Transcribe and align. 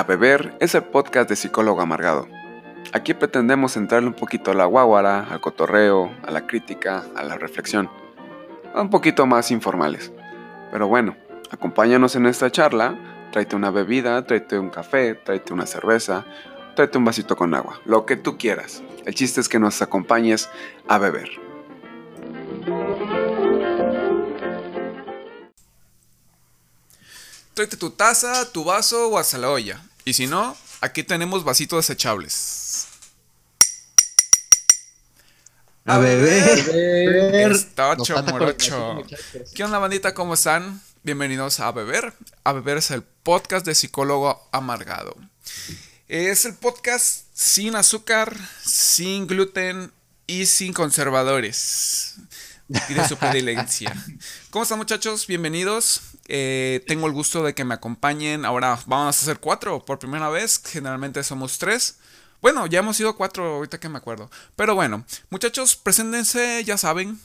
A 0.00 0.04
Beber 0.04 0.56
es 0.60 0.74
el 0.74 0.84
podcast 0.84 1.28
de 1.28 1.36
Psicólogo 1.36 1.82
Amargado. 1.82 2.26
Aquí 2.94 3.12
pretendemos 3.12 3.76
entrarle 3.76 4.08
un 4.08 4.14
poquito 4.14 4.50
a 4.50 4.54
la 4.54 4.64
guaguara, 4.64 5.26
al 5.30 5.42
cotorreo, 5.42 6.10
a 6.26 6.30
la 6.30 6.46
crítica, 6.46 7.04
a 7.14 7.22
la 7.22 7.36
reflexión. 7.36 7.90
Un 8.74 8.88
poquito 8.88 9.26
más 9.26 9.50
informales. 9.50 10.10
Pero 10.72 10.88
bueno, 10.88 11.18
acompáñanos 11.50 12.16
en 12.16 12.24
esta 12.24 12.50
charla, 12.50 13.28
tráete 13.30 13.56
una 13.56 13.70
bebida, 13.70 14.24
tráete 14.24 14.58
un 14.58 14.70
café, 14.70 15.16
tráete 15.16 15.52
una 15.52 15.66
cerveza, 15.66 16.24
tráete 16.76 16.96
un 16.96 17.04
vasito 17.04 17.36
con 17.36 17.54
agua, 17.54 17.78
lo 17.84 18.06
que 18.06 18.16
tú 18.16 18.38
quieras. 18.38 18.82
El 19.04 19.14
chiste 19.14 19.42
es 19.42 19.50
que 19.50 19.58
nos 19.58 19.82
acompañes 19.82 20.48
a 20.88 20.96
beber. 20.96 21.28
Tráete 27.52 27.76
tu 27.76 27.90
taza, 27.90 28.50
tu 28.50 28.64
vaso 28.64 29.10
o 29.10 29.18
hasta 29.18 29.36
la 29.36 29.50
olla. 29.50 29.82
Y 30.04 30.14
si 30.14 30.26
no, 30.26 30.56
aquí 30.80 31.02
tenemos 31.02 31.44
vasitos 31.44 31.86
desechables. 31.86 32.86
A 35.84 35.98
beber. 35.98 36.64
Coordinación, 37.76 38.26
muchachos. 38.26 39.06
¿Qué 39.54 39.64
onda, 39.64 39.78
bandita? 39.78 40.14
¿Cómo 40.14 40.34
están? 40.34 40.80
Bienvenidos 41.02 41.60
a 41.60 41.72
Beber. 41.72 42.12
A 42.44 42.52
Beber 42.52 42.78
es 42.78 42.90
el 42.90 43.02
podcast 43.02 43.66
de 43.66 43.74
psicólogo 43.74 44.48
amargado. 44.52 45.16
Es 46.08 46.44
el 46.44 46.54
podcast 46.54 47.24
sin 47.32 47.74
azúcar, 47.76 48.36
sin 48.64 49.26
gluten 49.26 49.92
y 50.26 50.46
sin 50.46 50.72
conservadores. 50.72 52.16
Y 52.88 52.94
de 52.94 53.08
su 53.08 53.16
predilección. 53.18 53.92
¿Cómo 54.50 54.62
están, 54.62 54.78
muchachos? 54.78 55.26
Bienvenidos. 55.26 56.02
Eh, 56.32 56.84
tengo 56.86 57.08
el 57.08 57.12
gusto 57.12 57.42
de 57.42 57.54
que 57.54 57.64
me 57.64 57.74
acompañen. 57.74 58.44
Ahora 58.44 58.78
vamos 58.86 59.06
a 59.06 59.22
hacer 59.22 59.40
cuatro 59.40 59.84
por 59.84 59.98
primera 59.98 60.28
vez. 60.28 60.62
Generalmente 60.64 61.22
somos 61.24 61.58
tres. 61.58 61.98
Bueno, 62.40 62.66
ya 62.66 62.78
hemos 62.78 62.96
sido 62.96 63.16
cuatro 63.16 63.56
ahorita 63.56 63.80
que 63.80 63.88
me 63.88 63.98
acuerdo. 63.98 64.30
Pero 64.54 64.74
bueno, 64.74 65.04
muchachos, 65.28 65.76
preséntense, 65.76 66.62
ya 66.64 66.78
saben. 66.78 67.18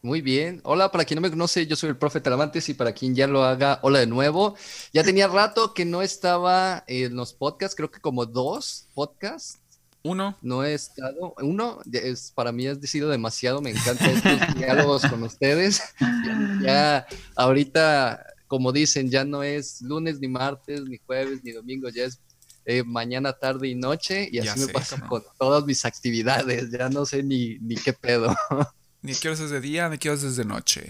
Muy 0.00 0.22
bien. 0.22 0.60
Hola, 0.64 0.90
para 0.90 1.04
quien 1.04 1.16
no 1.16 1.22
me 1.22 1.30
conoce, 1.30 1.66
yo 1.66 1.76
soy 1.76 1.90
el 1.90 1.96
profe 1.96 2.20
Talamantes 2.20 2.68
y 2.68 2.74
para 2.74 2.92
quien 2.92 3.14
ya 3.14 3.26
lo 3.26 3.44
haga, 3.44 3.80
hola 3.82 3.98
de 3.98 4.06
nuevo. 4.06 4.56
Ya 4.92 5.02
tenía 5.04 5.28
rato 5.28 5.74
que 5.74 5.84
no 5.84 6.02
estaba 6.02 6.84
en 6.86 7.16
los 7.16 7.32
podcasts, 7.34 7.76
creo 7.76 7.90
que 7.90 8.00
como 8.00 8.24
dos 8.24 8.86
podcasts. 8.94 9.58
Uno. 10.04 10.36
No 10.40 10.64
he 10.64 10.74
estado. 10.74 11.34
Uno, 11.38 11.80
es, 11.92 12.32
para 12.34 12.52
mí 12.52 12.66
ha 12.66 12.74
sido 12.76 13.10
demasiado. 13.10 13.60
Me 13.60 13.70
encantan 13.70 14.10
estos 14.10 14.54
diálogos 14.56 15.02
con 15.06 15.22
ustedes. 15.24 15.82
Ya, 16.00 16.60
ya 16.62 17.06
ahorita, 17.34 18.24
como 18.48 18.72
dicen, 18.72 19.10
ya 19.10 19.24
no 19.24 19.42
es 19.42 19.80
lunes, 19.82 20.18
ni 20.18 20.26
martes, 20.26 20.82
ni 20.82 20.98
jueves, 20.98 21.44
ni 21.44 21.52
domingo, 21.52 21.88
ya 21.90 22.04
es 22.04 22.20
eh, 22.64 22.82
mañana, 22.84 23.32
tarde 23.32 23.68
y 23.68 23.74
noche. 23.74 24.28
Y 24.30 24.42
Ya 24.42 24.52
así 24.52 24.60
me 24.60 24.68
pasa 24.72 25.00
con 25.06 25.22
todas 25.38 25.64
mis 25.64 25.84
actividades. 25.84 26.70
Ya 26.70 26.88
no 26.88 27.06
sé 27.06 27.22
ni, 27.22 27.58
ni 27.60 27.76
qué 27.76 27.92
pedo. 27.92 28.34
Ni 29.00 29.14
quiero 29.14 29.36
desde 29.36 29.60
día, 29.60 29.88
ni 29.88 29.96
quiero 29.96 30.16
desde 30.16 30.44
noche. 30.44 30.84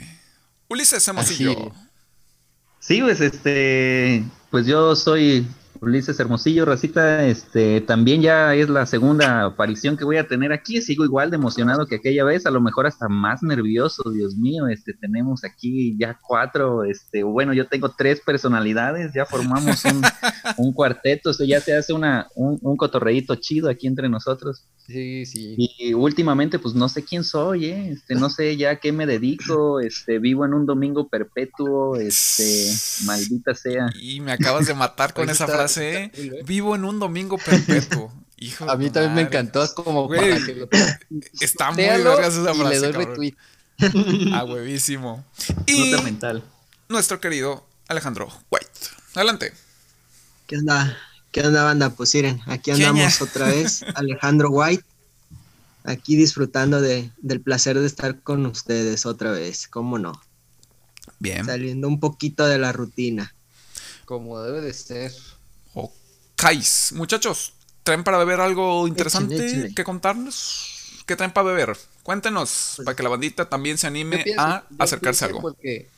Ulises 0.69 1.06
Hermosillo. 1.06 1.51
es. 1.51 1.73
Sí, 2.81 3.03
pues 3.03 3.20
este, 3.20 4.25
pues 4.51 4.67
yo 4.67 4.97
soy 4.97 5.47
Ulises 5.81 6.19
Hermosillo, 6.21 6.65
Racita, 6.65 7.27
este, 7.27 7.81
también 7.81 8.21
ya 8.23 8.55
es 8.55 8.69
la 8.69 8.87
segunda 8.87 9.45
aparición 9.45 9.97
que 9.97 10.05
voy 10.05 10.17
a 10.17 10.27
tener 10.27 10.53
aquí, 10.53 10.83
sigo 10.83 11.05
igual 11.05 11.31
de 11.31 11.37
emocionado 11.37 11.87
que 11.87 11.97
aquella 11.97 12.25
vez, 12.25 12.47
a 12.47 12.51
lo 12.51 12.61
mejor 12.61 12.87
hasta 12.87 13.09
más 13.09 13.43
nervioso, 13.43 14.11
Dios 14.11 14.37
mío, 14.37 14.67
este, 14.69 14.93
tenemos 14.95 15.45
aquí 15.45 15.97
ya 15.98 16.19
cuatro, 16.20 16.85
este, 16.85 17.23
bueno, 17.23 17.53
yo 17.55 17.67
tengo 17.67 17.91
tres 17.91 18.20
personalidades, 18.20 19.12
ya 19.15 19.25
formamos 19.25 19.85
un, 19.85 20.03
un 20.59 20.73
cuarteto, 20.73 21.30
eso 21.30 21.45
ya 21.45 21.61
se 21.61 21.77
hace 21.77 21.92
una, 21.92 22.29
un, 22.35 22.58
un 22.63 22.77
cotorreíto 22.77 23.35
chido 23.36 23.69
aquí 23.69 23.86
entre 23.86 24.08
nosotros. 24.08 24.64
Sí, 24.86 25.27
sí. 25.27 25.55
Y 25.58 25.92
últimamente, 25.92 26.58
pues 26.58 26.75
no 26.75 26.89
sé 26.89 27.05
quién 27.05 27.23
soy, 27.23 27.67
¿eh? 27.67 27.91
Este, 27.91 28.14
no 28.14 28.31
sé 28.31 28.57
ya 28.57 28.70
a 28.70 28.77
qué 28.77 28.91
me 28.91 29.05
dedico, 29.07 29.81
este, 29.81 30.19
vivo 30.19 30.47
en 30.47 30.55
un 30.55 30.64
domingo 30.64 31.08
perpetuo, 31.08 31.97
este, 31.97 32.73
maldita 33.05 33.55
sea. 33.55 33.86
Y 34.01 34.20
me 34.20 34.33
acabas 34.33 34.67
de 34.67 34.73
matar 34.73 35.13
con 35.13 35.29
esa 35.29 35.45
está- 35.45 35.67
frase. 35.68 36.05
¿eh? 36.05 36.11
¿eh? 36.14 36.42
Vivo 36.45 36.74
en 36.74 36.84
un 36.84 36.98
domingo 36.98 37.39
perpetuo. 37.39 38.12
Hijo 38.40 38.70
A 38.70 38.77
mí 38.77 38.89
también 38.90 39.14
me 39.14 39.23
encantó, 39.23 39.64
es 39.64 39.73
como 39.73 40.06
Güey, 40.06 40.20
para 40.20 40.46
que 40.46 40.55
lo 40.55 40.68
Está 41.40 41.73
muy 41.73 41.83
vergas 41.83 42.34
esa 42.34 42.52
y 42.52 42.58
le 42.58 42.61
frase, 42.64 42.79
doy 42.79 42.92
cabrón. 42.92 43.08
retweet. 43.08 43.34
A 44.34 44.45
huevísimo. 44.45 45.24
Y 45.67 45.90
Nota 45.90 46.02
mental. 46.02 46.45
nuestro 46.89 47.20
querido 47.20 47.67
Alejandro 47.89 48.28
White. 48.51 48.70
Adelante. 49.14 49.52
¿Qué 50.46 50.57
onda? 50.57 50.96
¿Qué 51.33 51.42
onda, 51.42 51.64
banda? 51.64 51.90
Pues 51.90 52.14
miren, 52.14 52.40
aquí 52.46 52.70
¿Qué 52.70 52.73
andamos 52.73 53.20
otra 53.20 53.48
vez, 53.48 53.83
Alejandro 53.95 54.51
White, 54.51 54.84
aquí 55.84 56.17
disfrutando 56.17 56.80
de, 56.80 57.11
del 57.18 57.40
placer 57.40 57.78
de 57.78 57.86
estar 57.86 58.20
con 58.20 58.46
ustedes 58.46 59.05
otra 59.05 59.33
vez, 59.33 59.68
¿cómo 59.68 59.98
no? 59.98 60.12
Bien. 61.18 61.45
Saliendo 61.45 61.89
un 61.89 62.01
poquito 62.01 62.46
de 62.46 62.58
la 62.58 62.73
rutina. 62.73 63.34
Como 64.05 64.40
debe 64.40 64.61
de 64.61 64.73
ser. 64.73 65.12
Kais. 66.36 66.92
Muchachos, 66.95 67.52
¿traen 67.83 68.05
para 68.05 68.18
beber 68.18 68.40
algo 68.40 68.86
interesante 68.86 69.45
échale. 69.46 69.74
que 69.74 69.84
contarnos? 69.84 71.02
¿Qué 71.06 71.17
traen 71.17 71.33
para 71.33 71.48
beber? 71.48 71.77
Cuéntenos, 72.02 72.74
Pues, 72.77 72.84
para 72.84 72.95
que 72.96 73.02
la 73.02 73.08
bandita 73.08 73.48
también 73.48 73.77
se 73.78 73.86
anime 73.86 74.18
pienso- 74.18 74.40
a 74.42 74.64
acercarse 74.78 75.24
a 75.24 75.28
algo. 75.28 75.40
Porque 75.40 75.89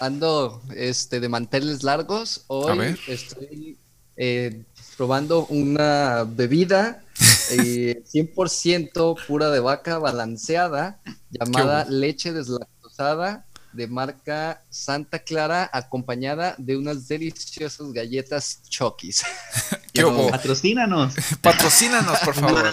ando 0.00 0.60
este, 0.74 1.20
de 1.20 1.28
manteles 1.28 1.82
largos. 1.82 2.42
Hoy 2.48 2.78
ver. 2.78 2.98
estoy 3.06 3.76
eh, 4.16 4.62
probando 4.96 5.46
una 5.46 6.24
bebida 6.26 7.04
eh, 7.50 8.02
100% 8.12 9.26
pura 9.26 9.50
de 9.50 9.60
vaca 9.60 9.98
balanceada 9.98 10.98
llamada 11.30 11.84
leche 11.84 12.32
deslactosada 12.32 13.44
de 13.72 13.86
marca 13.86 14.62
Santa 14.70 15.20
Clara 15.20 15.70
acompañada 15.72 16.54
de 16.58 16.76
unas 16.76 17.06
deliciosas 17.08 17.92
galletas 17.92 18.60
Chokis. 18.68 19.22
¿Qué 19.92 20.04
hubo? 20.04 20.30
Patrocínanos. 20.30 21.14
Patrocínanos, 21.40 22.18
por 22.20 22.34
favor. 22.34 22.72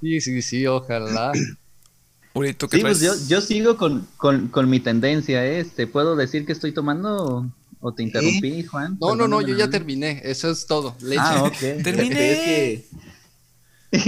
Sí, 0.00 0.20
sí, 0.20 0.42
sí, 0.42 0.66
ojalá. 0.66 1.32
Uri, 2.34 2.54
¿tú 2.54 2.68
qué 2.68 2.76
Sí, 2.76 2.82
pues 2.82 3.00
yo, 3.00 3.12
yo 3.26 3.40
sigo 3.40 3.76
con, 3.76 4.06
con, 4.16 4.48
con 4.48 4.70
mi 4.70 4.80
tendencia, 4.80 5.44
¿eh? 5.44 5.60
este, 5.60 5.86
¿puedo 5.86 6.14
decir 6.16 6.46
que 6.46 6.52
estoy 6.52 6.72
tomando 6.72 7.50
o, 7.80 7.92
te 7.92 8.02
interrumpí, 8.02 8.64
Juan? 8.64 8.96
No, 9.00 9.16
no, 9.16 9.26
no, 9.28 9.40
yo 9.40 9.56
ya 9.56 9.70
terminé. 9.70 10.20
Eso 10.24 10.50
es 10.50 10.66
todo. 10.66 10.96
Leche. 11.00 11.20
Ah, 11.22 11.44
ok. 11.44 11.82
Terminé. 11.82 12.32
Es 12.32 12.38
que- 12.38 12.88
Yo 13.90 14.00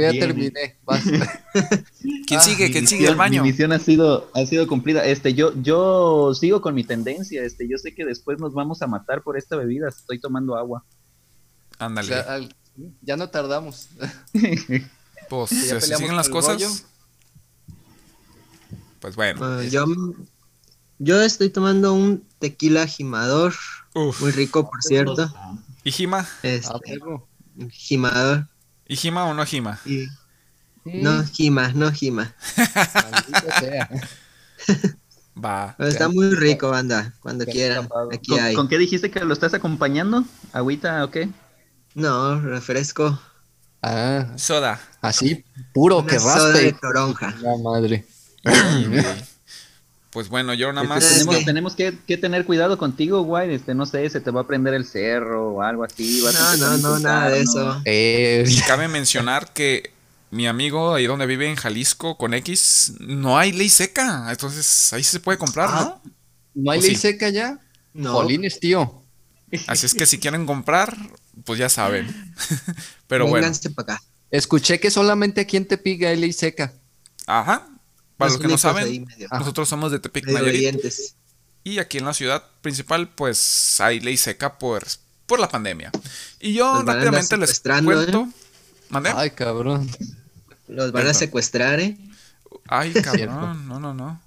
ya 0.00 0.10
Bien. 0.12 0.18
terminé. 0.20 0.76
¿Quién 2.26 2.40
Ah, 2.40 2.42
sigue? 2.42 2.66
Mi 2.66 2.72
¿Quién 2.72 2.86
sigue? 2.86 3.00
misión- 3.02 3.10
El 3.10 3.16
baño. 3.16 3.42
Mi 3.42 3.50
misión 3.50 3.72
ha 3.72 3.78
sido, 3.78 4.30
ha 4.34 4.46
sido 4.46 4.66
cumplida. 4.68 5.04
Este, 5.04 5.34
yo, 5.34 5.52
yo 5.62 6.32
sigo 6.34 6.60
con 6.60 6.74
mi 6.74 6.84
tendencia. 6.84 7.42
Este, 7.42 7.68
yo 7.68 7.76
sé 7.78 7.94
que 7.94 8.04
después 8.04 8.38
nos 8.38 8.54
vamos 8.54 8.82
a 8.82 8.86
matar 8.86 9.22
por 9.22 9.36
esta 9.36 9.56
bebida. 9.56 9.88
Estoy 9.88 10.20
tomando 10.20 10.56
agua. 10.56 10.84
O 11.80 11.84
Ándale. 11.84 12.08
sea, 12.08 12.20
al- 12.20 12.54
ya 13.02 13.16
no 13.16 13.28
tardamos. 13.30 13.88
Pues 15.30 15.50
ya 15.50 15.56
si 15.56 15.62
así 15.70 15.80
peleamos 15.80 15.98
siguen 16.00 16.16
las 16.16 16.28
cosas. 16.28 16.52
rollo. 16.62 16.68
Pues 19.00 19.16
bueno. 19.16 19.38
Pues, 19.38 19.72
yo, 19.72 19.86
yo 20.98 21.22
estoy 21.22 21.48
tomando 21.50 21.94
un 21.94 22.24
tequila 22.38 22.86
gimador, 22.86 23.54
Uf. 23.94 24.20
muy 24.20 24.30
rico, 24.32 24.68
por 24.68 24.82
cierto. 24.82 25.32
¿Y 25.82 25.90
Jima? 25.92 26.28
Este, 26.42 26.68
Ah, 26.72 26.78
perro. 26.78 27.26
gimador. 27.70 28.48
¿Y 28.86 28.96
Jima 28.96 29.24
o 29.24 29.34
no 29.34 29.44
Jima? 29.46 29.78
Sí, 29.84 30.06
no, 30.84 31.24
gima, 31.24 31.68
no 31.74 31.90
sea. 33.60 33.88
Va. 35.42 35.74
Pero 35.78 35.88
está 35.88 36.08
muy 36.08 36.30
rico, 36.34 36.70
banda, 36.70 37.14
cuando 37.20 37.44
quieran. 37.46 37.88
Aquí 38.12 38.30
¿Con, 38.32 38.40
hay. 38.40 38.54
con 38.54 38.68
qué 38.68 38.78
dijiste 38.78 39.10
que 39.10 39.20
lo 39.20 39.32
estás 39.32 39.54
acompañando? 39.54 40.24
¿Agüita 40.52 41.02
o 41.04 41.10
qué? 41.10 41.28
No, 41.94 42.40
refresco. 42.40 43.18
Ah, 43.82 44.32
Soda. 44.36 44.80
así, 45.00 45.44
puro 45.72 45.98
Una 45.98 46.06
que 46.06 46.18
soda 46.20 46.48
de 46.52 46.70
raspe. 46.70 46.78
toronja. 46.80 47.34
La 47.40 47.56
madre. 47.62 48.06
Pues 50.14 50.28
bueno, 50.28 50.54
yo 50.54 50.72
nada 50.72 50.84
Este, 50.84 50.94
más. 50.94 51.08
Tenemos 51.18 51.36
que- 51.36 51.44
tenemos 51.44 51.74
que, 51.76 51.98
que 52.06 52.16
tener 52.16 52.46
cuidado 52.46 52.78
contigo, 52.78 53.22
güey. 53.22 53.52
Este, 53.52 53.74
no 53.74 53.84
sé, 53.84 54.08
se 54.08 54.20
te 54.20 54.30
va 54.30 54.42
a 54.42 54.46
prender 54.46 54.72
el 54.72 54.86
cerro 54.86 55.48
o 55.54 55.62
algo 55.62 55.82
así. 55.84 56.20
vas 56.22 56.34
No, 56.34 56.56
no, 56.56 56.78
no, 56.78 56.98
nada 57.00 57.30
de 57.30 57.40
eso. 57.40 57.82
Eh, 57.84 58.44
Cabe 58.68 58.86
mencionar 58.86 59.52
que 59.52 59.92
mi 60.30 60.46
amigo 60.46 60.94
ahí 60.94 61.06
donde 61.06 61.26
vive 61.26 61.48
en 61.50 61.56
Jalisco 61.56 62.16
con 62.16 62.32
X 62.32 62.94
no 63.00 63.36
hay 63.36 63.50
ley 63.50 63.68
seca. 63.68 64.28
Entonces 64.30 64.92
ahí 64.92 65.02
se 65.02 65.18
puede 65.18 65.36
comprar, 65.36 65.68
¿no? 65.70 66.00
¿No 66.54 66.70
hay 66.70 66.78
¿O 66.78 66.82
ley 66.82 66.90
sí? 66.92 66.96
seca 66.96 67.28
ya? 67.30 67.58
No. 67.92 68.12
Jolines, 68.12 68.60
tío. 68.60 69.02
Así 69.66 69.86
es 69.86 69.94
que 69.94 70.06
si 70.06 70.18
quieren 70.20 70.46
comprar, 70.46 70.96
pues 71.44 71.58
ya 71.58 71.68
saben. 71.68 72.06
Pero 73.08 73.26
bueno. 73.26 73.46
Vénganse 73.46 73.70
para 73.70 73.94
acá. 73.94 74.04
Escuché 74.30 74.78
que 74.78 74.92
solamente 74.92 75.40
aquí 75.40 75.56
en 75.56 75.66
Tepic 75.66 76.04
hay 76.04 76.16
ley 76.16 76.32
seca. 76.32 76.72
Ajá. 77.26 77.66
Para 78.16 78.30
los 78.32 78.40
que 78.40 78.48
no 78.48 78.58
saben, 78.58 79.04
medio- 79.04 79.28
nosotros 79.30 79.68
somos 79.68 79.90
de 79.92 79.98
Tepic 79.98 80.26
medio 80.26 80.38
Nayarit. 80.40 80.82
Y 81.64 81.78
aquí 81.78 81.98
en 81.98 82.04
la 82.04 82.14
ciudad 82.14 82.44
principal, 82.60 83.08
pues 83.14 83.80
hay 83.80 84.00
ley 84.00 84.16
seca, 84.16 84.58
pues 84.58 85.00
por 85.26 85.40
la 85.40 85.48
pandemia. 85.48 85.90
Y 86.38 86.52
yo 86.52 86.74
Los 86.74 86.84
rápidamente 86.84 87.36
les 87.38 87.60
cuento. 87.60 88.28
¿Mandé? 88.90 89.12
Ay, 89.16 89.30
cabrón. 89.30 89.90
Los 90.68 90.92
van 90.92 91.06
a 91.06 91.14
secuestrar, 91.14 91.80
¿eh? 91.80 91.96
Ay, 92.68 92.92
cabrón, 93.02 93.66
no, 93.66 93.80
no, 93.80 93.94
no. 93.94 94.20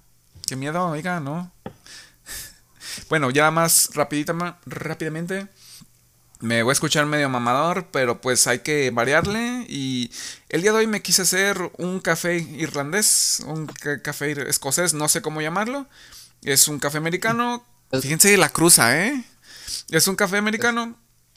Qué 0.46 0.56
miedo, 0.56 0.84
oiga, 0.86 1.20
no. 1.20 1.52
Bueno, 3.08 3.30
ya 3.30 3.50
más 3.50 3.90
rapidita, 3.94 4.34
rápidamente. 4.66 5.46
Me 6.40 6.62
voy 6.62 6.70
a 6.70 6.72
escuchar 6.72 7.04
medio 7.06 7.28
mamador, 7.28 7.88
pero 7.90 8.20
pues 8.20 8.46
hay 8.46 8.60
que 8.60 8.90
variarle. 8.92 9.66
Y 9.68 10.10
el 10.50 10.62
día 10.62 10.70
de 10.72 10.78
hoy 10.78 10.86
me 10.86 11.02
quise 11.02 11.22
hacer 11.22 11.58
un 11.78 11.98
café 12.00 12.36
irlandés, 12.36 13.42
un 13.46 13.66
ca- 13.66 14.00
café 14.02 14.48
escocés, 14.48 14.94
no 14.94 15.08
sé 15.08 15.20
cómo 15.20 15.40
llamarlo. 15.40 15.86
Es 16.42 16.68
un 16.68 16.78
café 16.78 16.98
americano. 16.98 17.64
Fíjense 17.90 18.36
la 18.36 18.50
cruza, 18.50 19.04
¿eh? 19.04 19.24
Es 19.90 20.06
un 20.06 20.14
café 20.14 20.36
americano 20.36 20.96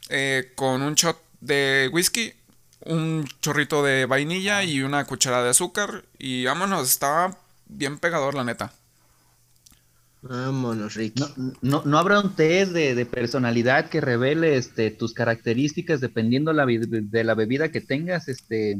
eh, 0.09 0.51
con 0.55 0.81
un 0.83 0.93
shot 0.93 1.19
de 1.39 1.89
whisky, 1.91 2.33
un 2.81 3.27
chorrito 3.41 3.81
de 3.83 4.05
vainilla 4.05 4.63
y 4.63 4.81
una 4.83 5.05
cucharada 5.05 5.43
de 5.45 5.49
azúcar. 5.49 6.05
Y 6.19 6.45
vámonos, 6.45 6.87
estaba 6.89 7.37
bien 7.65 7.97
pegador, 7.97 8.35
la 8.35 8.43
neta. 8.43 8.71
Vámonos, 10.21 10.93
Ricky. 10.93 11.19
No, 11.35 11.53
no, 11.61 11.81
no 11.85 11.97
habrá 11.97 12.19
un 12.19 12.35
test 12.35 12.73
de, 12.73 12.93
de 12.93 13.05
personalidad 13.07 13.89
que 13.89 14.01
revele 14.01 14.55
este, 14.55 14.91
tus 14.91 15.13
características 15.13 15.99
dependiendo 15.99 16.53
la, 16.53 16.65
de 16.67 17.23
la 17.23 17.33
bebida 17.33 17.71
que 17.71 17.81
tengas. 17.81 18.27
Este, 18.27 18.77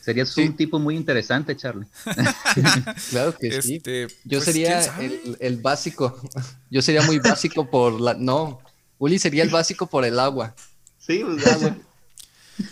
serías 0.00 0.30
Sí. 0.30 0.42
un 0.42 0.56
tipo 0.56 0.80
muy 0.80 0.96
interesante, 0.96 1.56
Charlie. 1.56 1.86
Claro 3.10 3.36
que 3.38 3.62
sí. 3.62 3.76
Este, 3.76 4.08
Yo 4.24 4.38
pues, 4.38 4.44
sería 4.44 4.80
el, 4.98 5.36
el 5.38 5.56
básico. 5.58 6.20
Yo 6.68 6.82
sería 6.82 7.02
muy 7.02 7.20
básico 7.20 7.70
por 7.70 8.00
la. 8.00 8.14
No. 8.14 8.60
Uli 8.98 9.18
sería 9.18 9.44
el 9.44 9.50
básico 9.50 9.86
por 9.86 10.04
el 10.04 10.18
agua. 10.18 10.54
Sí, 10.98 11.22
pues 11.24 11.46
agua. 11.46 11.76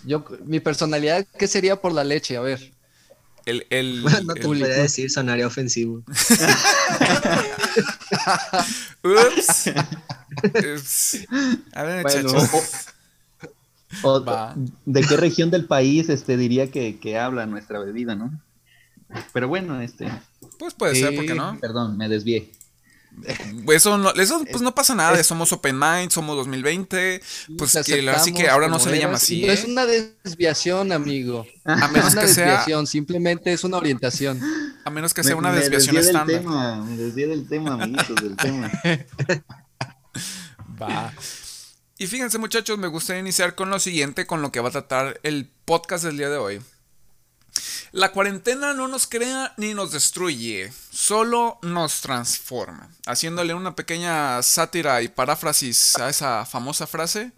Yo, 0.04 0.24
mi 0.44 0.60
personalidad, 0.60 1.26
¿qué 1.38 1.46
sería 1.46 1.76
por 1.76 1.92
la 1.92 2.04
leche? 2.04 2.36
A 2.36 2.40
ver. 2.40 2.72
El, 3.46 3.66
el, 3.70 4.02
no 4.26 4.34
te 4.34 4.40
el- 4.40 4.46
podría 4.46 4.66
decir, 4.69 5.10
sonaría 5.10 5.46
ofensivo. 5.46 6.02
Ups. 9.02 9.70
Ups. 10.44 11.19
A 11.72 11.82
ver, 11.82 12.02
Bueno. 12.02 12.32
O-. 14.02 14.54
¿De 14.87 15.00
qué 15.02 15.16
región 15.16 15.50
del 15.50 15.64
país 15.64 16.08
este, 16.08 16.37
diría 16.37 16.70
que, 16.70 16.98
que 17.00 17.19
habla 17.19 17.46
nuestra 17.46 17.81
bebida, 17.81 18.14
no? 18.14 18.40
Pero 19.32 19.48
bueno, 19.48 19.81
este, 19.81 20.08
Pues 20.58 20.75
puede 20.75 20.94
ser, 20.94 21.14
¿por 21.16 21.25
qué 21.26 21.32
Sí. 21.32 21.38
no? 21.38 21.58
perdón, 21.60 21.96
me 21.96 22.08
desvié. 22.08 22.52
Eso 23.72 23.99
no, 23.99 24.11
eso 24.12 24.44
pues 24.50 24.62
no 24.62 24.75
pasa 24.75 24.94
nada, 24.94 25.22
somos 25.22 25.52
open 25.52 25.78
mind, 25.78 26.11
somos 26.11 26.37
2020, 26.37 27.20
pues 27.58 27.72
te 27.72 27.82
que 27.82 28.49
ahora 28.49 28.67
que 28.67 28.72
no 28.72 28.78
se 28.78 28.90
le 28.90 28.99
llama 28.99 29.17
así, 29.17 29.44
No 29.46 29.52
es 29.52 29.64
¿eh? 29.64 29.67
una 29.69 29.87
desviación, 29.87 30.93
amigo. 30.93 31.46
A 31.64 31.76
No 31.76 31.87
es 31.87 31.93
menos 31.93 32.12
una 32.12 32.22
que 32.22 32.28
sea, 32.28 32.87
simplemente 32.87 33.52
es 33.52 33.64
una 33.64 33.76
orientación. 33.78 34.40
a 34.84 34.90
menos 34.90 35.14
que 35.14 35.22
sea 35.22 35.37
una 35.37 35.50
me 35.50 35.58
desviación 35.61 35.96
del 35.96 36.05
estándar. 36.06 36.40
tema, 36.40 36.84
me 36.84 36.96
desvié 36.96 37.26
del 37.26 37.49
tema, 37.49 37.75
amiguitos, 37.75 38.17
del 38.17 38.37
tema. 38.37 38.70
Va. 40.81 41.12
Y 41.99 42.06
fíjense 42.06 42.38
muchachos, 42.38 42.78
me 42.78 42.88
gustaría 42.88 43.20
iniciar 43.20 43.55
con 43.55 43.69
lo 43.69 43.78
siguiente, 43.78 44.26
con 44.26 44.40
lo 44.40 44.50
que 44.50 44.61
va 44.61 44.69
a 44.69 44.72
tratar 44.72 45.20
el 45.22 45.50
podcast 45.64 46.05
del 46.05 46.17
día 46.17 46.31
de 46.31 46.38
hoy. 46.38 46.61
La 47.93 48.12
cuarentena 48.12 48.73
no 48.73 48.88
nos 48.88 49.06
crea 49.06 49.52
ni 49.56 49.75
nos 49.75 49.93
destruye, 49.93 50.73
solo 50.91 51.58
nos 51.62 52.00
transforma. 52.00 52.88
Haciéndole 53.06 53.55
una 53.55 53.75
pequeña 53.75 54.43
sátira 54.43 55.02
y 55.02 55.08
paráfrasis 55.08 55.97
a 55.99 56.08
esa 56.08 56.47
famosa 56.47 56.87
frase, 56.87 57.32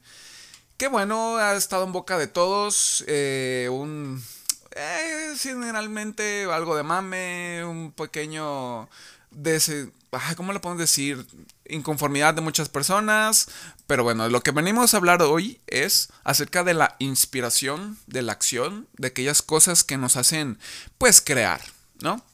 que 0.76 0.88
bueno, 0.88 1.36
ha 1.38 1.54
estado 1.54 1.84
en 1.84 1.92
boca 1.92 2.18
de 2.18 2.26
todos, 2.26 3.04
eh, 3.06 3.68
un... 3.70 4.22
eh, 4.72 5.34
generalmente 5.38 6.44
algo 6.52 6.76
de 6.76 6.82
mame, 6.82 7.64
un 7.64 7.92
pequeño... 7.92 8.88
Ay, 10.12 10.34
¿Cómo 10.36 10.52
le 10.52 10.60
podemos 10.60 10.80
decir? 10.80 11.26
Inconformidad 11.68 12.34
de 12.34 12.40
muchas 12.40 12.68
personas. 12.68 13.48
Pero 13.86 14.04
bueno, 14.04 14.28
lo 14.28 14.42
que 14.42 14.50
venimos 14.50 14.92
a 14.92 14.96
hablar 14.98 15.22
hoy 15.22 15.60
es 15.66 16.08
acerca 16.24 16.64
de 16.64 16.74
la 16.74 16.96
inspiración, 16.98 17.98
de 18.06 18.22
la 18.22 18.32
acción, 18.32 18.88
de 18.96 19.08
aquellas 19.08 19.42
cosas 19.42 19.84
que 19.84 19.98
nos 19.98 20.16
hacen, 20.16 20.58
pues, 20.98 21.20
crear, 21.20 21.60
¿no? 22.00 22.24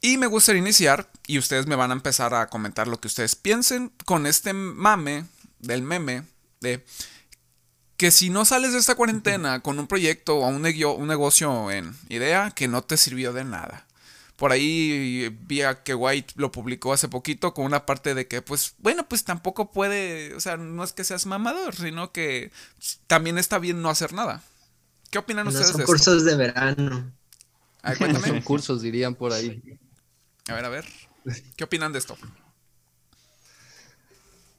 Y 0.00 0.18
me 0.18 0.26
gustaría 0.26 0.60
iniciar, 0.60 1.10
y 1.26 1.38
ustedes 1.38 1.66
me 1.66 1.76
van 1.76 1.90
a 1.90 1.94
empezar 1.94 2.34
a 2.34 2.48
comentar 2.48 2.88
lo 2.88 3.00
que 3.00 3.08
ustedes 3.08 3.36
piensen, 3.36 3.92
con 4.04 4.26
este 4.26 4.52
mame 4.52 5.26
del 5.60 5.82
meme 5.82 6.24
de 6.60 6.84
que 7.96 8.10
si 8.10 8.30
no 8.30 8.44
sales 8.44 8.72
de 8.72 8.78
esta 8.78 8.96
cuarentena 8.96 9.60
con 9.60 9.78
un 9.78 9.86
proyecto 9.86 10.36
o 10.36 10.48
un 10.48 11.06
negocio 11.06 11.70
en 11.70 11.96
idea, 12.08 12.50
que 12.50 12.68
no 12.68 12.82
te 12.82 12.96
sirvió 12.96 13.32
de 13.32 13.44
nada. 13.44 13.86
Por 14.44 14.52
ahí 14.52 15.34
vi 15.46 15.62
a 15.62 15.82
que 15.82 15.94
White 15.94 16.34
lo 16.36 16.52
publicó 16.52 16.92
hace 16.92 17.08
poquito 17.08 17.54
con 17.54 17.64
una 17.64 17.86
parte 17.86 18.14
de 18.14 18.28
que, 18.28 18.42
pues, 18.42 18.74
bueno, 18.76 19.08
pues 19.08 19.24
tampoco 19.24 19.72
puede, 19.72 20.34
o 20.34 20.40
sea, 20.40 20.58
no 20.58 20.84
es 20.84 20.92
que 20.92 21.02
seas 21.02 21.24
mamador, 21.24 21.74
sino 21.74 22.12
que 22.12 22.52
también 23.06 23.38
está 23.38 23.58
bien 23.58 23.80
no 23.80 23.88
hacer 23.88 24.12
nada. 24.12 24.42
¿Qué 25.10 25.16
opinan 25.16 25.46
No 25.46 25.48
ustedes 25.48 25.68
son 25.68 25.78
de 25.78 25.84
esto? 25.84 25.92
cursos 25.92 26.24
de 26.26 26.36
verano. 26.36 27.10
A 27.80 27.88
ver, 27.92 28.00
No 28.02 28.06
cuéntame. 28.06 28.28
son 28.28 28.42
cursos, 28.42 28.82
dirían 28.82 29.14
por 29.14 29.32
ahí. 29.32 29.62
A 30.48 30.52
ver, 30.52 30.64
a 30.66 30.68
ver. 30.68 30.84
¿Qué 31.56 31.64
opinan 31.64 31.94
de 31.94 32.00
esto? 32.00 32.14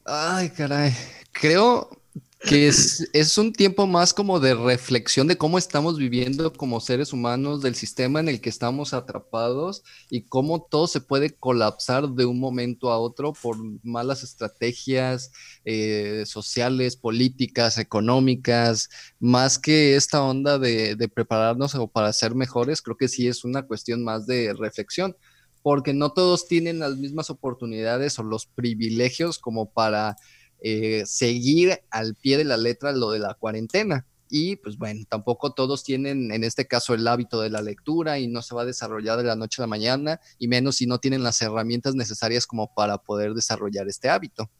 Ay, 0.04 0.50
caray. 0.50 0.96
Creo 1.30 2.02
que 2.40 2.68
es, 2.68 3.08
es 3.12 3.38
un 3.38 3.52
tiempo 3.52 3.86
más 3.86 4.12
como 4.12 4.40
de 4.40 4.54
reflexión 4.54 5.26
de 5.26 5.38
cómo 5.38 5.58
estamos 5.58 5.98
viviendo 5.98 6.52
como 6.52 6.80
seres 6.80 7.12
humanos, 7.12 7.62
del 7.62 7.74
sistema 7.74 8.20
en 8.20 8.28
el 8.28 8.40
que 8.40 8.50
estamos 8.50 8.92
atrapados 8.92 9.82
y 10.10 10.22
cómo 10.22 10.62
todo 10.62 10.86
se 10.86 11.00
puede 11.00 11.30
colapsar 11.30 12.08
de 12.10 12.26
un 12.26 12.38
momento 12.38 12.90
a 12.90 12.98
otro 12.98 13.32
por 13.32 13.56
malas 13.82 14.22
estrategias 14.22 15.32
eh, 15.64 16.24
sociales, 16.26 16.96
políticas, 16.96 17.78
económicas, 17.78 18.90
más 19.18 19.58
que 19.58 19.96
esta 19.96 20.22
onda 20.22 20.58
de, 20.58 20.94
de 20.94 21.08
prepararnos 21.08 21.74
o 21.74 21.88
para 21.88 22.12
ser 22.12 22.34
mejores, 22.34 22.82
creo 22.82 22.96
que 22.96 23.08
sí 23.08 23.26
es 23.28 23.44
una 23.44 23.66
cuestión 23.66 24.04
más 24.04 24.26
de 24.26 24.54
reflexión 24.54 25.16
porque 25.62 25.92
no 25.92 26.12
todos 26.12 26.46
tienen 26.46 26.78
las 26.78 26.96
mismas 26.96 27.28
oportunidades 27.28 28.20
o 28.20 28.22
los 28.22 28.46
privilegios 28.46 29.40
como 29.40 29.72
para 29.72 30.16
eh, 30.60 31.02
seguir 31.06 31.80
al 31.90 32.14
pie 32.14 32.36
de 32.38 32.44
la 32.44 32.56
letra 32.56 32.92
lo 32.92 33.10
de 33.10 33.18
la 33.18 33.34
cuarentena. 33.34 34.06
Y 34.28 34.56
pues 34.56 34.76
bueno, 34.76 35.04
tampoco 35.08 35.52
todos 35.52 35.84
tienen 35.84 36.32
en 36.32 36.42
este 36.42 36.66
caso 36.66 36.94
el 36.94 37.06
hábito 37.06 37.40
de 37.40 37.48
la 37.50 37.62
lectura 37.62 38.18
y 38.18 38.26
no 38.26 38.42
se 38.42 38.54
va 38.56 38.62
a 38.62 38.64
desarrollar 38.64 39.18
de 39.18 39.24
la 39.24 39.36
noche 39.36 39.62
a 39.62 39.64
la 39.64 39.68
mañana, 39.68 40.20
y 40.38 40.48
menos 40.48 40.76
si 40.76 40.86
no 40.86 40.98
tienen 40.98 41.22
las 41.22 41.40
herramientas 41.42 41.94
necesarias 41.94 42.44
como 42.46 42.74
para 42.74 42.98
poder 42.98 43.34
desarrollar 43.34 43.88
este 43.88 44.08
hábito. 44.08 44.50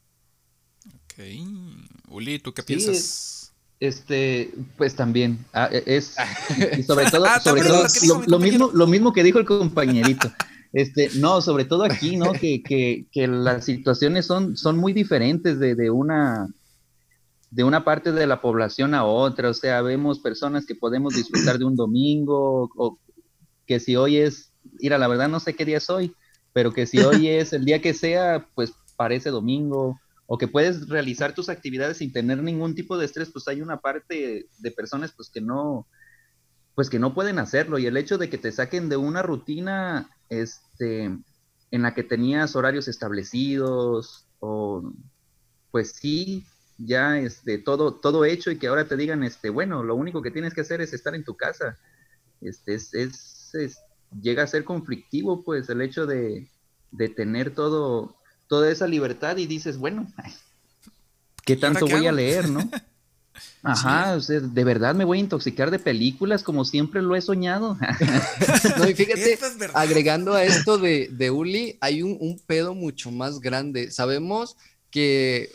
Ok. 0.85 1.23
Uli, 2.09 2.39
¿tú 2.39 2.53
qué 2.53 2.61
Sí, 2.61 2.65
piensas? 2.67 3.51
Este, 3.79 4.53
pues 4.77 4.95
también, 4.95 5.45
ah, 5.53 5.69
e- 5.71 5.83
es, 5.85 6.15
y 6.79 6.83
sobre 6.83 7.11
todo, 7.11 7.25
Ah, 7.25 7.39
sobre 7.39 7.61
todo 7.61 7.85
lo 8.27 8.39
mismo, 8.39 8.71
lo 8.73 8.87
mismo 8.87 9.13
que 9.13 9.21
dijo 9.23 9.37
el 9.39 9.45
compañerito. 9.45 10.31
Este, 10.73 11.09
no, 11.15 11.41
sobre 11.41 11.65
todo 11.65 11.83
aquí, 11.83 12.17
¿no? 12.17 12.33
Que, 12.33 12.61
que, 12.61 13.27
las 13.27 13.65
situaciones 13.65 14.25
son, 14.25 14.57
son 14.57 14.77
muy 14.77 14.93
diferentes 14.93 15.59
de, 15.59 15.75
de 15.75 15.89
una 15.89 16.47
de 17.49 17.63
una 17.63 17.85
parte 17.85 18.11
de 18.11 18.27
la 18.27 18.41
población 18.41 18.93
a 18.93 19.05
otra. 19.05 19.49
O 19.49 19.53
sea, 19.53 19.81
vemos 19.81 20.19
personas 20.19 20.65
que 20.65 20.75
podemos 20.75 21.15
disfrutar 21.15 21.57
de 21.57 21.65
un 21.65 21.75
domingo, 21.75 22.69
o 22.75 22.99
que 23.65 23.79
si 23.79 23.95
hoy 23.95 24.17
es, 24.17 24.51
mira, 24.81 24.97
la 24.97 25.07
verdad 25.07 25.29
no 25.29 25.39
sé 25.39 25.55
qué 25.55 25.65
día 25.65 25.77
es 25.77 25.89
hoy, 25.89 26.13
pero 26.53 26.73
que 26.73 26.85
si 26.85 26.99
hoy 26.99 27.27
es 27.27 27.53
el 27.53 27.65
día 27.65 27.81
que 27.81 27.93
sea, 27.93 28.47
pues 28.55 28.73
parece 28.95 29.29
domingo, 29.29 29.99
o 30.25 30.37
que 30.37 30.47
puedes 30.47 30.89
realizar 30.89 31.33
tus 31.33 31.49
actividades 31.49 31.97
sin 31.97 32.11
tener 32.11 32.41
ningún 32.43 32.75
tipo 32.75 32.97
de 32.97 33.05
estrés, 33.05 33.29
pues 33.31 33.47
hay 33.47 33.61
una 33.61 33.77
parte 33.77 34.47
de 34.57 34.71
personas 34.71 35.13
pues 35.15 35.29
que 35.29 35.39
no, 35.39 35.87
pues 36.75 36.89
que 36.89 36.99
no 36.99 37.13
pueden 37.13 37.39
hacerlo, 37.39 37.79
y 37.79 37.85
el 37.85 37.97
hecho 37.97 38.17
de 38.17 38.29
que 38.29 38.37
te 38.37 38.51
saquen 38.51 38.89
de 38.89 38.97
una 38.97 39.21
rutina, 39.21 40.09
este, 40.29 41.03
en 41.71 41.81
la 41.81 41.93
que 41.93 42.03
tenías 42.03 42.55
horarios 42.55 42.87
establecidos, 42.87 44.25
o 44.39 44.91
pues 45.71 45.91
sí, 45.91 46.45
ya 46.77 47.17
este, 47.19 47.57
todo, 47.57 47.93
todo 47.95 48.23
hecho, 48.25 48.51
y 48.51 48.57
que 48.57 48.67
ahora 48.67 48.87
te 48.87 48.95
digan, 48.97 49.23
este, 49.23 49.49
bueno, 49.49 49.83
lo 49.83 49.95
único 49.95 50.21
que 50.21 50.31
tienes 50.31 50.53
que 50.53 50.61
hacer 50.61 50.81
es 50.81 50.93
estar 50.93 51.15
en 51.15 51.23
tu 51.23 51.35
casa, 51.35 51.77
este, 52.41 52.75
es, 52.75 52.93
es, 52.93 53.49
es- 53.55 53.79
llega 54.21 54.43
a 54.43 54.47
ser 54.47 54.63
conflictivo, 54.63 55.43
pues, 55.43 55.69
el 55.69 55.81
hecho 55.81 56.05
de, 56.05 56.49
de 56.91 57.09
tener 57.09 57.53
todo, 57.53 58.15
toda 58.47 58.71
esa 58.71 58.87
libertad, 58.87 59.37
y 59.37 59.47
dices, 59.47 59.77
bueno, 59.77 60.07
¿qué 61.45 61.55
tanto 61.55 61.87
voy 61.87 62.07
a 62.07 62.11
leer, 62.11 62.49
no? 62.49 62.69
Ajá, 63.63 64.13
o 64.15 64.21
sea, 64.21 64.39
de 64.39 64.63
verdad 64.63 64.95
me 64.95 65.05
voy 65.05 65.17
a 65.17 65.21
intoxicar 65.21 65.71
de 65.71 65.79
películas 65.79 66.43
como 66.43 66.65
siempre 66.65 67.01
lo 67.01 67.15
he 67.15 67.21
soñado. 67.21 67.77
No, 68.77 68.87
y 68.87 68.93
fíjate, 68.93 69.33
es 69.33 69.39
agregando 69.73 70.33
a 70.33 70.43
esto 70.43 70.77
de, 70.77 71.09
de 71.11 71.31
Uli, 71.31 71.77
hay 71.81 72.01
un, 72.01 72.17
un 72.19 72.39
pedo 72.39 72.73
mucho 72.73 73.11
más 73.11 73.39
grande. 73.39 73.91
Sabemos 73.91 74.55
que 74.91 75.51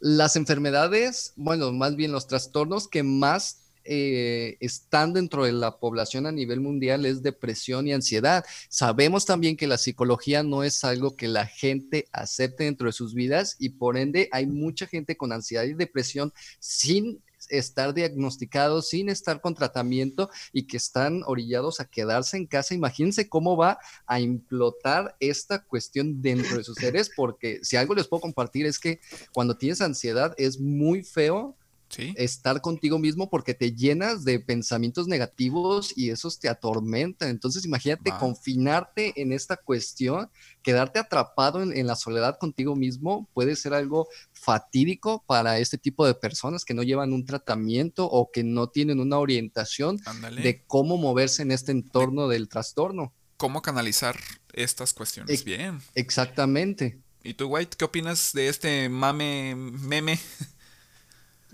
las 0.00 0.36
enfermedades, 0.36 1.32
bueno, 1.36 1.72
más 1.72 1.96
bien 1.96 2.12
los 2.12 2.26
trastornos 2.26 2.88
que 2.88 3.02
más 3.02 3.61
eh, 3.84 4.56
están 4.60 5.12
dentro 5.12 5.44
de 5.44 5.52
la 5.52 5.78
población 5.78 6.26
a 6.26 6.32
nivel 6.32 6.60
mundial 6.60 7.06
es 7.06 7.22
depresión 7.22 7.86
y 7.86 7.92
ansiedad. 7.92 8.44
Sabemos 8.68 9.26
también 9.26 9.56
que 9.56 9.66
la 9.66 9.78
psicología 9.78 10.42
no 10.42 10.62
es 10.62 10.84
algo 10.84 11.16
que 11.16 11.28
la 11.28 11.46
gente 11.46 12.06
acepte 12.12 12.64
dentro 12.64 12.86
de 12.86 12.92
sus 12.92 13.14
vidas 13.14 13.56
y 13.58 13.70
por 13.70 13.96
ende 13.96 14.28
hay 14.32 14.46
mucha 14.46 14.86
gente 14.86 15.16
con 15.16 15.32
ansiedad 15.32 15.64
y 15.64 15.74
depresión 15.74 16.32
sin 16.58 17.20
estar 17.48 17.94
diagnosticados, 17.94 18.88
sin 18.88 19.08
estar 19.08 19.40
con 19.40 19.54
tratamiento 19.54 20.30
y 20.52 20.66
que 20.66 20.76
están 20.76 21.22
orillados 21.26 21.80
a 21.80 21.84
quedarse 21.84 22.36
en 22.36 22.46
casa. 22.46 22.74
Imagínense 22.74 23.28
cómo 23.28 23.56
va 23.56 23.78
a 24.06 24.20
implotar 24.20 25.16
esta 25.20 25.62
cuestión 25.62 26.22
dentro 26.22 26.56
de 26.56 26.64
sus 26.64 26.76
seres, 26.76 27.10
porque 27.14 27.60
si 27.62 27.76
algo 27.76 27.94
les 27.94 28.08
puedo 28.08 28.20
compartir 28.20 28.66
es 28.66 28.78
que 28.78 29.00
cuando 29.32 29.56
tienes 29.56 29.80
ansiedad 29.80 30.34
es 30.36 30.60
muy 30.60 31.02
feo 31.02 31.56
estar 31.98 32.60
contigo 32.60 32.98
mismo 32.98 33.28
porque 33.28 33.54
te 33.54 33.72
llenas 33.72 34.24
de 34.24 34.40
pensamientos 34.40 35.08
negativos 35.08 35.92
y 35.96 36.10
esos 36.10 36.38
te 36.38 36.48
atormentan. 36.48 37.28
Entonces 37.28 37.64
imagínate 37.64 38.12
confinarte 38.18 39.20
en 39.20 39.32
esta 39.32 39.56
cuestión, 39.56 40.30
quedarte 40.62 40.98
atrapado 40.98 41.62
en, 41.62 41.86
la 41.86 41.96
soledad 41.96 42.38
contigo 42.38 42.76
mismo 42.76 43.28
puede 43.34 43.56
ser 43.56 43.74
algo 43.74 44.08
fatídico 44.32 45.24
para 45.26 45.58
este 45.58 45.78
tipo 45.78 46.06
de 46.06 46.14
personas 46.14 46.64
que 46.64 46.74
no 46.74 46.82
llevan 46.82 47.12
un 47.12 47.24
tratamiento 47.24 48.08
o 48.08 48.30
que 48.30 48.44
no 48.44 48.68
tienen 48.68 49.00
una 49.00 49.18
orientación 49.18 50.00
de 50.42 50.62
cómo 50.66 50.96
moverse 50.96 51.42
en 51.42 51.52
este 51.52 51.72
entorno 51.72 52.28
del 52.28 52.48
trastorno. 52.48 53.12
¿Cómo 53.36 53.60
canalizar 53.60 54.16
estas 54.52 54.92
cuestiones? 54.92 55.44
Bien. 55.44 55.80
Exactamente. 55.94 57.00
¿Y 57.24 57.34
tú, 57.34 57.46
White, 57.46 57.76
qué 57.76 57.84
opinas 57.84 58.32
de 58.32 58.48
este 58.48 58.88
mame 58.88 59.54
meme? 59.56 60.18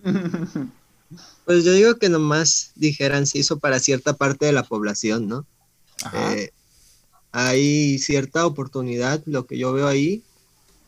Pues 1.44 1.64
yo 1.64 1.72
digo 1.72 1.96
que 1.96 2.08
nomás 2.08 2.72
dijeran 2.74 3.26
se 3.26 3.38
hizo 3.38 3.58
para 3.58 3.78
cierta 3.78 4.14
parte 4.14 4.46
de 4.46 4.52
la 4.52 4.62
población, 4.62 5.26
¿no? 5.26 5.46
Eh, 6.12 6.50
hay 7.32 7.98
cierta 7.98 8.46
oportunidad, 8.46 9.22
lo 9.24 9.46
que 9.46 9.58
yo 9.58 9.72
veo 9.72 9.88
ahí, 9.88 10.22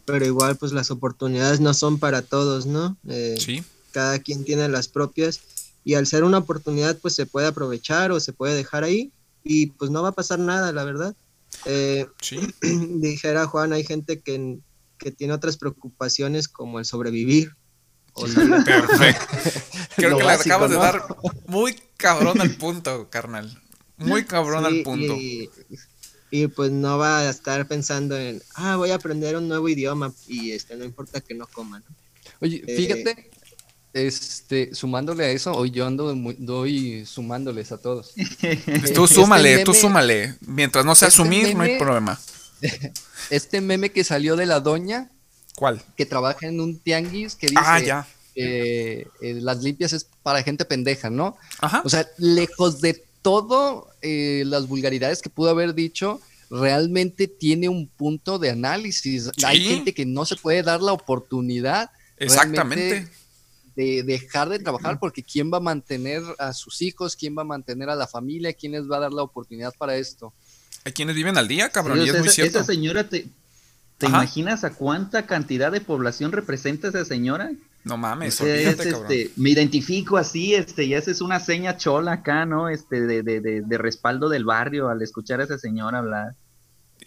pero 0.05 0.27
igual 0.27 0.57
pues 0.57 0.73
las 0.73 0.91
oportunidades 0.91 1.61
no 1.61 1.73
son 1.73 1.99
para 1.99 2.23
todos, 2.23 2.67
¿no? 2.67 2.97
Eh, 3.09 3.37
sí. 3.39 3.65
Cada 3.93 4.19
quien 4.19 4.45
tiene 4.45 4.69
las 4.69 4.89
propias 4.89 5.41
y 5.85 5.95
al 5.95 6.07
ser 6.07 6.25
una 6.25 6.39
oportunidad 6.39 6.99
pues 6.99 7.15
se 7.15 7.27
puede 7.27 7.47
aprovechar 7.47 8.13
o 8.13 8.21
se 8.21 8.35
puede 8.35 8.55
dejar 8.55 8.85
ahí 8.85 9.11
y 9.43 9.69
pues 9.69 9.91
no 9.91 10.03
va 10.03 10.11
a 10.11 10.13
pasar 10.13 10.39
nada, 10.39 10.73
la 10.73 10.85
verdad. 10.85 11.17
Eh, 11.65 12.07
sí. 12.21 12.41
Dijera 12.61 13.47
Juan, 13.47 13.73
hay 13.73 13.85
gente 13.85 14.21
que, 14.21 14.59
que 14.99 15.11
tiene 15.11 15.33
otras 15.33 15.57
preocupaciones 15.57 16.49
como 16.49 16.79
el 16.79 16.85
sobrevivir 16.85 17.55
Perfecto. 18.65 19.37
Creo 19.97 20.19
que 20.19 20.25
le 20.25 20.31
acabas 20.31 20.71
de 20.71 20.77
dar 20.77 21.05
muy 21.47 21.77
cabrón 21.97 22.41
al 22.41 22.51
punto, 22.57 23.09
carnal. 23.11 23.61
Muy 23.97 24.25
cabrón 24.25 24.65
al 24.65 24.83
punto. 24.83 25.17
Y, 26.33 26.47
pues 26.55 26.71
no 26.71 26.97
va 26.97 27.21
a 27.21 27.31
estar 27.31 27.67
pensando 27.67 28.17
en, 28.17 28.41
ah, 28.55 28.77
voy 28.77 28.91
a 28.91 28.95
aprender 28.95 29.37
un 29.37 29.49
nuevo 29.49 29.69
idioma 29.69 30.13
y 30.29 30.53
este 30.53 30.77
no 30.77 30.85
importa 30.85 31.21
que 31.21 31.35
no 31.35 31.47
coman. 31.49 31.83
Oye, 32.39 32.63
eh, 32.67 32.77
fíjate, 32.77 33.31
este, 33.93 34.73
sumándole 34.73 35.25
a 35.25 35.31
eso, 35.31 35.53
hoy 35.53 35.73
yo 35.73 35.87
ando 35.87 36.15
doy 36.39 37.05
sumándoles 37.05 37.73
a 37.73 37.79
todos. 37.79 38.15
tú 38.95 39.09
súmale, 39.09 39.55
este 39.55 39.65
tú 39.65 39.75
súmale. 39.75 40.37
Mientras 40.41 40.85
no 40.85 40.95
sea 40.95 41.09
este 41.09 41.21
asumir, 41.21 41.57
no 41.57 41.63
hay 41.63 41.79
problema. 41.79 42.21
Este 43.31 43.61
meme 43.61 43.91
que 43.91 44.05
salió 44.05 44.37
de 44.37 44.47
la 44.47 44.61
doña, 44.61 45.11
¿Cuál? 45.61 45.83
Que 45.95 46.07
trabaja 46.07 46.47
en 46.47 46.59
un 46.59 46.79
tianguis 46.79 47.35
que 47.35 47.49
dice 47.49 47.61
ah, 47.63 47.79
ya. 47.81 48.09
Eh, 48.35 49.05
las 49.21 49.63
limpias 49.63 49.93
es 49.93 50.09
para 50.23 50.43
gente 50.43 50.65
pendeja, 50.65 51.11
¿no? 51.11 51.37
Ajá. 51.61 51.83
O 51.85 51.91
sea, 51.91 52.09
lejos 52.17 52.81
de 52.81 53.05
todo 53.21 53.91
eh, 54.01 54.45
las 54.47 54.69
vulgaridades 54.69 55.21
que 55.21 55.29
pudo 55.29 55.51
haber 55.51 55.75
dicho, 55.75 56.19
realmente 56.49 57.29
tiene 57.29 57.69
un 57.69 57.89
punto 57.89 58.39
de 58.39 58.49
análisis. 58.49 59.31
Hay 59.45 59.63
gente 59.63 59.93
que 59.93 60.07
no 60.07 60.25
se 60.25 60.37
puede 60.37 60.63
dar 60.63 60.81
la 60.81 60.95
oportunidad. 60.95 61.91
Exactamente. 62.17 63.07
De 63.77 64.03
dejar 64.03 64.49
de 64.49 64.61
trabajar 64.61 64.99
porque 64.99 65.23
quién 65.23 65.53
va 65.53 65.59
a 65.59 65.61
mantener 65.61 66.23
a 66.39 66.55
sus 66.55 66.81
hijos, 66.81 67.17
quién 67.17 67.37
va 67.37 67.43
a 67.43 67.45
mantener 67.45 67.91
a 67.91 67.97
la 67.97 68.07
familia, 68.07 68.55
quién 68.55 68.73
les 68.73 68.91
va 68.91 68.97
a 68.97 69.01
dar 69.01 69.13
la 69.13 69.25
oportunidad 69.25 69.75
para 69.77 69.99
esto. 69.99 70.33
Hay 70.85 70.93
quienes 70.93 71.15
viven 71.15 71.37
al 71.37 71.49
día, 71.49 71.69
cabrón, 71.69 72.01
y 72.01 72.09
es 72.09 72.19
muy 72.19 72.31
cierto. 72.31 72.61
Esa 72.61 72.73
señora 72.73 73.07
te, 73.07 73.27
¿Te 74.01 74.07
imaginas 74.07 74.65
a 74.65 74.71
cuánta 74.71 75.27
cantidad 75.27 75.71
de 75.71 75.83
población 75.83 76.33
representa 76.33 76.89
esa 76.89 77.05
señora? 77.05 77.51
No 77.85 77.99
mames, 77.99 78.41
este, 78.41 79.31
me 79.37 79.51
identifico 79.51 80.17
así, 80.17 80.55
este, 80.55 80.85
y 80.85 80.95
esa 80.95 81.11
es 81.11 81.21
una 81.21 81.39
seña 81.39 81.77
chola 81.77 82.13
acá, 82.15 82.47
¿no? 82.47 82.71
Este, 82.71 83.03
de, 83.03 83.23
de, 83.23 83.41
de, 83.41 83.79
respaldo 83.79 84.31
del 84.31 84.47
barrio 84.47 84.89
al 84.89 85.03
escuchar 85.03 85.41
a 85.41 85.45
esa 85.45 85.59
señora 85.59 85.99
hablar. 85.99 86.35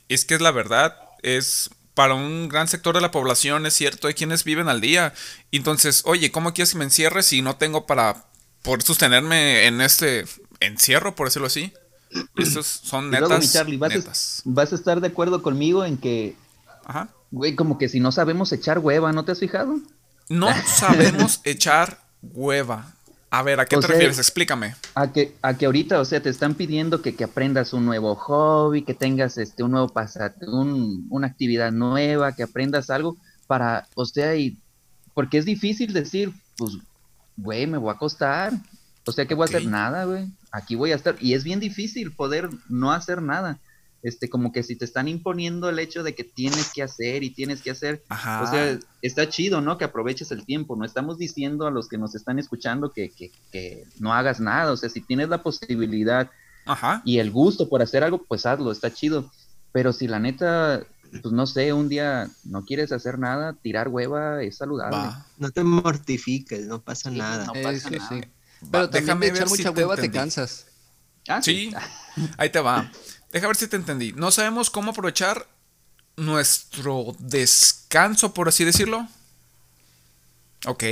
Es 0.07 0.23
que 0.23 0.35
es 0.35 0.41
la 0.41 0.51
verdad, 0.51 0.95
es 1.23 1.71
para 1.95 2.13
un 2.13 2.47
gran 2.47 2.67
sector 2.67 2.93
de 2.93 3.01
la 3.01 3.09
población, 3.09 3.65
es 3.65 3.73
cierto, 3.73 4.07
hay 4.07 4.13
quienes 4.13 4.43
viven 4.43 4.69
al 4.69 4.79
día. 4.79 5.15
Entonces, 5.51 6.03
oye, 6.05 6.31
¿cómo 6.31 6.53
quieres 6.53 6.73
que 6.73 6.77
me 6.77 6.85
encierre 6.85 7.23
si 7.23 7.41
no 7.41 7.55
tengo 7.55 7.87
para 7.87 8.25
poder 8.61 8.83
sostenerme 8.83 9.65
en 9.65 9.81
este 9.81 10.25
encierro, 10.59 11.15
por 11.15 11.25
decirlo 11.25 11.47
así? 11.47 11.73
Estos 12.37 12.67
son 12.67 13.09
netas, 13.09 13.55
netas. 13.65 14.41
vas 14.45 14.71
a 14.71 14.75
estar 14.75 15.01
de 15.01 15.07
acuerdo 15.07 15.41
conmigo 15.41 15.83
en 15.83 15.97
que 15.97 16.35
Ajá. 16.85 17.09
Güey, 17.31 17.55
como 17.55 17.77
que 17.77 17.89
si 17.89 17.99
no 17.99 18.11
sabemos 18.11 18.51
echar 18.51 18.79
hueva, 18.79 19.11
¿no 19.11 19.25
te 19.25 19.31
has 19.31 19.39
fijado? 19.39 19.79
No 20.29 20.49
sabemos 20.65 21.41
echar 21.43 21.99
hueva. 22.21 22.93
A 23.29 23.41
ver, 23.41 23.59
¿a 23.59 23.65
qué 23.65 23.77
te 23.77 23.87
refieres? 23.87 24.19
Explícame. 24.19 24.75
A 24.93 25.11
que, 25.11 25.35
a 25.41 25.55
que 25.55 25.65
ahorita, 25.65 25.99
o 25.99 26.05
sea, 26.05 26.21
te 26.21 26.29
están 26.29 26.53
pidiendo 26.53 27.01
que, 27.01 27.15
aprendas 27.23 27.73
un 27.73 27.83
nuevo 27.83 28.13
hobby, 28.13 28.83
que 28.83 28.93
tengas 28.93 29.39
este 29.39 29.63
un 29.63 29.71
nuevo 29.71 29.89
pasat 29.89 30.35
un, 30.43 31.07
una 31.09 31.25
actividad 31.25 31.71
nueva, 31.71 32.33
que 32.33 32.43
aprendas 32.43 32.91
algo 32.91 33.17
para, 33.47 33.87
o 33.95 34.05
sea, 34.05 34.35
y 34.35 34.59
porque 35.15 35.39
es 35.39 35.45
difícil 35.45 35.93
decir, 35.93 36.31
pues, 36.57 36.73
güey, 37.35 37.65
me 37.65 37.79
voy 37.79 37.89
a 37.89 37.93
acostar. 37.93 38.53
O 39.05 39.11
sea, 39.11 39.25
que 39.25 39.33
voy 39.33 39.43
a 39.43 39.49
hacer 39.49 39.65
nada, 39.65 40.05
güey. 40.05 40.27
Aquí 40.51 40.75
voy 40.75 40.91
a 40.91 40.95
estar. 40.95 41.15
Y 41.19 41.33
es 41.33 41.43
bien 41.43 41.59
difícil 41.59 42.11
poder 42.11 42.49
no 42.69 42.91
hacer 42.91 43.21
nada 43.23 43.59
este, 44.03 44.29
como 44.29 44.51
que 44.51 44.63
si 44.63 44.75
te 44.75 44.85
están 44.85 45.07
imponiendo 45.07 45.69
el 45.69 45.79
hecho 45.79 46.03
de 46.03 46.13
que 46.13 46.25
tienes 46.25 46.71
que 46.73 46.83
hacer 46.83 47.23
y 47.23 47.29
tienes 47.29 47.61
que 47.61 47.71
hacer, 47.71 48.03
o 48.09 48.47
sea, 48.47 48.77
está 49.01 49.29
chido, 49.29 49.61
¿no? 49.61 49.77
Que 49.77 49.85
aproveches 49.85 50.31
el 50.31 50.45
tiempo, 50.45 50.75
no 50.75 50.85
estamos 50.85 51.17
diciendo 51.17 51.65
a 51.65 51.71
los 51.71 51.87
que 51.87 51.97
nos 51.97 52.13
están 52.13 52.37
escuchando 52.37 52.91
que, 52.91 53.09
que, 53.09 53.31
que 53.51 53.85
no 53.99 54.13
hagas 54.13 54.41
nada, 54.41 54.73
o 54.73 54.77
sea, 54.77 54.89
si 54.89 55.01
tienes 55.01 55.29
la 55.29 55.41
posibilidad 55.41 56.29
y 57.05 57.19
el 57.19 57.31
gusto 57.31 57.69
por 57.69 57.81
hacer 57.81 58.03
algo, 58.03 58.23
pues 58.25 58.45
hazlo, 58.45 58.71
está 58.71 58.93
chido, 58.93 59.31
pero 59.71 59.93
si 59.93 60.07
la 60.07 60.19
neta, 60.19 60.85
pues 61.21 61.33
no 61.33 61.47
sé, 61.47 61.71
un 61.71 61.87
día 61.87 62.29
no 62.43 62.65
quieres 62.65 62.91
hacer 62.91 63.19
nada, 63.19 63.53
tirar 63.53 63.87
hueva 63.87 64.43
es 64.43 64.57
saludable. 64.57 65.15
No 65.37 65.49
te 65.51 65.63
mortifiques, 65.63 66.67
no 66.67 66.81
pasa 66.81 67.09
nada. 67.09 67.45
No 67.45 67.53
pasa 67.53 67.89
nada. 67.89 68.21
Pero 68.69 68.89
también 68.89 69.35
echar 69.35 69.49
mucha 69.49 69.71
hueva 69.71 69.95
te 69.95 70.11
cansas. 70.11 70.67
Ah, 71.27 71.41
sí, 71.41 71.73
ahí 72.37 72.49
te 72.49 72.59
va. 72.59 72.91
Deja 73.33 73.47
ver 73.47 73.55
si 73.55 73.67
te 73.67 73.75
entendí. 73.75 74.13
No 74.13 74.31
sabemos 74.31 74.69
cómo 74.69 74.91
aprovechar 74.91 75.47
nuestro 76.15 77.15
descanso, 77.17 78.33
por 78.33 78.47
así 78.47 78.63
decirlo. 78.63 79.07
Ok. 80.67 80.83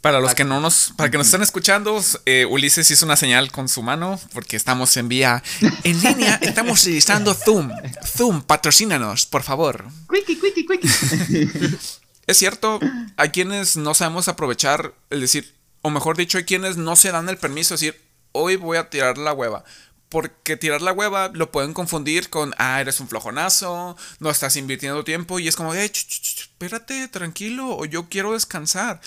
Para 0.00 0.20
los 0.20 0.34
que 0.34 0.44
no 0.44 0.60
nos, 0.60 0.92
para 0.96 1.10
que 1.10 1.18
nos 1.18 1.28
estén 1.28 1.42
escuchando, 1.42 2.02
eh, 2.24 2.44
Ulises 2.44 2.90
hizo 2.90 3.04
una 3.04 3.16
señal 3.16 3.52
con 3.52 3.68
su 3.68 3.82
mano 3.82 4.20
porque 4.32 4.56
estamos 4.56 4.96
en 4.96 5.08
vía 5.08 5.42
en 5.84 6.00
línea. 6.02 6.34
Estamos 6.42 6.82
utilizando 6.82 7.34
Zoom. 7.34 7.70
Zoom, 8.04 8.42
patrocínanos, 8.42 9.26
por 9.26 9.42
favor. 9.42 9.86
Quickie, 10.12 10.38
quickie, 10.40 10.66
quickie. 10.66 11.78
es 12.26 12.36
cierto, 12.36 12.80
hay 13.16 13.30
quienes 13.30 13.76
no 13.76 13.94
sabemos 13.94 14.28
aprovechar, 14.28 14.92
es 15.10 15.20
decir, 15.20 15.54
o 15.82 15.90
mejor 15.90 16.16
dicho, 16.16 16.38
hay 16.38 16.44
quienes 16.44 16.76
no 16.76 16.96
se 16.96 17.10
dan 17.10 17.28
el 17.28 17.36
permiso 17.36 17.74
de 17.74 17.76
decir, 17.76 18.00
hoy 18.32 18.56
voy 18.56 18.78
a 18.78 18.90
tirar 18.90 19.18
la 19.18 19.32
hueva. 19.32 19.64
Porque 20.08 20.56
tirar 20.56 20.80
la 20.80 20.92
hueva 20.92 21.30
lo 21.34 21.52
pueden 21.52 21.74
confundir 21.74 22.30
con, 22.30 22.54
ah, 22.58 22.80
eres 22.80 23.00
un 23.00 23.08
flojonazo, 23.08 23.96
no 24.20 24.30
estás 24.30 24.56
invirtiendo 24.56 25.04
tiempo 25.04 25.38
y 25.38 25.48
es 25.48 25.56
como, 25.56 25.74
eh, 25.74 25.84
espérate, 25.84 27.08
tranquilo, 27.08 27.76
o 27.76 27.84
yo 27.84 28.08
quiero 28.08 28.32
descansar. 28.32 29.00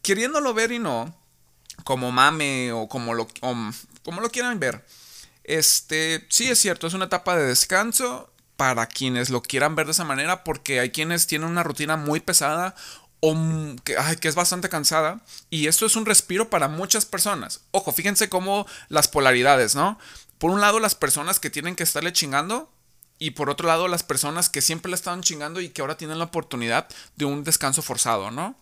Queriéndolo 0.00 0.54
ver 0.54 0.72
y 0.72 0.78
no, 0.78 1.14
como 1.84 2.12
mame 2.12 2.72
o 2.72 2.88
como 2.88 3.14
lo, 3.14 3.28
como 3.40 4.20
lo 4.20 4.30
quieran 4.30 4.58
ver. 4.58 4.84
Este, 5.44 6.26
sí 6.28 6.48
es 6.48 6.58
cierto, 6.58 6.86
es 6.86 6.94
una 6.94 7.06
etapa 7.06 7.36
de 7.36 7.46
descanso 7.46 8.30
para 8.56 8.86
quienes 8.86 9.30
lo 9.30 9.40
quieran 9.40 9.76
ver 9.76 9.86
de 9.86 9.92
esa 9.92 10.04
manera, 10.04 10.44
porque 10.44 10.80
hay 10.80 10.90
quienes 10.90 11.26
tienen 11.26 11.48
una 11.48 11.62
rutina 11.62 11.96
muy 11.96 12.20
pesada 12.20 12.74
o 13.20 13.34
que, 13.84 13.96
que, 14.20 14.28
es 14.28 14.34
bastante 14.34 14.68
cansada. 14.68 15.20
Y 15.48 15.68
esto 15.68 15.86
es 15.86 15.96
un 15.96 16.06
respiro 16.06 16.50
para 16.50 16.68
muchas 16.68 17.06
personas. 17.06 17.60
Ojo, 17.70 17.92
fíjense 17.92 18.28
cómo 18.28 18.66
las 18.88 19.08
polaridades, 19.08 19.74
¿no? 19.74 19.98
Por 20.38 20.50
un 20.50 20.60
lado, 20.60 20.80
las 20.80 20.94
personas 20.94 21.40
que 21.40 21.50
tienen 21.50 21.76
que 21.76 21.82
estarle 21.82 22.12
chingando. 22.12 22.72
Y 23.20 23.32
por 23.32 23.50
otro 23.50 23.66
lado, 23.66 23.88
las 23.88 24.04
personas 24.04 24.48
que 24.48 24.62
siempre 24.62 24.90
le 24.90 24.94
estaban 24.94 25.22
chingando 25.22 25.60
y 25.60 25.70
que 25.70 25.80
ahora 25.80 25.96
tienen 25.96 26.18
la 26.18 26.26
oportunidad 26.26 26.86
de 27.16 27.24
un 27.24 27.42
descanso 27.42 27.82
forzado, 27.82 28.30
¿no? 28.30 28.54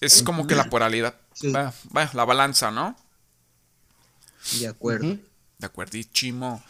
Es 0.00 0.24
como 0.24 0.48
que 0.48 0.56
la 0.56 0.68
polaridad, 0.68 1.14
Sí. 1.32 1.52
la 1.52 2.24
balanza, 2.24 2.72
¿no? 2.72 2.96
De 4.58 4.66
acuerdo. 4.66 5.16
De 5.58 5.66
acuerdo, 5.66 5.98
chimo. 6.12 6.62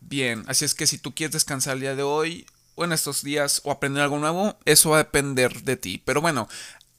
Bien, 0.00 0.44
así 0.48 0.64
es 0.64 0.74
que 0.74 0.86
si 0.86 0.98
tú 0.98 1.14
quieres 1.14 1.32
descansar 1.32 1.74
el 1.74 1.80
día 1.80 1.94
de 1.94 2.02
hoy 2.02 2.46
o 2.74 2.84
en 2.84 2.92
estos 2.92 3.22
días 3.22 3.60
o 3.64 3.70
aprender 3.70 4.02
algo 4.02 4.18
nuevo, 4.18 4.58
eso 4.64 4.90
va 4.90 4.96
a 4.96 5.04
depender 5.04 5.62
de 5.62 5.76
ti. 5.76 6.02
Pero 6.04 6.22
bueno, 6.22 6.48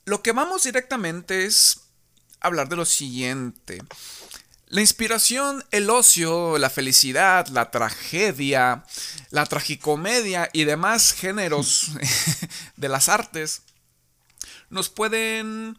lo 0.05 0.21
que 0.21 0.31
vamos 0.31 0.63
directamente 0.63 1.45
es 1.45 1.81
hablar 2.39 2.69
de 2.69 2.75
lo 2.75 2.85
siguiente. 2.85 3.81
La 4.71 4.79
inspiración, 4.79 5.65
el 5.71 5.89
ocio, 5.89 6.57
la 6.57 6.69
felicidad, 6.69 7.45
la 7.47 7.71
tragedia, 7.71 8.85
la 9.29 9.45
tragicomedia 9.45 10.49
y 10.53 10.63
demás 10.63 11.11
géneros 11.11 11.87
de 12.77 12.87
las 12.87 13.09
artes 13.09 13.63
nos 14.69 14.87
pueden, 14.87 15.77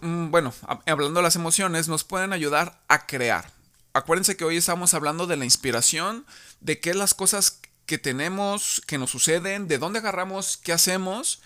mm, 0.00 0.30
bueno, 0.30 0.54
hab- 0.62 0.80
hablando 0.86 1.20
de 1.20 1.24
las 1.24 1.36
emociones, 1.36 1.86
nos 1.88 2.02
pueden 2.04 2.32
ayudar 2.32 2.80
a 2.88 3.04
crear. 3.06 3.52
Acuérdense 3.92 4.38
que 4.38 4.46
hoy 4.46 4.56
estamos 4.56 4.94
hablando 4.94 5.26
de 5.26 5.36
la 5.36 5.44
inspiración, 5.44 6.24
de 6.62 6.80
qué 6.80 6.94
las 6.94 7.12
cosas 7.12 7.60
que 7.84 7.98
tenemos, 7.98 8.80
que 8.86 8.96
nos 8.96 9.10
suceden, 9.10 9.68
de 9.68 9.76
dónde 9.76 9.98
agarramos, 9.98 10.56
qué 10.56 10.72
hacemos 10.72 11.42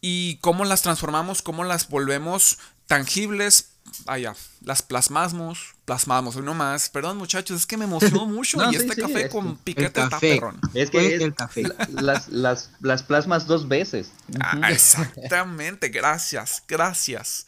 y 0.00 0.38
cómo 0.38 0.64
las 0.64 0.82
transformamos, 0.82 1.40
cómo 1.40 1.62
las 1.62 1.88
volvemos 1.88 2.58
tangibles. 2.88 3.70
Vaya, 4.04 4.34
las 4.62 4.82
plasmamos, 4.82 5.74
plasmamos, 5.84 6.36
hoy 6.36 6.42
no 6.42 6.54
más. 6.54 6.88
Perdón, 6.88 7.16
muchachos, 7.18 7.60
es 7.60 7.66
que 7.66 7.76
me 7.76 7.84
emocionó 7.84 8.26
mucho 8.26 8.56
No, 8.58 8.70
y 8.70 8.74
sí, 8.74 8.80
este 8.82 8.94
sí, 8.94 9.00
café 9.02 9.22
es 9.26 9.30
con 9.32 9.56
que- 9.56 9.62
piquete 9.64 10.02
está 10.02 10.18
perrón. 10.20 10.60
Es 10.74 10.90
que 10.90 11.14
es 11.14 11.20
el 11.22 11.34
café. 11.34 11.62
la- 11.62 12.02
las, 12.02 12.28
las, 12.28 12.70
las 12.80 13.02
plasmas 13.02 13.46
dos 13.46 13.68
veces. 13.68 14.10
Ah, 14.40 14.70
exactamente, 14.70 15.88
gracias, 15.88 16.62
gracias. 16.68 17.46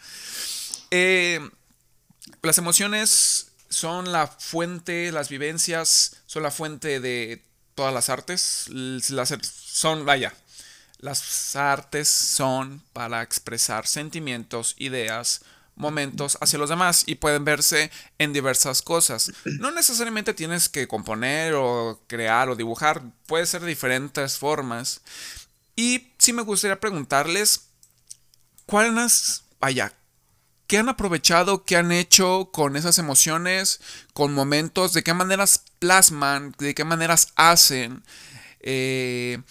Eh, 0.90 1.40
las 2.42 2.58
emociones 2.58 3.48
son 3.68 4.12
la 4.12 4.26
fuente, 4.26 5.12
las 5.12 5.28
vivencias 5.28 6.16
son 6.26 6.42
la 6.42 6.50
fuente 6.50 7.00
de 7.00 7.42
todas 7.74 7.94
las 7.94 8.08
artes. 8.08 8.64
Las, 8.68 9.32
son, 9.52 10.04
vaya, 10.04 10.34
las 10.98 11.54
artes 11.56 12.08
son 12.08 12.82
para 12.92 13.22
expresar 13.22 13.86
sentimientos, 13.86 14.74
ideas, 14.78 15.42
momentos 15.80 16.38
hacia 16.40 16.58
los 16.58 16.70
demás 16.70 17.04
y 17.06 17.16
pueden 17.16 17.44
verse 17.44 17.90
en 18.18 18.32
diversas 18.32 18.82
cosas. 18.82 19.32
No 19.44 19.70
necesariamente 19.70 20.34
tienes 20.34 20.68
que 20.68 20.86
componer 20.86 21.54
o 21.54 22.00
crear 22.06 22.48
o 22.48 22.56
dibujar, 22.56 23.02
puede 23.26 23.46
ser 23.46 23.62
de 23.62 23.68
diferentes 23.68 24.38
formas. 24.38 25.00
Y 25.74 26.12
sí 26.18 26.32
me 26.32 26.42
gustaría 26.42 26.78
preguntarles, 26.78 27.68
¿cuáles, 28.66 29.44
qué 30.66 30.78
han 30.78 30.88
aprovechado, 30.88 31.64
qué 31.64 31.76
han 31.76 31.90
hecho 31.90 32.50
con 32.52 32.76
esas 32.76 32.98
emociones, 32.98 33.80
con 34.14 34.32
momentos, 34.32 34.92
de 34.92 35.02
qué 35.02 35.14
maneras 35.14 35.64
plasman, 35.80 36.54
de 36.58 36.76
qué 36.76 36.84
maneras 36.84 37.32
hacen, 37.34 38.04
eh, 38.60 39.42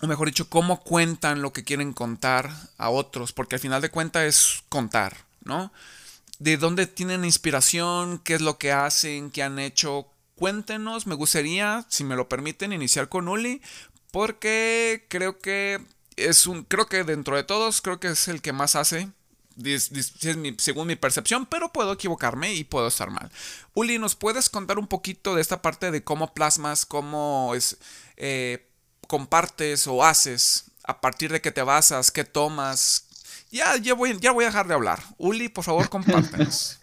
o 0.00 0.06
mejor 0.06 0.28
dicho, 0.28 0.48
cómo 0.48 0.80
cuentan 0.80 1.42
lo 1.42 1.52
que 1.52 1.64
quieren 1.64 1.92
contar 1.92 2.50
a 2.78 2.88
otros, 2.88 3.32
porque 3.32 3.56
al 3.56 3.60
final 3.60 3.82
de 3.82 3.90
cuentas 3.90 4.22
es 4.22 4.64
contar, 4.70 5.26
¿no? 5.44 5.72
De 6.38 6.56
dónde 6.56 6.86
tienen 6.86 7.24
inspiración, 7.24 8.18
qué 8.18 8.34
es 8.34 8.40
lo 8.40 8.58
que 8.58 8.72
hacen, 8.72 9.30
qué 9.30 9.42
han 9.42 9.58
hecho. 9.58 10.08
Cuéntenos, 10.36 11.06
me 11.06 11.14
gustaría, 11.14 11.84
si 11.88 12.04
me 12.04 12.16
lo 12.16 12.28
permiten, 12.28 12.72
iniciar 12.72 13.08
con 13.08 13.28
Uli, 13.28 13.60
porque 14.10 15.06
creo 15.08 15.38
que 15.38 15.80
es 16.16 16.46
un, 16.46 16.64
creo 16.64 16.86
que 16.86 17.04
dentro 17.04 17.36
de 17.36 17.44
todos, 17.44 17.80
creo 17.80 18.00
que 18.00 18.08
es 18.08 18.28
el 18.28 18.40
que 18.40 18.52
más 18.52 18.74
hace, 18.76 19.10
según 20.58 20.86
mi 20.86 20.96
percepción, 20.96 21.46
pero 21.46 21.72
puedo 21.72 21.92
equivocarme 21.92 22.54
y 22.54 22.64
puedo 22.64 22.88
estar 22.88 23.10
mal. 23.10 23.30
Uli, 23.74 23.98
¿nos 23.98 24.14
puedes 24.14 24.48
contar 24.48 24.78
un 24.78 24.86
poquito 24.86 25.34
de 25.34 25.42
esta 25.42 25.62
parte 25.62 25.90
de 25.90 26.02
cómo 26.02 26.32
plasmas, 26.34 26.86
cómo 26.86 27.52
es, 27.54 27.76
eh, 28.16 28.66
compartes 29.06 29.86
o 29.86 30.04
haces, 30.04 30.70
a 30.84 31.00
partir 31.00 31.32
de 31.32 31.40
qué 31.40 31.50
te 31.50 31.62
basas, 31.62 32.10
qué 32.10 32.24
tomas? 32.24 33.06
Ya, 33.50 33.76
ya, 33.76 33.94
voy, 33.94 34.16
ya 34.20 34.30
voy 34.32 34.44
a 34.44 34.48
dejar 34.48 34.68
de 34.68 34.74
hablar. 34.74 35.00
Uli, 35.18 35.48
por 35.48 35.64
favor, 35.64 35.88
compártenos. 35.88 36.78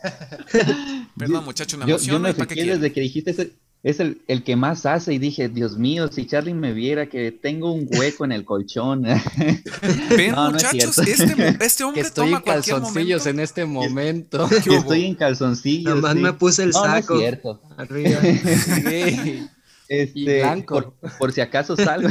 Perdón, 1.18 1.46
muchachos, 1.46 1.80
me 1.80 1.86
Yo, 1.86 1.98
yo 1.98 2.20
me 2.20 2.34
qué 2.36 2.66
desde 2.66 2.92
que 2.92 3.02
dijiste 3.02 3.32
ese- 3.32 3.54
es 3.84 4.00
el, 4.02 4.22
el 4.28 4.44
que 4.44 4.56
más 4.58 4.86
hace 4.86 5.14
y 5.14 5.18
dije, 5.20 5.48
Dios 5.50 5.78
mío, 5.78 6.10
si 6.12 6.26
Charlie 6.26 6.54
me 6.54 6.74
viera 6.74 7.08
que 7.08 7.32
tengo 7.32 7.72
un 7.72 7.88
hueco 7.90 8.26
en 8.26 8.32
el 8.34 8.44
colchón. 8.44 9.04
Ven, 10.10 10.32
No, 10.32 10.50
no 10.52 10.58
es 10.58 10.64
muchachos, 10.66 10.96
cierto. 10.96 11.02
este, 11.04 11.66
este 11.66 11.78
Que 11.78 11.84
hombre 11.86 12.02
estoy 12.02 12.26
toma 12.26 12.38
en 12.40 12.44
calzoncillos 12.44 13.26
en 13.28 13.40
este 13.40 13.66
momento. 13.66 14.50
Estoy 14.52 15.06
en 15.06 15.16
calzoncillos. 15.16 15.96
Nomás 15.96 16.14
sí. 16.14 16.20
me 16.20 16.34
puse 16.34 16.64
el 16.64 16.72
No, 16.72 16.86
no 16.86 16.96
es 16.96 17.06
saco 17.06 17.18
cierto. 17.20 17.62
arriba. 17.78 18.20
Sí. 18.22 19.48
Este, 19.88 20.20
Y 20.20 20.26
blanco. 20.26 20.96
Por, 21.00 21.18
por 21.18 21.32
si 21.32 21.40
acaso 21.40 21.78
salgo. 21.78 22.10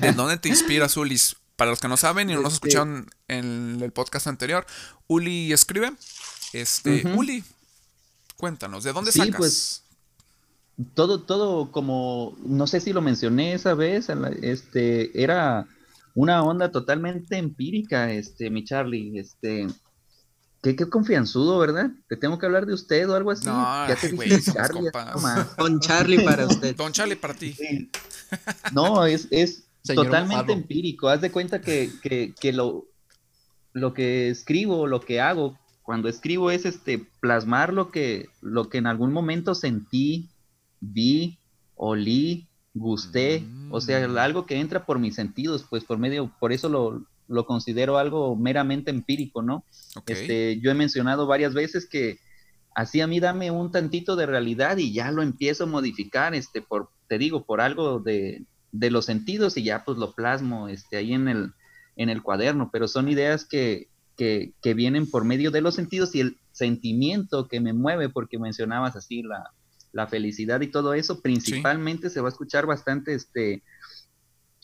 ¿De 0.00 0.12
dónde 0.12 0.36
te 0.36 0.50
inspiras, 0.50 0.94
Ulis? 0.98 1.36
Para 1.56 1.70
los 1.70 1.80
que 1.80 1.88
no 1.88 1.96
saben 1.96 2.30
y 2.30 2.34
no 2.34 2.42
nos 2.42 2.54
Este- 2.54 2.68
escucharon 2.68 3.08
en 3.28 3.80
el 3.82 3.92
podcast 3.92 4.26
anterior, 4.26 4.66
Uli 5.06 5.52
escribe. 5.52 5.92
Este. 6.52 7.06
Uli, 7.16 7.44
cuéntanos, 8.36 8.84
¿de 8.84 8.92
dónde 8.92 9.12
Sí, 9.12 9.20
sacas? 9.20 9.36
pues, 9.36 9.82
todo, 10.94 11.22
todo 11.22 11.70
como, 11.70 12.36
no 12.44 12.66
sé 12.66 12.80
si 12.80 12.92
lo 12.92 13.00
mencioné 13.00 13.54
esa 13.54 13.74
vez, 13.74 14.08
este, 14.42 15.22
era 15.22 15.66
una 16.14 16.42
onda 16.42 16.70
totalmente 16.72 17.36
empírica, 17.38 18.10
este, 18.12 18.50
mi 18.50 18.64
Charlie, 18.64 19.18
este, 19.18 19.66
qué, 20.62 20.74
qué 20.74 20.88
confianzudo, 20.88 21.58
¿verdad? 21.58 21.90
Te 22.08 22.16
tengo 22.16 22.38
que 22.38 22.46
hablar 22.46 22.66
de 22.66 22.74
usted 22.74 23.08
o 23.08 23.14
algo 23.14 23.30
así. 23.30 23.46
No, 23.46 23.86
ya 23.88 23.94
te 23.96 24.08
dije 24.08 24.40
Charlie. 24.52 24.90
Con 25.56 25.78
Charlie 25.80 26.24
para 26.24 26.46
usted. 26.46 26.74
Don 26.76 26.92
Charlie, 26.92 27.16
para 27.16 27.34
ti. 27.34 27.52
Sí. 27.52 27.90
No, 28.72 29.04
es, 29.06 29.28
es 29.30 29.64
Señor 29.84 30.06
totalmente 30.06 30.52
empírico. 30.52 31.08
Haz 31.08 31.20
de 31.20 31.30
cuenta 31.30 31.60
que, 31.60 31.90
que, 32.02 32.34
que 32.40 32.52
lo, 32.52 32.86
lo 33.72 33.92
que 33.92 34.30
escribo, 34.30 34.86
lo 34.86 35.00
que 35.00 35.20
hago 35.20 35.58
cuando 35.82 36.08
escribo 36.08 36.50
es 36.50 36.64
este 36.64 37.06
plasmar 37.20 37.72
lo 37.74 37.90
que, 37.90 38.28
lo 38.40 38.70
que 38.70 38.78
en 38.78 38.86
algún 38.86 39.12
momento 39.12 39.54
sentí, 39.54 40.30
vi, 40.80 41.38
olí, 41.76 42.48
gusté, 42.72 43.44
o 43.70 43.80
sea, 43.80 44.08
Mm. 44.08 44.16
algo 44.16 44.46
que 44.46 44.58
entra 44.58 44.86
por 44.86 44.98
mis 44.98 45.14
sentidos, 45.14 45.66
pues 45.68 45.84
por 45.84 45.98
medio, 45.98 46.32
por 46.40 46.52
eso 46.52 46.70
lo, 46.70 47.06
lo 47.28 47.44
considero 47.44 47.98
algo 47.98 48.34
meramente 48.34 48.90
empírico, 48.90 49.42
¿no? 49.42 49.64
Este, 50.06 50.58
yo 50.60 50.70
he 50.70 50.74
mencionado 50.74 51.26
varias 51.26 51.52
veces 51.52 51.86
que 51.86 52.18
así 52.74 53.02
a 53.02 53.06
mí 53.06 53.20
dame 53.20 53.50
un 53.50 53.70
tantito 53.70 54.16
de 54.16 54.26
realidad 54.26 54.78
y 54.78 54.92
ya 54.92 55.10
lo 55.12 55.22
empiezo 55.22 55.64
a 55.64 55.68
modificar, 55.68 56.34
este, 56.34 56.62
por, 56.62 56.88
te 57.08 57.18
digo, 57.18 57.44
por 57.44 57.60
algo 57.60 58.00
de, 58.00 58.44
de 58.74 58.90
los 58.90 59.04
sentidos 59.04 59.56
y 59.56 59.62
ya 59.62 59.84
pues 59.84 59.98
lo 59.98 60.14
plasmo, 60.14 60.68
este, 60.68 60.96
ahí 60.96 61.12
en 61.14 61.28
el, 61.28 61.52
en 61.94 62.08
el 62.08 62.22
cuaderno, 62.22 62.70
pero 62.72 62.88
son 62.88 63.08
ideas 63.08 63.44
que, 63.44 63.88
que, 64.16 64.52
que 64.60 64.74
vienen 64.74 65.08
por 65.08 65.24
medio 65.24 65.52
de 65.52 65.60
los 65.60 65.76
sentidos 65.76 66.14
y 66.14 66.20
el 66.20 66.38
sentimiento 66.50 67.46
que 67.46 67.60
me 67.60 67.72
mueve, 67.72 68.08
porque 68.08 68.38
mencionabas 68.38 68.96
así 68.96 69.22
la, 69.22 69.52
la 69.92 70.08
felicidad 70.08 70.60
y 70.60 70.72
todo 70.72 70.92
eso, 70.92 71.20
principalmente 71.20 72.10
se 72.10 72.20
va 72.20 72.28
a 72.28 72.32
escuchar 72.32 72.66
bastante, 72.66 73.14
este, 73.14 73.62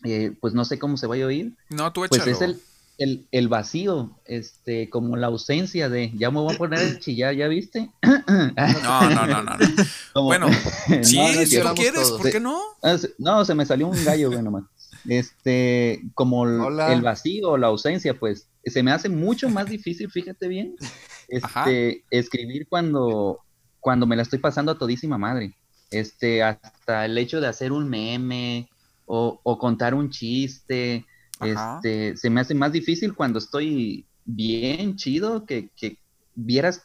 eh, 0.05 0.37
pues 0.41 0.55
no 0.55 0.65
sé 0.65 0.81
cómo 0.81 0.97
se 0.97 1.07
vaya 1.07 1.25
a 1.25 1.29
oír, 1.29 1.55
no, 1.69 1.93
tú 1.93 2.01
pues 2.01 2.21
échalo. 2.21 2.33
es 2.33 2.41
el, 2.43 2.61
el, 3.01 3.27
el 3.33 3.49
vacío, 3.49 4.11
este, 4.27 4.89
como 4.91 5.17
la 5.17 5.29
ausencia 5.29 5.89
de, 5.89 6.13
ya 6.17 6.31
me 6.31 6.39
voy 6.41 6.55
a 6.55 6.59
poner 6.59 6.79
a 6.81 6.99
chillar, 6.99 7.35
¿ya 7.35 7.49
viste? 7.49 7.91
No, 8.03 9.11
no, 9.11 9.27
no, 9.27 9.43
no. 9.43 9.43
no. 9.43 9.59
Como- 10.13 10.27
Bueno, 10.27 10.47
No, 10.89 11.05
sí, 11.05 11.17
no 11.19 11.47
si. 11.47 11.57
Éramos 11.57 11.75
quieres, 11.81 12.03
todos. 12.03 12.21
¿por 12.21 12.31
qué 12.31 12.41
no? 12.41 12.61
Ah, 12.83 12.97
se- 12.99 13.13
No, 13.19 13.45
se 13.45 13.55
me 13.55 13.65
salió 13.67 13.89
un 13.89 14.05
gallo, 14.05 14.31
güey, 14.31 14.43
nomás. 14.43 14.65
Este, 15.09 16.03
como 16.15 16.47
el, 16.47 16.61
Hola. 16.61 16.93
el 16.93 17.01
vacío, 17.03 17.57
la 17.57 17.69
ausencia, 17.69 18.19
pues, 18.19 18.47
se 18.65 18.83
me 18.83 18.93
hace 18.93 19.09
mucho 19.09 19.49
más 19.49 19.67
difícil, 19.67 20.11
fíjate 20.11 20.47
bien, 20.49 20.77
Ajá. 21.43 21.63
este, 21.63 22.05
escribir 22.11 22.67
cuando, 22.69 23.39
cuando 23.81 24.07
me 24.07 24.15
la 24.17 24.23
estoy 24.23 24.39
pasando 24.39 24.73
a 24.73 24.79
todísima 24.79 25.17
madre. 25.19 25.55
Este, 25.91 26.43
hasta 26.43 27.07
el 27.07 27.17
hecho 27.19 27.41
de 27.41 27.49
hacer 27.49 27.73
un 27.73 27.89
meme 27.89 28.69
o, 29.07 29.41
o 29.43 29.59
contar 29.59 29.95
un 29.95 30.11
chiste, 30.11 31.07
Ajá. 31.41 31.81
este, 31.83 32.17
se 32.17 32.31
me 32.31 32.41
hace 32.41 32.55
más 32.55 32.73
difícil 32.73 33.15
cuando 33.15 33.39
estoy 33.39 34.07
bien 34.25 34.97
chido, 34.97 35.47
que, 35.47 35.71
que 35.77 35.99
vieras, 36.35 36.83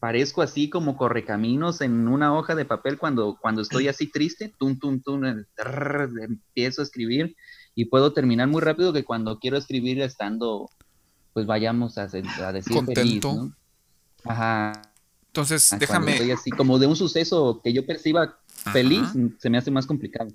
parezco 0.00 0.42
así 0.42 0.68
como 0.68 0.96
correcaminos 0.96 1.80
en 1.80 2.08
una 2.08 2.34
hoja 2.34 2.54
de 2.54 2.64
papel 2.64 2.98
cuando, 2.98 3.38
cuando 3.40 3.62
estoy 3.62 3.88
así 3.88 4.10
triste, 4.10 4.52
tum, 4.58 4.78
tum, 4.78 5.00
tum, 5.00 5.22
trrr, 5.54 6.10
empiezo 6.22 6.82
a 6.82 6.84
escribir 6.84 7.36
y 7.74 7.86
puedo 7.86 8.12
terminar 8.12 8.48
muy 8.48 8.62
rápido 8.62 8.92
que 8.92 9.04
cuando 9.04 9.38
quiero 9.38 9.58
escribir 9.58 10.00
estando, 10.00 10.70
pues 11.32 11.46
vayamos 11.46 11.98
a, 11.98 12.06
decir 12.06 12.24
feliz, 12.32 12.64
Contento. 12.72 13.34
¿no? 13.34 13.52
Ajá. 14.24 14.72
Entonces, 15.26 15.68
Cuando 15.68 15.86
déjame. 15.86 16.12
estoy 16.12 16.30
así 16.30 16.50
como 16.50 16.78
de 16.78 16.86
un 16.86 16.96
suceso 16.96 17.60
que 17.62 17.74
yo 17.74 17.84
perciba 17.84 18.38
feliz, 18.72 19.02
Ajá. 19.02 19.18
se 19.38 19.50
me 19.50 19.58
hace 19.58 19.70
más 19.70 19.84
complicado. 19.86 20.30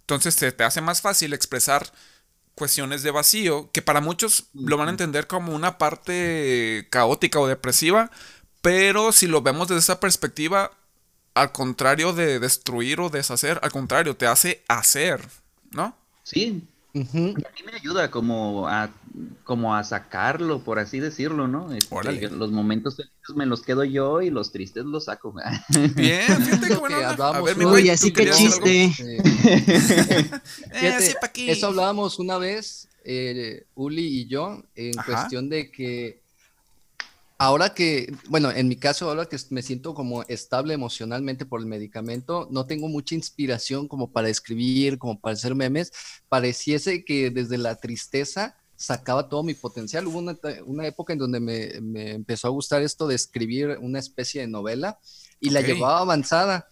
Entonces, 0.00 0.36
te, 0.36 0.52
te 0.52 0.64
hace 0.64 0.82
más 0.82 1.00
fácil 1.00 1.32
expresar 1.32 1.86
cuestiones 2.54 3.02
de 3.02 3.10
vacío, 3.10 3.70
que 3.72 3.82
para 3.82 4.00
muchos 4.00 4.46
lo 4.54 4.76
van 4.76 4.88
a 4.88 4.92
entender 4.92 5.26
como 5.26 5.54
una 5.54 5.78
parte 5.78 6.86
caótica 6.90 7.40
o 7.40 7.46
depresiva, 7.46 8.10
pero 8.60 9.12
si 9.12 9.26
lo 9.26 9.42
vemos 9.42 9.68
desde 9.68 9.80
esa 9.80 10.00
perspectiva, 10.00 10.70
al 11.34 11.52
contrario 11.52 12.12
de 12.12 12.38
destruir 12.38 13.00
o 13.00 13.10
deshacer, 13.10 13.58
al 13.62 13.72
contrario, 13.72 14.16
te 14.16 14.26
hace 14.26 14.62
hacer, 14.68 15.26
¿no? 15.70 15.96
Sí, 16.22 16.68
a 16.94 17.16
mí 17.16 17.34
me 17.64 17.72
ayuda 17.74 18.10
como 18.10 18.68
a, 18.68 18.90
como 19.44 19.74
a 19.74 19.82
sacarlo, 19.82 20.62
por 20.62 20.78
así 20.78 21.00
decirlo, 21.00 21.48
¿no? 21.48 21.72
Este, 21.72 22.28
los 22.30 22.50
momentos 22.50 22.96
felices 22.96 23.34
me 23.34 23.46
los 23.46 23.62
quedo 23.62 23.82
yo 23.84 24.20
y 24.20 24.30
los 24.30 24.52
tristes 24.52 24.84
los 24.84 25.06
saco. 25.06 25.34
Bien, 25.96 26.26
fíjate 26.42 26.68
qué 26.68 26.74
bueno. 26.76 26.96
A 26.96 27.40
ver, 27.40 27.56
mi 27.56 27.64
güey, 27.64 27.88
así 27.90 28.12
que 28.12 28.30
chiste. 28.30 28.92
Eh, 30.74 31.14
eso 31.48 31.66
hablábamos 31.66 32.18
una 32.18 32.38
vez, 32.38 32.88
eh, 33.04 33.66
Uli 33.74 34.20
y 34.20 34.26
yo, 34.26 34.62
en 34.74 34.92
cuestión 34.94 35.48
de 35.48 35.70
que 35.70 36.21
ahora 37.42 37.74
que, 37.74 38.14
bueno, 38.28 38.52
en 38.52 38.68
mi 38.68 38.76
caso, 38.76 39.08
ahora 39.08 39.26
que 39.26 39.36
me 39.50 39.62
siento 39.62 39.94
como 39.94 40.22
estable 40.28 40.74
emocionalmente 40.74 41.44
por 41.44 41.58
el 41.58 41.66
medicamento, 41.66 42.46
no 42.52 42.66
tengo 42.66 42.86
mucha 42.86 43.16
inspiración 43.16 43.88
como 43.88 44.12
para 44.12 44.28
escribir, 44.28 44.96
como 44.96 45.20
para 45.20 45.32
hacer 45.32 45.56
memes. 45.56 45.90
Pareciese 46.28 47.04
que 47.04 47.30
desde 47.30 47.58
la 47.58 47.74
tristeza 47.74 48.56
sacaba 48.76 49.28
todo 49.28 49.42
mi 49.42 49.54
potencial. 49.54 50.06
Hubo 50.06 50.18
una, 50.18 50.86
época 50.86 51.14
en 51.14 51.18
donde 51.18 51.40
me, 51.40 52.12
empezó 52.12 52.46
a 52.46 52.52
gustar 52.52 52.80
esto 52.82 53.08
de 53.08 53.16
escribir 53.16 53.76
una 53.80 53.98
especie 53.98 54.42
de 54.42 54.46
novela 54.46 55.00
y 55.40 55.50
la 55.50 55.62
llevaba 55.62 55.98
avanzada, 55.98 56.68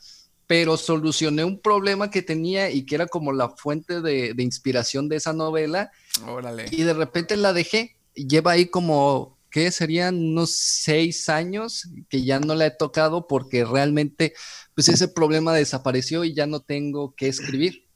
pero 0.47 0.77
solucioné 0.77 1.43
un 1.43 1.59
problema 1.59 2.13
que 2.13 2.23
tenía 2.23 2.71
y 2.71 2.87
que 2.87 2.95
era 2.95 3.09
como 3.09 3.33
la 3.33 3.49
fuente 3.49 4.01
de, 4.01 4.35
de 4.35 4.43
inspiración 4.45 5.09
de 5.09 5.17
esa 5.17 5.33
novela. 5.33 5.91
Órale. 6.29 6.67
Y 6.71 6.85
de 6.85 6.95
repente 6.95 7.37
la 7.37 7.53
dejé. 7.53 7.97
Lleva 8.15 8.53
ahí 8.53 8.67
como 8.67 9.40
que 9.51 9.71
serían 9.71 10.17
unos 10.17 10.51
seis 10.53 11.29
años 11.29 11.89
que 12.09 12.25
ya 12.25 12.41
no 12.41 12.55
la 12.55 12.67
he 12.67 12.71
tocado 12.71 13.27
porque 13.27 13.65
realmente 13.65 14.35
pues 14.75 14.89
ese 14.89 15.09
problema 15.09 15.53
desapareció 15.53 16.25
y 16.25 16.35
ya 16.35 16.47
no 16.47 16.61
tengo 16.61 17.15
que 17.15 17.29
escribir. 17.29 17.87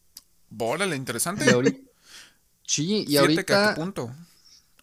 Órale, 0.59 0.97
interesante. 0.97 1.47
sí, 2.67 3.05
y 3.07 3.17
ahorita... 3.17 3.75
punto. 3.75 4.15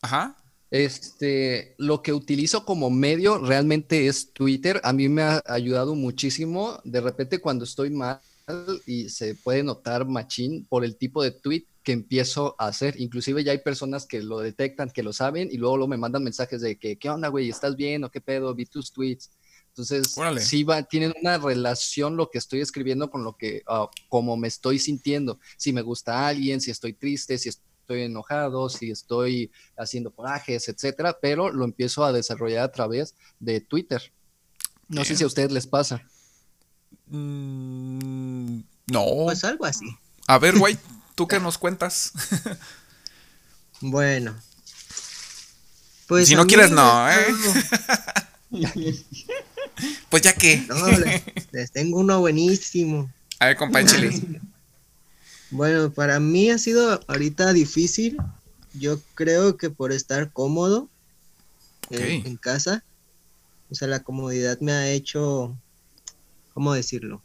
Ajá. 0.01 0.35
Este, 0.71 1.75
lo 1.77 2.01
que 2.01 2.13
utilizo 2.13 2.65
como 2.65 2.89
medio 2.89 3.37
realmente 3.37 4.07
es 4.07 4.31
Twitter. 4.31 4.79
A 4.83 4.93
mí 4.93 5.09
me 5.09 5.21
ha 5.21 5.43
ayudado 5.45 5.95
muchísimo. 5.95 6.79
De 6.85 7.01
repente 7.01 7.39
cuando 7.39 7.65
estoy 7.65 7.89
mal 7.89 8.21
y 8.85 9.09
se 9.09 9.35
puede 9.35 9.63
notar 9.63 10.05
machín 10.05 10.65
por 10.65 10.83
el 10.85 10.95
tipo 10.95 11.21
de 11.23 11.31
tweet 11.31 11.65
que 11.83 11.91
empiezo 11.91 12.55
a 12.59 12.67
hacer. 12.67 12.99
Inclusive 12.99 13.43
ya 13.43 13.51
hay 13.51 13.59
personas 13.59 14.05
que 14.05 14.21
lo 14.21 14.39
detectan, 14.39 14.89
que 14.89 15.03
lo 15.03 15.13
saben 15.13 15.49
y 15.51 15.57
luego, 15.57 15.87
me 15.87 15.97
mandan 15.97 16.23
mensajes 16.23 16.61
de 16.61 16.77
que, 16.77 16.97
¿qué 16.97 17.09
onda, 17.09 17.29
güey? 17.29 17.49
¿Estás 17.49 17.75
bien 17.75 18.03
o 18.03 18.11
qué 18.11 18.21
pedo? 18.21 18.53
Vi 18.53 18.65
tus 18.65 18.91
tweets. 18.91 19.31
Entonces, 19.69 20.13
sí 20.39 20.63
va, 20.65 20.83
tienen 20.83 21.13
una 21.21 21.37
relación 21.37 22.17
lo 22.17 22.29
que 22.29 22.37
estoy 22.39 22.59
escribiendo 22.59 23.09
con 23.09 23.23
lo 23.23 23.37
que, 23.37 23.63
uh, 23.69 23.87
como 24.09 24.35
me 24.35 24.49
estoy 24.49 24.79
sintiendo. 24.79 25.39
Si 25.55 25.71
me 25.71 25.81
gusta 25.81 26.27
alguien, 26.27 26.59
si 26.59 26.71
estoy 26.71 26.91
triste, 26.93 27.37
si 27.37 27.49
estoy 27.49 28.01
enojado, 28.01 28.67
si 28.67 28.91
estoy 28.91 29.49
haciendo 29.77 30.11
corajes, 30.13 30.67
etcétera, 30.67 31.17
pero 31.21 31.51
lo 31.51 31.63
empiezo 31.63 32.03
a 32.03 32.11
desarrollar 32.11 32.65
a 32.65 32.71
través 32.71 33.15
de 33.39 33.61
Twitter. 33.61 34.11
No 34.89 35.05
sé 35.05 35.15
si 35.15 35.23
a 35.23 35.27
ustedes 35.27 35.53
les 35.53 35.67
pasa. 35.67 36.05
Mm, 37.07 38.59
no. 38.87 39.05
Pues 39.23 39.43
algo 39.45 39.63
así. 39.63 39.85
A 40.27 40.37
ver, 40.37 40.59
güey, 40.59 40.77
¿Tú 41.15 41.27
qué 41.27 41.39
nos 41.39 41.57
cuentas? 41.57 42.11
bueno. 43.81 44.35
Pues 46.07 46.27
si 46.27 46.35
no 46.35 46.45
quieres, 46.45 46.71
no, 46.71 47.09
¿eh? 47.09 47.25
pues 50.09 50.21
ya 50.21 50.33
que. 50.33 50.57
No, 50.67 50.75
les, 51.51 51.71
tengo 51.71 51.99
uno 51.99 52.19
buenísimo. 52.19 53.09
A 53.39 53.47
ver, 53.47 53.57
compa 53.57 53.85
Chile. 53.85 54.11
Bueno, 55.53 55.91
para 55.91 56.17
mí 56.21 56.49
ha 56.49 56.57
sido 56.57 57.01
ahorita 57.07 57.51
difícil. 57.51 58.15
Yo 58.73 59.01
creo 59.15 59.57
que 59.57 59.69
por 59.69 59.91
estar 59.91 60.31
cómodo 60.31 60.87
en, 61.89 62.37
casa. 62.37 62.85
O 63.69 63.75
sea, 63.75 63.89
la 63.89 63.99
comodidad 63.99 64.59
me 64.61 64.71
ha 64.71 64.89
hecho. 64.89 65.53
¿Cómo 66.53 66.73
decirlo? 66.73 67.21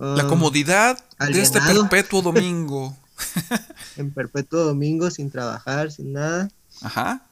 La 0.00 0.22
ah, 0.22 0.26
comodidad 0.28 0.98
de 1.18 1.42
este 1.42 1.60
perpetuo 1.60 2.22
domingo. 2.22 2.96
en 3.98 4.10
perpetuo 4.10 4.64
domingo, 4.64 5.10
sin 5.10 5.30
trabajar, 5.30 5.92
sin 5.92 6.14
nada. 6.14 6.50
Ajá. 6.80 7.26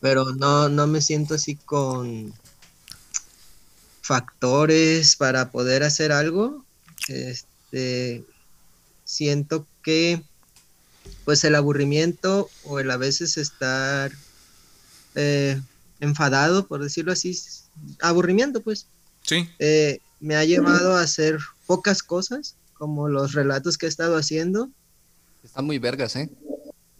Pero 0.00 0.32
no, 0.34 0.68
no 0.68 0.88
me 0.88 1.00
siento 1.00 1.34
así 1.34 1.54
con 1.54 2.34
factores 4.02 5.14
para 5.14 5.52
poder 5.52 5.84
hacer 5.84 6.10
algo. 6.10 6.64
Este, 7.06 8.24
siento 9.04 9.64
que 9.84 10.20
pues 11.24 11.44
el 11.44 11.54
aburrimiento 11.54 12.50
o 12.64 12.80
el 12.80 12.90
a 12.90 12.96
veces 12.96 13.36
estar 13.36 14.10
eh, 15.14 15.60
enfadado, 16.00 16.66
por 16.66 16.82
decirlo 16.82 17.12
así, 17.12 17.38
aburrimiento 18.00 18.60
pues. 18.60 18.86
Sí. 19.22 19.48
Eh, 19.60 20.00
me 20.18 20.34
ha 20.34 20.44
llevado 20.44 20.96
a 20.96 21.02
hacer 21.02 21.38
pocas 21.68 22.02
cosas, 22.02 22.56
como 22.72 23.08
los 23.08 23.34
relatos 23.34 23.76
que 23.76 23.84
he 23.84 23.88
estado 23.90 24.16
haciendo. 24.16 24.70
Están 25.44 25.66
muy 25.66 25.78
vergas, 25.78 26.16
¿eh? 26.16 26.30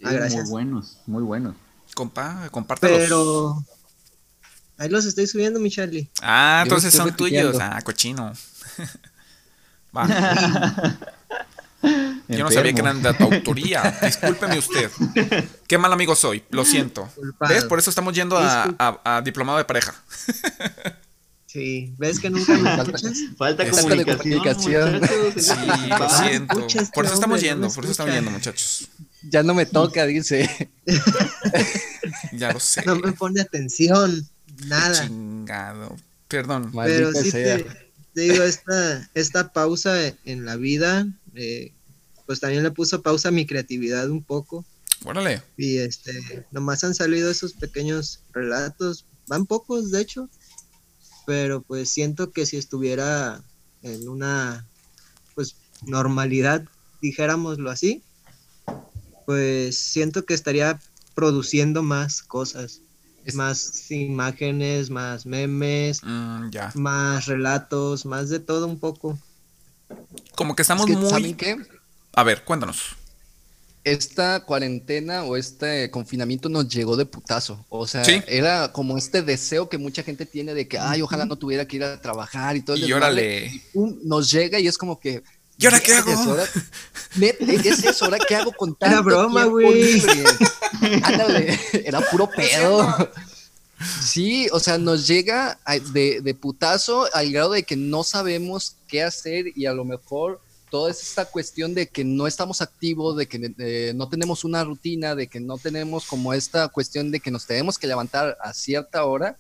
Ah, 0.04 0.12
gracias. 0.12 0.42
Muy 0.42 0.50
buenos, 0.50 0.98
muy 1.07 1.22
buenos. 1.22 1.57
Compa, 1.94 2.48
compártelos. 2.50 2.98
Pero 2.98 3.64
ahí 4.76 4.90
los 4.90 5.07
estoy 5.07 5.26
subiendo, 5.26 5.59
mi 5.59 5.70
Charlie. 5.70 6.11
Ah, 6.20 6.61
entonces 6.64 6.92
son 6.92 7.16
tuyos. 7.16 7.57
Ah, 7.59 7.81
cochino. 7.83 8.31
Va. 9.96 10.07
Yo 12.28 12.44
no 12.44 12.50
sabía 12.50 12.74
que 12.74 12.81
eran 12.81 13.00
de 13.02 13.14
tu 13.14 13.24
autoría. 13.24 13.98
Discúlpeme 14.02 14.59
usted. 14.59 14.90
Qué 15.66 15.78
mal 15.78 15.92
amigo 15.94 16.14
soy. 16.14 16.44
Lo 16.50 16.66
siento. 16.66 17.09
¿Ves? 17.48 17.64
Por 17.64 17.78
eso 17.78 17.88
estamos 17.88 18.12
yendo 18.14 18.37
a 18.38 19.22
diplomado 19.24 19.57
de 19.57 19.64
pareja. 19.64 19.94
Sí, 21.49 21.95
¿ves 21.97 22.21
que 22.21 22.29
nunca 22.29 22.59
me 22.59 22.75
escuchas? 22.83 23.19
Falta 23.39 23.69
comunicación. 23.71 25.01
Sí, 25.35 25.51
lo 25.89 26.11
siento. 26.11 26.67
Por 26.93 27.07
eso 27.07 27.15
estamos 27.15 27.41
yendo, 27.41 27.71
por 27.71 27.85
eso 27.85 27.93
estamos 27.93 28.15
yendo, 28.15 28.31
muchachos. 28.31 28.89
Ya 29.23 29.43
no 29.43 29.55
me 29.55 29.65
toca, 29.65 30.05
dice. 30.05 30.71
ya 32.35 32.53
lo 32.53 32.61
sé. 32.61 32.83
No 32.85 32.97
me 32.97 33.13
pone 33.13 33.41
atención, 33.41 34.29
nada. 34.67 35.07
Chingado. 35.07 35.97
Perdón. 36.29 36.71
Pero 36.85 37.13
sí 37.15 37.33
te, 37.33 37.65
digo, 38.15 38.43
esta, 38.43 39.09
esta 39.15 39.51
pausa 39.51 40.13
en 40.27 40.45
la 40.45 40.57
vida, 40.57 41.07
eh, 41.35 41.73
pues 42.27 42.41
también 42.41 42.63
le 42.63 42.73
puso 42.73 43.01
pausa 43.01 43.29
a 43.29 43.33
mi 43.33 43.47
creatividad 43.47 44.11
un 44.11 44.23
poco. 44.23 44.67
Órale. 45.03 45.43
Y 45.57 45.79
este, 45.79 46.45
nomás 46.51 46.85
han 46.85 46.95
salido 46.95 47.31
esos 47.31 47.55
pequeños 47.55 48.21
relatos, 48.35 49.07
van 49.29 49.47
pocos 49.47 49.91
de 49.91 50.03
hecho, 50.03 50.29
pero 51.29 51.61
pues 51.61 51.91
siento 51.91 52.31
que 52.31 52.47
si 52.47 52.57
estuviera 52.57 53.43
en 53.83 54.09
una 54.09 54.64
pues 55.35 55.57
normalidad, 55.83 56.64
dijéramoslo 57.03 57.71
así, 57.71 58.03
pues 59.27 59.77
siento 59.77 60.25
que 60.25 60.33
estaría 60.33 60.81
produciendo 61.14 61.83
más 61.83 62.23
cosas, 62.23 62.81
más 63.35 63.91
imágenes, 63.91 64.88
más 64.88 65.27
memes, 65.27 66.01
mm, 66.03 66.49
más 66.77 67.27
relatos, 67.27 68.07
más 68.07 68.31
de 68.31 68.41
todo 68.41 68.67
un 68.67 68.79
poco. 68.79 69.19
Como 70.35 70.57
que 70.57 70.62
estamos 70.62 70.88
muy... 70.88 71.35
qué? 71.35 71.59
A 72.14 72.23
ver, 72.23 72.43
cuéntanos 72.43 72.97
esta 73.92 74.40
cuarentena 74.44 75.24
o 75.24 75.37
este 75.37 75.90
confinamiento 75.90 76.48
nos 76.48 76.68
llegó 76.68 76.96
de 76.96 77.07
putazo. 77.07 77.64
O 77.68 77.87
sea, 77.87 78.03
era 78.27 78.72
como 78.72 78.98
este 78.98 79.22
deseo 79.22 79.68
que 79.68 79.79
mucha 79.79 80.03
gente 80.03 80.27
tiene 80.27 80.55
de 80.55 80.68
que, 80.68 80.79
ay, 80.79 81.03
ojalá 81.03 81.24
no 81.27 81.37
tuviera 81.37 81.66
que 81.66 81.77
ir 81.77 81.85
a 81.85 82.01
trabajar 82.01 82.57
y 82.57 82.62
todo 82.62 82.77
el 82.77 82.88
Y 82.88 82.92
órale. 82.92 83.62
nos 84.05 84.31
llega 84.31 84.59
y 84.61 84.66
es 84.66 84.79
como 84.79 84.98
que. 84.98 85.22
¿Y 85.59 85.66
ahora 85.66 85.81
qué 85.81 85.94
hago? 85.94 86.11
Es 86.11 87.85
eso, 87.85 88.05
¿ahora 88.05 88.18
qué 88.27 88.37
hago 88.37 88.53
con 88.53 88.74
tanto 88.79 88.87
Era 88.94 89.01
broma, 89.03 89.44
güey. 89.44 90.03
Ándale, 91.03 91.59
era 91.85 92.01
puro 92.01 92.31
pedo. 92.31 93.11
Sí, 94.03 94.48
o 94.53 94.61
sea, 94.61 94.79
nos 94.79 95.07
llega 95.07 95.59
de, 95.92 96.20
de 96.20 96.35
putazo 96.35 97.07
al 97.14 97.31
grado 97.31 97.53
de 97.53 97.62
que 97.62 97.77
no 97.77 98.03
sabemos 98.05 98.77
qué 98.88 99.03
hacer 99.03 99.46
y 99.55 99.66
a 99.66 99.72
lo 99.72 99.85
mejor 99.85 100.40
toda 100.70 100.90
esta 100.90 101.24
cuestión 101.24 101.74
de 101.74 101.88
que 101.88 102.04
no 102.04 102.26
estamos 102.26 102.62
activos, 102.62 103.16
de 103.16 103.26
que 103.26 103.54
eh, 103.59 103.92
no 103.94 104.09
tenemos 104.09 104.44
una 104.44 104.64
rutina, 104.64 105.14
de 105.14 105.26
que 105.26 105.40
no 105.40 105.59
tenemos 105.59 106.07
como 106.07 106.33
esta 106.33 106.68
cuestión 106.68 107.11
de 107.11 107.20
que 107.20 107.31
nos 107.31 107.46
tenemos 107.46 107.78
que 107.78 107.87
levantar 107.87 108.37
a 108.40 108.52
cierta 108.52 109.04
hora, 109.04 109.37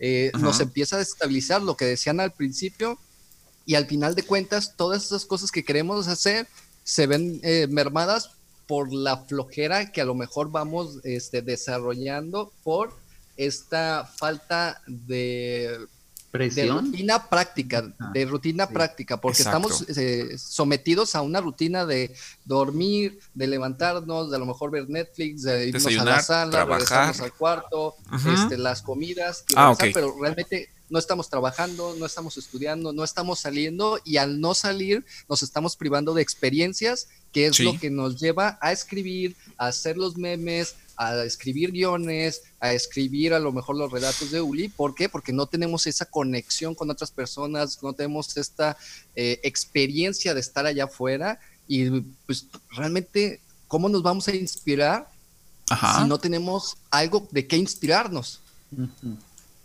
eh, 0.00 0.32
nos 0.38 0.60
empieza 0.60 0.96
a 0.96 1.00
estabilizar 1.00 1.62
lo 1.62 1.76
que 1.76 1.84
decían 1.84 2.20
al 2.20 2.32
principio 2.32 2.98
y 3.64 3.76
al 3.76 3.86
final 3.86 4.14
de 4.14 4.24
cuentas 4.24 4.74
todas 4.76 5.04
esas 5.04 5.24
cosas 5.24 5.50
que 5.50 5.64
queremos 5.64 6.08
hacer 6.08 6.46
se 6.82 7.06
ven 7.06 7.40
eh, 7.42 7.66
mermadas 7.70 8.30
por 8.66 8.92
la 8.92 9.18
flojera 9.18 9.92
que 9.92 10.00
a 10.00 10.04
lo 10.04 10.14
mejor 10.14 10.50
vamos 10.50 10.98
este, 11.04 11.42
desarrollando 11.42 12.52
por 12.62 12.92
esta 13.36 14.04
falta 14.16 14.82
de 14.86 15.86
de 16.38 16.66
rutina 16.66 17.28
práctica, 17.28 17.94
ah, 18.00 18.10
de 18.12 18.24
rutina 18.24 18.68
práctica, 18.68 19.20
porque 19.20 19.42
estamos 19.42 19.84
eh, 19.96 20.36
sometidos 20.36 21.14
a 21.14 21.22
una 21.22 21.40
rutina 21.40 21.86
de 21.86 22.12
dormir, 22.44 23.20
de 23.34 23.46
levantarnos, 23.46 24.30
de 24.30 24.36
a 24.36 24.38
lo 24.40 24.46
mejor 24.46 24.72
ver 24.72 24.88
Netflix, 24.88 25.42
de 25.42 25.68
irnos 25.68 25.86
a 25.86 26.04
la 26.04 26.22
sala, 26.22 26.50
trabajar. 26.50 27.14
al 27.20 27.32
cuarto, 27.32 27.94
este, 28.32 28.58
las 28.58 28.82
comidas, 28.82 29.44
ah, 29.54 29.74
pero 29.78 30.16
realmente 30.20 30.70
no 30.90 30.98
estamos 30.98 31.28
trabajando, 31.28 31.94
no 31.98 32.06
estamos 32.06 32.36
estudiando, 32.36 32.92
no 32.92 33.04
estamos 33.04 33.40
saliendo 33.40 33.98
y 34.04 34.18
al 34.18 34.40
no 34.40 34.54
salir 34.54 35.04
nos 35.28 35.42
estamos 35.42 35.76
privando 35.76 36.14
de 36.14 36.22
experiencias 36.22 37.08
que 37.32 37.46
es 37.46 37.58
lo 37.58 37.76
que 37.78 37.90
nos 37.90 38.20
lleva 38.20 38.58
a 38.62 38.70
escribir, 38.70 39.34
a 39.58 39.66
hacer 39.66 39.96
los 39.96 40.16
memes, 40.16 40.76
a 40.96 41.24
escribir 41.24 41.72
guiones, 41.72 42.42
a 42.60 42.72
escribir 42.72 43.34
a 43.34 43.40
lo 43.40 43.50
mejor 43.50 43.76
los 43.76 43.90
relatos 43.90 44.30
de 44.30 44.40
Uli. 44.40 44.68
¿Por 44.68 44.94
qué? 44.94 45.08
Porque 45.08 45.32
no 45.32 45.46
tenemos 45.46 45.88
esa 45.88 46.04
conexión 46.04 46.76
con 46.76 46.90
otras 46.90 47.10
personas, 47.10 47.82
no 47.82 47.92
tenemos 47.92 48.36
esta 48.36 48.76
eh, 49.16 49.40
experiencia 49.42 50.32
de 50.32 50.40
estar 50.40 50.64
allá 50.64 50.84
afuera 50.84 51.40
y 51.66 51.90
pues 52.26 52.46
realmente, 52.70 53.40
¿cómo 53.66 53.88
nos 53.88 54.02
vamos 54.02 54.28
a 54.28 54.34
inspirar 54.34 55.10
si 55.68 56.08
no 56.08 56.18
tenemos 56.18 56.76
algo 56.90 57.26
de 57.32 57.48
qué 57.48 57.56
inspirarnos? 57.56 58.40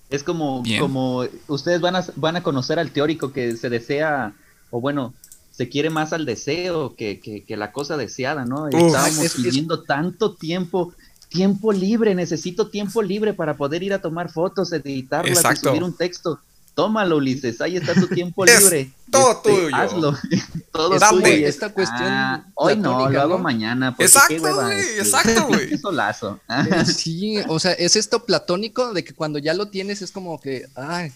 Es 0.10 0.24
como, 0.24 0.64
como 0.80 1.24
ustedes 1.48 1.82
van 1.82 1.96
a, 1.96 2.06
van 2.16 2.36
a 2.36 2.44
conocer 2.44 2.80
al 2.80 2.92
teórico 2.92 3.32
que 3.32 3.56
se 3.56 3.70
desea, 3.70 4.34
o 4.72 4.82
bueno, 4.82 5.14
se 5.52 5.70
quiere 5.70 5.90
más 5.90 6.14
al 6.14 6.26
deseo 6.26 6.96
que, 6.96 7.20
que, 7.20 7.58
la 7.58 7.72
cosa 7.72 7.98
deseada, 7.98 8.46
¿no? 8.46 8.68
Estábamos 8.70 9.36
pidiendo 9.36 9.84
tanto 9.84 10.34
tiempo, 10.34 10.94
tiempo 11.28 11.72
libre, 11.74 12.16
necesito 12.16 12.70
tiempo 12.70 13.02
libre 13.02 13.34
para 13.34 13.56
poder 13.56 13.84
ir 13.84 13.94
a 13.94 14.02
tomar 14.02 14.32
fotos, 14.32 14.72
editarlas, 14.72 15.44
escribir 15.46 15.84
un 15.84 15.94
texto. 15.94 16.40
Tómalo, 16.80 17.18
Ulises, 17.18 17.60
ahí 17.60 17.76
está 17.76 17.94
tu 17.94 18.08
tiempo 18.08 18.46
libre. 18.46 18.90
Todo 19.12 19.34
este, 19.34 19.50
tuyo. 19.50 19.76
Hazlo. 19.76 20.18
todo 20.72 20.98
tuyo. 20.98 21.46
Esta 21.46 21.74
cuestión. 21.74 22.08
Ah, 22.08 22.46
hoy 22.56 22.78
no, 22.78 23.10
lo 23.10 23.20
hago 23.22 23.38
mañana. 23.38 23.94
Exacto, 24.00 24.56
güey. 24.56 24.80
Exacto, 24.98 25.46
güey. 25.50 25.78
solazo. 25.78 26.40
sí, 26.86 27.36
o 27.50 27.60
sea, 27.60 27.74
es 27.74 27.98
esto 27.98 28.24
platónico 28.24 28.94
de 28.94 29.04
que 29.04 29.14
cuando 29.14 29.40
ya 29.40 29.54
lo 29.54 29.68
tienes 29.68 30.02
es 30.02 30.12
como 30.12 30.40
que, 30.40 30.68
ay, 30.76 31.12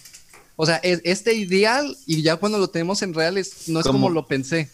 o 0.58 0.66
sea, 0.66 0.82
es, 0.84 1.00
este 1.06 1.34
ideal 1.34 1.96
y 2.06 2.22
ya 2.24 2.36
cuando 2.36 2.58
lo 2.58 2.68
tenemos 2.68 3.02
en 3.02 3.14
real 3.14 3.36
no 3.68 3.80
es 3.80 3.86
como 3.86 4.10
lo 4.10 4.28
pensé. 4.28 4.70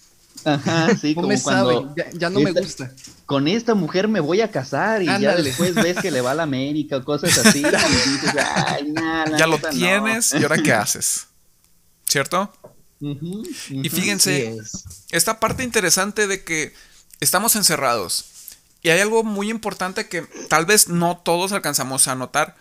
Ajá, 0.45 0.95
sí, 1.01 1.15
como 1.15 1.29
cuando 1.41 1.93
ya, 2.13 2.29
no 2.29 2.39
me 2.39 2.51
gusta. 2.51 2.91
Con 3.25 3.47
esta 3.47 3.75
mujer 3.75 4.07
me 4.07 4.19
voy 4.19 4.41
a 4.41 4.49
casar 4.51 5.01
y 5.01 5.05
ya 5.05 5.35
después 5.35 5.75
ves 5.75 5.97
que 5.97 6.11
le 6.11 6.21
va 6.21 6.31
a 6.31 6.35
la 6.35 6.43
América 6.43 6.97
o 6.97 7.03
cosas 7.03 7.37
así. 7.45 7.59
y 7.59 7.63
dices, 7.63 8.33
Ay, 8.55 8.93
ya 9.37 9.47
lo 9.47 9.59
tienes 9.59 10.33
y 10.33 10.43
ahora 10.43 10.57
qué 10.61 10.73
haces. 10.73 11.27
¿Cierto? 12.07 12.51
Y 12.99 13.89
fíjense, 13.89 14.57
esta 15.11 15.39
parte 15.39 15.63
interesante 15.63 16.27
de 16.27 16.43
que 16.43 16.73
estamos 17.19 17.55
encerrados. 17.55 18.25
Y 18.81 18.89
hay 18.89 18.99
algo 18.99 19.23
muy 19.23 19.49
importante 19.49 20.07
que 20.07 20.21
tal 20.47 20.65
vez 20.65 20.87
no 20.87 21.17
todos 21.17 21.51
alcanzamos 21.51 22.07
a 22.07 22.15
notar, 22.15 22.55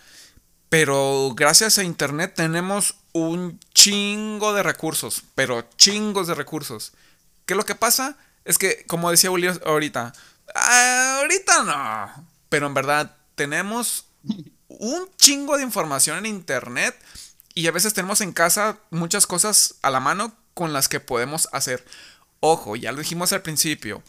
pero 0.68 1.32
gracias 1.34 1.78
a 1.78 1.84
Internet 1.84 2.34
tenemos 2.36 2.96
un 3.12 3.58
chingo 3.72 4.52
de 4.52 4.62
recursos, 4.62 5.22
pero 5.34 5.64
chingos 5.76 6.26
de 6.26 6.34
recursos. 6.34 6.92
¿Qué 7.48 7.54
lo 7.54 7.64
que 7.64 7.74
pasa? 7.74 8.18
Es 8.44 8.58
que, 8.58 8.84
como 8.86 9.10
decía 9.10 9.30
Julio 9.30 9.58
ahorita, 9.64 10.12
ah, 10.54 11.16
ahorita 11.20 11.62
no, 11.64 12.28
pero 12.50 12.66
en 12.66 12.74
verdad 12.74 13.16
tenemos 13.36 14.04
un 14.68 15.08
chingo 15.16 15.56
de 15.56 15.62
información 15.62 16.18
en 16.18 16.26
Internet 16.26 16.94
y 17.54 17.66
a 17.66 17.72
veces 17.72 17.94
tenemos 17.94 18.20
en 18.20 18.32
casa 18.32 18.78
muchas 18.90 19.26
cosas 19.26 19.76
a 19.80 19.88
la 19.88 19.98
mano 19.98 20.36
con 20.52 20.74
las 20.74 20.88
que 20.88 21.00
podemos 21.00 21.48
hacer. 21.52 21.86
Ojo, 22.40 22.76
ya 22.76 22.92
lo 22.92 22.98
dijimos 22.98 23.32
al 23.32 23.40
principio, 23.40 24.02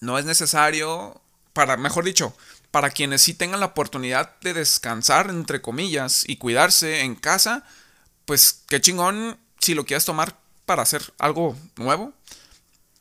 no 0.00 0.18
es 0.18 0.24
necesario, 0.24 1.22
para, 1.52 1.76
mejor 1.76 2.04
dicho, 2.04 2.36
para 2.72 2.90
quienes 2.90 3.22
sí 3.22 3.34
tengan 3.34 3.60
la 3.60 3.66
oportunidad 3.66 4.36
de 4.40 4.54
descansar, 4.54 5.30
entre 5.30 5.62
comillas, 5.62 6.24
y 6.26 6.38
cuidarse 6.38 7.02
en 7.02 7.14
casa, 7.14 7.64
pues 8.24 8.64
qué 8.66 8.80
chingón 8.80 9.38
si 9.60 9.74
lo 9.74 9.86
quieres 9.86 10.04
tomar 10.04 10.36
para 10.66 10.82
hacer 10.82 11.14
algo 11.18 11.56
nuevo. 11.76 12.12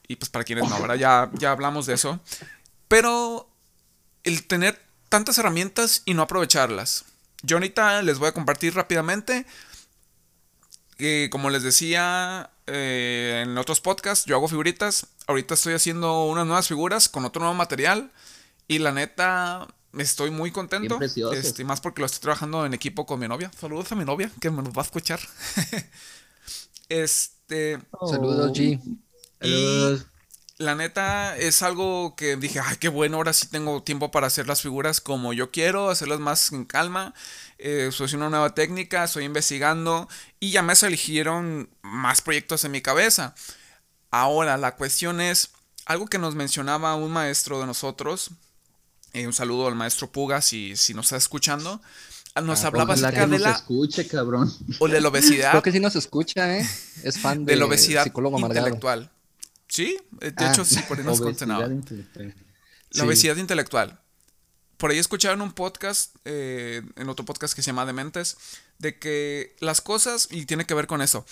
Y 0.08 0.16
pues 0.16 0.30
para 0.30 0.46
quienes 0.46 0.70
no, 0.70 0.76
ahora 0.76 0.96
ya, 0.96 1.30
ya 1.34 1.52
hablamos 1.52 1.86
de 1.86 1.96
eso. 1.96 2.20
Pero 2.88 3.50
el 4.24 4.46
tener 4.48 4.82
tantas 5.10 5.38
herramientas 5.38 6.02
y 6.06 6.14
no 6.14 6.22
aprovecharlas. 6.22 7.06
Yo 7.44 7.58
ahorita 7.58 8.02
les 8.02 8.20
voy 8.20 8.30
a 8.30 8.34
compartir 8.34 8.76
rápidamente. 8.76 9.46
que 10.98 11.30
como 11.32 11.50
les 11.50 11.62
decía 11.64 12.50
eh, 12.66 13.44
en 13.46 13.58
otros 13.58 13.82
podcasts, 13.82 14.26
yo 14.26 14.36
hago 14.36 14.48
figuritas. 14.48 15.08
Ahorita 15.28 15.54
estoy 15.54 15.74
haciendo 15.74 16.26
unas 16.26 16.46
nuevas 16.46 16.68
figuras 16.68 17.10
con 17.10 17.26
otro 17.26 17.42
nuevo 17.42 17.56
material. 17.56 18.12
Y 18.68 18.80
la 18.80 18.92
neta, 18.92 19.68
estoy 19.98 20.32
muy 20.32 20.52
contento. 20.52 21.00
Este, 21.02 21.64
más 21.64 21.82
porque 21.82 22.02
lo 22.02 22.06
estoy 22.06 22.22
trabajando 22.22 22.66
en 22.66 22.74
equipo 22.74 23.06
con 23.06 23.20
mi 23.20 23.28
novia. 23.28 23.52
Saludos 23.58 23.92
a 23.92 23.96
mi 23.96 24.06
novia, 24.06 24.32
que 24.42 24.50
me 24.50 24.62
nos 24.62 24.74
va 24.74 24.82
a 24.82 24.86
escuchar. 24.86 25.20
este. 26.90 27.80
Saludos, 28.10 28.52
G. 28.52 28.82
Y 29.42 30.00
la 30.58 30.74
neta 30.74 31.38
es 31.38 31.62
algo 31.62 32.16
que 32.16 32.36
dije, 32.36 32.60
ay, 32.60 32.78
qué 32.78 32.90
bueno, 32.90 33.18
ahora 33.18 33.34
sí 33.34 33.48
tengo 33.48 33.84
tiempo 33.84 34.10
para 34.10 34.28
hacer 34.28 34.48
las 34.48 34.62
figuras 34.62 35.02
como 35.02 35.32
yo 35.34 35.52
quiero, 35.52 35.90
hacerlas 35.90 36.20
más 36.20 36.52
en 36.52 36.66
calma. 36.66 37.14
Eh, 37.60 37.90
soy 37.92 38.14
una 38.16 38.30
nueva 38.30 38.56
técnica, 38.56 39.04
estoy 39.04 39.26
investigando 39.26 40.10
y 40.40 40.52
ya 40.52 40.64
me 40.64 40.74
eligieron 40.82 41.70
más 41.84 42.22
proyectos 42.22 42.64
en 42.66 42.72
mi 42.72 42.82
cabeza. 42.82 43.36
Ahora, 44.10 44.58
la 44.58 44.76
cuestión 44.76 45.22
es 45.22 45.52
algo 45.86 46.08
que 46.08 46.18
nos 46.18 46.34
mencionaba 46.34 46.96
un 46.96 47.12
maestro 47.12 47.60
de 47.60 47.68
nosotros, 47.68 48.32
eh, 49.14 49.28
un 49.28 49.34
saludo 49.34 49.68
al 49.68 49.76
maestro 49.76 50.12
Puga 50.12 50.42
si, 50.42 50.76
si 50.76 50.94
nos 50.94 51.06
está 51.08 51.18
escuchando. 51.18 51.82
Nos 52.44 52.64
ah, 52.64 52.68
hablaba 52.68 52.94
acerca 52.94 53.26
de 53.26 53.40
la. 53.40 53.52
escuche, 53.52 54.08
cabrón. 54.08 54.52
O 54.80 54.88
de 54.88 55.02
la 55.02 55.08
obesidad. 55.08 55.52
Creo 55.52 55.64
que 55.64 55.72
sí 55.72 55.80
nos 55.80 55.96
escucha, 55.96 56.58
¿eh? 56.58 56.68
Es 57.04 57.18
fan 57.20 57.46
de, 57.46 57.56
la 57.56 57.66
obesidad 57.66 58.06
intelectual. 58.06 59.10
Sí, 59.68 59.98
de 60.12 60.34
ah, 60.38 60.52
hecho, 60.52 60.66
sí, 60.66 60.80
por 60.88 60.98
ahí 60.98 61.04
nos 61.04 61.20
La 62.92 63.04
obesidad 63.04 63.36
intelectual. 63.38 64.00
Por 64.78 64.92
ahí 64.92 64.98
escucharon 65.00 65.42
un 65.42 65.52
podcast, 65.52 66.16
eh, 66.26 66.84
en 66.96 67.10
otro 67.10 67.26
podcast 67.26 67.54
que 67.54 67.62
se 67.62 67.68
llama 67.68 67.86
Dementes, 67.86 68.38
de 68.78 68.98
que 69.00 69.56
las 69.60 69.82
cosas, 69.82 70.28
y 70.32 70.46
tiene 70.46 70.66
que 70.66 70.76
ver 70.76 70.88
con 70.88 71.02
eso, 71.02 71.26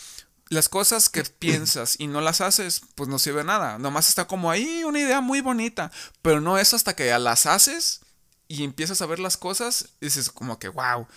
las 0.50 0.70
cosas 0.70 1.10
que 1.10 1.24
piensas 1.40 1.96
y 2.00 2.08
no 2.08 2.22
las 2.22 2.42
haces, 2.42 2.82
pues 2.96 3.10
no 3.10 3.20
sirve 3.20 3.44
nada. 3.44 3.78
Nomás 3.78 4.10
está 4.10 4.28
como 4.28 4.52
ahí 4.52 4.84
una 4.84 5.00
idea 5.00 5.22
muy 5.22 5.42
bonita. 5.42 5.92
Pero 6.22 6.42
no 6.42 6.58
es 6.58 6.74
hasta 6.74 6.96
que 6.96 7.08
ya 7.08 7.20
las 7.20 7.46
haces 7.46 8.02
y 8.48 8.64
empiezas 8.64 9.02
a 9.02 9.06
ver 9.06 9.20
las 9.20 9.38
cosas, 9.38 9.90
dices 10.02 10.30
como 10.30 10.60
que 10.60 10.70
wow. 10.70 11.08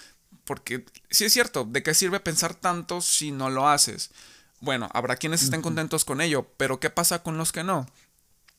Porque 0.45 0.87
sí 1.11 1.25
es 1.25 1.33
cierto, 1.33 1.65
¿de 1.65 1.83
qué 1.83 1.95
sirve 1.95 2.21
pensar 2.21 2.55
tanto 2.55 3.01
si 3.01 3.33
no 3.33 3.51
lo 3.51 3.69
haces? 3.69 4.11
Bueno, 4.61 4.89
habrá 4.93 5.17
quienes 5.17 5.43
estén 5.43 5.63
contentos 5.63 6.05
con 6.05 6.21
ello, 6.21 6.47
pero 6.57 6.81
¿qué 6.81 6.91
pasa 6.91 7.23
con 7.23 7.39
los 7.39 7.53
que 7.53 7.65
no? 7.65 7.87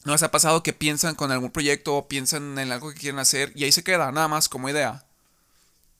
¿No 0.06 0.14
les 0.14 0.24
ha 0.24 0.32
pasado 0.32 0.64
que 0.64 0.72
piensan 0.72 1.16
con 1.16 1.32
algún 1.32 1.52
proyecto 1.52 1.96
o 1.96 2.08
piensan 2.08 2.58
en 2.58 2.72
algo 2.72 2.90
que 2.90 3.00
quieren 3.00 3.20
hacer 3.20 3.52
y 3.56 3.66
ahí 3.66 3.72
se 3.72 3.84
queda, 3.84 4.12
nada 4.12 4.28
más 4.28 4.48
como 4.48 4.70
idea? 4.70 5.04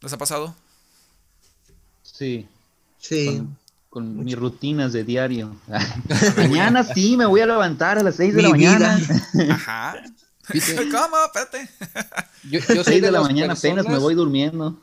¿Les 0.02 0.14
ha 0.14 0.18
pasado? 0.18 0.56
Sí. 2.04 2.48
Sí 2.98 3.42
con 3.90 4.24
mis 4.24 4.38
rutinas 4.38 4.94
de 4.94 5.04
diario. 5.04 5.56
mañana 6.38 6.84
sí, 6.84 7.18
me 7.18 7.26
voy 7.26 7.42
a 7.42 7.46
levantar 7.46 7.98
a 7.98 8.04
las 8.04 8.16
6 8.16 8.36
de 8.36 8.42
la 8.44 8.50
mañana. 8.50 9.00
Ajá. 9.50 9.96
¿Cómo? 10.92 11.18
Espérate. 11.26 11.70
Yo, 12.50 12.60
yo 12.74 12.84
soy 12.86 13.02
de, 13.02 13.12
la 13.12 13.22
mañana 13.22 13.54
apenas 13.54 13.86
me 13.86 13.98
voy 13.98 14.16
durmiendo. 14.16 14.82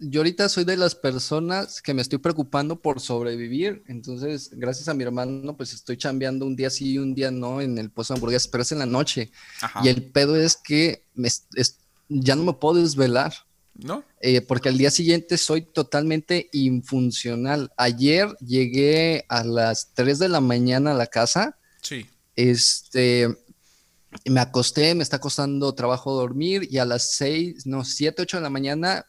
Yo 0.00 0.20
ahorita 0.20 0.48
soy 0.48 0.64
de 0.64 0.76
las 0.76 0.94
personas 0.94 1.82
que 1.82 1.92
me 1.92 2.02
estoy 2.02 2.18
preocupando 2.18 2.80
por 2.80 3.00
sobrevivir. 3.00 3.82
Entonces, 3.86 4.50
gracias 4.52 4.88
a 4.88 4.94
mi 4.94 5.04
hermano, 5.04 5.56
pues 5.56 5.72
estoy 5.72 5.96
chambeando 5.96 6.46
un 6.46 6.54
día 6.54 6.70
sí 6.70 6.92
y 6.92 6.98
un 6.98 7.14
día 7.14 7.30
no 7.30 7.60
en 7.60 7.78
el 7.78 7.90
puesto 7.90 8.14
de 8.14 8.18
hamburguesas, 8.18 8.48
pero 8.48 8.62
es 8.62 8.72
en 8.72 8.78
la 8.78 8.86
noche. 8.86 9.30
Y 9.82 9.88
el 9.88 10.04
pedo 10.04 10.36
es 10.36 10.56
que 10.56 11.04
me, 11.14 11.28
ya 12.08 12.36
no 12.36 12.44
me 12.44 12.52
puedo 12.54 12.80
desvelar. 12.80 13.34
¿No? 13.74 14.02
Eh, 14.20 14.40
porque 14.40 14.68
al 14.68 14.76
día 14.76 14.90
siguiente 14.90 15.38
soy 15.38 15.62
totalmente 15.62 16.48
infuncional. 16.52 17.70
Ayer 17.76 18.28
llegué 18.44 19.24
a 19.28 19.44
las 19.44 19.94
3 19.94 20.18
de 20.18 20.28
la 20.28 20.40
mañana 20.40 20.90
a 20.90 20.94
la 20.94 21.06
casa. 21.06 21.56
Sí. 21.80 22.04
Este, 22.34 23.28
me 24.24 24.40
acosté, 24.40 24.94
me 24.94 25.02
está 25.02 25.20
costando 25.20 25.74
trabajo 25.74 26.12
dormir 26.14 26.66
y 26.70 26.78
a 26.78 26.84
las 26.84 27.12
6, 27.12 27.66
no, 27.66 27.84
7, 27.84 28.22
8 28.22 28.38
de 28.38 28.42
la 28.42 28.50
mañana, 28.50 29.06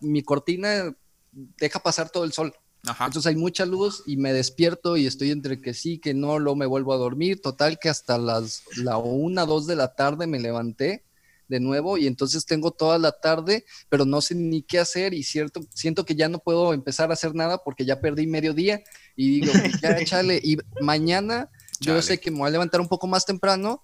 mi 0.00 0.22
cortina 0.22 0.94
deja 1.32 1.78
pasar 1.80 2.10
todo 2.10 2.24
el 2.24 2.32
sol. 2.32 2.54
Entonces 2.82 3.26
hay 3.26 3.36
mucha 3.36 3.66
luz 3.66 4.02
y 4.06 4.16
me 4.16 4.32
despierto 4.32 4.96
y 4.96 5.06
estoy 5.06 5.30
entre 5.30 5.60
que 5.60 5.74
sí, 5.74 5.98
que 5.98 6.14
no, 6.14 6.38
luego 6.38 6.56
me 6.56 6.66
vuelvo 6.66 6.94
a 6.94 6.96
dormir. 6.96 7.40
Total 7.42 7.78
que 7.78 7.90
hasta 7.90 8.16
las 8.16 8.62
la 8.76 8.96
una, 8.96 9.44
dos 9.44 9.66
de 9.66 9.76
la 9.76 9.94
tarde 9.94 10.26
me 10.26 10.40
levanté 10.40 11.04
de 11.50 11.60
nuevo 11.60 11.98
y 11.98 12.06
entonces 12.06 12.46
tengo 12.46 12.70
toda 12.70 12.98
la 12.98 13.12
tarde, 13.12 13.64
pero 13.88 14.04
no 14.04 14.20
sé 14.20 14.36
ni 14.36 14.62
qué 14.62 14.78
hacer 14.78 15.12
y 15.12 15.24
cierto, 15.24 15.60
siento 15.74 16.04
que 16.04 16.14
ya 16.14 16.28
no 16.28 16.38
puedo 16.38 16.72
empezar 16.72 17.10
a 17.10 17.14
hacer 17.14 17.34
nada 17.34 17.58
porque 17.64 17.84
ya 17.84 18.00
perdí 18.00 18.26
medio 18.26 18.54
día 18.54 18.82
y 19.16 19.40
digo, 19.40 19.52
ya. 19.82 19.96
Y 20.42 20.56
mañana 20.80 21.50
yo 21.80 22.00
sé 22.00 22.18
que 22.18 22.30
me 22.30 22.38
voy 22.38 22.48
a 22.48 22.52
levantar 22.52 22.80
un 22.80 22.88
poco 22.88 23.06
más 23.06 23.26
temprano, 23.26 23.82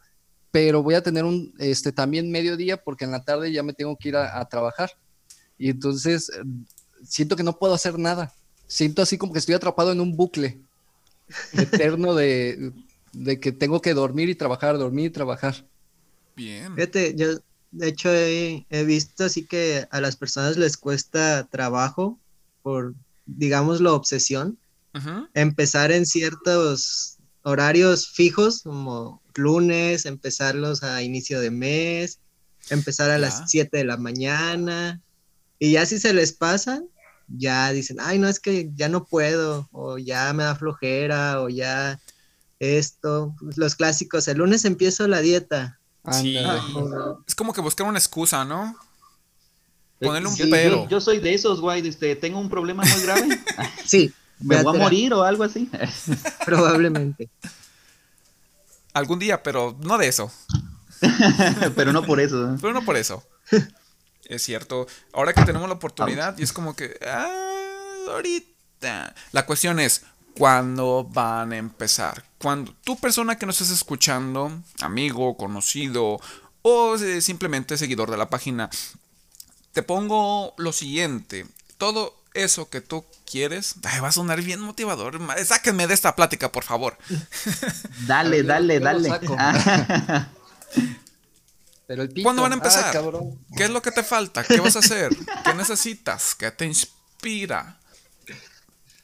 pero 0.50 0.82
voy 0.82 0.94
a 0.94 1.02
tener 1.02 1.24
un, 1.24 1.52
este, 1.58 1.92
también 1.92 2.30
mediodía 2.30 2.76
porque 2.78 3.04
en 3.04 3.10
la 3.10 3.24
tarde 3.24 3.52
ya 3.52 3.62
me 3.62 3.74
tengo 3.74 3.96
que 3.96 4.10
ir 4.10 4.16
a, 4.16 4.38
a 4.38 4.48
trabajar. 4.48 4.92
Y 5.58 5.70
entonces 5.70 6.30
siento 7.04 7.36
que 7.36 7.42
no 7.42 7.58
puedo 7.58 7.74
hacer 7.74 7.98
nada 7.98 8.32
siento 8.66 9.02
así 9.02 9.18
como 9.18 9.32
que 9.32 9.38
estoy 9.38 9.54
atrapado 9.54 9.92
en 9.92 10.00
un 10.00 10.16
bucle 10.16 10.60
eterno 11.52 12.14
de, 12.14 12.72
que 13.40 13.52
tengo 13.52 13.80
que 13.80 13.94
dormir 13.94 14.28
y 14.28 14.34
trabajar, 14.34 14.78
dormir 14.78 15.06
y 15.06 15.10
trabajar. 15.10 15.64
Bien. 16.34 16.74
Fíjate, 16.74 17.14
yo 17.16 17.38
de 17.70 17.88
hecho 17.88 18.10
he, 18.12 18.64
visto 18.84 19.24
así 19.24 19.44
que 19.44 19.86
a 19.90 20.00
las 20.00 20.16
personas 20.16 20.56
les 20.56 20.76
cuesta 20.76 21.46
trabajo 21.50 22.18
por, 22.62 22.94
digamos, 23.24 23.80
la 23.80 23.92
obsesión, 23.92 24.58
empezar 25.34 25.92
en 25.92 26.06
ciertos 26.06 27.18
horarios 27.42 28.08
fijos, 28.08 28.62
como 28.62 29.20
lunes, 29.34 30.06
empezarlos 30.06 30.82
a 30.82 31.02
inicio 31.02 31.38
de 31.40 31.50
mes, 31.50 32.18
empezar 32.70 33.10
a 33.10 33.18
las 33.18 33.42
7 33.46 33.76
de 33.76 33.84
la 33.84 33.98
mañana, 33.98 35.02
y 35.58 35.72
ya 35.72 35.86
si 35.86 35.98
se 35.98 36.12
les 36.12 36.32
pasa, 36.32 36.82
ya 37.28 37.72
dicen, 37.72 37.98
ay, 38.00 38.18
no, 38.18 38.28
es 38.28 38.40
que 38.40 38.70
ya 38.74 38.88
no 38.88 39.04
puedo, 39.04 39.68
o 39.72 39.98
ya 39.98 40.32
me 40.32 40.44
da 40.44 40.54
flojera, 40.54 41.40
o 41.42 41.48
ya 41.48 42.00
esto, 42.58 43.34
los 43.56 43.74
clásicos, 43.74 44.28
el 44.28 44.38
lunes 44.38 44.64
empiezo 44.64 45.06
la 45.08 45.20
dieta. 45.20 45.78
Sí. 46.12 46.38
Es 47.26 47.34
como 47.34 47.52
que 47.52 47.60
buscar 47.60 47.86
una 47.86 47.98
excusa, 47.98 48.44
¿no? 48.44 48.76
Ponerle 50.00 50.28
un 50.28 50.36
pero. 50.50 50.88
Yo, 50.88 51.00
soy 51.00 51.18
de 51.18 51.34
esos, 51.34 51.60
güey, 51.60 51.86
este, 51.86 52.16
tengo 52.16 52.38
un 52.38 52.48
problema 52.48 52.84
muy 52.84 53.02
grave. 53.02 53.40
sí. 53.84 54.12
¿Me 54.38 54.62
voy 54.62 54.76
a 54.76 54.78
morir 54.78 55.14
o 55.14 55.22
algo 55.22 55.44
así? 55.44 55.70
Probablemente. 56.44 57.30
Algún 58.92 59.18
día, 59.18 59.42
pero 59.42 59.76
no 59.80 59.96
de 59.96 60.08
eso. 60.08 60.30
pero 61.74 61.92
no 61.92 62.02
por 62.02 62.20
eso. 62.20 62.56
Pero 62.60 62.74
no 62.74 62.84
por 62.84 62.96
eso. 62.96 63.22
Es 64.28 64.42
cierto. 64.42 64.86
Ahora 65.12 65.32
que 65.32 65.42
tenemos 65.44 65.68
la 65.68 65.74
oportunidad, 65.74 66.36
y 66.38 66.42
es 66.42 66.52
como 66.52 66.74
que. 66.74 66.98
Ah, 67.06 68.06
ahorita. 68.08 69.14
La 69.32 69.46
cuestión 69.46 69.80
es. 69.80 70.02
¿Cuándo 70.36 71.08
van 71.10 71.52
a 71.52 71.56
empezar? 71.56 72.24
Cuando 72.38 72.74
tú, 72.84 72.98
persona 72.98 73.38
que 73.38 73.46
nos 73.46 73.58
estás 73.60 73.74
escuchando, 73.74 74.52
amigo, 74.82 75.34
conocido 75.38 76.20
o 76.60 76.98
simplemente 77.20 77.78
seguidor 77.78 78.10
de 78.10 78.18
la 78.18 78.28
página, 78.28 78.68
te 79.72 79.82
pongo 79.82 80.54
lo 80.58 80.72
siguiente. 80.72 81.46
Todo 81.78 82.22
eso 82.34 82.68
que 82.68 82.82
tú 82.82 83.06
quieres, 83.24 83.76
va 83.84 84.08
a 84.08 84.12
sonar 84.12 84.42
bien 84.42 84.60
motivador. 84.60 85.18
Sáquenme 85.44 85.86
de 85.86 85.94
esta 85.94 86.14
plática, 86.14 86.52
por 86.52 86.64
favor. 86.64 86.98
Dale, 88.06 88.42
dale, 88.42 88.78
dale. 88.78 89.08
¿Cuándo 92.22 92.42
van 92.42 92.52
a 92.52 92.56
empezar? 92.56 92.96
Ah, 92.96 93.20
¿Qué 93.56 93.64
es 93.64 93.70
lo 93.70 93.80
que 93.80 93.92
te 93.92 94.02
falta? 94.02 94.42
¿Qué 94.42 94.58
vas 94.58 94.74
a 94.76 94.80
hacer? 94.80 95.16
¿Qué 95.44 95.54
necesitas? 95.54 96.34
¿Qué 96.34 96.50
te 96.50 96.66
inspira? 96.66 97.78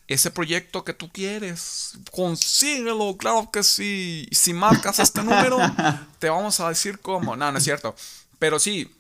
Ese 0.09 0.31
proyecto 0.31 0.85
que 0.85 0.93
tú 0.93 1.11
quieres, 1.11 1.93
consíguelo, 2.11 3.17
claro 3.17 3.51
que 3.53 3.63
sí. 3.63 4.29
Si 4.33 4.53
marcas 4.53 4.99
este 4.99 5.23
número, 5.23 5.59
te 6.19 6.29
vamos 6.29 6.59
a 6.61 6.69
decir 6.69 6.99
cómo. 6.99 7.37
No, 7.37 7.51
no 7.53 7.59
es 7.59 7.65
cierto. 7.65 7.95
Pero 8.39 8.59
sí, 8.59 8.93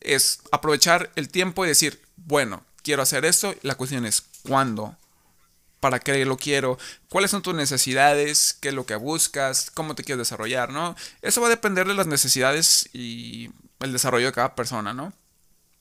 es 0.00 0.40
aprovechar 0.52 1.10
el 1.16 1.30
tiempo 1.30 1.64
y 1.64 1.68
decir, 1.68 2.02
bueno, 2.16 2.62
quiero 2.82 3.02
hacer 3.02 3.24
esto. 3.24 3.54
La 3.62 3.74
cuestión 3.74 4.04
es, 4.04 4.22
¿cuándo? 4.46 4.96
Para 5.80 5.98
qué 5.98 6.24
lo 6.24 6.36
quiero, 6.36 6.78
cuáles 7.08 7.30
son 7.30 7.42
tus 7.42 7.54
necesidades, 7.54 8.56
qué 8.60 8.68
es 8.68 8.74
lo 8.74 8.86
que 8.86 8.96
buscas, 8.96 9.70
cómo 9.70 9.94
te 9.94 10.04
quieres 10.04 10.18
desarrollar, 10.18 10.70
¿no? 10.70 10.94
Eso 11.22 11.40
va 11.40 11.48
a 11.48 11.50
depender 11.50 11.88
de 11.88 11.94
las 11.94 12.06
necesidades 12.06 12.88
y 12.92 13.50
el 13.80 13.92
desarrollo 13.92 14.26
de 14.26 14.32
cada 14.32 14.54
persona, 14.54 14.92
¿no? 14.92 15.12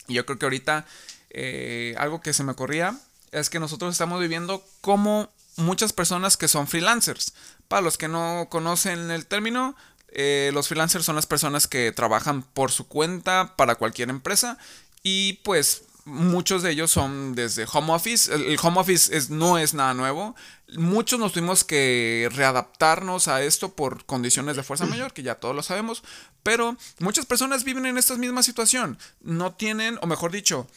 Y 0.07 0.15
yo 0.15 0.25
creo 0.25 0.39
que 0.39 0.45
ahorita 0.45 0.85
eh, 1.29 1.95
algo 1.97 2.21
que 2.21 2.33
se 2.33 2.43
me 2.43 2.53
ocurría 2.53 2.97
es 3.31 3.49
que 3.49 3.59
nosotros 3.59 3.91
estamos 3.91 4.19
viviendo 4.19 4.65
como 4.81 5.29
muchas 5.57 5.93
personas 5.93 6.37
que 6.37 6.47
son 6.47 6.67
freelancers. 6.67 7.33
Para 7.67 7.81
los 7.81 7.97
que 7.97 8.07
no 8.07 8.47
conocen 8.49 9.11
el 9.11 9.25
término, 9.27 9.75
eh, 10.07 10.51
los 10.53 10.67
freelancers 10.67 11.05
son 11.05 11.15
las 11.15 11.27
personas 11.27 11.67
que 11.67 11.91
trabajan 11.91 12.41
por 12.41 12.71
su 12.71 12.87
cuenta 12.87 13.55
para 13.55 13.75
cualquier 13.75 14.09
empresa 14.09 14.57
y 15.03 15.33
pues 15.43 15.83
muchos 16.09 16.63
de 16.63 16.71
ellos 16.71 16.91
son 16.91 17.35
desde 17.35 17.65
home 17.71 17.93
office. 17.93 18.33
El, 18.33 18.57
home 18.61 18.79
office 18.79 19.15
es, 19.15 19.29
no 19.29 19.57
es 19.57 19.73
nada 19.73 19.93
nuevo. 19.93 20.35
Muchos 20.75 21.19
nos 21.19 21.33
tuvimos 21.33 21.63
que 21.63 22.29
readaptarnos 22.31 23.27
a 23.27 23.43
esto 23.43 23.73
por 23.73 24.05
condiciones 24.05 24.55
de 24.55 24.63
fuerza 24.63 24.85
mayor, 24.85 25.13
que 25.13 25.23
ya 25.23 25.35
todos 25.35 25.55
lo 25.55 25.63
sabemos. 25.63 26.03
Pero 26.43 26.75
muchas 26.99 27.25
personas 27.25 27.63
viven 27.63 27.85
en 27.85 27.97
esta 27.97 28.15
misma 28.15 28.43
situación. 28.43 28.97
No 29.21 29.53
tienen, 29.53 29.97
o 30.01 30.07
mejor 30.07 30.31
dicho, 30.31 30.67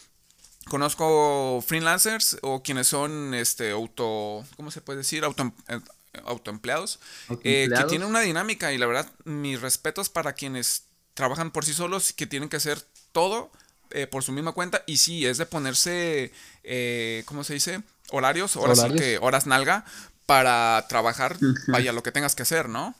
conozco 0.68 1.62
freelancers 1.66 2.38
o 2.42 2.62
quienes 2.62 2.86
son 2.86 3.34
este 3.34 3.72
auto, 3.72 4.44
¿cómo 4.56 4.70
se 4.70 4.80
puede 4.80 4.98
decir? 4.98 5.24
Auto, 5.24 5.52
eh, 5.68 5.80
autoempleados, 6.24 7.00
eh, 7.42 7.68
que 7.74 7.84
tienen 7.84 8.08
una 8.08 8.20
dinámica 8.20 8.72
y 8.72 8.78
la 8.78 8.86
verdad, 8.86 9.10
mis 9.24 9.60
respetos 9.60 10.08
para 10.08 10.34
quienes 10.34 10.84
trabajan 11.14 11.50
por 11.50 11.64
sí 11.64 11.74
solos, 11.74 12.12
que 12.12 12.26
tienen 12.26 12.48
que 12.48 12.56
hacer 12.56 12.82
todo 13.12 13.50
eh, 13.94 14.06
por 14.06 14.22
su 14.22 14.32
misma 14.32 14.52
cuenta. 14.52 14.82
Y 14.86 14.96
sí, 14.98 15.26
es 15.26 15.38
de 15.38 15.46
ponerse, 15.46 16.32
eh, 16.64 17.22
¿cómo 17.26 17.44
se 17.44 17.54
dice? 17.54 17.82
Horarios, 18.10 18.56
horas, 18.56 18.84
que, 18.96 19.18
horas 19.18 19.46
nalga, 19.46 19.84
para 20.26 20.86
trabajar, 20.88 21.36
vaya, 21.68 21.92
lo 21.92 22.02
que 22.02 22.12
tengas 22.12 22.34
que 22.34 22.42
hacer, 22.42 22.68
¿no? 22.68 22.94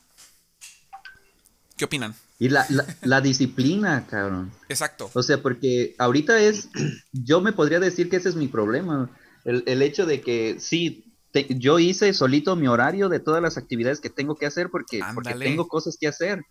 ¿Qué 1.76 1.84
opinan? 1.84 2.14
Y 2.38 2.48
la, 2.48 2.66
la, 3.02 3.20
disciplina, 3.20 4.06
cabrón. 4.08 4.50
Exacto. 4.68 5.10
O 5.14 5.22
sea, 5.22 5.40
porque 5.40 5.94
ahorita 5.98 6.40
es, 6.40 6.68
yo 7.12 7.40
me 7.40 7.52
podría 7.52 7.78
decir 7.78 8.10
que 8.10 8.16
ese 8.16 8.30
es 8.30 8.34
mi 8.34 8.48
problema. 8.48 9.10
El, 9.44 9.62
el 9.66 9.82
hecho 9.82 10.06
de 10.06 10.20
que 10.20 10.56
sí, 10.58 11.04
yo 11.50 11.78
hice 11.78 12.12
solito 12.14 12.56
mi 12.56 12.68
horario 12.68 13.08
de 13.08 13.20
todas 13.20 13.42
las 13.42 13.56
actividades 13.56 14.00
que 14.00 14.10
tengo 14.10 14.36
que 14.36 14.46
hacer 14.46 14.70
porque, 14.70 15.00
porque 15.14 15.34
tengo 15.34 15.68
cosas 15.68 15.96
que 15.98 16.08
hacer 16.08 16.44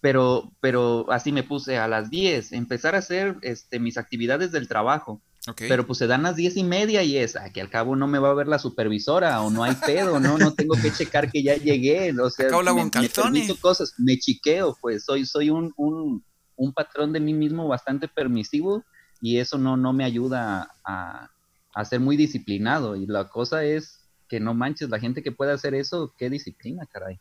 pero, 0.00 0.52
pero 0.60 1.10
así 1.10 1.32
me 1.32 1.42
puse 1.42 1.78
a 1.78 1.88
las 1.88 2.10
10, 2.10 2.52
empezar 2.52 2.94
a 2.94 2.98
hacer 2.98 3.36
este, 3.42 3.78
mis 3.78 3.98
actividades 3.98 4.52
del 4.52 4.68
trabajo. 4.68 5.22
Pero 5.56 5.86
pues 5.86 6.00
se 6.00 6.08
dan 6.08 6.24
las 6.24 6.34
diez 6.34 6.56
y 6.56 6.64
media 6.64 7.04
y 7.04 7.16
es, 7.16 7.36
que 7.54 7.60
al 7.60 7.70
cabo 7.70 7.94
no 7.94 8.08
me 8.08 8.18
va 8.18 8.30
a 8.30 8.34
ver 8.34 8.48
la 8.48 8.58
supervisora 8.58 9.40
o 9.42 9.50
no 9.50 9.62
hay 9.62 9.76
pedo, 9.76 10.18
no, 10.18 10.38
no 10.38 10.54
tengo 10.54 10.74
que 10.74 10.90
checar 10.92 11.30
que 11.30 11.40
ya 11.40 11.54
llegué, 11.54 12.12
o 12.20 12.30
sea, 12.30 12.50
me, 12.50 12.90
me 13.30 13.54
cosas, 13.60 13.94
me 13.96 14.18
chiqueo, 14.18 14.76
pues 14.80 15.04
soy, 15.04 15.24
soy 15.24 15.50
un, 15.50 15.72
un, 15.76 16.24
un, 16.56 16.72
patrón 16.72 17.12
de 17.12 17.20
mí 17.20 17.32
mismo 17.32 17.68
bastante 17.68 18.08
permisivo 18.08 18.82
y 19.20 19.38
eso 19.38 19.56
no, 19.56 19.76
no 19.76 19.92
me 19.92 20.04
ayuda 20.04 20.68
a, 20.84 21.30
a 21.74 21.84
ser 21.84 22.00
muy 22.00 22.16
disciplinado 22.16 22.96
y 22.96 23.06
la 23.06 23.28
cosa 23.28 23.62
es 23.62 24.00
que 24.28 24.40
no 24.40 24.54
manches, 24.54 24.88
la 24.88 24.98
gente 24.98 25.22
que 25.22 25.32
puede 25.32 25.52
hacer 25.52 25.74
eso, 25.74 26.12
qué 26.18 26.28
disciplina, 26.28 26.86
caray. 26.86 27.20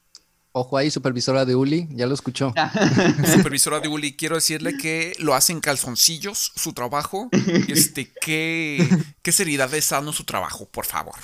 Ojo 0.58 0.78
ahí, 0.78 0.90
supervisora 0.90 1.44
de 1.44 1.54
Uli, 1.54 1.86
ya 1.92 2.08
lo 2.08 2.14
escuchó. 2.14 2.54
supervisora 3.36 3.82
de 3.82 3.90
Uli, 3.90 4.16
quiero 4.16 4.36
decirle 4.36 4.78
que 4.78 5.14
lo 5.20 5.36
hacen 5.36 5.60
calzoncillos 5.60 6.54
su 6.56 6.72
trabajo. 6.72 7.28
Este, 7.68 8.10
qué, 8.22 8.88
qué 9.22 9.34
seriedad 9.34 9.70
de 9.70 9.82
sano 9.82 10.14
su 10.14 10.24
trabajo, 10.24 10.66
por 10.66 10.86
favor. 10.86 11.16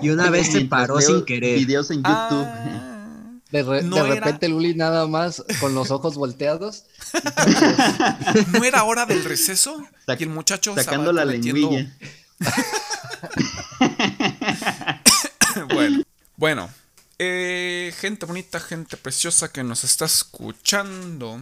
Y 0.00 0.10
una 0.10 0.30
vez 0.30 0.52
se 0.52 0.60
paró 0.66 1.00
sin 1.00 1.24
querer. 1.24 1.58
Videos 1.58 1.90
en 1.90 1.96
YouTube. 1.96 2.46
Ah, 2.46 3.40
de, 3.50 3.62
repente 3.64 4.46
el 4.46 4.52
Uli 4.52 4.72
nada 4.72 5.08
más 5.08 5.42
con 5.58 5.74
los 5.74 5.90
ojos 5.90 6.14
volteados. 6.14 6.84
¿No 8.52 8.62
era 8.62 8.84
hora 8.84 9.04
del 9.04 9.24
receso? 9.24 9.84
y 10.16 10.22
el 10.22 10.28
muchacho 10.28 10.76
sacando 10.76 11.12
la 11.12 11.24
lengüilla. 11.24 11.92
bueno, 15.74 16.04
bueno, 16.36 16.70
eh, 17.18 17.94
gente 17.98 18.26
bonita, 18.26 18.60
gente 18.60 18.96
preciosa 18.96 19.52
que 19.52 19.64
nos 19.64 19.84
está 19.84 20.04
escuchando. 20.04 21.40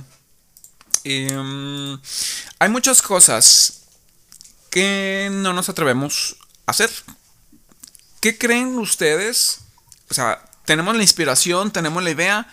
Em, 1.04 1.98
hay 2.58 2.68
muchas 2.68 3.02
cosas 3.02 3.82
que 4.70 5.28
no 5.30 5.52
nos 5.52 5.68
atrevemos 5.68 6.36
a 6.66 6.70
hacer. 6.70 6.90
¿Qué 8.20 8.38
creen 8.38 8.78
ustedes? 8.78 9.60
O 10.10 10.14
sea, 10.14 10.42
tenemos 10.64 10.96
la 10.96 11.02
inspiración, 11.02 11.70
tenemos 11.70 12.02
la 12.02 12.10
idea, 12.10 12.48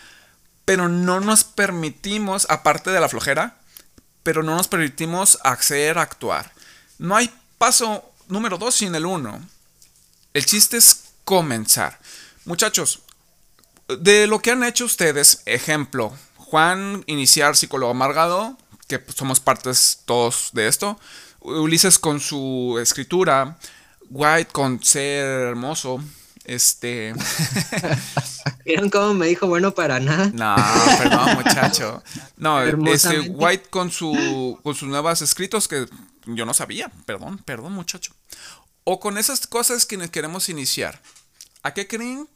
pero 0.64 0.88
no 0.88 1.20
nos 1.20 1.44
permitimos, 1.44 2.46
aparte 2.48 2.90
de 2.90 3.00
la 3.00 3.08
flojera, 3.08 3.58
pero 4.22 4.42
no 4.42 4.56
nos 4.56 4.68
permitimos 4.68 5.38
acceder 5.42 5.98
a 5.98 6.02
actuar. 6.02 6.52
No 6.98 7.16
hay 7.16 7.32
paso 7.58 8.12
número 8.28 8.58
dos 8.58 8.74
sin 8.74 8.94
el 8.94 9.06
uno. 9.06 9.46
El 10.32 10.46
chiste 10.46 10.76
es 10.76 11.04
comenzar. 11.24 11.98
Muchachos, 12.44 13.00
de 13.88 14.26
lo 14.26 14.40
que 14.40 14.50
han 14.50 14.64
hecho 14.64 14.84
ustedes, 14.84 15.42
ejemplo, 15.46 16.12
Juan, 16.36 17.04
iniciar 17.06 17.56
psicólogo 17.56 17.90
amargado, 17.90 18.56
que 18.86 18.98
pues, 18.98 19.16
somos 19.16 19.40
partes 19.40 20.00
todos 20.04 20.50
de 20.52 20.68
esto. 20.68 20.98
Ulises 21.40 21.98
con 21.98 22.20
su 22.20 22.78
escritura, 22.80 23.58
White 24.10 24.52
con 24.52 24.82
ser 24.82 25.24
hermoso, 25.24 26.00
este. 26.44 27.14
¿Vieron 28.64 28.90
cómo 28.90 29.14
me 29.14 29.26
dijo 29.26 29.46
bueno 29.46 29.74
para 29.74 30.00
nada? 30.00 30.30
No, 30.32 30.56
perdón, 30.98 31.34
muchacho. 31.36 32.02
No, 32.36 32.62
este 32.62 33.20
White 33.20 33.68
con 33.70 33.90
su 33.90 34.58
con 34.62 34.74
sus 34.74 34.88
nuevos 34.88 35.22
escritos 35.22 35.68
que 35.68 35.86
yo 36.26 36.46
no 36.46 36.54
sabía. 36.54 36.90
Perdón, 37.06 37.38
perdón, 37.38 37.72
muchacho. 37.72 38.12
O 38.84 39.00
con 39.00 39.18
esas 39.18 39.46
cosas 39.46 39.86
que 39.86 39.98
queremos 40.10 40.48
iniciar. 40.48 41.00
¿A 41.62 41.72
qué 41.72 41.88
creen 41.88 42.28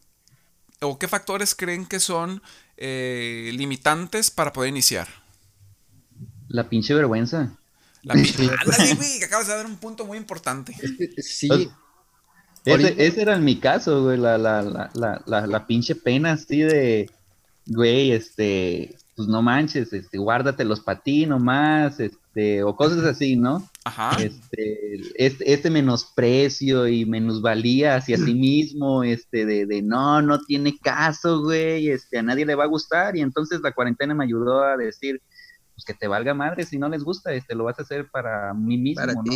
o 0.80 0.98
qué 0.98 1.08
factores 1.08 1.54
creen 1.54 1.86
que 1.86 2.00
son 2.00 2.42
eh, 2.76 3.50
limitantes 3.54 4.30
para 4.30 4.52
poder 4.52 4.70
iniciar? 4.70 5.08
La 6.48 6.68
pinche 6.68 6.94
vergüenza. 6.94 7.56
La 8.02 8.14
pinche. 8.14 8.46
güey, 8.96 9.22
acabas 9.22 9.48
de 9.48 9.54
dar 9.54 9.66
un 9.66 9.76
punto 9.76 10.04
muy 10.06 10.18
importante. 10.18 10.74
sí. 11.18 11.70
Ese, 12.64 13.22
era 13.22 13.36
en 13.36 13.44
mi 13.44 13.58
caso, 13.58 14.02
güey, 14.02 14.18
la, 14.18 14.36
la, 14.36 14.62
la, 14.62 15.22
la, 15.24 15.46
la 15.46 15.66
pinche 15.66 15.94
pena 15.94 16.32
así 16.32 16.60
de, 16.60 17.10
güey, 17.66 18.12
este, 18.12 18.96
pues 19.16 19.28
no 19.28 19.42
manches, 19.42 19.92
este, 19.92 20.18
guárdatelos 20.18 20.80
para 20.80 21.00
ti 21.00 21.26
nomás, 21.26 21.98
este, 22.00 22.62
o 22.62 22.76
cosas 22.76 23.04
así, 23.04 23.36
¿no? 23.36 23.68
Ajá. 23.88 24.22
Este, 24.22 25.00
este, 25.14 25.52
este 25.52 25.70
menosprecio 25.70 26.86
y 26.86 27.06
menosvalía 27.06 27.96
hacia 27.96 28.18
sí 28.18 28.34
mismo, 28.34 29.02
este, 29.02 29.46
de, 29.46 29.64
de 29.64 29.80
no, 29.80 30.20
no 30.20 30.38
tiene 30.40 30.76
caso, 30.78 31.42
güey, 31.42 31.88
este, 31.88 32.18
a 32.18 32.22
nadie 32.22 32.44
le 32.44 32.54
va 32.54 32.64
a 32.64 32.68
gustar, 32.68 33.16
y 33.16 33.22
entonces 33.22 33.60
la 33.62 33.72
cuarentena 33.72 34.14
me 34.14 34.24
ayudó 34.24 34.62
a 34.62 34.76
decir, 34.76 35.22
pues 35.74 35.86
que 35.86 35.94
te 35.94 36.06
valga 36.06 36.34
madre, 36.34 36.66
si 36.66 36.78
no 36.78 36.90
les 36.90 37.02
gusta, 37.02 37.32
este, 37.32 37.54
lo 37.54 37.64
vas 37.64 37.78
a 37.78 37.82
hacer 37.82 38.10
para 38.10 38.52
mí 38.52 38.76
mismo, 38.76 39.06
¿no? 39.06 39.32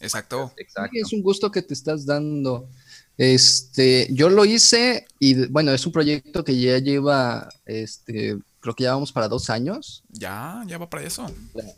Exacto. 0.00 0.52
Exacto. 0.58 0.90
es 0.92 1.12
un 1.12 1.22
gusto 1.22 1.50
que 1.50 1.62
te 1.62 1.72
estás 1.72 2.04
dando. 2.04 2.68
Este, 3.16 4.08
yo 4.10 4.28
lo 4.28 4.44
hice 4.44 5.06
y 5.18 5.46
bueno, 5.46 5.72
es 5.72 5.86
un 5.86 5.92
proyecto 5.92 6.44
que 6.44 6.60
ya 6.60 6.78
lleva, 6.78 7.48
este, 7.64 8.36
creo 8.64 8.74
que 8.74 8.84
ya 8.84 8.94
vamos 8.94 9.12
para 9.12 9.28
dos 9.28 9.50
años. 9.50 10.02
Ya, 10.08 10.64
ya 10.66 10.78
va 10.78 10.88
para 10.88 11.04
eso. 11.04 11.26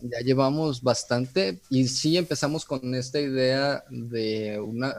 Ya, 0.02 0.20
llevamos 0.20 0.80
bastante 0.80 1.58
y 1.68 1.88
sí 1.88 2.16
empezamos 2.16 2.64
con 2.64 2.94
esta 2.94 3.18
idea 3.18 3.82
de 3.90 4.60
una 4.60 4.94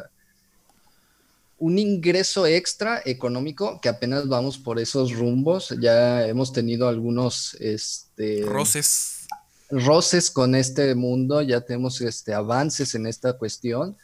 un 1.60 1.80
ingreso 1.80 2.46
extra 2.46 3.02
económico 3.06 3.80
que 3.82 3.88
apenas 3.88 4.28
vamos 4.28 4.58
por 4.58 4.80
esos 4.80 5.14
rumbos. 5.14 5.74
Ya 5.80 6.28
hemos 6.28 6.52
tenido 6.52 6.90
algunos 6.90 7.56
este, 7.62 8.44
roces. 8.46 9.26
Roces 9.70 10.30
con 10.30 10.56
este 10.56 10.94
mundo, 10.94 11.42
ya 11.42 11.62
tenemos 11.62 12.02
este, 12.02 12.34
avances 12.34 12.96
en 12.96 13.08
esta 13.08 13.38
cuestión 13.38 13.96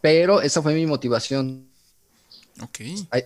pero 0.00 0.40
esa 0.40 0.62
fue 0.62 0.74
mi 0.74 0.86
motivación. 0.86 1.67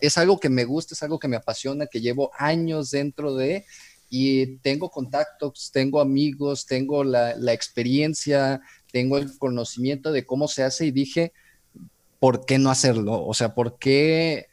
Es 0.01 0.19
algo 0.19 0.39
que 0.39 0.49
me 0.49 0.65
gusta, 0.65 0.95
es 0.95 1.03
algo 1.03 1.19
que 1.19 1.29
me 1.29 1.37
apasiona, 1.37 1.87
que 1.87 2.01
llevo 2.01 2.31
años 2.39 2.91
dentro 2.91 3.35
de 3.35 3.65
y 4.11 4.59
tengo 4.59 4.91
contactos, 4.91 5.71
tengo 5.73 6.01
amigos, 6.01 6.67
tengo 6.67 7.03
la, 7.03 7.35
la 7.37 7.53
experiencia, 7.53 8.61
tengo 8.93 9.17
el 9.17 9.37
conocimiento 9.39 10.13
de 10.13 10.27
cómo 10.27 10.49
se 10.49 10.63
hace 10.63 10.87
y 10.87 10.91
dije, 10.91 11.33
¿por 12.21 12.45
qué 12.45 12.59
no 12.59 12.71
hacerlo? 12.71 13.25
O 13.25 13.35
sea, 13.35 13.55
¿por 13.55 13.79
qué 13.79 14.49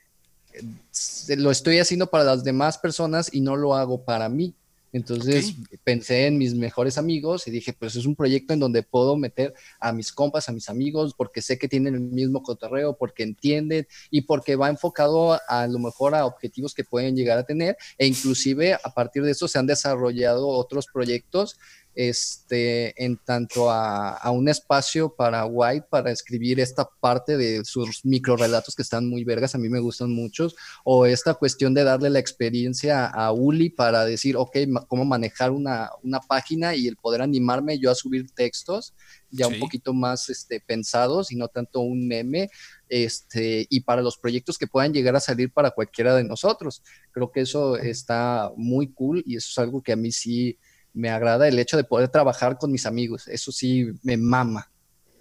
lo 1.37 1.51
estoy 1.51 1.79
haciendo 1.79 2.09
para 2.09 2.23
las 2.23 2.43
demás 2.43 2.77
personas 2.77 3.29
y 3.33 3.41
no 3.41 3.55
lo 3.55 3.75
hago 3.75 4.03
para 4.03 4.29
mí? 4.29 4.55
Entonces 4.91 5.53
pensé 5.83 6.27
en 6.27 6.37
mis 6.37 6.55
mejores 6.55 6.97
amigos 6.97 7.47
y 7.47 7.51
dije, 7.51 7.73
pues 7.73 7.95
es 7.95 8.05
un 8.05 8.15
proyecto 8.15 8.53
en 8.53 8.59
donde 8.59 8.83
puedo 8.83 9.15
meter 9.17 9.53
a 9.79 9.93
mis 9.93 10.11
compas, 10.11 10.49
a 10.49 10.51
mis 10.51 10.69
amigos, 10.69 11.13
porque 11.15 11.41
sé 11.41 11.57
que 11.57 11.67
tienen 11.67 11.95
el 11.95 12.01
mismo 12.01 12.41
cotorreo, 12.41 12.97
porque 12.97 13.23
entienden 13.23 13.87
y 14.09 14.21
porque 14.21 14.55
va 14.55 14.69
enfocado 14.69 15.39
a, 15.47 15.67
lo 15.67 15.79
mejor 15.79 16.15
a 16.15 16.25
objetivos 16.25 16.73
que 16.73 16.83
pueden 16.83 17.15
llegar 17.15 17.37
a 17.37 17.43
tener 17.43 17.77
e 17.97 18.07
inclusive 18.07 18.73
a 18.73 18.93
partir 18.93 19.23
de 19.23 19.31
eso 19.31 19.47
se 19.47 19.59
han 19.59 19.67
desarrollado 19.67 20.47
otros 20.47 20.87
proyectos 20.91 21.57
este, 21.95 23.03
en 23.03 23.17
tanto 23.17 23.69
a, 23.71 24.29
un 24.31 24.47
espacio 24.47 25.15
para 25.15 25.45
White 25.45 25.87
para 25.89 26.11
escribir 26.11 26.59
esta 26.59 26.87
parte 26.99 27.35
de 27.35 27.65
sus 27.65 28.05
microrelatos 28.05 28.75
que 28.75 28.83
están 28.83 29.09
muy 29.09 29.23
vergas, 29.23 29.55
a 29.55 29.57
mí 29.57 29.69
me 29.69 29.79
gustan 29.79 30.11
muchos, 30.11 30.55
o 30.83 31.05
esta 31.05 31.33
cuestión 31.33 31.73
de 31.73 31.83
darle 31.83 32.09
la 32.09 32.19
experiencia 32.19 33.07
a 33.07 33.31
Uli 33.31 33.69
para 33.69 34.05
decir, 34.05 34.37
ok, 34.37 34.57
cómo 34.87 35.05
manejar 35.05 35.51
una, 35.51 35.89
página 36.27 36.75
y 36.75 36.87
el 36.87 36.95
poder 36.95 37.21
animarme 37.21 37.79
yo 37.79 37.89
a 37.89 37.95
subir 37.95 38.29
textos 38.31 38.93
ya 39.31 39.47
un 39.47 39.59
poquito 39.59 39.93
más 39.93 40.29
este, 40.29 40.59
pensados 40.59 41.31
y 41.31 41.35
no 41.35 41.47
tanto 41.47 41.81
un 41.81 42.07
meme, 42.07 42.49
este, 42.87 43.67
y 43.69 43.81
para 43.81 44.01
los 44.01 44.17
proyectos 44.17 44.57
que 44.57 44.67
puedan 44.67 44.93
llegar 44.93 45.15
a 45.15 45.19
salir 45.19 45.51
para 45.51 45.71
cualquiera 45.71 46.15
de 46.15 46.23
nosotros. 46.23 46.81
Creo 47.11 47.31
que 47.31 47.41
eso 47.41 47.77
está 47.77 48.51
muy 48.57 48.91
cool 48.91 49.23
y 49.25 49.35
eso 49.35 49.49
es 49.51 49.57
algo 49.59 49.81
que 49.81 49.93
a 49.93 49.95
mí 49.95 50.11
sí 50.11 50.57
me 50.99 51.09
agrada 51.09 51.47
el 51.47 51.57
hecho 51.57 51.77
de 51.77 51.83
poder 51.83 52.09
trabajar 52.09 52.57
con 52.57 52.71
mis 52.71 52.85
amigos. 52.85 53.27
Eso 53.27 53.51
sí 53.51 53.87
me 54.03 54.17
mama. 54.17 54.69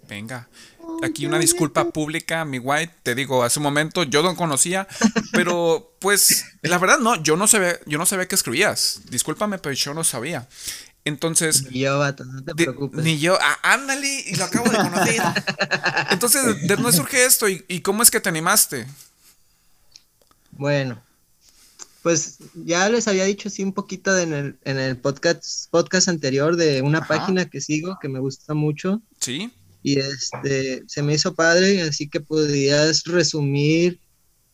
Venga. 0.07 0.49
Aquí 1.03 1.25
una 1.25 1.39
disculpa 1.39 1.89
pública, 1.91 2.43
mi 2.43 2.59
White, 2.59 2.93
te 3.03 3.15
digo, 3.15 3.43
hace 3.43 3.59
un 3.59 3.63
momento 3.63 4.03
yo 4.03 4.21
no 4.21 4.35
conocía, 4.35 4.87
pero 5.31 5.95
pues 5.99 6.45
la 6.61 6.77
verdad 6.77 6.99
no, 6.99 7.21
yo 7.21 7.37
no 7.37 7.47
sabía, 7.47 7.79
yo 7.85 7.97
no 7.97 8.05
sabía 8.05 8.27
que 8.27 8.35
escribías. 8.35 9.01
Discúlpame, 9.09 9.59
pero 9.59 9.73
yo 9.73 9.93
no 9.93 10.03
sabía. 10.03 10.47
Entonces. 11.05 11.63
Ni 11.71 11.79
yo, 11.79 11.99
vato, 11.99 12.25
no 12.25 12.43
te 12.43 12.53
preocupes. 12.53 13.03
ni 13.03 13.19
yo, 13.19 13.37
ah, 13.39 13.59
ándale, 13.63 14.25
y 14.27 14.35
lo 14.35 14.43
acabo 14.43 14.69
de 14.69 14.77
conocer. 14.77 15.21
Entonces, 16.11 16.67
¿de 16.67 16.75
dónde 16.75 16.91
surge 16.91 17.25
esto 17.25 17.47
y 17.47 17.81
cómo 17.81 18.03
es 18.03 18.11
que 18.11 18.19
te 18.19 18.29
animaste? 18.29 18.85
Bueno, 20.51 21.01
pues 22.01 22.37
ya 22.53 22.87
les 22.89 23.07
había 23.07 23.25
dicho 23.25 23.49
así 23.49 23.63
un 23.63 23.73
poquito 23.73 24.17
en, 24.17 24.33
el, 24.33 24.59
en 24.63 24.79
el 24.79 24.97
podcast, 24.97 25.69
podcast 25.69 26.07
anterior 26.07 26.55
de 26.55 26.81
una 26.81 27.05
página 27.05 27.49
que 27.49 27.61
sigo 27.61 27.97
que 28.01 28.07
me 28.07 28.19
gusta 28.19 28.53
mucho. 28.53 29.01
Sí. 29.19 29.51
Y 29.83 29.99
este 29.99 30.83
se 30.87 31.03
me 31.03 31.13
hizo 31.13 31.35
padre, 31.35 31.81
así 31.81 32.09
que 32.09 32.21
podrías 32.21 33.03
resumir 33.03 33.99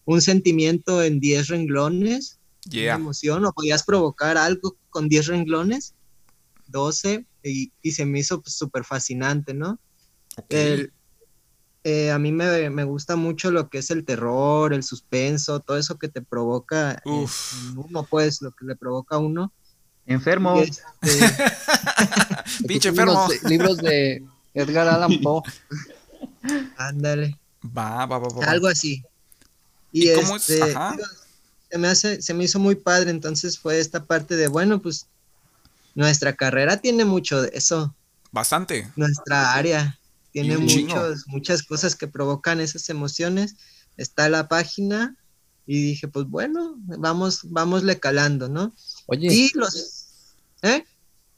un 0.05 0.21
sentimiento 0.21 1.03
en 1.03 1.19
10 1.19 1.47
renglones, 1.47 2.39
yeah. 2.69 2.95
una 2.95 3.03
emoción, 3.03 3.45
o 3.45 3.53
podías 3.53 3.83
provocar 3.83 4.37
algo 4.37 4.77
con 4.89 5.09
10 5.09 5.27
renglones, 5.27 5.95
12, 6.67 7.25
y, 7.43 7.71
y 7.81 7.91
se 7.91 8.05
me 8.05 8.19
hizo 8.19 8.41
súper 8.45 8.81
pues, 8.81 8.87
fascinante, 8.87 9.53
¿no? 9.53 9.79
El, 10.49 10.91
eh, 11.87 12.09
a 12.09 12.17
mí 12.17 12.31
me, 12.31 12.83
gusta 12.83 13.15
mucho 13.15 13.51
lo 13.51 13.69
que 13.69 13.77
es 13.77 13.91
el 13.91 14.05
terror, 14.05 14.73
el 14.73 14.81
suspenso, 14.81 15.59
todo 15.59 15.77
eso 15.77 15.99
que 15.99 16.07
te 16.07 16.19
provoca 16.19 16.99
uno, 17.05 18.03
pues, 18.09 18.41
lo 18.41 18.49
que 18.49 18.65
le 18.65 18.75
provoca 18.75 19.17
a 19.17 19.19
uno. 19.19 19.53
Enfermo. 20.07 20.59
Este, 20.59 20.81
Pinche 22.67 22.89
enfermo. 22.89 23.27
Libros 23.43 23.77
de 23.77 24.23
Edgar 24.55 24.87
Allan 24.87 25.19
Poe. 25.21 25.43
Ándale. 26.75 27.37
Va, 27.63 28.07
va, 28.07 28.17
va, 28.17 28.29
va. 28.29 28.45
Algo 28.45 28.65
así. 28.65 29.03
Y, 29.91 30.11
cómo 30.15 30.37
es? 30.37 30.49
Este, 30.49 30.73
se 31.69 31.77
me 31.77 31.87
hace, 31.87 32.19
se 32.19 32.33
me 32.33 32.45
hizo 32.45 32.57
muy 32.57 32.73
padre, 32.73 33.11
entonces 33.11 33.59
fue 33.59 33.79
esta 33.79 34.05
parte 34.05 34.35
de, 34.35 34.47
bueno, 34.47 34.81
pues 34.81 35.05
nuestra 35.93 36.35
carrera 36.35 36.77
tiene 36.77 37.05
mucho 37.05 37.43
de 37.43 37.51
eso. 37.53 37.93
Bastante. 38.31 38.89
Nuestra 38.95 39.53
área. 39.53 39.99
Tiene 40.41 40.57
muchos, 40.57 41.27
muchas 41.27 41.63
cosas 41.63 41.95
que 41.95 42.09
provocan 42.09 42.59
esas 42.59 42.89
emociones. 42.89 43.55
Está 43.95 44.27
la 44.27 44.49
página 44.49 45.15
y 45.65 45.81
dije, 45.81 46.09
pues 46.09 46.25
bueno, 46.27 46.75
vamos, 46.77 47.39
vámosle 47.45 48.01
calando, 48.01 48.49
¿no? 48.49 48.75
Oye. 49.05 49.33
Y 49.33 49.51
los... 49.53 50.07
¿eh? 50.61 50.83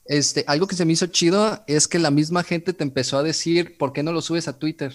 Este, 0.04 0.42
algo 0.48 0.66
que 0.66 0.74
se 0.74 0.84
me 0.84 0.94
hizo 0.94 1.06
chido 1.06 1.62
es 1.68 1.86
que 1.86 2.00
la 2.00 2.10
misma 2.10 2.42
gente 2.42 2.72
te 2.72 2.82
empezó 2.82 3.18
a 3.18 3.22
decir, 3.22 3.78
¿por 3.78 3.92
qué 3.92 4.02
no 4.02 4.10
lo 4.10 4.20
subes 4.20 4.48
a 4.48 4.58
Twitter? 4.58 4.92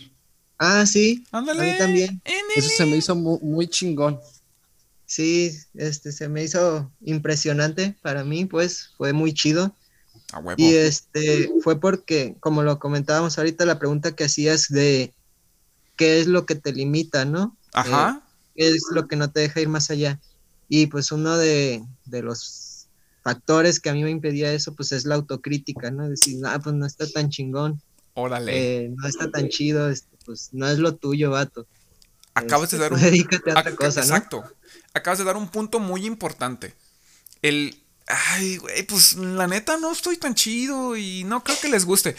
Ah, 0.58 0.86
sí. 0.86 1.24
Ándale. 1.32 1.62
A 1.62 1.64
mí 1.64 1.78
también. 1.78 2.22
Eso 2.58 2.68
se 2.76 2.86
me 2.86 2.98
hizo 2.98 3.16
muy, 3.16 3.40
muy, 3.42 3.68
chingón. 3.68 4.20
Sí, 5.06 5.58
este, 5.76 6.12
se 6.12 6.28
me 6.28 6.44
hizo 6.44 6.92
impresionante 7.00 7.96
para 8.02 8.26
mí, 8.26 8.44
pues, 8.44 8.90
fue 8.98 9.14
muy 9.14 9.34
chido. 9.34 9.74
Y 10.58 10.74
este 10.74 11.52
fue 11.62 11.80
porque, 11.80 12.36
como 12.40 12.64
lo 12.64 12.80
comentábamos 12.80 13.38
ahorita, 13.38 13.66
la 13.66 13.80
pregunta 13.80 14.16
que 14.16 14.24
hacías 14.24 14.68
de 14.70 15.14
qué 15.96 16.20
es 16.20 16.28
lo 16.28 16.46
que 16.46 16.56
te 16.56 16.74
limita, 16.74 17.26
¿no? 17.26 17.56
Ajá. 17.74 18.22
Eh, 18.22 18.30
¿Qué 18.56 18.70
es 18.70 18.84
lo 18.92 19.08
que 19.08 19.16
no 19.16 19.32
te 19.32 19.42
deja 19.42 19.62
ir 19.62 19.70
más 19.70 19.90
allá? 19.90 20.20
Y 20.70 20.88
pues 20.88 21.12
uno 21.12 21.38
de, 21.38 21.84
los 22.10 22.88
factores 23.24 23.80
que 23.80 23.90
a 23.90 23.94
mí 23.94 24.04
me 24.04 24.12
impedía 24.12 24.54
eso, 24.54 24.74
pues 24.76 24.92
es 24.92 25.06
la 25.06 25.16
autocrítica, 25.16 25.92
¿no? 25.92 26.10
Decir, 26.10 26.44
ah, 26.46 26.60
pues 26.60 26.76
no 26.76 26.86
está 26.86 27.08
tan 27.10 27.30
chingón. 27.30 27.82
Órale. 28.16 28.86
Eh, 28.86 28.90
no 28.90 29.08
está 29.08 29.30
tan 29.30 29.50
chido, 29.50 29.90
este, 29.90 30.18
pues 30.26 30.50
no 30.52 30.68
es 30.68 30.80
lo 30.80 30.96
tuyo, 30.96 31.32
vato. 31.32 31.68
acabas 32.34 32.72
de 32.72 32.78
Este, 32.78 32.84
dar 32.84 32.94
un... 32.94 33.00
dedícate 33.02 33.52
a 33.52 33.60
otra 33.60 33.76
cosa, 33.76 34.02
¿no? 34.02 34.08
Exacto. 34.08 34.44
Acabas 34.94 35.20
de 35.20 35.26
dar 35.26 35.38
un 35.38 35.50
punto 35.50 35.80
muy 35.80 36.06
importante. 36.06 36.74
El... 37.42 37.83
Ay, 38.08 38.58
güey, 38.58 38.84
pues 38.84 39.14
la 39.16 39.48
neta 39.48 39.78
no 39.78 39.92
estoy 39.92 40.18
tan 40.18 40.36
chido 40.36 40.98
y 40.98 41.24
no 41.24 41.44
creo 41.44 41.58
que 41.62 41.70
les 41.70 41.86
guste. 41.86 42.16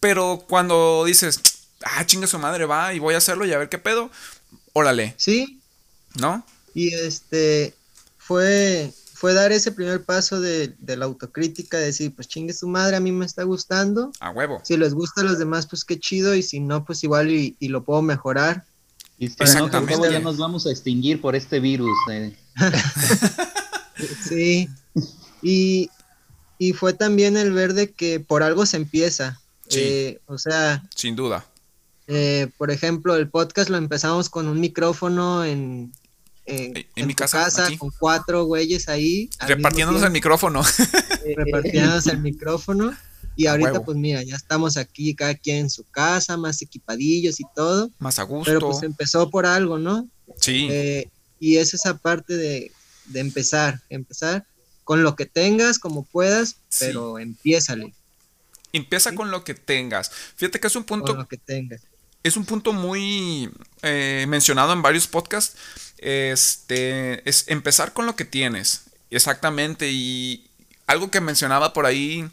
Pero 0.00 0.44
cuando 0.48 1.04
dices, 1.06 1.40
ah, 1.82 2.04
chinga 2.04 2.26
su 2.26 2.38
madre, 2.38 2.66
va 2.66 2.92
y 2.92 2.98
voy 2.98 3.14
a 3.14 3.18
hacerlo 3.18 3.46
y 3.46 3.52
a 3.52 3.58
ver 3.58 3.68
qué 3.68 3.78
pedo, 3.78 4.10
órale, 4.74 5.14
Sí, 5.16 5.60
¿no? 6.16 6.44
y 6.74 6.92
este 6.92 7.72
fue, 8.18 8.92
fue 9.14 9.32
dar 9.32 9.52
ese 9.52 9.70
primer 9.72 10.02
paso 10.04 10.40
de, 10.40 10.74
de 10.78 10.96
la 10.96 11.04
autocrítica, 11.04 11.78
de 11.78 11.86
decir, 11.86 12.12
pues 12.14 12.26
chingue 12.28 12.52
su 12.52 12.66
madre, 12.68 12.96
a 12.96 13.00
mí 13.00 13.12
me 13.12 13.24
está 13.24 13.44
gustando. 13.44 14.12
A 14.20 14.30
huevo. 14.30 14.60
Si 14.64 14.76
les 14.76 14.92
gusta 14.92 15.20
a 15.20 15.24
los 15.24 15.38
demás, 15.38 15.66
pues 15.66 15.84
qué 15.84 15.98
chido, 16.00 16.34
y 16.34 16.42
si 16.42 16.58
no, 16.60 16.84
pues 16.84 17.02
igual 17.04 17.30
y, 17.30 17.56
y 17.60 17.68
lo 17.68 17.84
puedo 17.84 18.02
mejorar. 18.02 18.64
Y 19.18 19.28
si 19.28 19.36
no, 19.54 19.70
cabo 19.70 20.10
ya 20.10 20.18
nos 20.18 20.36
vamos 20.36 20.66
a 20.66 20.70
extinguir 20.70 21.20
por 21.20 21.36
este 21.36 21.60
virus. 21.60 21.96
eh. 22.10 22.36
Sí. 24.28 24.68
Y, 25.42 25.90
y 26.58 26.72
fue 26.72 26.92
también 26.94 27.36
el 27.36 27.52
ver 27.52 27.74
de 27.74 27.90
que 27.92 28.20
por 28.20 28.42
algo 28.42 28.66
se 28.66 28.76
empieza. 28.76 29.40
Sí. 29.68 29.80
Eh, 29.80 30.20
o 30.26 30.38
sea, 30.38 30.82
Sin 30.94 31.16
duda. 31.16 31.44
eh, 32.06 32.48
por 32.58 32.70
ejemplo, 32.70 33.14
el 33.16 33.28
podcast 33.28 33.70
lo 33.70 33.76
empezamos 33.76 34.28
con 34.28 34.46
un 34.48 34.60
micrófono 34.60 35.44
en, 35.44 35.92
en, 36.46 36.76
En 36.76 36.86
en 36.96 37.06
mi 37.06 37.14
casa, 37.14 37.68
con 37.78 37.90
cuatro 37.98 38.44
güeyes 38.44 38.88
ahí. 38.88 39.28
Repartiéndonos 39.40 40.02
el 40.02 40.10
micrófono. 40.10 40.62
repartiéndonos 41.36 42.06
el 42.06 42.18
micrófono. 42.20 42.94
Y 43.36 43.46
ahorita, 43.46 43.72
huevo. 43.72 43.84
pues 43.86 43.96
mira, 43.96 44.22
ya 44.22 44.36
estamos 44.36 44.76
aquí, 44.76 45.14
cada 45.14 45.34
quien 45.34 45.56
en 45.56 45.70
su 45.70 45.82
casa, 45.84 46.36
más 46.36 46.62
equipadillos 46.62 47.40
y 47.40 47.44
todo. 47.56 47.90
Más 47.98 48.18
a 48.18 48.22
gusto. 48.22 48.44
Pero 48.44 48.60
pues 48.68 48.82
empezó 48.84 49.28
por 49.30 49.44
algo, 49.46 49.78
¿no? 49.78 50.08
sí. 50.38 50.68
Eh, 50.70 51.08
y 51.40 51.56
es 51.56 51.74
esa 51.74 51.98
parte 51.98 52.36
de, 52.36 52.70
de 53.06 53.20
empezar, 53.20 53.80
empezar 53.90 54.46
con 54.84 55.02
lo 55.02 55.16
que 55.16 55.26
tengas, 55.26 55.78
como 55.78 56.04
puedas, 56.04 56.56
Sí. 56.68 56.86
pero 56.86 57.18
empiézale 57.18 57.92
Empieza 58.72 59.14
con 59.14 59.30
lo 59.30 59.44
que 59.44 59.54
tengas. 59.54 60.10
Fíjate 60.36 60.58
que 60.60 60.66
es 60.66 60.74
un 60.76 60.82
con 60.82 60.98
punto 61.00 61.14
lo 61.14 61.28
que 61.28 61.36
tengas. 61.36 61.82
es 62.24 62.36
un 62.36 62.44
punto 62.44 62.72
muy 62.72 63.48
eh, 63.82 64.26
mencionado 64.28 64.72
en 64.72 64.82
varios 64.82 65.06
podcasts. 65.06 65.56
Este 65.98 67.28
es 67.28 67.44
empezar 67.48 67.92
con 67.92 68.04
lo 68.06 68.16
que 68.16 68.24
tienes. 68.24 68.82
Exactamente. 69.10 69.90
Y 69.92 70.48
algo 70.86 71.10
que 71.10 71.20
mencionaba 71.20 71.72
por 71.72 71.86
ahí. 71.86 72.28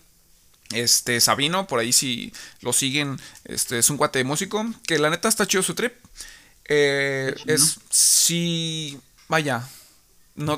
Este 0.74 1.20
Sabino, 1.20 1.68
por 1.68 1.80
ahí 1.80 1.92
si 1.92 2.32
lo 2.62 2.72
siguen, 2.74 3.20
este 3.44 3.78
es 3.80 3.90
un 3.90 3.98
cuate 3.98 4.20
de 4.20 4.24
músico, 4.24 4.66
que 4.88 4.98
la 4.98 5.10
neta 5.10 5.28
está 5.28 5.46
chido 5.46 5.62
su 5.64 5.76
trip. 5.76 5.94
Eh, 6.66 7.36
es 7.46 7.78
si 7.90 8.98
vaya, 9.28 9.68
no 10.36 10.58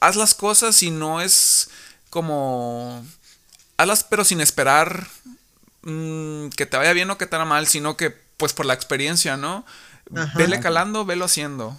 haz 0.00 0.16
las 0.16 0.34
cosas 0.34 0.82
y 0.82 0.90
no 0.90 1.20
es 1.20 1.68
como 2.10 3.04
hazlas 3.76 4.04
pero 4.04 4.24
sin 4.24 4.40
esperar 4.40 5.06
mm, 5.82 6.48
que 6.50 6.66
te 6.66 6.76
vaya 6.76 6.92
bien 6.92 7.10
o 7.10 7.18
que 7.18 7.26
te 7.26 7.36
vaya 7.36 7.48
mal, 7.48 7.66
sino 7.66 7.96
que 7.96 8.10
pues 8.36 8.52
por 8.52 8.66
la 8.66 8.74
experiencia, 8.74 9.36
¿no? 9.36 9.64
Ajá. 10.14 10.38
Vele 10.38 10.60
calando, 10.60 11.04
velo 11.04 11.24
haciendo. 11.24 11.76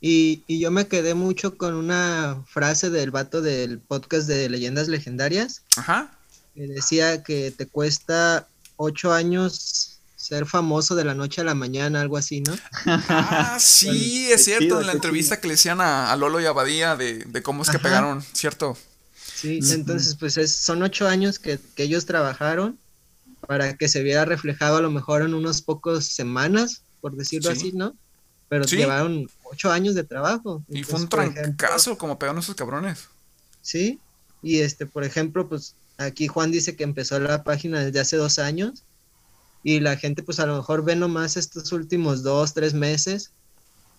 Y, 0.00 0.42
y 0.46 0.60
yo 0.60 0.70
me 0.70 0.88
quedé 0.88 1.14
mucho 1.14 1.56
con 1.58 1.74
una 1.74 2.42
frase 2.46 2.90
del 2.90 3.10
vato 3.10 3.42
del 3.42 3.78
podcast 3.78 4.26
de 4.26 4.48
Leyendas 4.48 4.88
Legendarias, 4.88 5.62
Ajá. 5.76 6.10
que 6.54 6.66
decía 6.66 7.22
que 7.22 7.50
te 7.50 7.66
cuesta 7.66 8.48
ocho 8.76 9.12
años 9.12 9.99
ser 10.20 10.44
famoso 10.44 10.94
de 10.94 11.04
la 11.04 11.14
noche 11.14 11.40
a 11.40 11.44
la 11.44 11.54
mañana, 11.54 12.02
algo 12.02 12.18
así, 12.18 12.42
¿no? 12.42 12.54
Ah, 12.86 13.56
sí, 13.58 14.30
es 14.30 14.44
cierto, 14.44 14.80
en 14.80 14.86
la 14.86 14.92
entrevista 14.92 15.40
que 15.40 15.48
le 15.48 15.54
decían 15.54 15.80
a, 15.80 16.12
a 16.12 16.16
Lolo 16.16 16.40
y 16.40 16.44
a 16.46 16.52
Badía 16.52 16.94
de, 16.94 17.24
de 17.24 17.42
cómo 17.42 17.62
es 17.62 17.70
que 17.70 17.78
Ajá. 17.78 17.82
pegaron, 17.84 18.22
¿cierto? 18.34 18.76
Sí, 19.14 19.60
entonces 19.70 20.16
pues 20.20 20.36
es- 20.36 20.54
son 20.56 20.82
ocho 20.82 21.08
años 21.08 21.38
que, 21.38 21.58
que 21.74 21.84
ellos 21.84 22.04
trabajaron 22.04 22.78
para 23.46 23.74
que 23.76 23.88
se 23.88 24.02
viera 24.02 24.26
reflejado 24.26 24.76
a 24.76 24.80
lo 24.82 24.90
mejor 24.90 25.22
en 25.22 25.32
unos 25.32 25.62
pocos 25.62 26.04
semanas, 26.04 26.82
por 27.00 27.16
decirlo 27.16 27.50
Sí. 27.52 27.56
así, 27.58 27.72
¿no? 27.72 27.94
Pero 28.50 28.64
Sí. 28.68 28.76
llevaron 28.76 29.26
ocho 29.44 29.72
años 29.72 29.94
de 29.94 30.04
trabajo. 30.04 30.62
Y 30.68 30.84
fue 30.84 31.00
un 31.00 31.08
trancazo 31.08 31.96
como 31.96 32.18
pegaron 32.18 32.40
esos 32.42 32.54
cabrones. 32.56 33.08
Sí, 33.62 33.98
y 34.42 34.58
este, 34.60 34.84
por 34.84 35.02
ejemplo, 35.04 35.48
pues 35.48 35.74
aquí 35.96 36.26
Juan 36.28 36.50
dice 36.50 36.76
que 36.76 36.84
empezó 36.84 37.18
la 37.18 37.42
página 37.42 37.80
desde 37.80 38.00
hace 38.00 38.16
dos 38.16 38.38
años 38.38 38.82
y 39.62 39.80
la 39.80 39.96
gente 39.96 40.22
pues 40.22 40.40
a 40.40 40.46
lo 40.46 40.56
mejor 40.56 40.84
ve 40.84 40.96
nomás 40.96 41.36
estos 41.36 41.72
últimos 41.72 42.22
dos, 42.22 42.54
tres 42.54 42.74
meses 42.74 43.32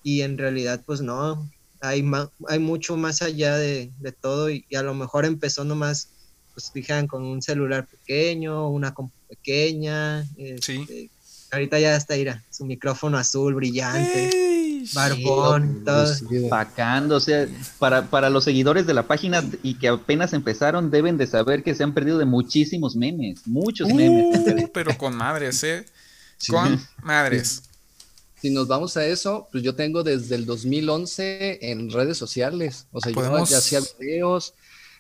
y 0.04 0.22
en 0.22 0.38
realidad 0.38 0.82
pues 0.86 1.02
no, 1.02 1.48
hay, 1.82 2.04
hay 2.48 2.60
mucho 2.60 2.98
más 2.98 3.22
allá 3.22 3.58
de, 3.58 3.92
de 4.00 4.12
todo 4.12 4.50
y, 4.50 4.66
y 4.70 4.76
a 4.76 4.84
lo 4.84 4.94
mejor 4.94 5.26
empezó 5.26 5.64
nomás, 5.64 6.10
pues 6.54 6.72
dijeran 6.74 7.08
con 7.08 7.24
un 7.24 7.42
celular 7.42 7.88
pequeño, 7.88 8.70
una 8.70 8.94
pequeña, 9.28 10.22
este, 10.38 11.10
ahorita 11.52 11.80
ya 11.80 11.96
está, 11.96 12.16
mira, 12.16 12.44
su 12.50 12.66
micrófono 12.66 13.18
azul 13.18 13.56
brillante, 13.56 14.30
¡Ey! 14.34 14.61
Barbón, 14.94 15.84
todo. 15.86 16.06
Bacando, 16.50 17.16
o 17.18 17.20
sea, 17.20 17.48
para, 17.80 18.10
para 18.10 18.30
los 18.30 18.44
seguidores 18.44 18.86
de 18.88 18.94
la 18.94 19.08
página 19.08 19.44
y 19.64 19.76
que 19.76 19.88
apenas 19.88 20.34
empezaron, 20.34 20.92
deben 20.92 21.18
de 21.18 21.28
saber 21.28 21.64
que 21.64 21.76
se 21.76 21.84
han 21.84 21.94
perdido 21.94 22.18
de 22.18 22.26
muchísimos 22.26 22.96
memes, 22.96 23.46
muchos 23.46 23.88
memes. 23.94 24.40
Uh, 24.40 24.70
pero 24.74 24.98
con 24.98 25.16
madres, 25.16 25.64
¿eh? 25.64 25.86
Con 26.48 26.80
madres. 27.04 27.64
Si 28.42 28.50
nos 28.50 28.68
vamos 28.68 28.98
a 28.98 29.06
eso, 29.06 29.48
pues 29.52 29.64
yo 29.64 29.76
tengo 29.76 30.02
desde 30.04 30.34
el 30.36 30.46
2011 30.48 31.60
en 31.72 31.92
redes 31.92 32.18
sociales. 32.18 32.88
O 32.92 33.00
sea, 33.00 33.12
Podemos- 33.14 33.50
yo 33.50 33.54
ya 33.54 33.58
hacía 33.60 33.80
videos, 34.00 34.54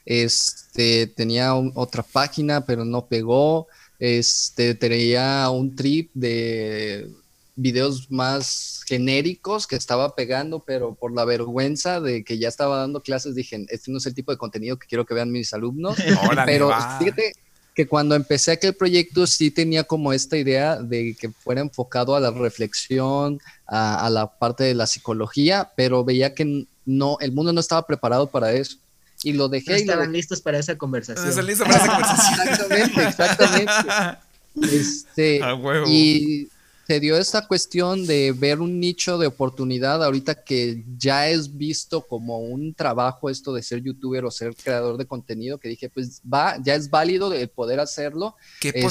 este, 0.05 1.07
tenía 1.07 1.53
un- 1.55 1.71
otra 1.75 2.03
página, 2.03 2.65
pero 2.65 2.85
no 2.85 3.07
pegó. 3.07 3.67
Este, 3.97 4.75
tenía 4.75 5.49
un 5.49 5.75
trip 5.75 6.09
de 6.13 7.09
videos 7.55 8.09
más 8.09 8.81
genéricos 8.87 9.67
que 9.67 9.75
estaba 9.75 10.15
pegando, 10.15 10.59
pero 10.59 10.95
por 10.95 11.13
la 11.13 11.25
vergüenza 11.25 11.99
de 11.99 12.23
que 12.23 12.37
ya 12.37 12.47
estaba 12.47 12.77
dando 12.77 13.01
clases, 13.01 13.35
dije, 13.35 13.65
este 13.69 13.91
no 13.91 13.97
es 13.97 14.05
el 14.05 14.15
tipo 14.15 14.31
de 14.31 14.37
contenido 14.37 14.77
que 14.77 14.87
quiero 14.87 15.05
que 15.05 15.13
vean 15.13 15.31
mis 15.31 15.53
alumnos. 15.53 15.97
Pero 16.45 16.71
fíjate 16.99 17.33
que 17.73 17.87
cuando 17.87 18.15
empecé 18.15 18.51
aquel 18.51 18.73
proyecto 18.75 19.25
sí 19.27 19.49
tenía 19.51 19.83
como 19.85 20.11
esta 20.11 20.37
idea 20.37 20.75
de 20.77 21.15
que 21.19 21.29
fuera 21.29 21.61
enfocado 21.61 22.15
a 22.15 22.19
la 22.19 22.31
reflexión, 22.31 23.39
a, 23.65 24.05
a 24.05 24.09
la 24.09 24.37
parte 24.37 24.63
de 24.65 24.73
la 24.73 24.87
psicología, 24.87 25.71
pero 25.77 26.03
veía 26.03 26.33
que 26.33 26.67
no, 26.85 27.17
el 27.21 27.31
mundo 27.31 27.53
no 27.53 27.59
estaba 27.61 27.85
preparado 27.85 28.27
para 28.27 28.51
eso. 28.53 28.77
Y 29.23 29.33
lo 29.33 29.43
No 29.43 29.49
dejé 29.49 29.71
y 29.73 29.85
lo 29.85 29.91
estaban 29.91 30.11
listos 30.11 30.41
para 30.41 30.57
esa 30.57 30.77
conversación. 30.77 31.29
Estás 31.29 31.45
listo 31.45 31.63
para 31.63 31.77
esa 31.77 31.87
conversación. 31.87 32.47
Exactamente, 32.47 33.03
exactamente. 33.07 33.71
Este, 34.61 35.41
A 35.41 35.55
huevo. 35.55 35.85
y 35.87 36.49
se 36.87 36.99
dio 36.99 37.17
esta 37.17 37.47
cuestión 37.47 38.05
de 38.05 38.33
ver 38.33 38.59
un 38.59 38.79
nicho 38.79 39.17
de 39.17 39.27
oportunidad 39.27 40.03
ahorita 40.03 40.43
que 40.43 40.83
ya 40.97 41.29
es 41.29 41.57
visto 41.57 42.05
como 42.05 42.39
un 42.39 42.73
trabajo 42.73 43.29
esto 43.29 43.53
de 43.53 43.63
ser 43.63 43.81
youtuber 43.81 44.25
o 44.25 44.31
ser 44.31 44.55
creador 44.55 44.97
de 44.97 45.05
contenido, 45.05 45.57
que 45.57 45.69
dije, 45.69 45.89
pues 45.89 46.21
va, 46.21 46.57
ya 46.61 46.75
es 46.75 46.89
válido 46.89 47.33
el 47.33 47.49
poder 47.49 47.79
hacerlo. 47.79 48.35
Qué 48.59 48.69
este. 48.69 48.81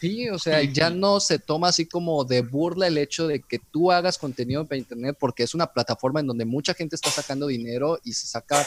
Sí, 0.00 0.28
o 0.28 0.38
sea, 0.38 0.62
ya 0.62 0.90
no 0.90 1.20
se 1.20 1.38
toma 1.38 1.68
así 1.68 1.86
como 1.86 2.24
de 2.24 2.42
burla 2.42 2.86
el 2.86 2.98
hecho 2.98 3.26
de 3.26 3.40
que 3.40 3.58
tú 3.58 3.92
hagas 3.92 4.18
contenido 4.18 4.64
para 4.66 4.78
internet 4.78 5.16
porque 5.18 5.42
es 5.42 5.54
una 5.54 5.66
plataforma 5.66 6.20
en 6.20 6.26
donde 6.26 6.44
mucha 6.44 6.74
gente 6.74 6.96
está 6.96 7.10
sacando 7.10 7.46
dinero 7.46 7.98
y 8.04 8.12
se 8.12 8.26
saca 8.26 8.66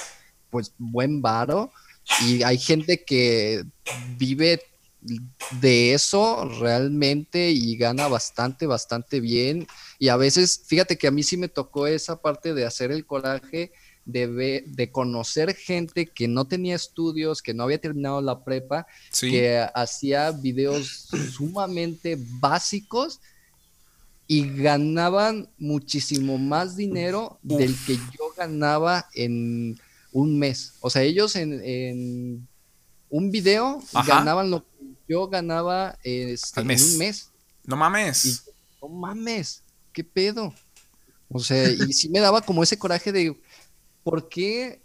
pues 0.49 0.73
buen 0.77 1.21
varo 1.21 1.71
y 2.25 2.43
hay 2.43 2.57
gente 2.57 3.03
que 3.03 3.63
vive 4.17 4.61
de 5.60 5.93
eso 5.93 6.45
realmente 6.60 7.49
y 7.52 7.76
gana 7.76 8.08
bastante, 8.08 8.66
bastante 8.68 9.20
bien. 9.20 9.68
Y 9.99 10.10
a 10.10 10.18
veces, 10.18 10.62
fíjate 10.66 10.97
que 10.97 11.08
a 11.08 11.12
mí 11.12 11.24
sí 11.24 11.38
me 11.38 11.47
tocó 11.49 11.88
esa 11.88 12.22
parte 12.22 12.54
de 12.54 12.66
hacer 12.66 12.91
el 12.91 13.06
coraje 13.06 13.72
de, 14.06 14.28
ve- 14.28 14.64
de 14.68 14.91
conocer 14.91 15.56
gente 15.56 16.06
que 16.08 16.28
no 16.28 16.45
tenía 16.45 16.76
estudios, 16.76 17.41
que 17.41 17.54
no 17.54 17.64
había 17.64 17.80
terminado 17.82 18.22
la 18.22 18.43
prepa, 18.43 18.86
Sí. 19.12 19.32
que 19.32 19.66
hacía 19.76 20.32
videos 20.32 21.08
sumamente 21.34 22.18
básicos 22.39 23.20
y 24.28 24.47
ganaban 24.56 25.49
muchísimo 25.58 26.38
más 26.38 26.76
dinero 26.78 27.39
del 27.41 27.76
que 27.86 27.95
yo 27.95 28.32
ganaba 28.38 29.08
en 29.14 29.78
un 30.14 30.39
mes. 30.39 30.74
O 30.80 30.89
sea, 30.89 31.02
ellos 31.04 31.36
en, 31.36 31.62
en 31.64 32.47
un 33.10 33.30
video 33.32 33.82
Ajá. 33.93 34.20
ganaban 34.20 34.49
lo 34.49 34.64
que 34.64 34.70
yo 35.12 35.28
ganaba 35.28 35.97
este, 36.03 36.62
en 36.62 36.72
un 36.72 36.97
mes. 36.97 37.30
No 37.66 37.76
mames. 37.76 38.26
Y 38.26 38.39
no 38.82 38.88
mames, 38.88 39.62
qué 39.91 40.03
pedo. 40.03 40.53
O 41.30 41.39
sea, 41.39 41.70
y 41.70 41.93
sí 41.93 42.09
me 42.09 42.20
daba 42.20 42.41
como 42.41 42.64
ese 42.64 42.78
coraje 42.78 43.12
de, 43.12 43.38
¿por 44.03 44.30
qué 44.30 44.82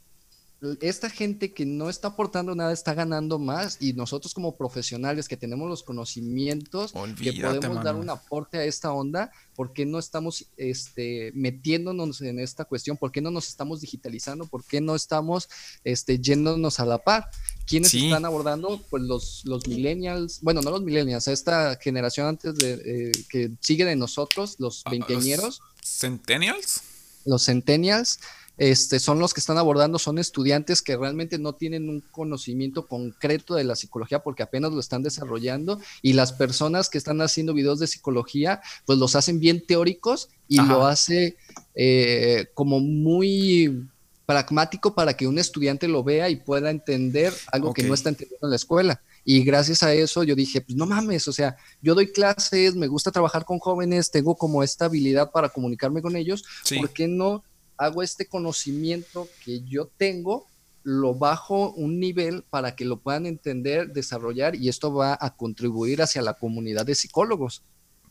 esta 0.80 1.10
gente 1.10 1.52
que 1.52 1.66
no 1.66 1.90
está 1.90 2.08
aportando 2.08 2.54
nada 2.54 2.72
está 2.72 2.94
ganando 2.94 3.38
más 3.38 3.76
y 3.78 3.92
nosotros 3.92 4.32
como 4.32 4.56
profesionales 4.56 5.28
que 5.28 5.36
tenemos 5.36 5.68
los 5.68 5.82
conocimientos 5.82 6.94
que 7.22 7.32
podemos 7.34 7.84
dar 7.84 7.94
un 7.94 8.08
aporte 8.08 8.56
a 8.56 8.64
esta 8.64 8.90
onda, 8.92 9.30
¿por 9.54 9.74
qué 9.74 9.84
no 9.84 9.98
estamos 9.98 10.46
este, 10.56 11.30
metiéndonos 11.34 12.22
en 12.22 12.38
esta 12.38 12.64
cuestión? 12.64 12.96
¿Por 12.96 13.12
qué 13.12 13.20
no 13.20 13.30
nos 13.30 13.48
estamos 13.48 13.82
digitalizando? 13.82 14.46
¿Por 14.46 14.64
qué 14.64 14.80
no 14.80 14.94
estamos 14.94 15.48
este, 15.84 16.18
yéndonos 16.18 16.80
a 16.80 16.86
la 16.86 16.98
par? 16.98 17.28
¿Quiénes 17.66 17.92
están 17.92 18.24
abordando? 18.24 18.80
Pues 18.88 19.02
los, 19.02 19.42
los 19.44 19.66
millennials, 19.66 20.40
bueno, 20.40 20.62
no 20.62 20.70
los 20.70 20.82
millennials, 20.82 21.28
esta 21.28 21.76
generación 21.76 22.28
antes 22.28 22.54
de 22.56 22.72
eh, 22.84 23.12
que 23.28 23.50
sigue 23.60 23.84
de 23.84 23.96
nosotros, 23.96 24.56
los 24.58 24.82
ah, 24.86 24.90
veinteañeros. 24.90 25.60
¿Centennials? 25.82 26.80
Los 27.26 27.44
centennials 27.44 28.20
este, 28.56 28.98
son 28.98 29.18
los 29.18 29.34
que 29.34 29.40
están 29.40 29.58
abordando, 29.58 29.98
son 29.98 30.18
estudiantes 30.18 30.82
que 30.82 30.96
realmente 30.96 31.38
no 31.38 31.54
tienen 31.54 31.88
un 31.88 32.00
conocimiento 32.00 32.86
concreto 32.86 33.54
de 33.54 33.64
la 33.64 33.76
psicología 33.76 34.22
porque 34.22 34.42
apenas 34.42 34.72
lo 34.72 34.80
están 34.80 35.02
desarrollando 35.02 35.80
y 36.02 36.14
las 36.14 36.32
personas 36.32 36.88
que 36.88 36.98
están 36.98 37.20
haciendo 37.20 37.54
videos 37.54 37.78
de 37.78 37.86
psicología, 37.86 38.60
pues 38.84 38.98
los 38.98 39.14
hacen 39.16 39.40
bien 39.40 39.64
teóricos 39.66 40.28
y 40.48 40.60
lo 40.60 40.86
hace 40.86 41.36
eh, 41.74 42.46
como 42.54 42.80
muy 42.80 43.86
pragmático 44.26 44.94
para 44.94 45.14
que 45.14 45.26
un 45.26 45.38
estudiante 45.38 45.86
lo 45.86 46.02
vea 46.02 46.28
y 46.28 46.36
pueda 46.36 46.70
entender 46.70 47.32
algo 47.52 47.72
que 47.72 47.84
no 47.84 47.94
está 47.94 48.08
entendiendo 48.08 48.46
en 48.46 48.50
la 48.50 48.56
escuela. 48.56 49.00
Y 49.24 49.42
gracias 49.42 49.82
a 49.82 49.92
eso 49.92 50.24
yo 50.24 50.34
dije, 50.34 50.60
pues 50.60 50.76
no 50.76 50.86
mames, 50.86 51.26
o 51.28 51.32
sea, 51.32 51.56
yo 51.82 51.94
doy 51.94 52.12
clases, 52.12 52.74
me 52.74 52.86
gusta 52.86 53.10
trabajar 53.10 53.44
con 53.44 53.58
jóvenes, 53.58 54.10
tengo 54.10 54.36
como 54.36 54.62
esta 54.62 54.86
habilidad 54.86 55.30
para 55.30 55.48
comunicarme 55.48 56.02
con 56.02 56.16
ellos, 56.16 56.44
¿por 56.78 56.90
qué 56.90 57.08
no 57.08 57.42
hago 57.78 58.02
este 58.02 58.26
conocimiento 58.26 59.28
que 59.44 59.62
yo 59.62 59.86
tengo, 59.96 60.46
lo 60.82 61.14
bajo 61.14 61.72
un 61.72 61.98
nivel 61.98 62.44
para 62.48 62.76
que 62.76 62.84
lo 62.84 62.98
puedan 62.98 63.26
entender, 63.26 63.88
desarrollar 63.88 64.54
y 64.54 64.68
esto 64.68 64.94
va 64.94 65.18
a 65.20 65.36
contribuir 65.36 66.00
hacia 66.00 66.22
la 66.22 66.34
comunidad 66.34 66.86
de 66.86 66.94
psicólogos. 66.94 67.62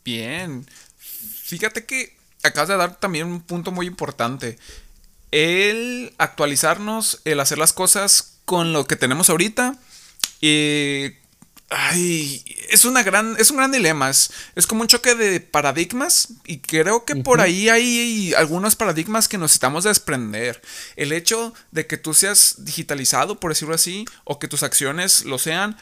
Bien, 0.04 0.66
fíjate 0.98 1.86
que 1.86 2.16
acabas 2.44 2.70
de 2.70 2.78
dar 2.78 3.00
también 3.00 3.28
un 3.28 3.42
punto 3.42 3.72
muy 3.72 3.88
importante. 3.88 4.58
El 5.32 6.14
actualizarnos, 6.18 7.22
el 7.26 7.40
hacer 7.40 7.58
las 7.58 7.74
cosas 7.74 8.40
con 8.46 8.74
lo 8.74 8.86
que 8.86 8.96
tenemos 8.96 9.30
ahorita, 9.30 9.80
y 10.42 11.12
Ay, 11.70 12.44
es 12.70 12.86
una 12.86 13.02
gran, 13.02 13.36
es 13.40 13.50
un 13.50 13.58
gran 13.58 13.72
dilema. 13.72 14.10
Es, 14.10 14.30
como 14.68 14.82
un 14.82 14.88
choque 14.88 15.16
de 15.16 15.40
paradigmas. 15.40 16.30
Y 16.46 16.60
creo 16.60 17.06
que 17.06 17.16
por 17.16 17.42
ahí 17.42 17.70
hay 17.70 18.34
algunos 18.36 18.76
paradigmas 18.76 19.28
que 19.28 19.38
necesitamos 19.38 19.84
desprender. 19.84 20.62
El 20.96 21.12
hecho 21.12 21.54
de 21.72 21.88
que 21.88 21.98
tú 21.98 22.14
seas 22.14 22.56
digitalizado, 22.60 23.40
por 23.40 23.52
decirlo 23.52 23.74
así, 23.74 24.06
o 24.26 24.38
que 24.38 24.48
tus 24.48 24.64
acciones 24.64 25.26
lo 25.26 25.40
sean. 25.40 25.78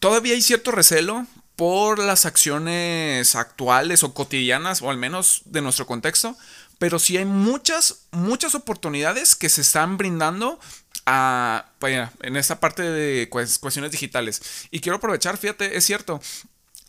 Todavía 0.00 0.34
hay 0.34 0.42
cierto 0.42 0.70
recelo 0.70 1.26
por 1.56 1.98
las 1.98 2.24
acciones 2.24 3.36
actuales 3.36 4.02
o 4.02 4.14
cotidianas, 4.14 4.80
o 4.80 4.90
al 4.90 4.96
menos 4.96 5.42
de 5.44 5.60
nuestro 5.60 5.86
contexto. 5.86 6.36
Pero 6.78 6.98
sí 6.98 7.18
hay 7.18 7.26
muchas, 7.26 8.06
muchas 8.12 8.54
oportunidades 8.54 9.36
que 9.36 9.50
se 9.50 9.60
están 9.60 9.98
brindando 9.98 10.58
a, 11.06 11.66
en 11.80 12.36
esta 12.36 12.60
parte 12.60 12.82
de 12.82 13.28
cuestiones 13.28 13.90
digitales. 13.90 14.42
Y 14.70 14.80
quiero 14.80 14.96
aprovechar, 14.96 15.36
fíjate, 15.36 15.76
es 15.76 15.84
cierto, 15.84 16.20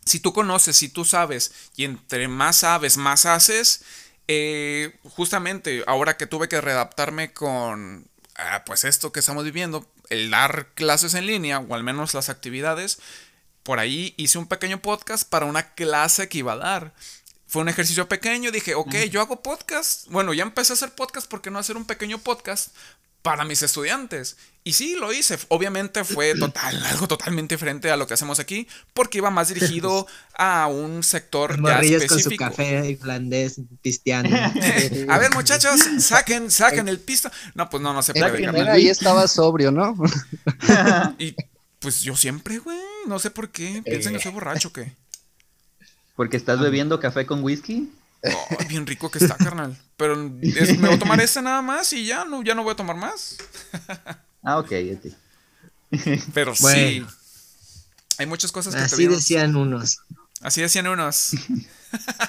si 0.04 0.20
tú 0.20 0.32
conoces, 0.32 0.76
si 0.76 0.88
tú 0.88 1.04
sabes, 1.04 1.52
y 1.76 1.84
entre 1.84 2.28
más 2.28 2.56
sabes, 2.56 2.96
más 2.96 3.26
haces, 3.26 3.82
eh, 4.28 4.98
justamente 5.02 5.84
ahora 5.86 6.16
que 6.16 6.26
tuve 6.26 6.48
que 6.48 6.60
readaptarme 6.60 7.32
con, 7.32 8.08
ah, 8.36 8.62
pues 8.64 8.84
esto 8.84 9.12
que 9.12 9.20
estamos 9.20 9.44
viviendo, 9.44 9.90
el 10.10 10.30
dar 10.30 10.68
clases 10.74 11.14
en 11.14 11.26
línea, 11.26 11.58
o 11.58 11.74
al 11.74 11.82
menos 11.82 12.14
las 12.14 12.28
actividades, 12.28 12.98
por 13.62 13.78
ahí 13.78 14.14
hice 14.16 14.38
un 14.38 14.46
pequeño 14.46 14.80
podcast 14.80 15.28
para 15.28 15.46
una 15.46 15.74
clase 15.74 16.28
que 16.28 16.38
iba 16.38 16.52
a 16.52 16.56
dar. 16.56 16.94
Fue 17.46 17.62
un 17.62 17.68
ejercicio 17.68 18.08
pequeño, 18.08 18.50
dije, 18.50 18.74
ok, 18.74 18.94
yo 19.10 19.20
hago 19.20 19.42
podcast. 19.42 20.08
Bueno, 20.08 20.34
ya 20.34 20.42
empecé 20.42 20.72
a 20.72 20.74
hacer 20.74 20.94
podcast, 20.94 21.28
¿por 21.28 21.40
qué 21.40 21.50
no 21.50 21.58
hacer 21.58 21.76
un 21.76 21.84
pequeño 21.84 22.18
podcast 22.18 22.74
para 23.24 23.46
mis 23.46 23.62
estudiantes. 23.62 24.36
Y 24.64 24.74
sí, 24.74 24.96
lo 25.00 25.10
hice. 25.10 25.38
Obviamente 25.48 26.04
fue 26.04 26.34
total, 26.38 26.84
algo 26.84 27.08
totalmente 27.08 27.54
diferente 27.54 27.90
a 27.90 27.96
lo 27.96 28.06
que 28.06 28.12
hacemos 28.12 28.38
aquí, 28.38 28.68
porque 28.92 29.16
iba 29.16 29.30
más 29.30 29.48
dirigido 29.48 30.06
a 30.36 30.66
un 30.66 31.02
sector 31.02 31.58
ya 31.64 31.80
específico. 31.80 32.14
con 32.14 32.20
su 32.20 32.36
café 32.36 32.90
irlandés 32.90 33.62
pisteando. 33.80 34.36
a 35.08 35.18
ver, 35.18 35.32
muchachos, 35.32 35.80
saquen, 36.00 36.50
saquen 36.50 36.86
el 36.86 37.00
pisto. 37.00 37.30
No, 37.54 37.70
pues 37.70 37.82
no, 37.82 37.94
no 37.94 38.02
se 38.02 38.12
puede. 38.12 38.46
ahí 38.70 38.88
estaba 38.88 39.26
sobrio, 39.26 39.70
¿no? 39.70 39.96
y 41.18 41.34
pues 41.78 42.02
yo 42.02 42.16
siempre, 42.16 42.58
güey, 42.58 42.78
no 43.06 43.18
sé 43.18 43.30
por 43.30 43.48
qué. 43.48 43.82
Piensan 43.86 44.12
que 44.12 44.20
soy 44.20 44.32
borracho, 44.32 44.70
¿qué? 44.70 44.92
¿Porque 46.14 46.36
estás 46.36 46.60
bebiendo 46.60 47.00
café 47.00 47.24
con 47.24 47.42
whisky? 47.42 47.90
Bien 48.68 48.86
rico 48.86 49.10
que 49.10 49.18
está, 49.18 49.36
carnal. 49.36 49.76
Pero 49.96 50.16
me 50.16 50.76
voy 50.76 50.94
a 50.94 50.98
tomar 50.98 51.20
este 51.20 51.42
nada 51.42 51.62
más 51.62 51.92
y 51.92 52.06
ya 52.06 52.24
no, 52.24 52.42
ya 52.42 52.54
no 52.54 52.62
voy 52.62 52.72
a 52.72 52.76
tomar 52.76 52.96
más. 52.96 53.36
ah, 54.42 54.58
ok, 54.58 54.72
Pero 56.32 56.54
sí. 56.56 57.04
Hay 58.18 58.26
muchas 58.26 58.52
cosas 58.52 58.74
que 58.74 58.80
Así 58.80 59.06
decían 59.06 59.56
unos. 59.56 59.98
Así 60.40 60.60
decían 60.60 60.86
unos. 60.86 61.32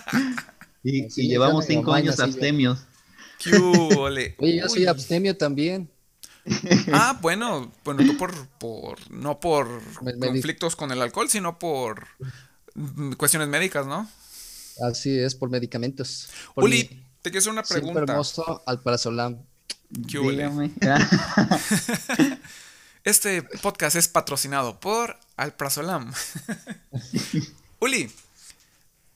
y, 0.84 1.08
llevamos 1.28 1.66
cinco 1.66 1.94
años 1.94 2.20
abstemios. 2.20 2.86
Oye, 3.98 4.36
yo 4.40 4.70
soy 4.70 4.88
abstemio 4.88 5.38
también. 5.38 5.90
Ah, 6.94 7.18
bueno, 7.22 7.72
bueno, 7.84 8.06
tú 8.06 8.18
por, 8.18 8.48
por 8.60 9.12
no 9.12 9.40
por 9.40 9.82
conflictos 10.20 10.76
con 10.76 10.92
el 10.92 11.02
alcohol, 11.02 11.30
sino 11.30 11.58
por 11.58 12.08
cuestiones 13.18 13.48
médicas, 13.48 13.88
¿no? 13.88 14.08
Así 14.82 15.18
es, 15.18 15.36
por 15.36 15.50
medicamentos. 15.50 16.30
Uli, 16.56 16.84
te 17.22 17.32
quiero 17.32 17.40
hacer 17.40 17.52
una 17.52 17.64
pregunta. 17.64 18.00
hermoso 18.00 18.64
Alprazolam. 18.66 19.42
¿Qué 20.10 20.20
este 23.04 23.44
podcast 23.62 23.96
es 23.96 24.08
patrocinado 24.08 24.80
por 24.80 25.18
Alprazolam. 25.38 26.12
Uli, 27.80 28.12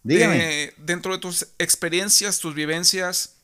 dígame. 0.03 0.63
Eh, 0.63 0.73
dentro 0.77 1.13
de 1.13 1.19
tus 1.19 1.47
experiencias, 1.57 2.39
tus 2.39 2.53
vivencias, 2.53 3.35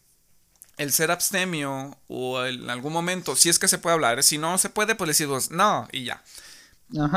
el 0.78 0.92
ser 0.92 1.12
abstemio 1.12 1.98
o 2.08 2.44
en 2.46 2.70
algún 2.70 2.94
momento, 2.94 3.36
si 3.36 3.50
es 3.50 3.60
que 3.60 3.68
se 3.68 3.78
puede 3.78 3.96
hablar, 3.96 4.24
si 4.24 4.38
no 4.38 4.58
se 4.58 4.70
puede, 4.70 4.96
pues 4.96 5.10
decimos 5.10 5.52
no 5.52 5.88
y 5.92 6.06
ya. 6.06 6.24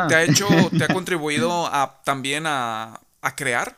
¿Te 0.08 0.14
ha 0.14 0.22
hecho, 0.22 0.48
te 0.76 0.84
ha 0.84 0.88
contribuido 0.92 1.66
a, 1.66 2.00
también 2.04 2.46
a, 2.46 3.00
a 3.20 3.36
crear? 3.36 3.76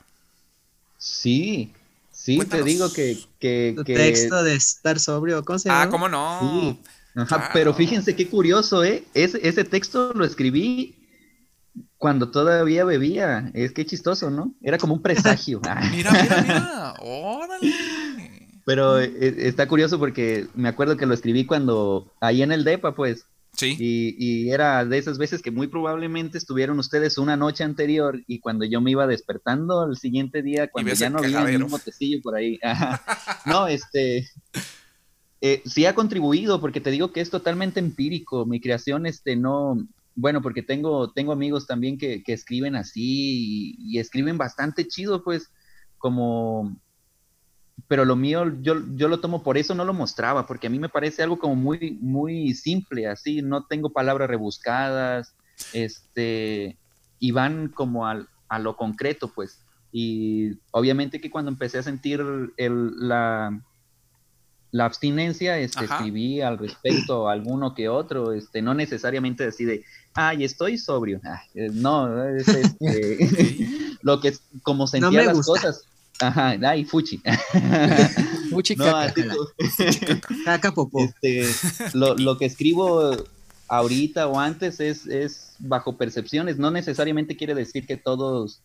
Sí, 1.01 1.73
sí, 2.13 2.39
te 2.41 2.63
digo 2.63 2.93
que... 2.93 3.19
que, 3.39 3.75
texto 3.87 4.43
de 4.43 4.55
estar 4.55 5.01
sobrio, 5.01 5.43
¿cómo 5.47 5.59
se 5.59 5.71
ah, 5.71 5.73
llama? 5.73 5.83
Ah, 5.85 5.89
¿cómo 5.89 6.09
no? 6.11 6.79
Pero 7.55 7.73
fíjense 7.73 8.15
qué 8.15 8.29
curioso, 8.29 8.85
¿eh? 8.85 9.05
Ese, 9.15 9.41
ese 9.43 9.65
texto 9.65 10.13
lo 10.13 10.27
escribí 10.27 10.95
cuando 11.97 12.31
todavía 12.31 12.85
bebía. 12.85 13.51
Es 13.55 13.73
que 13.73 13.87
chistoso, 13.87 14.31
¿no? 14.31 14.53
Era 14.63 14.77
como 14.77 14.93
un 14.93 15.03
presagio. 15.03 15.63
mira, 15.91 16.13
mira, 16.13 16.43
mira. 16.43 16.95
Órale. 17.01 17.73
Pero 18.67 19.01
eh, 19.01 19.11
está 19.39 19.67
curioso 19.67 19.99
porque 19.99 20.49
me 20.55 20.69
acuerdo 20.69 20.99
que 20.99 21.07
lo 21.07 21.15
escribí 21.15 21.47
cuando 21.47 22.13
ahí 22.21 22.43
en 22.43 22.53
el 22.53 22.65
DEPA, 22.65 22.95
pues, 22.95 23.25
y, 23.63 24.51
era 24.51 24.85
de 24.85 24.99
esas 24.99 25.19
veces 25.19 25.43
que 25.43 25.51
muy 25.51 25.67
probablemente 25.67 26.39
estuvieron 26.39 26.79
ustedes 26.79 27.19
una 27.19 27.37
noche 27.37 27.65
anterior 27.65 28.23
y 28.27 28.41
cuando 28.41 28.65
yo 28.65 28.81
me 28.81 28.91
iba 28.91 29.07
despertando 29.07 29.85
el 29.85 29.97
siguiente 29.97 30.43
día, 30.43 30.69
cuando 30.69 30.93
ya 30.93 31.11
no 31.11 31.19
había 31.19 31.45
ningún 31.45 31.71
botecillo 31.71 32.21
por 32.23 32.37
ahí. 32.37 32.59
no, 33.47 33.67
este. 33.67 34.29
Eh, 35.43 35.63
sí 35.65 35.87
ha 35.87 35.95
contribuido 35.95 36.61
porque 36.61 36.81
te 36.81 36.91
digo 36.91 37.13
que 37.13 37.21
es 37.21 37.31
totalmente 37.31 37.81
empírico. 37.81 38.47
Mi 38.47 38.61
creación, 38.61 39.07
este, 39.07 39.37
no. 39.37 39.87
Bueno, 40.15 40.43
porque 40.43 40.63
tengo, 40.63 41.13
tengo 41.13 41.33
amigos 41.33 41.67
también 41.67 41.97
que, 41.97 42.23
escriben 42.27 42.77
así 42.77 43.77
y, 43.79 43.97
y 43.97 43.99
escriben 43.99 44.37
bastante 44.37 44.87
chido, 44.87 45.23
pues, 45.23 45.51
como 45.99 46.77
pero 47.89 48.05
lo 48.05 48.17
mío 48.17 48.53
yo, 48.61 48.83
yo 48.95 49.09
lo 49.09 49.21
tomo 49.21 49.43
por 49.43 49.59
eso 49.59 49.75
no 49.75 49.85
lo 49.85 49.95
mostraba, 49.95 50.47
porque 50.47 50.67
a 50.67 50.71
mí 50.71 50.79
me 50.79 50.89
parece 50.89 51.23
algo 51.23 51.39
como 51.39 51.55
muy, 51.55 51.99
muy 52.01 52.55
simple, 52.55 53.07
así, 53.07 53.43
no 53.43 53.65
tengo 53.65 53.91
palabras 53.91 54.29
rebuscadas, 54.29 55.35
este, 55.73 56.77
y 57.19 57.31
van 57.31 57.69
como 57.69 58.07
al, 58.07 58.29
a 58.49 58.59
lo 58.59 58.77
concreto, 58.77 59.33
pues. 59.33 59.61
Y 59.93 60.59
obviamente 60.71 61.21
que 61.21 61.31
cuando 61.31 61.51
empecé 61.51 61.79
a 61.79 61.83
sentir 61.83 62.25
el, 62.57 63.09
la, 63.09 63.61
la 64.71 64.85
abstinencia, 64.85 65.59
este, 65.59 65.85
escribí 65.85 66.41
al 66.41 66.59
respecto 66.59 67.29
alguno 67.29 67.75
que 67.75 67.89
otro, 67.89 68.33
este, 68.33 68.63
no 68.63 68.75
necesariamente 68.75 69.45
decir 69.45 69.67
de, 69.67 69.85
ay, 70.15 70.45
estoy 70.45 70.79
sobrio. 70.79 71.21
Eh, 71.55 71.71
no, 71.73 72.25
es 72.25 72.47
este, 72.49 73.19
lo 74.03 74.21
que 74.21 74.35
como 74.63 74.87
sentía 74.87 75.25
las 75.25 75.47
cosas. 75.47 75.85
Ajá, 76.21 76.51
ay, 76.63 76.85
fuchi. 76.85 77.23
Fuchi 78.51 78.77
No, 78.77 78.85
caca. 80.45 80.73
popó. 80.73 81.01
este, 81.01 81.47
lo, 81.95 82.17
lo 82.17 82.37
que 82.37 82.47
escribo 82.47 83.17
ahorita 83.69 84.27
o 84.29 84.39
antes 84.41 84.81
es, 84.81 85.07
es 85.07 85.55
bajo 85.61 85.97
percepciones. 85.97 86.59
No 86.59 86.71
necesariamente 86.71 87.37
quiere 87.37 87.55
decir 87.55 87.87
que 87.87 87.97
todos, 87.97 88.61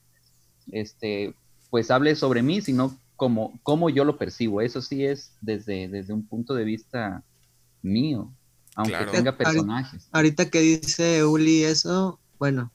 este, 0.72 1.34
pues 1.70 1.92
hable 1.92 2.16
sobre 2.16 2.42
mí, 2.42 2.62
sino 2.62 2.98
como, 3.16 3.58
como 3.64 3.90
yo 3.90 4.04
lo 4.04 4.18
percibo. 4.18 4.62
Eso 4.62 4.82
sí 4.82 5.06
es 5.06 5.32
desde, 5.42 5.88
desde 5.88 6.14
un 6.14 6.26
punto 6.26 6.54
de 6.56 6.64
vista 6.66 7.24
mío, 7.82 8.32
aunque 8.76 8.94
Claro. 8.96 9.12
tenga 9.12 9.38
personajes. 9.38 10.08
Ahorita 10.12 10.50
que 10.50 10.60
dice 10.62 11.24
Uli 11.24 11.64
eso, 11.64 12.20
bueno, 12.40 12.72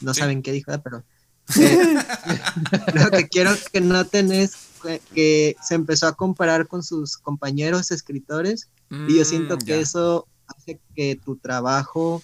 no 0.00 0.14
Sí. 0.14 0.20
saben 0.20 0.42
qué 0.42 0.50
dijo, 0.52 0.72
pero 0.82 1.04
lo 2.94 3.10
que 3.10 3.28
quiero 3.28 3.52
que 3.72 3.80
noten 3.80 4.32
es 4.32 4.52
que, 4.82 5.00
que 5.14 5.56
se 5.62 5.74
empezó 5.74 6.06
a 6.06 6.14
comparar 6.14 6.66
con 6.66 6.82
sus 6.82 7.16
compañeros 7.16 7.90
escritores 7.90 8.68
y 9.08 9.16
yo 9.18 9.24
siento 9.24 9.56
Mm, 9.56 9.60
que 9.60 9.66
ya. 9.72 9.76
eso 9.80 10.26
hace 10.46 10.78
que 10.94 11.16
tu 11.24 11.36
trabajo 11.36 12.22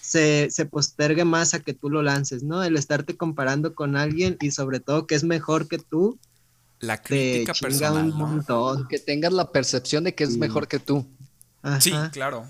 se, 0.00 0.48
se 0.50 0.66
postergue 0.66 1.24
más 1.24 1.54
a 1.54 1.60
que 1.60 1.72
tú 1.74 1.88
lo 1.90 2.02
lances, 2.02 2.42
¿no? 2.42 2.62
El 2.64 2.76
estarte 2.76 3.16
comparando 3.16 3.74
con 3.74 3.96
alguien 3.96 4.36
y 4.40 4.50
sobre 4.50 4.80
todo 4.80 5.06
que 5.06 5.14
es 5.14 5.24
mejor 5.24 5.68
que 5.68 5.78
tú, 5.78 6.18
La 6.80 6.96
te 7.00 7.04
crítica 7.44 7.52
personal, 7.54 8.04
un 8.04 8.18
¿no? 8.18 8.26
montón. 8.26 8.88
Que 8.88 8.98
tengas 8.98 9.32
la 9.32 9.50
percepción 9.50 10.04
de 10.04 10.14
que 10.14 10.24
es 10.24 10.34
Sí. 10.34 10.38
mejor 10.38 10.68
que 10.68 10.78
tú. 10.78 11.06
Sí, 11.80 11.92
claro. 12.12 12.46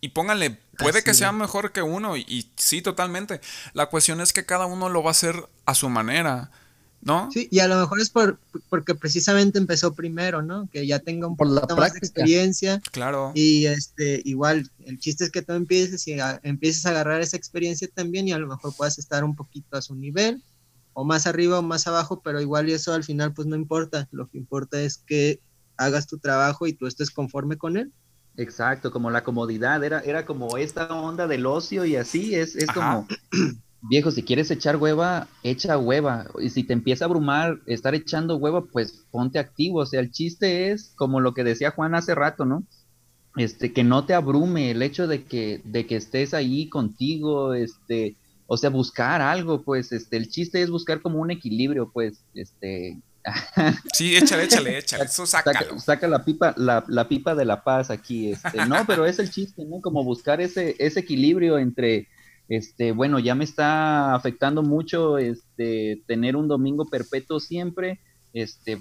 Y 0.00 0.10
pónganle, 0.10 0.58
puede 0.78 0.98
Así 0.98 1.04
que 1.04 1.14
sea 1.14 1.32
mejor 1.32 1.72
que 1.72 1.82
uno, 1.82 2.16
y, 2.16 2.20
y 2.28 2.50
sí, 2.56 2.82
totalmente. 2.82 3.40
La 3.74 3.86
cuestión 3.86 4.20
es 4.20 4.32
que 4.32 4.46
cada 4.46 4.66
uno 4.66 4.88
lo 4.88 5.02
va 5.02 5.10
a 5.10 5.12
hacer 5.12 5.48
a 5.66 5.74
su 5.74 5.88
manera, 5.88 6.50
¿no? 7.00 7.28
Sí, 7.32 7.48
y 7.50 7.58
a 7.58 7.66
lo 7.66 7.76
mejor 7.80 8.00
es 8.00 8.10
por, 8.10 8.38
porque 8.68 8.94
precisamente 8.94 9.58
empezó 9.58 9.94
primero, 9.94 10.40
¿no? 10.42 10.68
Que 10.72 10.86
ya 10.86 11.00
tenga 11.00 11.26
un 11.26 11.36
Por 11.36 11.48
la 11.48 11.62
poquito 11.62 11.76
más 11.76 11.92
de 11.94 11.98
práctica. 12.00 12.06
experiencia 12.06 12.80
Claro. 12.92 13.32
y 13.34 13.66
este 13.66 14.22
igual 14.24 14.70
el 14.84 14.98
chiste 15.00 15.24
es 15.24 15.30
que 15.30 15.42
tú 15.42 15.52
empieces 15.54 16.06
y 16.06 16.18
a- 16.20 16.40
empieces 16.44 16.86
a 16.86 16.90
agarrar 16.90 17.20
esa 17.20 17.36
experiencia 17.36 17.88
también 17.92 18.28
y 18.28 18.32
a 18.32 18.38
lo 18.38 18.46
mejor 18.46 18.74
puedas 18.76 18.98
estar 18.98 19.24
un 19.24 19.34
poquito 19.34 19.76
a 19.76 19.82
su 19.82 19.94
nivel 19.96 20.42
o 20.92 21.04
más 21.04 21.26
arriba 21.26 21.58
o 21.58 21.62
más 21.62 21.86
abajo, 21.88 22.20
pero 22.22 22.40
igual 22.40 22.68
y 22.68 22.72
eso 22.72 22.92
al 22.92 23.04
final 23.04 23.32
pues 23.32 23.46
no 23.48 23.56
importa, 23.56 24.08
lo 24.12 24.28
que 24.28 24.38
importa 24.38 24.80
es 24.80 24.98
que 24.98 25.40
hagas 25.76 26.06
tu 26.08 26.18
trabajo 26.18 26.66
y 26.68 26.72
tú 26.72 26.86
estés 26.86 27.10
conforme 27.10 27.56
con 27.56 27.76
él. 27.76 27.92
Exacto, 28.38 28.92
como 28.92 29.10
la 29.10 29.24
comodidad, 29.24 29.82
era, 29.82 29.98
era 29.98 30.24
como 30.24 30.56
esta 30.58 30.86
onda 30.94 31.26
del 31.26 31.44
ocio 31.44 31.84
y 31.84 31.96
así, 31.96 32.36
es, 32.36 32.54
es 32.54 32.68
Ajá. 32.68 33.04
como, 33.04 33.08
viejo, 33.82 34.12
si 34.12 34.22
quieres 34.22 34.48
echar 34.52 34.76
hueva, 34.76 35.26
echa 35.42 35.76
hueva, 35.76 36.26
y 36.40 36.48
si 36.50 36.62
te 36.62 36.72
empieza 36.72 37.04
a 37.04 37.08
abrumar 37.08 37.58
estar 37.66 37.96
echando 37.96 38.36
hueva, 38.36 38.64
pues 38.64 39.04
ponte 39.10 39.40
activo, 39.40 39.80
o 39.80 39.86
sea, 39.86 39.98
el 39.98 40.12
chiste 40.12 40.70
es, 40.70 40.92
como 40.94 41.18
lo 41.18 41.34
que 41.34 41.42
decía 41.42 41.72
Juan 41.72 41.96
hace 41.96 42.14
rato, 42.14 42.44
¿no? 42.44 42.62
Este, 43.36 43.72
que 43.72 43.82
no 43.82 44.06
te 44.06 44.14
abrume 44.14 44.70
el 44.70 44.82
hecho 44.82 45.08
de 45.08 45.24
que, 45.24 45.60
de 45.64 45.86
que 45.86 45.96
estés 45.96 46.32
ahí 46.32 46.68
contigo, 46.68 47.54
este, 47.54 48.14
o 48.46 48.56
sea, 48.56 48.70
buscar 48.70 49.20
algo, 49.20 49.62
pues, 49.62 49.90
este, 49.90 50.16
el 50.16 50.28
chiste 50.28 50.62
es 50.62 50.70
buscar 50.70 51.02
como 51.02 51.18
un 51.18 51.32
equilibrio, 51.32 51.90
pues, 51.92 52.22
este, 52.34 53.00
Sí, 53.92 54.16
échale, 54.16 54.44
échale, 54.44 54.78
échale. 54.78 55.04
Eso 55.04 55.26
sácalo. 55.26 55.58
saca, 55.58 55.80
saca 55.80 56.08
la 56.08 56.24
pipa, 56.24 56.54
la, 56.56 56.84
la 56.88 57.08
pipa 57.08 57.34
de 57.34 57.44
la 57.44 57.62
paz 57.62 57.90
aquí, 57.90 58.32
este, 58.32 58.64
no, 58.66 58.84
pero 58.86 59.06
es 59.06 59.18
el 59.18 59.30
chiste, 59.30 59.64
¿no? 59.64 59.80
Como 59.80 60.04
buscar 60.04 60.40
ese, 60.40 60.76
ese 60.78 61.00
equilibrio 61.00 61.58
entre, 61.58 62.08
este, 62.48 62.92
bueno, 62.92 63.18
ya 63.18 63.34
me 63.34 63.44
está 63.44 64.14
afectando 64.14 64.62
mucho, 64.62 65.18
este, 65.18 66.02
tener 66.06 66.36
un 66.36 66.48
domingo 66.48 66.86
perpetuo 66.86 67.40
siempre, 67.40 68.00
este, 68.32 68.78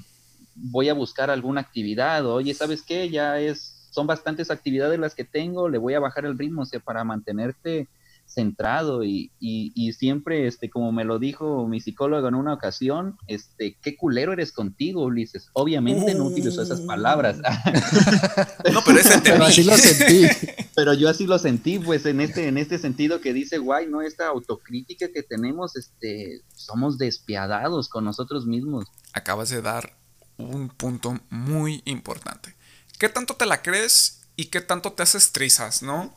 voy 0.56 0.89
a 0.89 0.93
buscar 0.93 1.30
alguna 1.30 1.62
actividad, 1.62 2.26
oye, 2.26 2.54
¿sabes 2.54 2.82
qué? 2.82 3.10
Ya 3.10 3.39
es, 3.39 3.88
son 3.91 4.08
bastantes 4.08 4.52
actividades 4.52 5.00
las 5.00 5.16
que 5.16 5.24
tengo, 5.24 5.70
le 5.70 5.78
voy 5.78 5.93
a 5.93 6.00
bajar 6.00 6.26
el 6.26 6.38
ritmo, 6.38 6.64
o 6.64 6.66
sea, 6.66 6.80
para 6.80 7.04
mantenerte 7.04 7.88
centrado 8.28 9.03
y, 9.03 9.32
y, 9.39 9.71
y 9.73 9.93
siempre, 9.93 10.47
este, 10.47 10.69
como 10.69 10.91
me 10.91 11.05
lo 11.05 11.17
dijo 11.17 11.67
mi 11.67 11.80
psicólogo 11.80 12.28
en 12.28 12.36
una 12.36 12.53
ocasión, 12.53 13.17
este, 13.28 13.78
qué 13.82 13.95
culero 13.95 14.34
eres 14.34 14.51
contigo, 14.51 15.03
Ulises. 15.03 15.49
Obviamente 15.53 16.13
no 16.13 16.25
utilizó 16.25 16.61
esas 16.61 16.82
palabras, 16.82 17.38
No, 18.73 18.82
pero 18.86 18.99
ese 18.99 19.19
Pero 19.21 19.45
así 19.45 19.63
lo 19.63 19.75
sentí. 19.78 20.28
pero 20.75 20.93
yo 20.93 21.09
así 21.09 21.25
lo 21.25 21.39
sentí, 21.39 21.80
pues 21.80 22.05
en 22.05 22.21
este, 22.21 22.47
en 22.47 22.57
este 22.57 22.78
sentido 22.78 23.21
que 23.21 23.34
dice, 23.34 23.57
guay, 23.57 23.88
no, 23.88 24.01
esta 24.01 24.28
autocrítica 24.28 25.07
que 25.13 25.23
tenemos, 25.23 25.75
este, 25.75 26.41
somos 26.53 26.97
despiadados 26.97 27.89
con 27.89 28.03
nosotros 28.03 28.45
mismos. 28.45 28.86
Acabas 29.13 29.49
de 29.49 29.61
dar 29.61 29.97
un 30.38 30.69
punto 30.69 31.19
muy 31.30 31.82
importante. 31.86 32.55
¿Qué 32.99 33.09
tanto 33.09 33.36
te 33.36 33.45
la 33.45 33.61
crees 33.61 34.28
y 34.36 34.45
qué 34.45 34.61
tanto 34.61 34.93
te 34.93 35.03
haces 35.03 35.32
trizas, 35.32 35.82
no? 35.82 36.15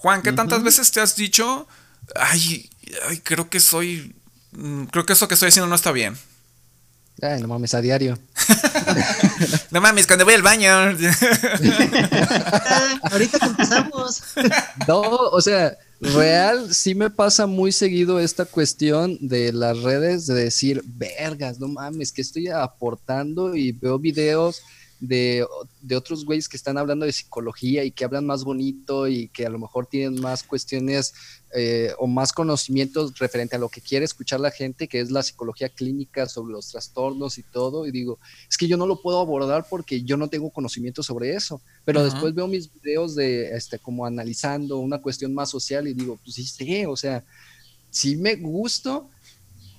Juan, 0.00 0.22
¿qué 0.22 0.32
tantas 0.32 0.62
veces 0.62 0.90
te 0.90 1.02
has 1.02 1.14
dicho, 1.14 1.68
ay, 2.16 2.70
ay, 3.06 3.18
creo 3.18 3.50
que 3.50 3.60
soy, 3.60 4.16
mm, 4.52 4.84
creo 4.84 5.04
que 5.04 5.12
eso 5.12 5.28
que 5.28 5.34
estoy 5.34 5.50
haciendo 5.50 5.68
no 5.68 5.74
está 5.74 5.92
bien? 5.92 6.16
Ay, 7.20 7.42
no 7.42 7.48
mames, 7.48 7.74
a 7.74 7.82
diario. 7.82 8.18
No 9.70 9.80
mames, 9.80 10.06
cuando 10.06 10.24
voy 10.24 10.34
al 10.34 10.42
baño. 10.42 10.70
Ah, 10.70 10.92
ahorita 13.10 13.38
que 13.38 13.46
empezamos. 13.46 14.22
No, 14.88 15.00
o 15.00 15.40
sea, 15.40 15.78
real 16.00 16.74
sí 16.74 16.94
me 16.94 17.08
pasa 17.08 17.46
muy 17.46 17.72
seguido 17.72 18.20
esta 18.20 18.44
cuestión 18.46 19.16
de 19.20 19.52
las 19.52 19.80
redes 19.82 20.26
de 20.26 20.34
decir, 20.34 20.82
vergas, 20.84 21.60
no 21.60 21.68
mames, 21.68 22.12
que 22.12 22.22
estoy 22.22 22.48
aportando 22.48 23.54
y 23.54 23.72
veo 23.72 23.98
videos 23.98 24.62
de, 25.00 25.46
de 25.80 25.96
otros 25.96 26.24
güeyes 26.24 26.48
que 26.48 26.56
están 26.56 26.76
hablando 26.76 27.06
de 27.06 27.12
psicología 27.12 27.84
y 27.84 27.90
que 27.90 28.04
hablan 28.04 28.26
más 28.26 28.44
bonito 28.44 29.08
y 29.08 29.28
que 29.28 29.46
a 29.46 29.50
lo 29.50 29.58
mejor 29.58 29.86
tienen 29.86 30.20
más 30.20 30.42
cuestiones 30.42 31.14
eh, 31.52 31.92
o 31.98 32.06
más 32.06 32.32
conocimientos 32.32 33.18
referente 33.18 33.56
a 33.56 33.58
lo 33.58 33.68
que 33.68 33.80
quiere 33.80 34.04
escuchar 34.04 34.38
la 34.38 34.50
gente, 34.50 34.86
que 34.86 35.00
es 35.00 35.10
la 35.10 35.22
psicología 35.22 35.68
clínica 35.68 36.26
sobre 36.26 36.52
los 36.52 36.68
trastornos 36.68 37.38
y 37.38 37.42
todo. 37.42 37.86
Y 37.86 37.90
digo, 37.90 38.18
es 38.48 38.56
que 38.56 38.68
yo 38.68 38.76
no 38.76 38.86
lo 38.86 39.00
puedo 39.00 39.20
abordar 39.20 39.66
porque 39.68 40.02
yo 40.02 40.16
no 40.16 40.28
tengo 40.28 40.50
conocimiento 40.50 41.02
sobre 41.02 41.34
eso. 41.34 41.60
Pero 41.84 42.04
después 42.04 42.34
veo 42.34 42.46
mis 42.46 42.70
videos 42.72 43.16
de, 43.16 43.56
este, 43.56 43.78
como 43.78 44.06
analizando 44.06 44.78
una 44.78 45.00
cuestión 45.00 45.34
más 45.34 45.50
social 45.50 45.88
y 45.88 45.94
digo, 45.94 46.18
pues 46.22 46.36
sí 46.36 46.44
sé, 46.44 46.86
o 46.86 46.96
sea, 46.96 47.24
sí 47.90 48.16
me 48.16 48.36
gusto, 48.36 49.08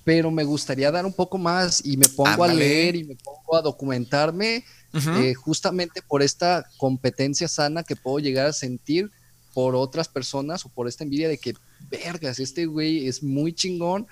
pero 0.03 0.31
me 0.31 0.43
gustaría 0.43 0.91
dar 0.91 1.05
un 1.05 1.13
poco 1.13 1.37
más 1.37 1.85
y 1.85 1.95
me 1.95 2.09
pongo 2.09 2.43
a 2.43 2.53
leer 2.53 2.95
y 2.95 3.03
me 3.03 3.15
pongo 3.15 3.55
a 3.55 3.61
documentarme 3.61 4.65
Eh, 4.93 5.33
justamente 5.35 6.01
por 6.01 6.21
esta 6.21 6.65
competencia 6.77 7.47
sana 7.47 7.83
que 7.83 7.95
puedo 7.95 8.19
llegar 8.19 8.45
a 8.47 8.53
sentir 8.53 9.09
por 9.53 9.75
otras 9.75 10.07
personas 10.09 10.65
o 10.65 10.69
por 10.69 10.87
esta 10.87 11.03
envidia 11.05 11.29
de 11.29 11.37
que, 11.37 11.53
vergas, 11.89 12.39
este 12.39 12.65
güey 12.65 13.07
es 13.07 13.23
muy 13.23 13.53
chingón 13.53 14.05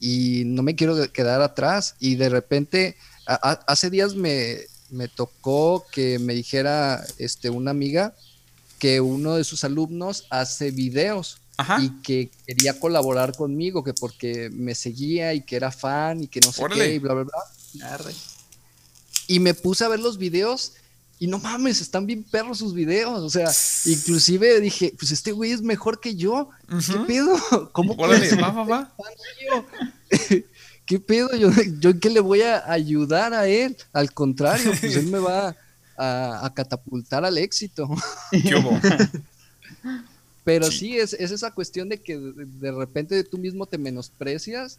y 0.00 0.42
no 0.46 0.62
me 0.62 0.74
quiero 0.74 1.10
quedar 1.12 1.40
atrás. 1.40 1.94
Y 2.00 2.16
de 2.16 2.28
repente, 2.28 2.96
a- 3.26 3.50
a- 3.50 3.60
hace 3.72 3.90
días 3.90 4.14
me, 4.14 4.58
me 4.90 5.08
tocó 5.08 5.84
que 5.92 6.18
me 6.18 6.34
dijera 6.34 7.04
este, 7.18 7.48
una 7.50 7.70
amiga 7.70 8.14
que 8.78 9.00
uno 9.00 9.34
de 9.36 9.44
sus 9.44 9.64
alumnos 9.64 10.26
hace 10.30 10.70
videos 10.72 11.38
Ajá. 11.56 11.80
y 11.80 11.90
que 12.02 12.30
quería 12.46 12.78
colaborar 12.78 13.34
conmigo, 13.36 13.82
que 13.84 13.94
porque 13.94 14.50
me 14.50 14.74
seguía 14.74 15.32
y 15.32 15.40
que 15.42 15.56
era 15.56 15.70
fan 15.70 16.24
y 16.24 16.26
que 16.28 16.40
no 16.40 16.52
sé 16.52 16.62
Órale. 16.64 16.84
qué 16.86 16.94
y 16.94 16.98
bla, 16.98 17.14
bla, 17.14 17.22
bla. 17.24 17.98
Y 19.26 19.40
me 19.40 19.54
puse 19.54 19.84
a 19.84 19.88
ver 19.88 20.00
los 20.00 20.18
videos 20.18 20.72
y 21.18 21.26
no 21.28 21.38
mames, 21.38 21.80
están 21.80 22.06
bien 22.06 22.22
perros 22.24 22.58
sus 22.58 22.74
videos. 22.74 23.20
O 23.22 23.30
sea, 23.30 23.50
inclusive 23.86 24.60
dije, 24.60 24.94
pues 24.98 25.10
este 25.12 25.32
güey 25.32 25.52
es 25.52 25.62
mejor 25.62 26.00
que 26.00 26.16
yo. 26.16 26.50
¿Qué 26.68 26.98
pedo? 27.06 27.36
¿Cómo 27.72 27.94
Órale, 27.94 28.28
puede 28.28 28.42
va, 28.42 28.50
va, 28.50 28.64
va. 28.64 28.94
yo? 29.42 29.66
¿Qué 30.86 31.00
pedo? 31.00 31.34
¿Yo, 31.34 31.50
¿Yo 31.80 31.98
qué 31.98 32.10
le 32.10 32.20
voy 32.20 32.42
a 32.42 32.70
ayudar 32.70 33.32
a 33.32 33.46
él? 33.46 33.76
Al 33.92 34.12
contrario, 34.12 34.72
pues 34.80 34.96
él 34.96 35.06
me 35.06 35.18
va 35.18 35.56
a, 35.96 36.44
a 36.44 36.52
catapultar 36.52 37.24
al 37.24 37.38
éxito. 37.38 37.88
¿Qué 38.30 38.54
hubo? 38.56 38.78
Pero 40.44 40.70
Sí. 40.70 40.78
sí, 40.78 40.98
es, 40.98 41.14
es 41.14 41.30
esa 41.30 41.52
cuestión 41.52 41.88
de 41.88 41.98
que 42.02 42.18
de, 42.18 42.44
de 42.44 42.72
repente 42.72 43.24
tú 43.24 43.38
mismo 43.38 43.64
te 43.64 43.78
menosprecias, 43.78 44.78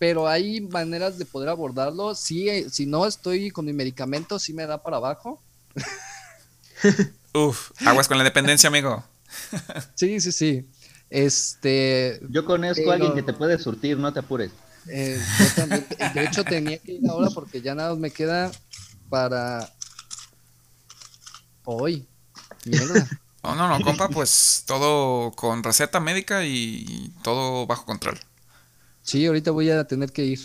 pero 0.00 0.26
hay 0.26 0.62
maneras 0.62 1.18
de 1.18 1.26
poder 1.26 1.50
abordarlo. 1.50 2.14
Sí, 2.14 2.48
eh, 2.48 2.66
si 2.70 2.86
no 2.86 3.06
estoy 3.06 3.50
con 3.50 3.66
mi 3.66 3.74
medicamento, 3.74 4.38
sí 4.38 4.54
me 4.54 4.66
da 4.66 4.82
para 4.82 4.96
abajo. 4.96 5.40
Uf, 7.34 7.70
aguas 7.86 8.08
con 8.08 8.16
la 8.18 8.24
dependencia, 8.24 8.68
amigo. 8.68 9.04
Sí, 9.94 10.18
sí, 10.20 10.32
sí. 10.32 10.66
Este, 11.10 12.18
Yo 12.30 12.44
conozco 12.46 12.76
Pero- 12.80 12.90
a 12.90 12.94
alguien 12.94 13.12
que 13.14 13.22
te 13.22 13.32
puede 13.34 13.58
surtir, 13.58 13.98
no 13.98 14.10
te 14.12 14.20
apures. 14.20 14.50
eh, 14.88 15.20
yo 15.38 15.46
también- 15.54 15.86
de 16.14 16.24
hecho 16.24 16.44
tenía 16.44 16.78
que 16.78 16.92
ir 16.92 17.08
ahora 17.08 17.28
porque 17.34 17.60
ya 17.60 17.74
nada 17.74 17.90
más 17.90 17.98
me 17.98 18.10
queda 18.10 18.50
para 19.10 19.70
hoy. 21.64 22.06
Mierda. 22.64 23.06
No, 23.42 23.54
no, 23.54 23.68
no, 23.68 23.84
compa, 23.84 24.08
pues 24.08 24.64
todo 24.66 25.30
con 25.32 25.62
receta 25.62 26.00
médica 26.00 26.44
y 26.46 27.12
todo 27.22 27.66
bajo 27.66 27.84
control. 27.84 28.18
Sí, 29.10 29.26
ahorita 29.26 29.50
voy 29.50 29.70
a 29.70 29.82
tener 29.84 30.12
que 30.12 30.24
ir. 30.24 30.40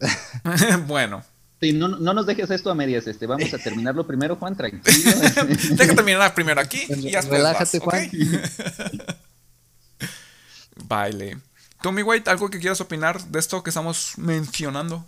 bueno, 0.86 1.22
Sí, 1.60 1.74
no, 1.74 1.88
no 1.88 2.14
nos 2.14 2.24
dejes 2.24 2.50
esto 2.50 2.70
a 2.70 2.74
medias, 2.74 3.06
este, 3.06 3.26
vamos 3.26 3.52
a 3.52 3.58
terminarlo 3.58 4.06
primero, 4.06 4.34
Juan, 4.36 4.56
tranquilo. 4.56 4.82
Deja 5.72 5.94
terminar 5.94 6.32
primero 6.32 6.58
aquí 6.58 6.86
y 6.88 7.10
ya 7.10 7.20
Relájate, 7.20 7.80
Juan. 7.80 8.10
Baile. 10.88 11.38
Tommy 11.82 12.02
White, 12.02 12.30
¿algo 12.30 12.48
que 12.48 12.58
quieras 12.60 12.80
opinar 12.80 13.22
de 13.26 13.38
esto 13.38 13.62
que 13.62 13.68
estamos 13.68 14.12
mencionando? 14.16 15.04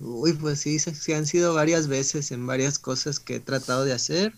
Uy, 0.00 0.34
pues 0.34 0.60
sí, 0.60 0.78
sí 0.78 1.12
han 1.14 1.26
sido 1.26 1.54
varias 1.54 1.86
veces 1.86 2.30
en 2.30 2.46
varias 2.46 2.78
cosas 2.78 3.18
que 3.18 3.36
he 3.36 3.40
tratado 3.40 3.86
de 3.86 3.94
hacer. 3.94 4.34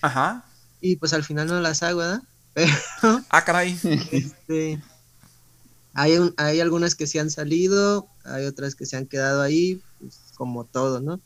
Ajá. 0.00 0.44
Y 0.80 0.96
pues 0.96 1.12
al 1.12 1.22
final 1.22 1.46
no 1.46 1.60
las 1.60 1.84
hago, 1.84 2.00
¿verdad? 2.00 2.22
Pero 2.54 2.72
Ah, 3.30 3.44
caray. 3.44 3.78
este, 4.10 4.82
hay, 5.94 6.18
un- 6.18 6.34
hay 6.38 6.60
algunas 6.60 6.94
que 6.94 7.06
se 7.06 7.20
han 7.20 7.30
salido, 7.30 8.10
hay 8.24 8.46
otras 8.46 8.74
que 8.74 8.86
se 8.86 8.96
han 8.96 9.06
quedado 9.06 9.42
ahí, 9.42 9.82
pues, 9.98 10.32
como 10.36 10.66
todo, 10.66 11.00
¿no? 11.00 11.22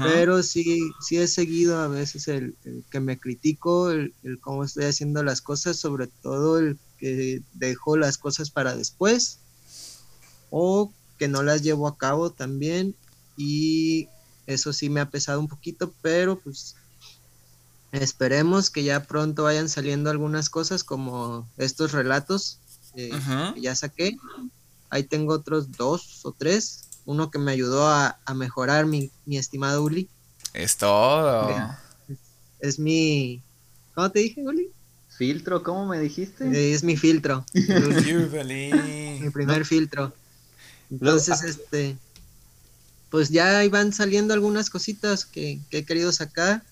Pero 0.00 0.42
sí, 0.42 0.96
sí 1.00 1.18
he 1.18 1.28
seguido 1.28 1.78
a 1.80 1.88
veces 1.88 2.28
el, 2.28 2.56
el 2.64 2.84
que 2.90 3.00
me 3.00 3.18
critico, 3.20 3.90
el, 3.90 4.14
el 4.22 4.40
cómo 4.40 4.64
estoy 4.64 4.84
haciendo 4.86 5.22
las 5.24 5.42
cosas, 5.42 5.78
sobre 5.78 6.08
todo 6.08 6.58
el 6.58 6.80
que 6.98 7.42
dejo 7.52 7.96
las 7.98 8.18
cosas 8.18 8.50
para 8.50 8.76
después 8.76 9.44
o 10.50 10.96
que 11.18 11.28
no 11.28 11.42
las 11.42 11.62
llevo 11.62 11.88
a 11.88 11.96
cabo 11.98 12.32
también 12.32 12.96
y 13.36 14.12
eso 14.46 14.72
sí 14.72 14.90
me 14.90 15.00
ha 15.00 15.10
pesado 15.10 15.40
un 15.40 15.48
poquito, 15.48 15.96
pero 16.02 16.40
pues 16.42 16.76
esperemos 17.92 18.70
que 18.70 18.84
ya 18.84 19.06
pronto 19.06 19.44
vayan 19.44 19.68
saliendo 19.68 20.10
algunas 20.10 20.50
cosas 20.50 20.84
como 20.84 21.50
estos 21.56 21.92
relatos 21.92 22.64
eh, 22.96 23.10
que 23.54 23.60
ya 23.60 23.74
saqué. 23.74 24.16
Ahí 24.90 25.04
tengo 25.04 25.34
otros 25.34 25.72
dos 25.72 26.24
o 26.24 26.32
tres. 26.32 26.88
Uno 27.04 27.30
que 27.30 27.38
me 27.38 27.52
ayudó 27.52 27.86
a, 27.86 28.18
a 28.24 28.34
mejorar 28.34 28.86
mi, 28.86 29.10
mi 29.26 29.38
estimado 29.38 29.82
Uli. 29.82 30.08
Es 30.54 30.76
todo. 30.76 31.48
Bien. 31.48 32.18
Es 32.60 32.78
mi... 32.78 33.42
¿Cómo 33.94 34.10
te 34.10 34.20
dije, 34.20 34.42
Uli? 34.42 34.70
Filtro, 35.16 35.62
¿cómo 35.62 35.86
me 35.86 36.00
dijiste? 36.00 36.44
Eh, 36.48 36.74
Es 36.74 36.82
mi 36.82 36.96
filtro. 36.96 37.44
mi 37.54 39.30
primer 39.30 39.64
filtro. 39.64 40.12
Entonces, 40.90 41.42
este... 41.42 41.96
Pues 43.10 43.28
ya 43.30 43.58
ahí 43.58 43.68
van 43.68 43.92
saliendo 43.92 44.34
algunas 44.34 44.68
cositas 44.68 45.24
que, 45.24 45.60
que 45.70 45.78
he 45.78 45.84
querido 45.84 46.10
sacar. 46.12 46.64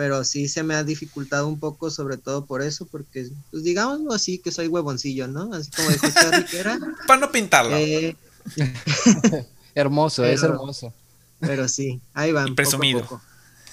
Pero 0.00 0.24
sí 0.24 0.48
se 0.48 0.62
me 0.62 0.74
ha 0.76 0.82
dificultado 0.82 1.46
un 1.46 1.60
poco, 1.60 1.90
sobre 1.90 2.16
todo 2.16 2.46
por 2.46 2.62
eso, 2.62 2.86
porque, 2.86 3.28
pues 3.50 3.62
digámoslo 3.64 4.14
así, 4.14 4.38
que 4.38 4.50
soy 4.50 4.66
huevoncillo, 4.66 5.28
¿no? 5.28 5.52
Así 5.52 5.70
como 5.76 5.90
dijo 5.90 6.06
Charlie 6.10 6.46
que 6.46 6.58
era. 6.58 6.78
Para 7.06 7.20
no 7.20 7.30
pintarlo. 7.30 7.76
Eh, 7.76 8.16
Hermoso, 9.74 10.24
es 10.24 10.42
hermoso. 10.42 10.92
pero 11.38 11.68
sí, 11.68 12.00
ahí 12.14 12.32
van. 12.32 12.46
Y 12.48 12.50
poco 12.50 12.52
a 12.52 12.56
presumido. 12.56 13.00
poco. 13.02 13.20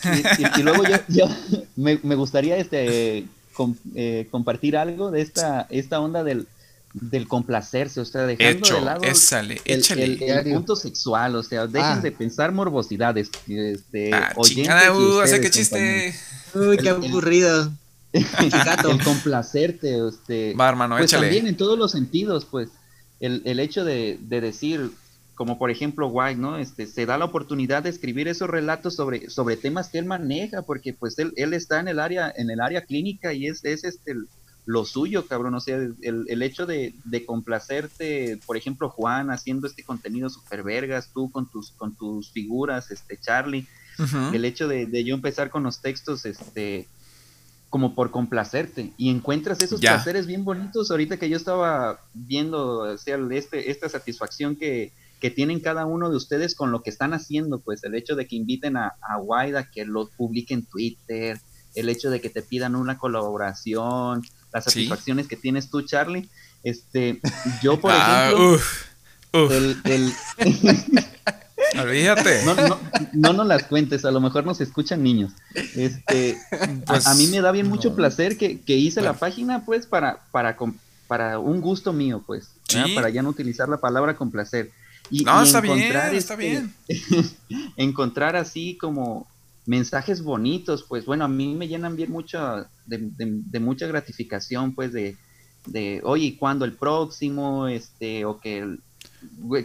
Y, 0.03 0.43
y- 0.43 0.59
y 0.59 0.63
luego 0.63 0.83
yo, 0.83 0.97
yo 1.07 1.25
me, 1.77 1.97
me 2.03 2.15
gustaría 2.15 2.57
este 2.57 3.25
com- 3.53 3.75
eh, 3.95 4.27
compartir 4.29 4.75
algo 4.75 5.09
de 5.11 5.21
esta, 5.21 5.65
esta 5.69 5.99
onda 6.01 6.23
del, 6.25 6.45
del 7.01 7.27
complacerse, 7.27 7.99
o 8.01 8.05
sea, 8.05 8.23
dejando 8.25 8.59
Hecho, 8.65 8.75
de 8.75 8.81
lado 8.81 9.03
échale, 9.03 9.61
el, 9.65 10.43
punto 10.53 10.75
sexual, 10.75 11.35
o 11.35 11.43
sea, 11.43 11.67
dejen 11.67 11.83
Ah. 11.97 11.99
de 12.01 12.11
pensar 12.11 12.51
morbosidades. 12.51 13.29
Este, 13.47 14.13
ah, 14.13 14.33
oyentes 14.35 14.65
chingada, 14.65 14.93
uh, 14.97 15.41
qué 15.41 15.49
chiste. 15.49 16.15
Uy, 16.53 16.77
qué 16.77 16.89
El- 16.89 17.03
el- 17.03 17.05
aburrido. 17.05 17.71
El 18.13 19.03
complacerte, 19.03 20.07
este, 20.07 20.53
Va, 20.55 20.69
hermano, 20.69 20.97
pues 20.97 21.11
échale. 21.11 21.27
también 21.27 21.47
en 21.47 21.57
todos 21.57 21.77
los 21.77 21.91
sentidos, 21.91 22.45
pues, 22.45 22.69
el, 23.19 23.41
el 23.45 23.59
hecho 23.59 23.83
de, 23.83 24.17
de 24.21 24.41
decir, 24.41 24.91
como 25.35 25.59
por 25.59 25.69
ejemplo 25.69 26.07
White, 26.07 26.39
¿no? 26.39 26.57
Este, 26.57 26.87
se 26.87 27.05
da 27.05 27.17
la 27.17 27.25
oportunidad 27.25 27.83
de 27.83 27.89
escribir 27.89 28.27
esos 28.27 28.49
relatos 28.49 28.95
sobre, 28.95 29.29
sobre 29.29 29.55
temas 29.57 29.89
que 29.89 29.99
él 29.99 30.05
maneja, 30.05 30.61
porque 30.63 30.93
pues 30.93 31.19
él, 31.19 31.31
él 31.35 31.53
está 31.53 31.79
en 31.79 31.89
el 31.89 31.99
área, 31.99 32.33
en 32.35 32.49
el 32.49 32.59
área 32.61 32.81
clínica 32.85 33.33
y 33.33 33.45
es, 33.47 33.63
es 33.65 33.83
este 33.83 34.11
el- 34.11 34.27
lo 34.67 34.83
suyo, 34.85 35.25
cabrón. 35.25 35.55
O 35.55 35.59
sea, 35.61 35.77
el, 35.77 36.25
el 36.27 36.43
hecho 36.43 36.65
de, 36.65 36.93
de 37.05 37.25
complacerte, 37.25 38.37
por 38.45 38.57
ejemplo, 38.57 38.89
Juan 38.89 39.31
haciendo 39.31 39.65
este 39.65 39.81
contenido 39.83 40.29
super 40.29 40.61
vergas, 40.61 41.09
tú 41.13 41.31
con 41.31 41.49
tus, 41.49 41.71
con 41.71 41.95
tus 41.95 42.29
figuras, 42.31 42.91
este, 42.91 43.17
Charlie, 43.17 43.65
el 44.33 44.45
hecho 44.45 44.67
de, 44.67 44.85
de 44.85 45.03
yo 45.03 45.15
empezar 45.15 45.49
con 45.49 45.63
los 45.63 45.81
textos, 45.81 46.25
este, 46.25 46.87
como 47.69 47.95
por 47.95 48.11
complacerte, 48.11 48.91
y 48.97 49.09
encuentras 49.09 49.61
esos 49.61 49.79
Ya. 49.81 49.93
placeres 49.95 50.27
bien 50.27 50.43
bonitos, 50.45 50.91
ahorita 50.91 51.17
que 51.17 51.29
yo 51.29 51.37
estaba 51.37 51.99
viendo, 52.13 52.79
o 52.93 52.97
sea, 52.97 53.17
este, 53.31 53.71
esta 53.71 53.89
satisfacción 53.89 54.55
que, 54.57 54.91
que 55.19 55.31
tienen 55.31 55.61
cada 55.61 55.85
uno 55.85 56.09
de 56.11 56.17
ustedes 56.17 56.53
con 56.55 56.71
lo 56.71 56.83
que 56.83 56.89
están 56.91 57.13
haciendo, 57.13 57.59
pues 57.59 57.83
el 57.85 57.95
hecho 57.95 58.15
de 58.15 58.27
que 58.27 58.35
inviten 58.35 58.77
a, 58.77 58.95
a 59.01 59.17
Wide 59.19 59.57
a 59.57 59.71
que 59.71 59.85
lo 59.85 60.09
publique 60.09 60.53
en 60.53 60.65
Twitter, 60.65 61.39
el 61.73 61.89
hecho 61.89 62.09
de 62.11 62.21
que 62.21 62.29
te 62.29 62.41
pidan 62.43 62.75
una 62.75 62.97
colaboración, 62.97 64.21
las 64.53 64.63
Sí. 64.65 64.71
satisfacciones 64.71 65.27
que 65.27 65.35
tienes 65.35 65.69
tú, 65.69 65.81
Charlie, 65.81 66.29
este, 66.63 67.19
yo 67.61 67.79
por 67.79 67.91
Ah, 67.93 68.25
ejemplo, 68.27 68.53
uf, 68.53 68.83
uf, 69.33 69.51
el, 69.51 69.77
el, 69.85 70.13
olvídate. 71.79 72.43
no, 72.45 72.55
no, 72.55 72.79
no 73.13 73.33
nos 73.33 73.47
las 73.47 73.63
cuentes, 73.63 74.05
a 74.05 74.11
lo 74.11 74.19
mejor 74.19 74.45
nos 74.45 74.61
escuchan 74.61 75.03
niños. 75.03 75.31
Este, 75.75 76.37
a- 76.51 76.67
Pues, 76.85 77.07
a, 77.07 77.13
mí 77.15 77.27
me 77.27 77.41
da 77.41 77.51
bien 77.51 77.67
mucho 77.67 77.89
no. 77.89 77.95
placer 77.95 78.37
que, 78.37 78.61
que 78.61 78.75
hice 78.75 79.01
la 79.01 79.11
Bueno. 79.11 79.19
página, 79.19 79.65
pues, 79.65 79.85
para, 79.85 80.19
para, 80.31 80.55
para 81.07 81.39
un 81.39 81.61
gusto 81.61 81.93
mío, 81.93 82.23
pues. 82.25 82.49
Sí. 82.67 82.79
para 82.95 83.09
ya 83.09 83.21
no 83.21 83.29
utilizar 83.29 83.69
la 83.69 83.77
palabra 83.77 84.15
complacer. 84.17 84.71
Y, 85.09 85.23
No, 85.23 85.41
y 85.41 85.45
está 85.45 85.61
bien, 85.61 85.79
está 85.81 86.11
este, 86.11 86.35
bien. 86.35 86.73
encontrar 87.77 88.35
así 88.35 88.77
como 88.79 89.25
mensajes 89.67 90.23
bonitos, 90.23 90.83
pues 90.87 91.05
bueno, 91.05 91.25
a 91.25 91.27
mí 91.27 91.53
me 91.53 91.67
llenan 91.67 91.95
bien 91.95 92.11
mucho 92.11 92.65
de, 92.85 92.97
de- 92.97 93.41
de 93.45 93.59
mucha 93.59 93.85
gratificación, 93.85 94.73
pues 94.73 94.93
de, 94.93 95.15
de 95.67 96.01
oye, 96.03 96.25
¿y 96.27 96.37
cuándo 96.37 96.65
el 96.65 96.73
próximo? 96.73 97.67
Este, 97.67 98.25
o 98.25 98.39
que, 98.39 98.77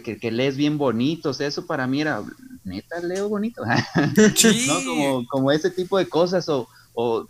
que, 0.03 0.17
que 0.19 0.31
lees 0.31 0.57
bien 0.57 0.77
bonito, 0.77 1.29
o 1.29 1.33
sea, 1.33 1.47
eso 1.47 1.65
para 1.65 1.87
mí 1.87 2.01
era, 2.01 2.21
neta, 2.65 2.99
leo 2.99 3.29
bonito, 3.29 3.63
Sí. 4.35 4.65
¿no? 4.67 4.75
Como, 4.85 5.27
como 5.27 5.51
ese 5.51 5.69
tipo 5.71 5.97
de 5.97 6.07
cosas, 6.09 6.47
o, 6.49 6.67
o 6.93 7.25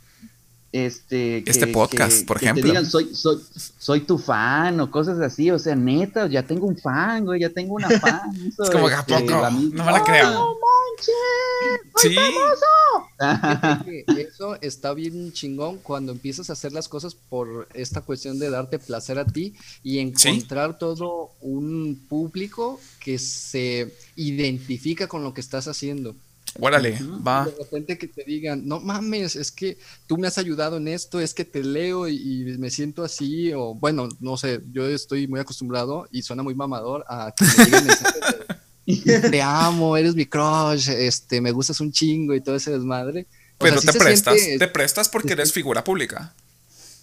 este, 0.73 1.47
Este 1.47 1.67
podcast, 1.67 2.25
por 2.25 2.39
que 2.39 2.45
ejemplo. 2.45 2.63
Te 2.63 2.67
digan, 2.69 2.85
soy, 2.85 3.13
soy, 3.13 3.39
soy 3.77 4.01
tu 4.01 4.17
fan, 4.17 4.79
o 4.79 4.89
cosas 4.89 5.19
así, 5.19 5.51
o 5.51 5.59
sea, 5.59 5.75
neta, 5.75 6.25
ya 6.25 6.41
tengo 6.41 6.65
un 6.65 6.75
fan, 6.75 7.25
güey, 7.25 7.41
ya 7.41 7.49
tengo 7.51 7.75
una 7.75 7.89
fan. 7.91 8.21
eso, 8.47 8.63
Es 8.63 8.69
como 8.71 8.87
que 8.87 8.95
a 8.95 8.99
este, 9.01 9.13
poco, 9.13 9.49
no 9.51 9.61
me 9.69 9.91
la 9.91 9.97
¡Ah, 9.97 10.03
creo. 10.03 10.31
no 10.31 10.55
manches! 10.55 11.91
Sí. 11.97 12.09
Fíjate 12.09 14.05
que 14.07 14.21
Eso 14.23 14.57
está 14.61 14.93
bien 14.95 15.31
chingón 15.31 15.77
cuando 15.77 16.11
empiezas 16.11 16.49
a 16.49 16.53
hacer 16.53 16.71
las 16.73 16.89
cosas 16.89 17.13
por 17.15 17.67
esta 17.75 18.01
cuestión 18.01 18.39
de 18.39 18.49
darte 18.49 18.79
placer 18.79 19.19
a 19.19 19.25
ti 19.25 19.53
y 19.83 19.99
encontrar 19.99 20.79
todo 20.79 21.29
un 21.41 22.03
público 22.09 22.79
que 22.99 23.19
se 23.19 23.93
identifica 24.15 25.07
con 25.07 25.23
lo 25.23 25.35
que 25.35 25.41
estás 25.41 25.67
haciendo. 25.67 26.15
Órale, 26.59 26.93
Ujú. 27.01 27.23
va. 27.23 27.45
De 27.45 27.55
repente 27.57 27.97
que 27.97 28.07
te 28.07 28.23
digan, 28.23 28.67
no 28.67 28.79
mames, 28.79 29.35
es 29.35 29.51
que 29.51 29.77
tú 30.07 30.17
me 30.17 30.27
has 30.27 30.37
ayudado 30.37 30.77
en 30.77 30.87
esto, 30.87 31.19
es 31.19 31.33
que 31.33 31.45
te 31.45 31.63
leo 31.63 32.07
y, 32.07 32.15
y 32.15 32.57
me 32.57 32.69
siento 32.69 33.03
así, 33.03 33.51
o 33.53 33.73
bueno, 33.73 34.07
no 34.19 34.37
sé, 34.37 34.61
yo 34.71 34.87
estoy 34.87 35.27
muy 35.27 35.39
acostumbrado 35.39 36.07
y 36.11 36.21
suena 36.21 36.43
muy 36.43 36.53
mamador 36.55 37.03
a 37.07 37.33
que 37.35 37.43
me 37.45 38.95
de, 39.15 39.21
te 39.31 39.41
amo, 39.41 39.95
eres 39.97 40.13
mi 40.15 40.25
crush, 40.25 40.89
este, 40.89 41.41
me 41.41 41.51
gustas 41.51 41.79
un 41.79 41.91
chingo 41.91 42.33
y 42.35 42.41
todo 42.41 42.55
ese 42.55 42.71
desmadre. 42.71 43.25
O 43.57 43.63
Pero 43.63 43.79
sea, 43.81 43.93
te 43.93 43.99
prestas, 43.99 44.39
siente- 44.39 44.59
te 44.65 44.71
prestas 44.71 45.09
porque 45.09 45.33
eres 45.33 45.53
figura 45.53 45.83
pública. 45.83 46.33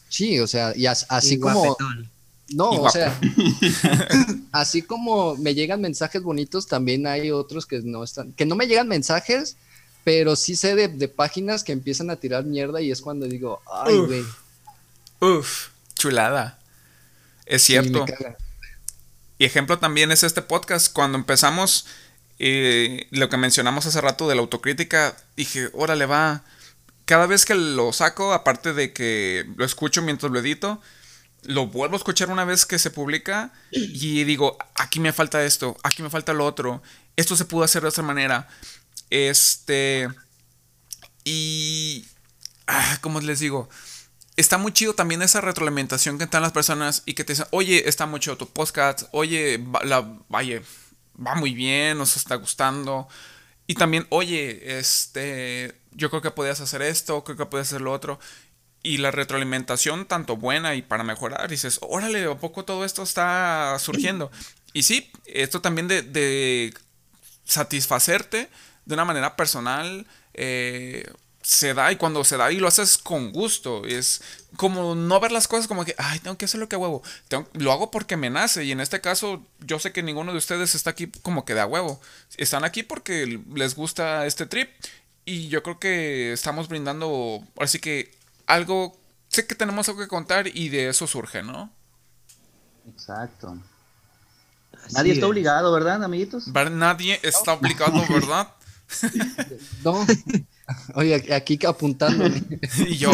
Sí, 0.09 0.38
o 0.40 0.46
sea, 0.46 0.72
y 0.76 0.86
as- 0.86 1.07
así 1.09 1.34
Y 1.34 1.38
como, 1.40 1.61
guapetón. 1.61 2.11
No, 2.55 2.70
o 2.70 2.90
sea, 2.90 3.18
así 4.53 4.82
como 4.82 5.36
me 5.36 5.55
llegan 5.55 5.80
mensajes 5.80 6.22
bonitos, 6.22 6.66
también 6.66 7.07
hay 7.07 7.30
otros 7.30 7.66
que 7.66 7.80
no 7.82 8.03
están, 8.03 8.32
que 8.32 8.46
no 8.46 8.57
me 8.57 8.66
llegan 8.66 8.88
mensajes, 8.88 9.57
pero 10.05 10.34
sí 10.34 10.57
sé 10.57 10.74
de, 10.74 10.88
de 10.88 11.09
páginas 11.09 11.62
que 11.62 11.72
empiezan 11.72 12.11
a 12.11 12.16
tirar 12.16 12.44
mierda 12.44 12.80
y 12.80 12.90
es 12.90 13.01
cuando 13.03 13.26
digo, 13.26 13.61
ay, 13.70 13.98
güey. 13.98 14.24
Uf, 15.20 15.68
chulada. 15.94 16.59
Es 17.46 17.62
cierto. 17.62 18.07
Y 19.38 19.44
ejemplo 19.44 19.78
también 19.78 20.12
es 20.12 20.22
este 20.22 20.42
podcast. 20.42 20.92
Cuando 20.92 21.18
empezamos, 21.18 21.86
eh, 22.38 23.07
lo 23.11 23.28
que 23.28 23.36
mencionamos 23.36 23.86
hace 23.86 24.01
rato 24.01 24.28
de 24.28 24.34
la 24.34 24.40
autocrítica, 24.40 25.16
dije, 25.36 25.68
órale, 25.72 26.07
va. 26.07 26.42
Cada 27.05 27.26
vez 27.26 27.44
que 27.44 27.55
lo 27.55 27.92
saco, 27.92 28.32
aparte 28.32 28.72
de 28.72 28.92
que 28.92 29.46
lo 29.57 29.64
escucho 29.64 30.01
mientras 30.01 30.30
lo 30.30 30.38
edito, 30.38 30.80
lo 31.45 31.66
vuelvo 31.66 31.95
a 31.95 31.99
escuchar 31.99 32.30
una 32.30 32.45
vez 32.45 32.66
que 32.66 32.78
se 32.78 32.91
publica 32.91 33.53
y 33.70 34.24
digo, 34.24 34.59
aquí 34.74 35.01
me 35.01 35.12
falta 35.12 35.45
esto, 35.45 35.76
aquí 35.82 36.03
me 36.03 36.11
falta 36.11 36.32
lo 36.32 36.45
otro, 36.45 36.82
esto 37.16 37.36
se 37.36 37.45
pudo 37.45 37.64
hacer 37.64 37.82
de 37.82 37.88
otra 37.88 38.03
manera. 38.03 38.49
Este. 39.11 40.09
Y. 41.24 42.07
Ah, 42.66 42.99
¿Cómo 43.01 43.20
les 43.20 43.41
digo? 43.41 43.68
Está 44.36 44.57
muy 44.57 44.72
chido 44.72 44.95
también 44.95 45.22
esa 45.22 45.41
retroalimentación 45.41 46.16
que 46.16 46.24
están 46.24 46.43
las 46.43 46.53
personas 46.53 47.03
y 47.05 47.14
que 47.14 47.24
te 47.24 47.34
dicen, 47.34 47.47
oye, 47.51 47.88
está 47.88 48.07
muy 48.07 48.20
chido 48.20 48.38
tu 48.38 48.49
podcast, 48.49 49.03
oye, 49.11 49.59
va, 49.59 49.84
la, 49.84 50.18
vaya, 50.28 50.62
va 51.14 51.34
muy 51.34 51.53
bien, 51.53 51.99
nos 51.99 52.16
está 52.16 52.36
gustando. 52.36 53.09
Y 53.66 53.74
también, 53.74 54.07
oye, 54.09 54.78
este, 54.78 55.74
yo 55.93 56.09
creo 56.11 56.22
que 56.22 56.30
podías 56.30 56.61
hacer 56.61 56.80
esto, 56.82 57.22
creo 57.22 57.36
que 57.36 57.47
podías 57.47 57.68
hacer 57.68 57.80
lo 57.82 57.93
otro. 57.93 58.18
Y 58.82 58.98
la 58.98 59.10
retroalimentación, 59.10 60.06
tanto 60.06 60.36
buena 60.36 60.74
y 60.74 60.82
para 60.82 61.04
mejorar, 61.04 61.50
dices, 61.50 61.78
órale, 61.82 62.24
¿a 62.24 62.38
poco 62.38 62.64
todo 62.64 62.84
esto 62.84 63.02
está 63.02 63.76
surgiendo? 63.78 64.30
Y 64.72 64.84
sí, 64.84 65.10
esto 65.26 65.60
también 65.60 65.88
de, 65.88 66.02
de 66.02 66.72
satisfacerte 67.44 68.48
de 68.84 68.94
una 68.94 69.04
manera 69.04 69.34
personal, 69.36 70.06
eh, 70.34 71.10
se 71.42 71.72
da 71.72 71.90
y 71.90 71.96
cuando 71.96 72.22
se 72.22 72.36
da 72.36 72.52
y 72.52 72.56
lo 72.56 72.68
haces 72.68 72.98
con 72.98 73.32
gusto. 73.32 73.86
Es 73.86 74.22
como 74.56 74.94
no 74.94 75.20
ver 75.20 75.32
las 75.32 75.48
cosas 75.48 75.66
como 75.66 75.84
que, 75.84 75.94
ay, 75.96 76.18
tengo 76.18 76.36
que 76.36 76.44
hacer 76.44 76.60
lo 76.60 76.68
que 76.68 76.76
huevo. 76.76 77.02
lo 77.54 77.72
hago 77.72 77.90
porque 77.90 78.16
me 78.16 78.30
nace. 78.30 78.64
Y 78.64 78.72
en 78.72 78.80
este 78.80 79.00
caso, 79.00 79.44
yo 79.60 79.78
sé 79.78 79.92
que 79.92 80.02
ninguno 80.02 80.32
de 80.32 80.38
ustedes 80.38 80.74
está 80.74 80.90
aquí 80.90 81.06
como 81.22 81.44
que 81.44 81.54
de 81.54 81.60
a 81.60 81.66
huevo. 81.66 82.00
Están 82.36 82.64
aquí 82.64 82.82
porque 82.82 83.40
les 83.54 83.74
gusta 83.74 84.26
este 84.26 84.46
trip. 84.46 84.70
Y 85.24 85.48
yo 85.48 85.62
creo 85.62 85.78
que 85.78 86.32
estamos 86.32 86.68
brindando, 86.68 87.44
así 87.58 87.78
que 87.78 88.10
algo, 88.55 88.98
sé 89.28 89.46
que 89.46 89.55
tenemos 89.55 89.88
algo 89.88 90.01
que 90.01 90.09
contar 90.09 90.46
y 90.46 90.68
de 90.68 90.88
eso 90.88 91.07
surge, 91.07 91.42
¿no? 91.42 91.72
Exacto. 92.88 93.59
Nadie 94.92 95.12
está 95.12 95.26
obligado, 95.26 95.72
¿verdad, 95.72 96.03
amiguitos? 96.03 96.46
Nadie 96.70 97.20
está 97.22 97.55
obligado, 97.55 98.03
¿verdad? 98.09 98.48
No. 99.84 100.05
Oye, 100.94 101.34
aquí 101.34 101.59
apuntándome. 101.66 102.42
y 102.78 102.96
yo, 102.96 103.11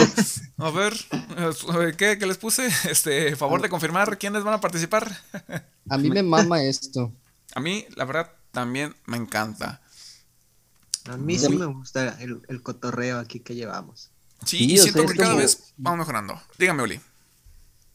a 0.59 0.71
ver, 0.71 0.95
¿qué, 1.97 2.17
les 2.17 2.39
puse? 2.39 2.69
Este, 2.91 3.35
favor 3.37 3.63
de 3.63 3.69
confirmar 3.69 4.19
quiénes 4.19 4.43
van 4.43 4.55
a 4.55 4.61
participar. 4.61 5.11
A 5.89 5.99
mí 5.99 6.11
me 6.11 6.23
mama 6.23 6.63
esto. 6.63 7.13
A 7.55 7.61
mí, 7.61 7.87
la 7.95 8.05
verdad, 8.05 8.33
también 8.53 8.95
me 9.07 9.17
encanta. 9.17 9.81
A 11.09 11.17
mí 11.17 11.39
sí 11.39 11.55
me 11.55 11.67
gusta 11.67 12.19
el, 12.21 12.63
cotorreo 12.63 13.19
aquí 13.19 13.41
que 13.41 13.55
llevamos. 13.55 14.11
Sí, 14.47 14.73
y 14.73 14.79
siento 14.79 15.05
que 15.07 15.15
cada 15.15 15.35
vez 15.35 15.75
vamos 15.77 15.99
mejorando. 15.99 16.41
Dígame, 16.59 16.83
Oli. 16.83 17.01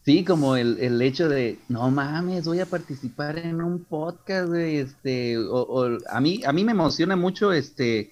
Sí, 0.04 0.24
como 0.24 0.56
el, 0.56 0.78
el, 0.80 1.00
hecho 1.00 1.28
de, 1.28 1.58
no 1.68 1.90
mames, 1.90 2.44
voy 2.44 2.60
a 2.60 2.66
participar 2.66 3.38
en 3.38 3.62
un 3.62 3.84
podcast, 3.84 4.52
este, 4.52 5.38
o, 5.38 5.98
a 6.10 6.20
mí, 6.20 6.42
a 6.44 6.52
mí 6.52 6.64
me 6.64 6.72
emociona 6.72 7.14
mucho, 7.14 7.52
este, 7.52 8.10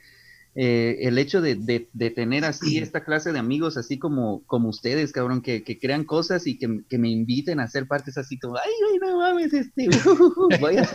eh, 0.54 0.98
el 1.00 1.18
hecho 1.18 1.40
de, 1.40 1.56
de, 1.56 2.10
tener 2.10 2.44
así 2.44 2.78
esta 2.78 3.02
clase 3.02 3.32
de 3.32 3.40
amigos, 3.40 3.76
así 3.76 3.98
como, 3.98 4.44
como 4.46 4.68
ustedes, 4.68 5.12
cabrón, 5.12 5.42
que, 5.42 5.64
que 5.64 5.80
crean 5.80 6.04
cosas 6.04 6.46
y 6.46 6.58
que, 6.58 6.68
me 6.68 7.10
inviten 7.10 7.58
a 7.58 7.64
hacer 7.64 7.88
partes 7.88 8.16
así 8.16 8.38
como, 8.38 8.56
ay, 8.56 8.72
ay, 8.92 8.98
no 9.00 9.18
mames, 9.18 9.52
este, 9.52 9.88
voy 10.60 10.76
a... 10.76 10.88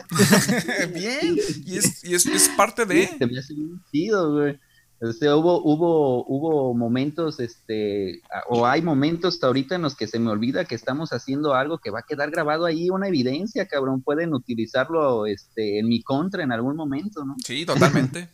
Bien, 0.93 1.37
y 1.65 1.77
es, 1.77 2.05
y 2.05 2.15
es, 2.15 2.25
es 2.25 2.49
parte 2.55 2.85
de... 2.85 3.09
Se 3.17 3.27
me 3.27 3.37
hace 3.37 3.53
chido, 3.91 4.31
güey. 4.31 4.57
Hubo, 5.01 5.61
hubo, 5.61 6.25
hubo 6.25 6.73
momentos, 6.73 7.39
este, 7.39 8.21
o 8.47 8.65
hay 8.65 8.81
momentos 8.81 9.43
ahorita 9.43 9.75
en 9.75 9.81
los 9.81 9.95
que 9.95 10.07
se 10.07 10.19
me 10.19 10.31
olvida 10.31 10.65
que 10.65 10.75
estamos 10.75 11.11
haciendo 11.11 11.53
algo 11.53 11.79
que 11.79 11.91
va 11.91 11.99
a 11.99 12.05
quedar 12.07 12.31
grabado 12.31 12.65
ahí, 12.65 12.89
una 12.89 13.09
evidencia, 13.09 13.67
cabrón. 13.67 14.01
Pueden 14.01 14.33
utilizarlo 14.33 15.25
este, 15.25 15.79
en 15.79 15.89
mi 15.89 16.01
contra 16.01 16.43
en 16.43 16.51
algún 16.51 16.77
momento, 16.77 17.25
¿no? 17.25 17.35
Sí, 17.43 17.65
totalmente. 17.65 18.29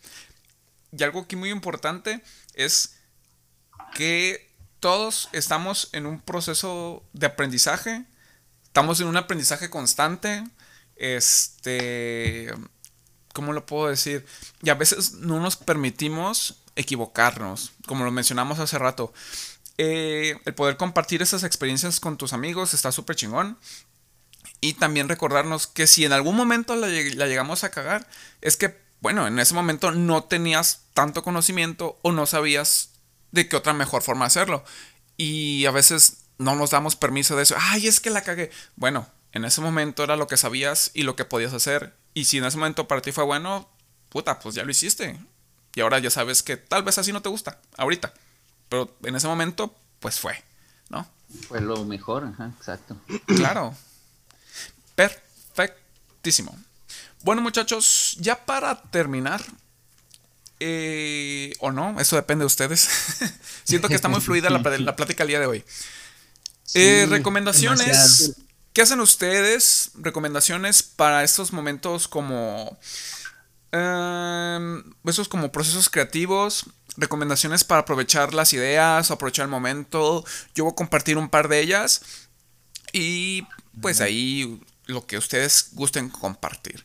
y 0.92 1.04
algo 1.04 1.22
aquí 1.22 1.36
muy 1.36 1.50
importante 1.50 2.22
es 2.54 2.96
que 3.96 4.52
todos 4.80 5.30
estamos 5.32 5.90
en 5.94 6.06
un 6.06 6.22
proceso 6.22 7.04
de 7.14 7.26
aprendizaje, 7.26 8.06
estamos 8.64 9.02
en 9.02 9.08
un 9.08 9.18
aprendizaje 9.18 9.70
constante. 9.70 10.44
Este 10.96 12.54
¿cómo 13.34 13.54
lo 13.54 13.66
puedo 13.66 13.88
decir? 13.88 14.26
Y 14.62 14.70
a 14.70 14.76
veces 14.76 15.14
no 15.14 15.40
nos 15.40 15.56
permitimos 15.56 16.58
equivocarnos, 16.76 17.72
como 17.86 18.06
lo 18.06 18.12
mencionamos 18.12 18.60
hace 18.60 18.78
rato. 18.78 19.14
Eh, 19.78 20.38
el 20.46 20.54
poder 20.54 20.78
compartir 20.78 21.22
esas 21.22 21.44
experiencias 21.44 22.00
con 22.00 22.18
tus 22.18 22.34
amigos 22.34 22.74
está 22.74 22.92
súper 22.92 23.16
chingón. 23.16 23.58
Y 24.60 24.74
también 24.74 25.10
recordarnos 25.10 25.66
que 25.66 25.88
si 25.88 26.06
en 26.06 26.14
algún 26.14 26.36
momento 26.36 26.76
la, 26.76 26.88
llegamos 26.88 27.64
a 27.64 27.72
cagar, 27.72 28.08
es 28.42 28.58
que, 28.58 28.80
bueno, 29.00 29.26
en 29.26 29.40
ese 29.40 29.56
momento 29.56 29.92
no 29.92 30.24
tenías 30.24 30.84
tanto 30.94 31.24
conocimiento 31.24 31.98
o 32.04 32.12
no 32.12 32.28
sabías 32.28 32.92
de 33.32 33.50
qué 33.50 33.56
otra 33.56 33.74
mejor 33.74 34.04
forma 34.04 34.26
hacerlo. 34.26 34.64
Y 35.18 35.66
a 35.66 35.72
veces 35.72 36.26
no 36.38 36.56
nos 36.56 36.70
damos 36.70 36.96
permiso 36.96 37.36
de 37.36 37.44
eso. 37.44 37.56
Ay, 37.58 37.88
es 37.88 38.00
que 38.00 38.12
la 38.12 38.22
cagué. 38.22 38.52
Bueno, 38.76 39.08
en 39.32 39.46
ese 39.46 39.62
momento 39.62 40.04
era 40.04 40.16
lo 40.16 40.28
que 40.28 40.38
sabías 40.38 40.92
y 40.94 41.04
lo 41.04 41.16
que 41.16 41.26
podías 41.26 41.54
hacer. 41.54 41.96
Y 42.14 42.26
si 42.26 42.38
en 42.38 42.46
ese 42.46 42.58
momento 42.58 42.88
para 42.88 43.02
ti 43.02 43.12
fue 43.12 43.24
bueno, 43.24 43.70
puta, 44.10 44.40
pues 44.40 44.56
ya 44.56 44.64
lo 44.64 44.72
hiciste. 44.72 45.20
Y 45.74 45.82
ahora 45.82 46.00
ya 46.00 46.10
sabes 46.10 46.44
que 46.44 46.58
tal 46.58 46.84
vez 46.84 46.98
así 46.98 47.14
no 47.14 47.22
te 47.22 47.30
gusta, 47.30 47.60
ahorita. 47.78 48.14
Pero 48.70 48.96
en 49.04 49.16
ese 49.16 49.28
momento, 49.28 49.76
pues 50.00 50.20
fue, 50.20 50.44
¿no? 50.90 51.08
Fue 51.48 51.62
lo 51.62 51.86
mejor, 51.86 52.26
ajá, 52.26 52.52
exacto. 52.58 52.98
Claro. 53.26 53.76
Perfectísimo. 54.96 56.58
Bueno, 57.24 57.42
muchachos, 57.42 58.18
ya 58.20 58.46
para 58.46 58.82
terminar, 58.84 59.42
eh, 60.60 61.54
o 61.60 61.72
no, 61.72 62.00
eso 62.00 62.16
depende 62.16 62.44
de 62.44 62.48
ustedes. 62.48 62.90
Siento 63.64 63.88
que 63.88 63.96
está 63.96 64.10
muy 64.10 64.22
fluida 64.22 64.50
la, 64.50 64.60
la 64.60 64.96
plática 64.96 65.24
el 65.24 65.30
día 65.30 65.40
de 65.40 65.46
hoy. 65.46 65.64
Eh, 66.74 67.06
recomendaciones. 67.10 68.36
¿Qué 68.74 68.82
hacen 68.82 69.02
ustedes? 69.02 69.92
Recomendaciones 69.96 70.84
para 70.84 71.24
estos 71.24 71.52
momentos 71.52 72.08
como... 72.08 72.78
Em, 73.74 74.84
esos 75.06 75.30
como 75.30 75.52
procesos 75.52 75.90
creativos, 75.90 76.66
recomendaciones 76.98 77.64
para 77.64 77.82
aprovechar 77.82 78.34
las 78.34 78.54
ideas, 78.54 79.12
aprovechar 79.12 79.46
el 79.46 79.50
momento. 79.52 80.26
Yo 80.56 80.66
voy 80.66 80.74
a 80.74 80.76
compartir 80.76 81.18
un 81.18 81.30
par 81.30 81.48
de 81.48 81.62
ellas 81.62 82.02
y 82.92 83.48
pues 83.80 84.02
ahí 84.02 84.62
lo 84.86 85.06
que 85.06 85.18
ustedes 85.18 85.70
gusten 85.74 86.10
compartir. 86.10 86.84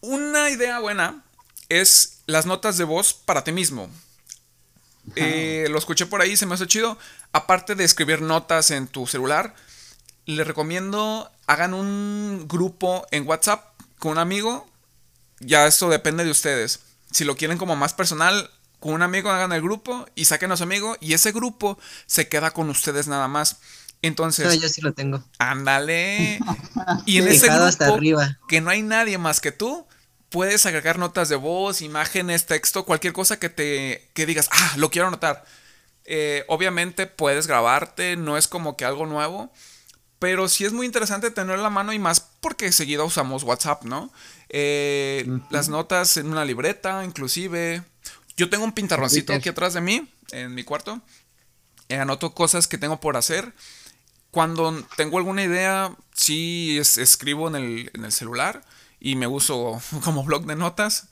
Una 0.00 0.50
idea 0.50 0.78
buena 0.78 1.24
es 1.68 2.20
las 2.26 2.46
notas 2.46 2.78
de 2.78 2.84
voz 2.84 3.14
para 3.14 3.42
ti 3.42 3.52
mismo. 3.52 3.90
Eh, 5.16 5.66
lo 5.70 5.78
escuché 5.78 6.06
por 6.06 6.20
ahí, 6.20 6.36
se 6.36 6.46
me 6.46 6.54
hace 6.54 6.66
chido. 6.66 6.98
Aparte 7.32 7.74
de 7.74 7.84
escribir 7.84 8.22
notas 8.22 8.70
en 8.70 8.86
tu 8.86 9.06
celular, 9.06 9.54
les 10.26 10.46
recomiendo 10.46 11.30
hagan 11.46 11.74
un 11.74 12.46
grupo 12.48 13.06
en 13.10 13.26
WhatsApp 13.26 13.64
con 13.98 14.12
un 14.12 14.18
amigo. 14.18 14.66
Ya 15.40 15.66
esto 15.66 15.88
depende 15.88 16.24
de 16.24 16.30
ustedes. 16.30 16.80
Si 17.10 17.24
lo 17.24 17.36
quieren 17.36 17.58
como 17.58 17.76
más 17.76 17.92
personal, 17.94 18.50
con 18.80 18.92
un 18.94 19.02
amigo 19.02 19.30
hagan 19.30 19.52
el 19.52 19.62
grupo 19.62 20.06
y 20.14 20.26
saquen 20.26 20.52
a 20.52 20.56
su 20.56 20.62
amigo 20.62 20.96
y 21.00 21.14
ese 21.14 21.32
grupo 21.32 21.78
se 22.06 22.28
queda 22.28 22.52
con 22.52 22.70
ustedes 22.70 23.08
nada 23.08 23.28
más. 23.28 23.58
Entonces, 24.02 24.46
no, 24.46 24.54
yo 24.54 24.68
sí 24.68 24.82
lo 24.82 24.92
tengo. 24.92 25.24
Ándale. 25.38 26.38
Y 27.06 27.18
en 27.18 27.28
ese 27.28 27.48
grupo 27.48 27.64
hasta 27.64 27.86
arriba. 27.86 28.38
que 28.48 28.60
no 28.60 28.68
hay 28.68 28.82
nadie 28.82 29.16
más 29.16 29.40
que 29.40 29.52
tú, 29.52 29.86
puedes 30.28 30.66
agregar 30.66 30.98
notas 30.98 31.30
de 31.30 31.36
voz, 31.36 31.80
imágenes, 31.80 32.44
texto, 32.44 32.84
cualquier 32.84 33.14
cosa 33.14 33.38
que 33.38 33.48
te 33.48 34.10
que 34.12 34.26
digas, 34.26 34.48
"Ah, 34.52 34.74
lo 34.76 34.90
quiero 34.90 35.08
anotar." 35.08 35.44
Eh, 36.04 36.44
obviamente 36.48 37.06
puedes 37.06 37.46
grabarte, 37.46 38.16
no 38.16 38.36
es 38.36 38.48
como 38.48 38.76
que 38.76 38.84
algo 38.84 39.06
nuevo, 39.06 39.50
pero 40.24 40.48
sí 40.48 40.64
es 40.64 40.72
muy 40.72 40.86
interesante 40.86 41.30
tener 41.30 41.58
la 41.58 41.68
mano 41.68 41.92
y 41.92 41.98
más 41.98 42.18
porque 42.40 42.72
seguido 42.72 43.04
usamos 43.04 43.42
WhatsApp, 43.42 43.84
¿no? 43.84 44.10
Eh, 44.48 45.28
las 45.50 45.68
notas 45.68 46.16
en 46.16 46.28
una 46.28 46.46
libreta, 46.46 47.04
inclusive. 47.04 47.82
Yo 48.34 48.48
tengo 48.48 48.64
un 48.64 48.72
pintarroncito 48.72 49.34
aquí 49.34 49.50
atrás 49.50 49.74
de 49.74 49.82
mí, 49.82 50.08
en 50.30 50.54
mi 50.54 50.64
cuarto. 50.64 51.02
Eh, 51.90 51.96
anoto 51.96 52.32
cosas 52.32 52.66
que 52.66 52.78
tengo 52.78 53.00
por 53.00 53.18
hacer. 53.18 53.52
Cuando 54.30 54.82
tengo 54.96 55.18
alguna 55.18 55.44
idea, 55.44 55.94
sí 56.14 56.78
escribo 56.78 57.48
en 57.48 57.56
el, 57.56 57.90
en 57.92 58.06
el 58.06 58.12
celular 58.12 58.64
y 59.00 59.16
me 59.16 59.26
uso 59.26 59.78
como 60.04 60.24
blog 60.24 60.46
de 60.46 60.56
notas. 60.56 61.08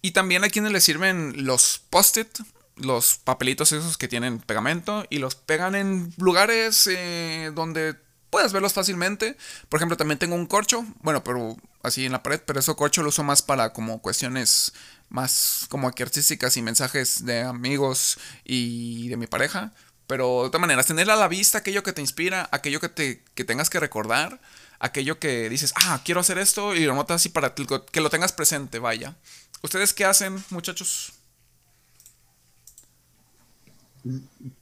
Y 0.00 0.12
también 0.12 0.44
a 0.44 0.48
quienes 0.48 0.72
les 0.72 0.82
sirven 0.82 1.44
los 1.44 1.82
post-it, 1.90 2.38
los 2.76 3.18
papelitos 3.18 3.72
esos 3.72 3.98
que 3.98 4.08
tienen 4.08 4.38
pegamento 4.38 5.04
y 5.10 5.18
los 5.18 5.34
pegan 5.34 5.74
en 5.74 6.14
lugares 6.16 6.86
eh, 6.90 7.52
donde 7.54 7.96
puedes 8.30 8.52
verlos 8.52 8.72
fácilmente. 8.72 9.36
Por 9.68 9.78
ejemplo, 9.78 9.96
también 9.96 10.18
tengo 10.18 10.34
un 10.34 10.46
corcho, 10.46 10.84
bueno, 11.02 11.22
pero 11.22 11.56
así 11.82 12.06
en 12.06 12.12
la 12.12 12.22
pared, 12.22 12.40
pero 12.44 12.60
ese 12.60 12.74
corcho 12.74 13.02
lo 13.02 13.10
uso 13.10 13.22
más 13.24 13.42
para 13.42 13.72
como 13.72 14.00
cuestiones 14.00 14.72
más 15.08 15.66
como 15.68 15.88
aquí 15.88 16.02
artísticas 16.02 16.56
y 16.56 16.62
mensajes 16.62 17.24
de 17.24 17.42
amigos 17.42 18.18
y 18.44 19.08
de 19.08 19.16
mi 19.16 19.26
pareja. 19.26 19.72
Pero 20.06 20.44
de 20.44 20.48
todas 20.48 20.60
maneras, 20.60 20.86
tener 20.86 21.10
a 21.10 21.16
la 21.16 21.28
vista 21.28 21.58
aquello 21.58 21.82
que 21.82 21.92
te 21.92 22.00
inspira, 22.00 22.48
aquello 22.52 22.80
que, 22.80 22.88
te, 22.88 23.22
que 23.34 23.44
tengas 23.44 23.70
que 23.70 23.78
recordar, 23.78 24.40
aquello 24.80 25.20
que 25.20 25.48
dices, 25.48 25.72
ah, 25.76 26.00
quiero 26.04 26.20
hacer 26.20 26.38
esto 26.38 26.74
y 26.74 26.84
lo 26.84 26.94
notas 26.94 27.16
así 27.16 27.28
para 27.28 27.54
que 27.54 28.00
lo 28.00 28.10
tengas 28.10 28.32
presente, 28.32 28.78
vaya. 28.78 29.14
¿Ustedes 29.62 29.92
qué 29.92 30.04
hacen, 30.04 30.42
muchachos? 30.50 31.19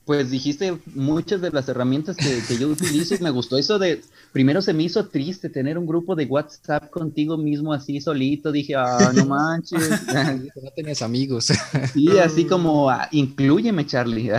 Pues 0.05 0.31
dijiste 0.31 0.77
muchas 0.93 1.41
de 1.41 1.51
las 1.51 1.69
herramientas 1.69 2.17
que, 2.17 2.41
que 2.47 2.57
yo 2.57 2.67
utilizo 2.67 3.15
y 3.15 3.19
me 3.19 3.29
gustó 3.29 3.57
eso 3.57 3.79
de, 3.79 4.01
primero 4.31 4.61
se 4.61 4.73
me 4.73 4.83
hizo 4.83 5.07
triste 5.07 5.49
tener 5.49 5.77
un 5.77 5.85
grupo 5.85 6.15
de 6.15 6.25
WhatsApp 6.25 6.89
contigo 6.89 7.37
mismo 7.37 7.73
así 7.73 8.01
solito, 8.01 8.51
dije, 8.51 8.75
ah, 8.75 9.11
no 9.15 9.25
manches. 9.27 9.89
no 10.07 10.71
tenías 10.75 11.01
amigos. 11.01 11.51
Sí, 11.93 12.17
así 12.17 12.45
como, 12.45 12.89
ah, 12.89 13.07
incluyeme 13.11 13.85
Charlie. 13.85 14.31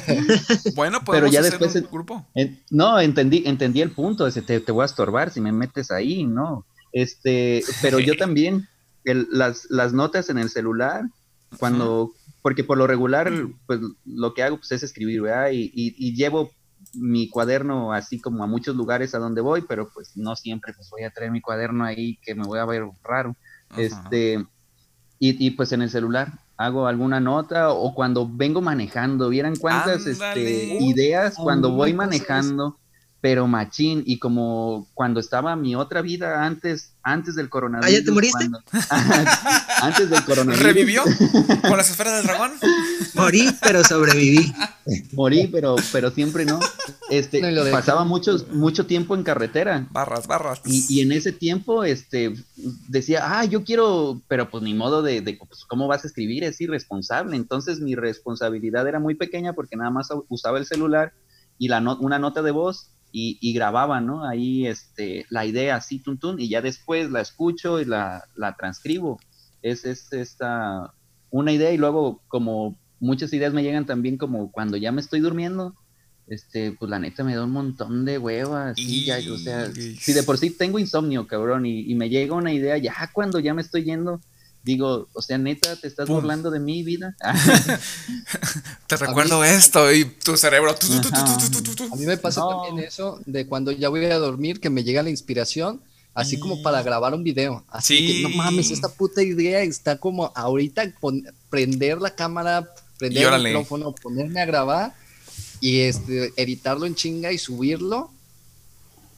bueno, 0.74 1.00
Pero 1.10 1.26
ya 1.26 1.42
después 1.42 1.74
un 1.74 1.88
grupo. 1.90 2.26
no, 2.70 3.00
entendí, 3.00 3.42
entendí 3.46 3.80
el 3.80 3.90
punto, 3.90 4.26
ese, 4.26 4.42
te, 4.42 4.60
te 4.60 4.72
voy 4.72 4.82
a 4.82 4.86
estorbar 4.86 5.30
si 5.30 5.40
me 5.40 5.52
metes 5.52 5.90
ahí, 5.90 6.24
¿no? 6.24 6.64
Este, 6.92 7.62
pero 7.82 8.00
yo 8.00 8.16
también, 8.16 8.68
las, 9.04 9.66
las 9.70 9.92
notas 9.92 10.28
en 10.30 10.38
el 10.38 10.50
celular, 10.50 11.04
cuando, 11.58 12.12
porque 12.42 12.64
por 12.64 12.78
lo 12.78 12.86
regular, 12.86 13.30
pues 13.66 13.80
lo 14.04 14.34
que 14.34 14.42
hago 14.42 14.56
pues, 14.56 14.72
es 14.72 14.82
escribir, 14.82 15.22
¿verdad? 15.22 15.50
Y, 15.52 15.70
y, 15.74 16.14
llevo 16.14 16.50
mi 16.94 17.28
cuaderno 17.28 17.92
así 17.92 18.20
como 18.20 18.42
a 18.42 18.46
muchos 18.46 18.74
lugares 18.74 19.14
a 19.14 19.18
donde 19.18 19.40
voy, 19.40 19.62
pero 19.62 19.90
pues 19.92 20.16
no 20.16 20.34
siempre 20.36 20.72
pues 20.72 20.88
voy 20.90 21.02
a 21.04 21.10
traer 21.10 21.30
mi 21.30 21.40
cuaderno 21.40 21.84
ahí 21.84 22.18
que 22.22 22.34
me 22.34 22.44
voy 22.44 22.58
a 22.58 22.64
ver 22.64 22.84
raro. 23.02 23.36
Este, 23.76 24.44
y, 25.18 25.46
y, 25.46 25.50
pues 25.50 25.72
en 25.72 25.82
el 25.82 25.90
celular 25.90 26.32
hago 26.56 26.86
alguna 26.86 27.20
nota 27.20 27.70
o 27.70 27.94
cuando 27.94 28.28
vengo 28.28 28.60
manejando, 28.60 29.28
vieran 29.28 29.56
cuántas 29.56 30.06
este, 30.06 30.78
ideas 30.80 31.36
cuando 31.36 31.70
voy 31.72 31.94
manejando 31.94 32.78
pero 33.20 33.46
machín, 33.46 34.02
y 34.06 34.18
como 34.18 34.88
cuando 34.94 35.20
estaba 35.20 35.54
mi 35.54 35.74
otra 35.74 36.00
vida 36.00 36.42
antes, 36.44 36.94
antes 37.02 37.34
del 37.34 37.50
coronavirus. 37.50 37.94
¿Ah, 37.94 37.98
ya 37.98 38.04
te 38.04 38.10
moriste? 38.12 38.48
antes 39.82 40.08
del 40.08 40.24
coronavirus. 40.24 40.62
¿Revivió? 40.62 41.02
¿Con 41.62 41.76
las 41.76 41.90
esferas 41.90 42.16
del 42.16 42.26
dragón? 42.26 42.52
Morí, 43.14 43.50
pero 43.60 43.84
sobreviví. 43.84 44.52
Morí, 45.12 45.48
pero, 45.48 45.76
pero 45.92 46.10
siempre 46.10 46.46
no. 46.46 46.60
Este, 47.10 47.42
pasaba 47.70 48.04
mucho, 48.04 48.36
mucho 48.52 48.86
tiempo 48.86 49.14
en 49.14 49.22
carretera. 49.22 49.86
Barras, 49.90 50.26
barras. 50.26 50.62
Y, 50.64 50.86
y, 50.88 51.00
en 51.02 51.12
ese 51.12 51.32
tiempo, 51.32 51.84
este, 51.84 52.34
decía, 52.88 53.38
ah, 53.38 53.44
yo 53.44 53.64
quiero, 53.64 54.22
pero 54.28 54.48
pues 54.50 54.62
ni 54.62 54.72
modo 54.72 55.02
de, 55.02 55.20
de 55.20 55.34
pues, 55.34 55.66
cómo 55.66 55.88
vas 55.88 56.04
a 56.04 56.06
escribir, 56.06 56.42
es 56.44 56.58
irresponsable. 56.62 57.36
Entonces 57.36 57.80
mi 57.80 57.94
responsabilidad 57.96 58.88
era 58.88 58.98
muy 58.98 59.14
pequeña 59.14 59.52
porque 59.52 59.76
nada 59.76 59.90
más 59.90 60.08
usaba 60.30 60.58
el 60.58 60.64
celular 60.64 61.12
y 61.58 61.68
la 61.68 61.80
una 62.00 62.18
nota 62.18 62.40
de 62.40 62.52
voz 62.52 62.90
y, 63.12 63.52
grababa, 63.52 64.00
¿no? 64.00 64.24
Ahí 64.24 64.66
este, 64.66 65.26
la 65.30 65.44
idea 65.46 65.76
así, 65.76 65.98
tun, 65.98 66.38
y 66.38 66.48
ya 66.48 66.62
después 66.62 67.10
la 67.10 67.20
escucho 67.20 67.80
y 67.80 67.84
la, 67.84 68.24
la 68.36 68.56
transcribo. 68.56 69.18
Es, 69.62 69.84
es 69.84 70.12
esta, 70.12 70.94
una 71.30 71.52
idea 71.52 71.72
y 71.72 71.76
luego 71.76 72.22
como 72.28 72.78
muchas 72.98 73.32
ideas 73.32 73.52
me 73.52 73.62
llegan 73.62 73.86
también 73.86 74.16
como 74.16 74.52
cuando 74.52 74.76
ya 74.76 74.92
me 74.92 75.00
estoy 75.00 75.20
durmiendo, 75.20 75.74
este, 76.26 76.72
pues 76.72 76.90
la 76.90 76.98
neta 76.98 77.24
me 77.24 77.34
da 77.34 77.44
un 77.44 77.50
montón 77.50 78.04
de 78.04 78.18
huevas, 78.18 78.76
ya, 78.76 79.18
o 79.32 79.36
sea, 79.36 79.70
si 79.72 80.12
de 80.12 80.22
por 80.22 80.38
sí 80.38 80.50
tengo 80.50 80.78
insomnio, 80.78 81.26
cabrón, 81.26 81.66
y, 81.66 81.80
y, 81.80 81.94
me 81.96 82.08
llega 82.08 82.36
una 82.36 82.52
idea 82.52 82.78
ya 82.78 82.94
cuando 83.12 83.40
ya 83.40 83.52
me 83.52 83.62
estoy 83.62 83.84
yendo, 83.84 84.20
digo, 84.62 85.08
o 85.12 85.22
sea, 85.22 85.38
neta, 85.38 85.76
te 85.76 85.88
estás 85.88 86.08
burlando 86.08 86.50
de 86.50 86.60
mi 86.60 86.82
vida. 86.82 87.16
te 88.86 88.96
recuerdo 88.96 89.42
esto 89.44 89.92
y 89.92 90.04
tu 90.04 90.36
cerebro. 90.36 90.72
a 90.72 91.96
mí 91.96 92.06
me 92.06 92.16
pasa 92.16 92.42
también 92.46 92.86
eso 92.86 93.20
de 93.26 93.46
cuando 93.46 93.72
ya 93.72 93.88
voy 93.88 94.04
a 94.04 94.18
dormir, 94.18 94.60
que 94.60 94.70
me 94.70 94.84
llega 94.84 95.02
la 95.02 95.10
inspiración, 95.10 95.80
así 96.14 96.38
como 96.38 96.62
para 96.62 96.82
grabar 96.82 97.14
un 97.14 97.24
video. 97.24 97.64
Así 97.68 98.06
que 98.06 98.22
no 98.22 98.36
mames, 98.36 98.70
esta 98.70 98.88
puta 98.88 99.22
idea 99.22 99.62
está 99.62 99.98
como 99.98 100.32
ahorita 100.34 100.92
prender 101.48 102.00
la 102.00 102.14
cámara, 102.14 102.72
prender 102.98 103.32
el 103.32 103.42
micrófono, 103.42 103.94
ponerme 103.94 104.40
a 104.40 104.46
grabar 104.46 104.94
y 105.60 105.80
este, 105.80 106.32
editarlo 106.36 106.86
en 106.86 106.94
chinga 106.94 107.32
y 107.32 107.38
subirlo. 107.38 108.10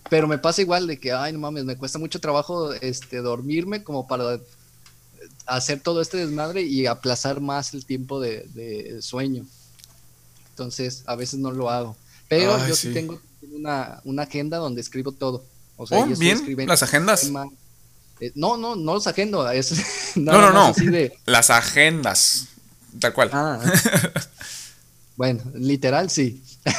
Pero 0.09 0.29
me 0.29 0.37
pasa 0.37 0.61
igual 0.61 0.87
de 0.87 0.99
que, 0.99 1.13
ay, 1.13 1.33
no 1.33 1.39
mames, 1.39 1.65
me 1.65 1.77
cuesta 1.77 1.99
mucho 1.99 2.21
trabajo 2.21 2.73
este, 2.75 3.19
dormirme 3.19 3.83
como 3.83 4.07
para 4.07 4.39
hacer 5.57 5.81
todo 5.81 6.01
este 6.01 6.19
desmadre 6.19 6.63
y 6.63 6.87
aplazar 6.87 7.41
más 7.41 7.75
el 7.75 7.85
tiempo 7.85 8.21
de, 8.21 8.99
sueño. 9.01 9.45
Entonces, 10.51 11.03
a 11.07 11.17
veces 11.17 11.41
no 11.41 11.51
lo 11.51 11.71
hago. 11.71 11.97
Pero 12.29 12.57
yo 12.67 12.75
sí, 12.75 12.93
tengo 12.93 13.21
una, 13.53 14.01
agenda 14.19 14.59
donde 14.59 14.81
escribo 14.81 15.13
todo. 15.13 15.45
O 15.77 15.87
sea, 15.87 15.99
oh, 15.99 16.07
bien, 16.07 16.57
las 16.67 16.83
agendas. 16.83 17.31
Eh, 18.21 18.31
no, 18.35 18.57
no, 18.57 18.77
no 18.77 18.95
los 18.95 19.07
agendo. 19.07 19.49
Es 19.51 19.73
no, 20.15 20.33
no, 20.33 20.53
no. 20.53 20.75
Las 21.27 21.51
agendas. 21.51 22.49
Tal 23.01 23.13
cual. 23.13 23.31
Ah. 23.33 23.59
bueno, 25.17 25.43
literal 25.55 26.11
sí. 26.11 26.43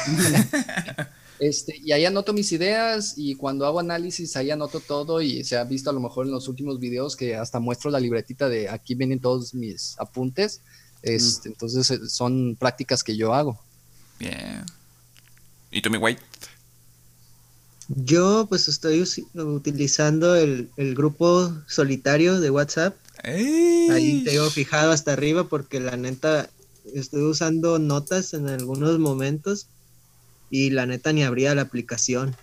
Este, 1.38 1.80
y 1.84 1.92
ahí 1.92 2.04
anoto 2.04 2.32
mis 2.32 2.52
ideas 2.52 3.14
y 3.16 3.34
cuando 3.34 3.66
hago 3.66 3.80
análisis 3.80 4.36
ahí 4.36 4.50
anoto 4.50 4.80
todo 4.80 5.20
y 5.20 5.42
se 5.44 5.56
ha 5.56 5.64
visto 5.64 5.90
a 5.90 5.92
lo 5.92 6.00
mejor 6.00 6.26
en 6.26 6.32
los 6.32 6.46
últimos 6.46 6.78
videos 6.78 7.16
que 7.16 7.34
hasta 7.34 7.58
muestro 7.58 7.90
la 7.90 7.98
libretita 7.98 8.48
de 8.48 8.68
aquí 8.68 8.94
vienen 8.94 9.20
todos 9.20 9.54
mis 9.54 9.98
apuntes. 9.98 10.60
Este, 11.02 11.48
Entonces 11.48 11.90
eh, 11.90 12.08
son 12.08 12.56
prácticas 12.58 13.02
que 13.02 13.16
yo 13.16 13.34
hago. 13.34 13.58
Bien. 14.18 14.64
¿Y 15.70 15.82
tú, 15.82 15.90
mi 15.90 15.98
white? 15.98 16.22
Yo 17.88 18.46
pues 18.48 18.68
estoy 18.68 19.04
utilizando 19.34 20.36
el, 20.36 20.70
grupo 20.94 21.52
solitario 21.66 22.40
de 22.40 22.50
WhatsApp. 22.50 22.96
Ahí 23.22 24.22
tengo 24.24 24.48
fijado 24.50 24.92
hasta 24.92 25.12
arriba 25.12 25.48
porque 25.48 25.80
la 25.80 25.96
neta 25.96 26.48
estoy 26.94 27.22
usando 27.22 27.78
notas 27.78 28.32
en 28.32 28.48
algunos 28.48 28.98
momentos 28.98 29.66
y 30.54 30.70
la 30.70 30.86
neta 30.86 31.12
ni 31.12 31.24
abría 31.24 31.52
la 31.56 31.62
aplicación. 31.62 32.36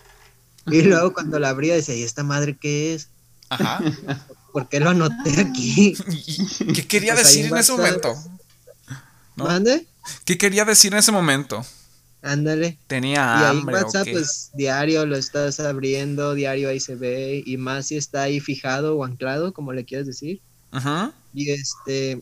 Y 0.67 0.81
luego 0.81 1.13
cuando 1.13 1.39
la 1.39 1.47
abría 1.47 1.75
decía, 1.75 1.95
¿y 1.95 2.03
esta 2.03 2.23
madre 2.23 2.57
qué 2.59 2.93
es? 2.93 3.07
Ajá. 3.47 3.79
¿Por 4.51 4.67
qué 4.67 4.81
lo 4.81 4.89
anoté 4.89 5.39
aquí? 5.39 5.95
¿Qué 6.75 6.85
quería 6.85 7.13
pues 7.13 7.27
decir 7.27 7.45
en 7.45 7.55
ese 7.55 7.71
momento? 7.71 8.13
¿Mande? 9.37 9.87
¿Qué 10.25 10.37
quería 10.37 10.65
decir 10.65 10.91
en 10.91 10.99
ese 10.99 11.13
momento? 11.13 11.65
Ándale. 12.21 12.77
Tenía 12.87 13.49
hambre. 13.49 13.75
Y 13.75 13.77
ahí 13.77 13.83
WhatsApp, 13.83 14.07
pues 14.11 14.49
diario 14.55 15.05
lo 15.05 15.15
estás 15.15 15.61
abriendo, 15.61 16.33
diario 16.33 16.67
ahí 16.67 16.81
se 16.81 16.95
ve, 16.95 17.41
y 17.45 17.55
más 17.55 17.87
si 17.87 17.95
está 17.95 18.23
ahí 18.23 18.41
fijado 18.41 18.97
o 18.97 19.05
anclado, 19.05 19.53
como 19.53 19.71
le 19.71 19.85
quieras 19.85 20.05
decir. 20.05 20.41
Ajá. 20.71 21.13
Y 21.33 21.49
este, 21.51 22.21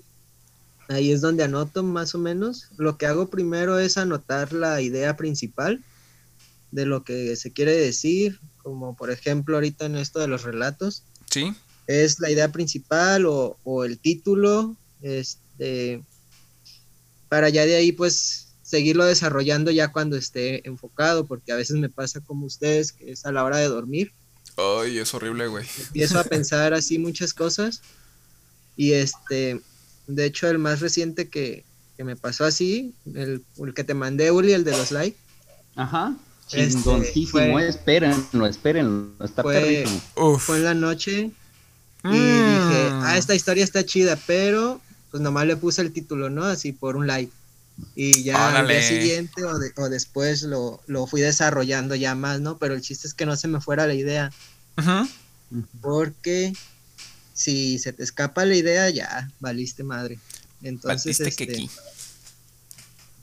Ahí 0.89 1.11
es 1.11 1.21
donde 1.21 1.43
anoto 1.43 1.83
más 1.83 2.15
o 2.15 2.17
menos. 2.17 2.67
Lo 2.77 2.97
que 2.97 3.05
hago 3.05 3.29
primero 3.29 3.77
es 3.77 3.97
anotar 3.97 4.53
la 4.53 4.81
idea 4.81 5.15
principal 5.15 5.83
de 6.71 6.85
lo 6.87 7.03
que 7.03 7.35
se 7.35 7.53
quiere 7.53 7.73
decir, 7.73 8.39
como 8.63 8.95
por 8.95 9.11
ejemplo 9.11 9.55
ahorita 9.55 9.85
en 9.85 9.95
esto 9.97 10.19
de 10.19 10.27
los 10.27 10.43
relatos. 10.43 11.03
Sí. 11.29 11.53
Es 11.85 12.19
la 12.19 12.31
idea 12.31 12.51
principal 12.51 13.25
o, 13.27 13.85
el 13.85 13.99
título, 13.99 14.75
este, 15.03 16.01
para 17.29 17.49
ya 17.49 17.67
de 17.67 17.75
ahí 17.75 17.91
pues 17.91 18.47
seguirlo 18.63 19.05
desarrollando 19.05 19.69
ya 19.69 19.91
cuando 19.91 20.17
esté 20.17 20.67
enfocado, 20.67 21.27
porque 21.27 21.51
a 21.51 21.55
veces 21.55 21.77
me 21.77 21.89
pasa 21.89 22.19
como 22.19 22.47
ustedes, 22.47 22.93
que 22.93 23.11
es 23.11 23.27
a 23.27 23.31
la 23.31 23.43
hora 23.43 23.57
de 23.57 23.67
dormir. 23.67 24.11
Ay, 24.57 24.97
es 24.97 25.13
horrible, 25.13 25.47
güey. 25.47 25.67
Empiezo 25.79 26.19
a 26.19 26.23
pensar 26.23 26.73
así 26.73 26.97
muchas 26.97 27.33
cosas 27.33 27.81
y 28.75 28.93
este 28.93 29.61
de 30.09 30.25
hecho, 30.25 30.49
el 30.49 30.57
más 30.57 30.79
reciente 30.79 31.29
que, 31.29 31.63
me 31.99 32.15
pasó 32.15 32.45
así, 32.45 32.93
el, 33.13 33.43
que 33.75 33.83
te 33.83 33.93
mandé, 33.93 34.31
Uli, 34.31 34.53
el 34.53 34.63
de 34.63 34.71
los 34.71 34.91
likes. 34.91 35.17
Ajá. 35.75 36.15
Chingoncísimo, 36.47 37.59
este, 37.59 37.69
espérenlo, 37.69 38.47
espérenlo, 38.47 39.23
está 39.23 39.43
fue, 39.43 39.85
fue 40.39 40.57
en 40.57 40.63
la 40.63 40.73
noche 40.73 41.31
y 42.03 42.09
dije, 42.09 42.89
ah, 42.91 43.15
esta 43.17 43.35
historia 43.35 43.63
está 43.63 43.85
chida, 43.85 44.17
pero 44.25 44.81
pues 45.11 45.21
nomás 45.21 45.45
le 45.45 45.57
puse 45.57 45.81
el 45.83 45.93
título, 45.93 46.31
¿no? 46.31 46.43
Así 46.45 46.71
por 46.71 46.95
un 46.95 47.05
like. 47.05 47.31
Y 47.95 48.23
ya 48.23 48.57
al 48.57 48.67
día 48.67 48.81
siguiente 48.81 49.43
o, 49.43 49.51
o 49.77 49.89
después 49.89 50.41
lo, 50.41 50.81
lo, 50.87 51.05
fui 51.05 51.21
desarrollando 51.21 51.93
ya 51.93 52.15
más, 52.15 52.39
¿no? 52.39 52.57
Pero 52.57 52.73
el 52.73 52.81
chiste 52.81 53.07
es 53.07 53.13
que 53.13 53.27
no 53.27 53.35
se 53.35 53.47
me 53.47 53.61
fuera 53.61 53.85
la 53.85 53.93
idea. 53.93 54.31
Ajá. 54.75 55.07
Porque 55.81 56.53
si 57.39 57.79
se 57.79 57.93
te 57.93 58.03
escapa 58.03 58.43
la 58.43 58.53
idea, 58.53 58.89
ya, 58.89 59.31
valiste 59.39 59.81
madre. 59.85 60.19
Entonces, 60.61 61.21
este, 61.21 61.69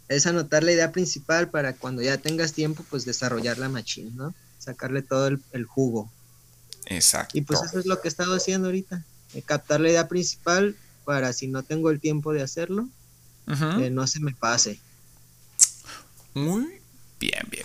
es 0.09 0.27
anotar 0.27 0.65
la 0.65 0.73
idea 0.73 0.91
principal 0.91 1.51
para 1.51 1.75
cuando 1.75 2.01
ya 2.01 2.17
tengas 2.17 2.55
tiempo, 2.55 2.83
pues 2.89 3.05
desarrollar 3.05 3.59
la 3.59 3.69
machine, 3.69 4.13
¿no? 4.15 4.35
Sacarle 4.59 5.03
todo 5.03 5.29
el, 5.29 5.65
jugo. 5.67 6.11
Exacto. 6.87 7.37
Y 7.37 7.43
pues 7.43 7.63
eso 7.63 7.79
es 7.79 7.85
lo 7.85 8.01
que 8.01 8.09
he 8.09 8.11
estado 8.11 8.35
haciendo 8.35 8.69
ahorita. 8.69 9.05
Eh, 9.35 9.43
captar 9.43 9.83
la 9.83 9.91
idea 9.91 10.09
principal 10.09 10.75
para 11.05 11.35
si 11.35 11.47
no 11.47 11.63
tengo 11.63 11.91
el 11.91 12.01
tiempo 12.01 12.33
de 12.33 12.41
hacerlo, 12.41 12.89
eh, 13.49 13.91
no 13.91 14.07
se 14.07 14.21
me 14.21 14.35
pase. 14.35 14.81
Muy 16.33 16.81
bien, 17.21 17.47
bien. 17.51 17.56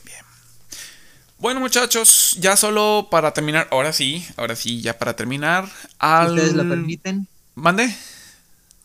Bueno, 1.42 1.60
muchachos, 1.60 2.38
ya 2.40 2.56
solo 2.56 3.08
para 3.10 3.34
terminar, 3.34 3.68
ahora 3.72 3.94
sí, 3.94 4.24
ahora 4.38 4.56
sí, 4.56 4.80
ya 4.80 5.00
para 5.00 5.16
terminar. 5.16 5.68
Al... 5.98 6.36
¿Ustedes 6.36 6.54
lo 6.54 6.70
permiten? 6.70 7.28
¿Mande? 7.56 7.92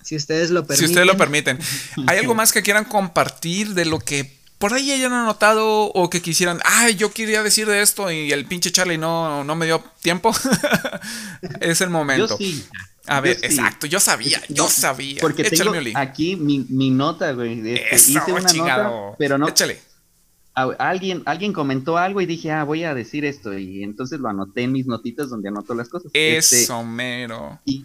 Si 0.02 0.16
ustedes 0.16 0.48
lo 0.48 0.66
permiten. 0.66 0.78
Si 0.78 0.90
ustedes 0.90 1.06
lo 1.06 1.18
permiten. 1.18 1.58
¿Hay 2.06 2.16
algo 2.16 2.34
más 2.34 2.52
que 2.52 2.62
quieran 2.62 2.86
compartir 2.86 3.74
de 3.74 3.84
lo 3.84 3.98
que 3.98 4.38
por 4.56 4.72
ahí 4.72 4.90
hayan 4.90 5.12
anotado 5.12 5.92
o 5.92 6.08
que 6.08 6.22
quisieran, 6.22 6.58
ay, 6.64 6.94
yo 6.94 7.12
quería 7.12 7.42
decir 7.42 7.66
de 7.66 7.82
esto 7.82 8.10
y 8.10 8.32
el 8.32 8.46
pinche 8.46 8.72
Charlie 8.72 8.96
no, 8.96 9.44
no 9.44 9.54
me 9.54 9.66
dio 9.66 9.84
tiempo? 10.00 10.34
es 11.60 11.82
el 11.82 11.90
momento. 11.90 12.26
Yo 12.26 12.36
sí. 12.38 12.64
A 13.06 13.20
ver, 13.20 13.38
exacto, 13.42 13.86
yo 13.86 14.00
sabía, 14.00 14.40
yo 14.48 14.66
sabía. 14.70 15.20
Porque 15.20 15.44
tengo 15.44 15.74
aquí 15.94 16.36
mi, 16.36 16.64
mi, 16.70 16.88
nota, 16.88 17.32
güey. 17.32 17.60
Este, 17.74 18.12
hice 18.12 18.32
una 18.32 18.50
nota, 18.50 19.16
pero 19.18 19.36
no. 19.36 19.46
Échale. 19.46 19.85
Alguien, 20.56 21.22
alguien 21.26 21.52
comentó 21.52 21.98
algo 21.98 22.20
y 22.20 22.26
dije, 22.26 22.50
ah, 22.50 22.64
voy 22.64 22.84
a 22.84 22.94
decir 22.94 23.24
esto. 23.24 23.56
Y 23.56 23.82
entonces 23.82 24.20
lo 24.20 24.28
anoté 24.28 24.62
en 24.62 24.72
mis 24.72 24.86
notitas 24.86 25.28
donde 25.28 25.48
anoto 25.48 25.74
las 25.74 25.88
cosas. 25.88 26.10
Este, 26.14 26.62
Eso, 26.62 26.82
mero. 26.84 27.58
Y, 27.64 27.84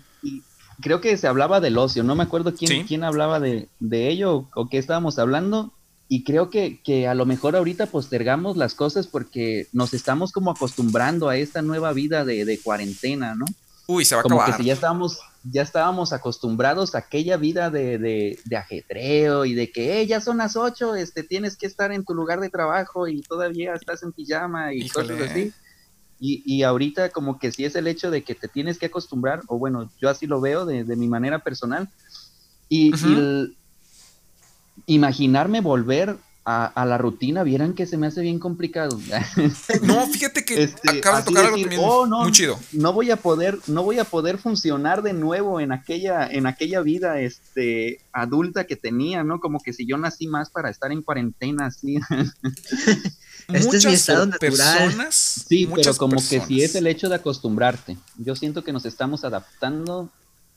creo 0.81 1.01
que 1.01 1.15
se 1.17 1.27
hablaba 1.27 1.59
del 1.59 1.77
ocio. 1.77 2.03
No 2.03 2.15
me 2.15 2.23
acuerdo 2.23 2.55
quién, 2.55 2.87
quién 2.87 3.03
hablaba 3.03 3.39
de, 3.39 3.67
de 3.79 4.09
ello 4.09 4.47
o 4.55 4.69
qué 4.69 4.77
estábamos 4.77 5.19
hablando 5.19 5.71
y 6.13 6.25
creo 6.25 6.49
que, 6.49 6.81
que, 6.83 7.07
a 7.07 7.15
lo 7.15 7.25
mejor 7.25 7.55
ahorita 7.55 7.85
postergamos 7.85 8.57
las 8.57 8.75
cosas 8.75 9.07
porque 9.07 9.67
nos 9.71 9.93
estamos 9.93 10.33
como 10.33 10.51
acostumbrando 10.51 11.29
a 11.29 11.37
esta 11.37 11.61
nueva 11.61 11.93
vida 11.93 12.25
de, 12.25 12.43
de 12.43 12.59
cuarentena, 12.59 13.33
¿no? 13.33 13.45
Uy, 13.87 14.03
se 14.03 14.15
va 14.15 14.19
a 14.19 14.23
como 14.23 14.35
acabar. 14.35 14.57
que 14.57 14.63
si 14.63 14.67
ya 14.67 14.73
estábamos, 14.73 15.19
ya 15.43 15.63
estábamos 15.63 16.13
acostumbrados 16.13 16.93
a 16.93 16.99
aquella 16.99 17.37
vida 17.37 17.69
de, 17.69 17.97
de, 17.97 18.39
de 18.45 18.57
ajetreo 18.57 19.45
y 19.45 19.53
de 19.53 19.71
que 19.71 20.01
eh, 20.01 20.07
ya 20.07 20.21
son 20.21 20.37
las 20.37 20.55
ocho, 20.55 20.95
este, 20.95 21.23
tienes 21.23 21.57
que 21.57 21.65
estar 21.65 21.91
en 21.91 22.05
tu 22.05 22.13
lugar 22.13 22.39
de 22.39 22.49
trabajo 22.49 23.07
y 23.07 23.21
todavía 23.21 23.73
estás 23.73 24.03
en 24.03 24.11
pijama 24.11 24.73
y 24.73 24.87
cosas 24.89 25.19
así. 25.21 25.51
Y, 26.19 26.43
y, 26.45 26.61
ahorita 26.61 27.09
como 27.09 27.39
que 27.39 27.51
sí 27.51 27.65
es 27.65 27.75
el 27.75 27.87
hecho 27.87 28.11
de 28.11 28.23
que 28.23 28.35
te 28.35 28.47
tienes 28.47 28.77
que 28.77 28.85
acostumbrar, 28.85 29.41
o 29.47 29.57
bueno, 29.57 29.89
yo 29.99 30.07
así 30.07 30.27
lo 30.27 30.39
veo 30.39 30.67
de, 30.67 30.83
de 30.83 30.95
mi 30.95 31.07
manera 31.07 31.39
personal. 31.39 31.89
Y, 32.69 32.93
y 32.95 33.57
imaginarme 34.85 35.61
volver 35.61 36.17
a, 36.43 36.85
la 36.85 36.97
rutina, 36.97 37.43
vieran 37.43 37.73
que 37.73 37.85
se 37.85 37.97
me 37.97 38.07
hace 38.07 38.21
bien 38.21 38.39
complicado. 38.39 38.99
no, 39.83 40.07
fíjate 40.07 40.43
que 40.43 40.63
este, 40.63 40.99
acabo 40.99 41.17
de 41.17 41.23
tocar 41.23 41.45
algo 41.45 41.59
oh, 41.83 42.07
no, 42.07 42.23
muy 42.23 42.31
chido. 42.31 42.59
No 42.71 42.93
voy 42.93 43.11
a 43.11 43.17
poder, 43.17 43.59
no 43.67 43.83
voy 43.83 43.99
a 43.99 44.05
poder 44.05 44.39
funcionar 44.39 45.03
de 45.03 45.13
nuevo 45.13 45.59
en 45.59 45.71
aquella, 45.71 46.27
en 46.27 46.47
aquella 46.47 46.81
vida 46.81 47.19
este 47.19 48.01
adulta 48.11 48.65
que 48.65 48.75
tenía, 48.75 49.23
¿no? 49.23 49.39
Como 49.39 49.59
que 49.59 49.71
si 49.71 49.85
yo 49.85 49.97
nací 49.97 50.27
más 50.27 50.49
para 50.49 50.69
estar 50.69 50.91
en 50.91 51.03
cuarentena, 51.03 51.67
así. 51.67 51.99
este 53.53 53.77
es 53.77 53.85
mi 53.85 53.93
estado 53.93 54.25
natural. 54.25 54.49
Personas, 54.49 55.15
sí, 55.47 55.69
pero 55.73 55.95
como 55.95 56.17
que 56.27 56.41
si 56.41 56.63
es 56.63 56.73
el 56.73 56.87
hecho 56.87 57.07
de 57.07 57.15
acostumbrarte. 57.15 57.97
Yo 58.17 58.35
siento 58.35 58.63
que 58.63 58.73
nos 58.73 58.85
estamos 58.85 59.23
adaptando 59.23 60.09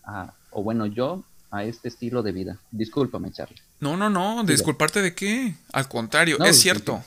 a, 0.03 0.33
o 0.51 0.63
bueno, 0.63 0.87
yo 0.87 1.25
a 1.55 1.65
este 1.65 1.89
estilo 1.89 2.23
de 2.23 2.33
vida. 2.33 2.59
Discúlpame, 2.71 3.33
Charlie. 3.33 3.61
No, 3.81 3.97
no, 3.97 4.11
no, 4.11 4.43
disculparte 4.45 5.01
de 5.01 5.15
qué. 5.15 5.55
Al 5.73 5.89
contrario, 5.89 6.43
es 6.45 6.61
cierto. 6.61 7.05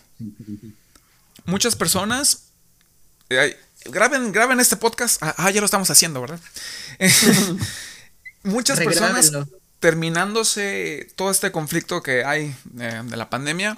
Muchas 1.46 1.76
personas 1.76 2.44
eh, 3.30 3.58
graben, 3.86 4.32
graben 4.32 4.60
este 4.60 4.78
podcast. 4.78 5.22
Ah, 5.22 5.36
ah, 5.38 5.52
ya 5.52 5.60
lo 5.60 5.66
estamos 5.66 5.90
haciendo, 5.90 6.22
¿verdad? 6.22 6.40
Muchas 8.44 8.80
personas 8.80 9.34
terminándose 9.80 11.12
todo 11.16 11.30
este 11.30 11.52
conflicto 11.52 12.02
que 12.02 12.24
hay 12.24 12.56
eh, 12.80 13.02
de 13.04 13.18
la 13.18 13.30
pandemia, 13.30 13.78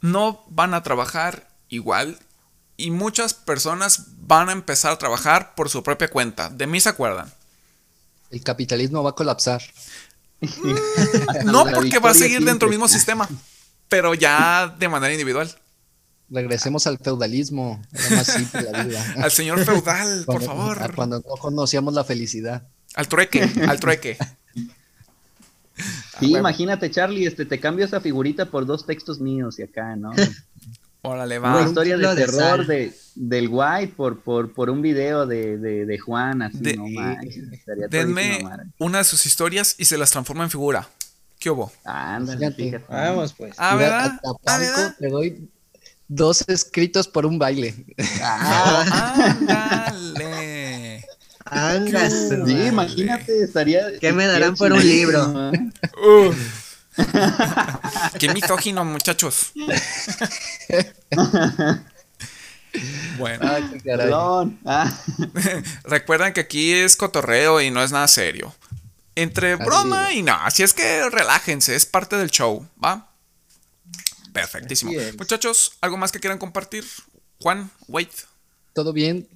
no 0.00 0.44
van 0.48 0.74
a 0.74 0.82
trabajar 0.82 1.48
igual 1.68 2.18
y 2.76 2.90
muchas 2.90 3.34
personas 3.34 4.04
van 4.18 4.50
a 4.50 4.52
empezar 4.52 4.92
a 4.92 4.98
trabajar 4.98 5.54
por 5.54 5.70
su 5.70 5.82
propia 5.82 6.10
cuenta. 6.10 6.50
De 6.50 6.66
mí 6.66 6.80
se 6.80 6.90
acuerdan. 6.90 7.32
El 8.34 8.42
capitalismo 8.42 9.00
va 9.04 9.10
a 9.10 9.14
colapsar. 9.14 9.62
no 11.44 11.64
porque 11.66 12.00
va 12.00 12.10
a 12.10 12.14
seguir 12.14 12.44
dentro 12.44 12.68
del 12.68 12.76
mismo 12.76 12.88
sistema, 12.88 13.28
pero 13.88 14.12
ya 14.12 14.74
de 14.76 14.88
manera 14.88 15.12
individual. 15.12 15.48
Regresemos 16.28 16.88
al 16.88 16.98
feudalismo, 16.98 17.80
más 18.10 18.26
simple 18.26 18.62
la 18.62 18.82
vida. 18.82 19.14
Al 19.22 19.30
señor 19.30 19.64
feudal, 19.64 20.24
por 20.24 20.42
favor. 20.42 20.94
Cuando 20.96 21.18
no 21.18 21.36
conocíamos 21.36 21.94
la 21.94 22.02
felicidad. 22.02 22.66
Al 22.94 23.06
trueque, 23.08 23.48
al 23.68 23.78
trueque. 23.78 24.18
Sí, 26.20 26.36
imagínate, 26.36 26.88
Charlie, 26.88 27.26
este, 27.26 27.44
te 27.44 27.58
cambio 27.58 27.84
esa 27.84 28.00
figurita 28.00 28.48
por 28.48 28.64
dos 28.64 28.86
textos 28.86 29.18
míos 29.18 29.58
y 29.58 29.64
acá, 29.64 29.96
¿no? 29.96 30.12
Órale, 31.06 31.38
va. 31.38 31.58
Una 31.58 31.66
historia 31.68 31.98
de, 31.98 32.14
terror 32.14 32.66
de, 32.66 32.94
del 33.14 33.48
White 33.50 33.92
por, 33.94 34.20
por, 34.20 34.54
por 34.54 34.70
un 34.70 34.80
video 34.80 35.26
de, 35.26 35.58
de, 35.58 35.98
Juan, 35.98 36.40
así, 36.40 36.58
no 36.76 36.86
Denme 37.90 38.42
una 38.78 38.98
de 38.98 39.04
sus 39.04 39.26
historias 39.26 39.74
y 39.76 39.84
se 39.84 39.98
las 39.98 40.10
transforma 40.10 40.44
en 40.44 40.50
figura. 40.50 40.88
¿Qué 41.38 41.50
hubo? 41.50 41.70
Ándale, 41.84 42.50
fíjate. 42.52 42.86
Vamos, 42.88 43.34
pues. 43.34 43.54
Ah, 43.58 43.76
¿verdad? 43.76 44.18
¿Ah, 44.46 44.94
Te 44.98 45.08
doy 45.10 45.46
dos 46.08 46.42
escritos 46.48 47.06
por 47.06 47.26
un 47.26 47.38
baile. 47.38 47.74
Ah, 48.22 49.90
ándale. 49.92 51.04
Sí, 52.46 52.66
imagínate, 52.66 53.44
estaría. 53.44 53.98
¿Qué 54.00 54.10
me 54.14 54.26
darán 54.26 54.56
por 54.56 54.72
un 54.72 54.80
libro? 54.80 55.52
Qué 58.18 58.32
mitógino, 58.32 58.84
muchachos. 58.84 59.52
bueno. 63.18 63.50
Ah. 64.64 65.00
Recuerden 65.84 66.32
que 66.32 66.40
aquí 66.40 66.72
es 66.72 66.96
cotorreo 66.96 67.60
y 67.60 67.70
no 67.70 67.82
es 67.82 67.92
nada 67.92 68.08
serio. 68.08 68.54
Entre 69.16 69.54
broma 69.56 70.12
y 70.12 70.22
no, 70.22 70.34
así 70.34 70.64
es 70.64 70.74
que 70.74 71.08
relájense, 71.08 71.76
es 71.76 71.86
parte 71.86 72.16
del 72.16 72.30
show, 72.30 72.68
¿va? 72.82 73.12
Perfectísimo. 74.32 74.90
Muchachos, 75.16 75.72
¿algo 75.80 75.96
más 75.96 76.10
que 76.10 76.18
quieran 76.18 76.38
compartir? 76.38 76.84
Juan, 77.40 77.70
wait. 77.86 78.10
¿Todo 78.72 78.92
bien? 78.92 79.28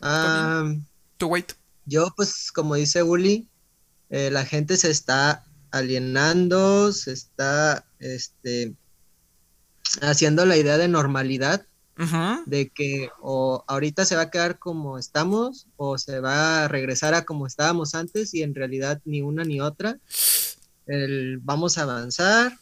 Ah, 0.00 0.64
¿Tú, 1.18 1.28
wait? 1.28 1.52
Yo, 1.86 2.12
pues, 2.16 2.50
como 2.50 2.74
dice 2.74 3.04
Uli, 3.04 3.48
eh, 4.10 4.30
la 4.32 4.44
gente 4.44 4.76
se 4.76 4.90
está 4.90 5.44
alienando, 5.74 6.92
se 6.92 7.12
está 7.12 7.84
este, 7.98 8.74
haciendo 10.00 10.46
la 10.46 10.56
idea 10.56 10.78
de 10.78 10.86
normalidad, 10.86 11.66
de 12.46 12.70
que 12.70 13.08
o 13.20 13.64
ahorita 13.66 14.04
se 14.04 14.16
va 14.16 14.22
a 14.22 14.30
quedar 14.30 14.58
como 14.58 14.98
estamos 14.98 15.66
o 15.76 15.96
se 15.98 16.18
va 16.20 16.64
a 16.64 16.68
regresar 16.68 17.14
a 17.14 17.24
como 17.24 17.46
estábamos 17.46 17.94
antes 17.94 18.34
y 18.34 18.42
en 18.42 18.54
realidad 18.54 19.00
ni 19.04 19.20
una 19.20 19.44
ni 19.44 19.60
otra. 19.60 19.98
El, 20.86 21.38
vamos 21.38 21.78
a 21.78 21.82
avanzar 21.82 22.56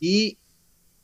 y 0.00 0.38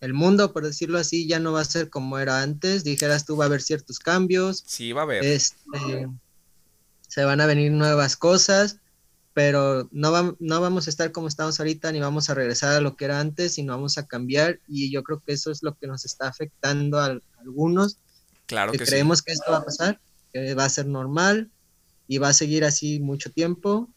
el 0.01 0.15
mundo, 0.15 0.53
por 0.53 0.65
decirlo 0.65 0.99
así, 0.99 1.29
ya 1.29 1.39
no 1.39 1.53
va 1.53 1.61
a 1.61 1.65
ser 1.65 1.91
como 1.91 2.19
era 2.19 2.43
antes. 2.43 2.83
Dijeras 2.83 3.25
tú, 3.25 3.37
va 3.37 3.45
a 3.45 3.47
haber 3.49 3.63
ciertos 3.63 3.99
cambios. 3.99 4.65
Sí, 4.67 4.93
va 4.93 5.03
a 5.03 5.05
haber. 5.05 5.25
Este, 5.25 6.09
se 7.09 7.25
van 7.25 7.41
a 7.41 7.47
venir 7.47 7.73
nuevas 7.73 8.17
cosas 8.17 8.79
pero 9.37 9.87
no, 9.93 10.35
no 10.41 10.61
vamos 10.63 10.87
a 10.87 10.91
estar 10.91 11.13
como 11.13 11.29
estamos 11.29 11.61
ahorita, 11.61 11.93
ni 11.93 12.01
vamos 12.01 12.31
a 12.31 12.35
regresar 12.35 12.73
a 12.73 12.81
lo 12.81 12.97
que 12.97 13.05
era 13.05 13.21
antes, 13.21 13.53
sino 13.53 13.75
vamos 13.75 13.99
a 13.99 14.07
cambiar 14.07 14.61
y 14.67 14.91
yo 14.91 15.03
creo 15.03 15.21
que 15.21 15.35
eso 15.35 15.51
es 15.51 15.63
lo 15.63 15.77
que 15.77 15.87
nos 15.87 16.07
está 16.07 16.27
afectando 16.27 16.99
a, 16.99 17.21
algunos. 17.41 17.99
Claro 18.47 18.73
que, 18.73 18.79
creemos 18.79 19.21
que 19.21 19.33
esto 19.33 19.51
va 19.51 19.59
a 19.59 19.65
pasar, 19.67 20.01
que 20.33 20.55
va 20.55 20.65
a 20.65 20.71
ser 20.71 20.87
normal 20.87 21.51
y 22.09 22.17
va 22.17 22.31
a 22.31 22.33
seguir 22.33 22.65
así 22.65 22.99
mucho 22.99 23.31
tiempo 23.31 23.91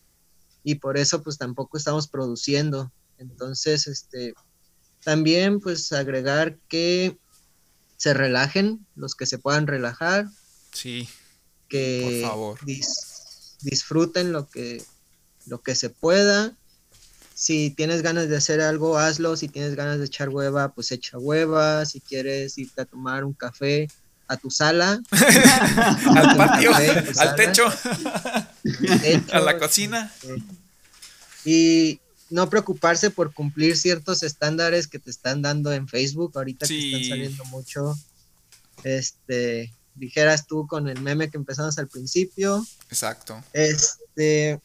y 0.61 0.75
por 0.75 0.97
eso 0.97 1.23
pues 1.23 1.37
tampoco 1.37 1.77
estamos 1.77 2.09
produciendo. 2.09 2.91
Entonces, 3.17 3.87
este, 3.87 4.33
también 5.05 5.61
pues 5.61 5.93
agregar 5.93 6.57
que 6.67 7.17
se 7.95 8.13
relajen, 8.13 8.85
los 8.97 9.15
que 9.15 9.25
se 9.25 9.37
puedan 9.37 9.67
relajar. 9.67 10.27
Sí. 10.73 11.07
Que 11.69 12.23
por 12.23 12.29
favor. 12.29 12.59
disfruten 13.61 14.33
lo 14.33 14.49
que 14.49 14.83
lo 15.45 15.61
que 15.61 15.75
se 15.75 15.89
pueda. 15.89 16.53
Si 17.33 17.69
tienes 17.69 18.01
ganas 18.01 18.27
de 18.27 18.37
hacer 18.37 18.61
algo, 18.61 18.97
hazlo. 18.97 19.37
Si 19.37 19.47
tienes 19.47 19.75
ganas 19.75 19.99
de 19.99 20.05
echar 20.05 20.29
hueva, 20.29 20.73
pues 20.73 20.91
echa 20.91 21.17
hueva. 21.17 21.85
Si 21.85 22.01
quieres 22.01 22.57
irte 22.57 22.81
a 22.81 22.85
tomar 22.85 23.23
un 23.23 23.33
café 23.33 23.87
a 24.29 24.37
tu 24.37 24.51
sala, 24.51 25.01
al 25.11 26.37
patio, 26.37 26.71
al 27.17 27.35
techo, 27.35 27.65
a 29.33 29.39
la 29.39 29.57
cocina. 29.57 30.13
y 31.43 31.99
no 32.29 32.47
preocuparse 32.47 33.09
por 33.09 33.33
cumplir 33.33 33.75
ciertos 33.75 34.21
estándares 34.21 34.87
que 34.87 34.99
te 34.99 35.09
están 35.09 35.41
dando 35.41 35.73
en 35.73 35.87
Facebook 35.87 36.33
ahorita 36.35 36.67
que 36.67 36.77
están 36.77 37.09
saliendo 37.09 37.43
mucho. 37.45 37.97
Este, 38.83 39.73
dijeras 39.95 40.45
tú 40.45 40.67
con 40.67 40.87
el 40.87 41.01
meme 41.01 41.29
que 41.31 41.37
empezamos 41.37 41.79
al 41.79 41.87
principio. 41.87 42.65
Exacto. 42.89 43.43
Este, 43.53 44.61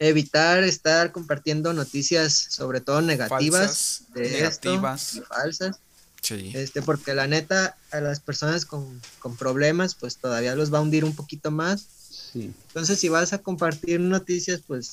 evitar 0.00 0.64
estar 0.64 1.12
compartiendo 1.12 1.72
noticias, 1.74 2.32
sobre 2.32 2.80
todo 2.80 3.02
negativas, 3.02 4.04
de 4.14 4.30
negativas. 4.30 5.20
falsas. 5.28 5.76
Sí. 6.22 6.52
Este, 6.54 6.82
porque 6.82 7.14
la 7.14 7.26
neta, 7.26 7.76
a 7.92 8.00
las 8.00 8.18
personas 8.20 8.64
con, 8.64 9.00
problemas, 9.38 9.94
pues 9.94 10.16
todavía 10.16 10.56
los 10.56 10.72
va 10.72 10.78
a 10.78 10.80
hundir 10.80 11.04
un 11.04 11.14
poquito 11.14 11.50
más. 11.50 11.86
Sí. 12.32 12.52
Entonces, 12.68 12.98
si 12.98 13.08
vas 13.08 13.32
a 13.32 13.38
compartir 13.38 14.00
noticias, 14.00 14.62
pues 14.66 14.90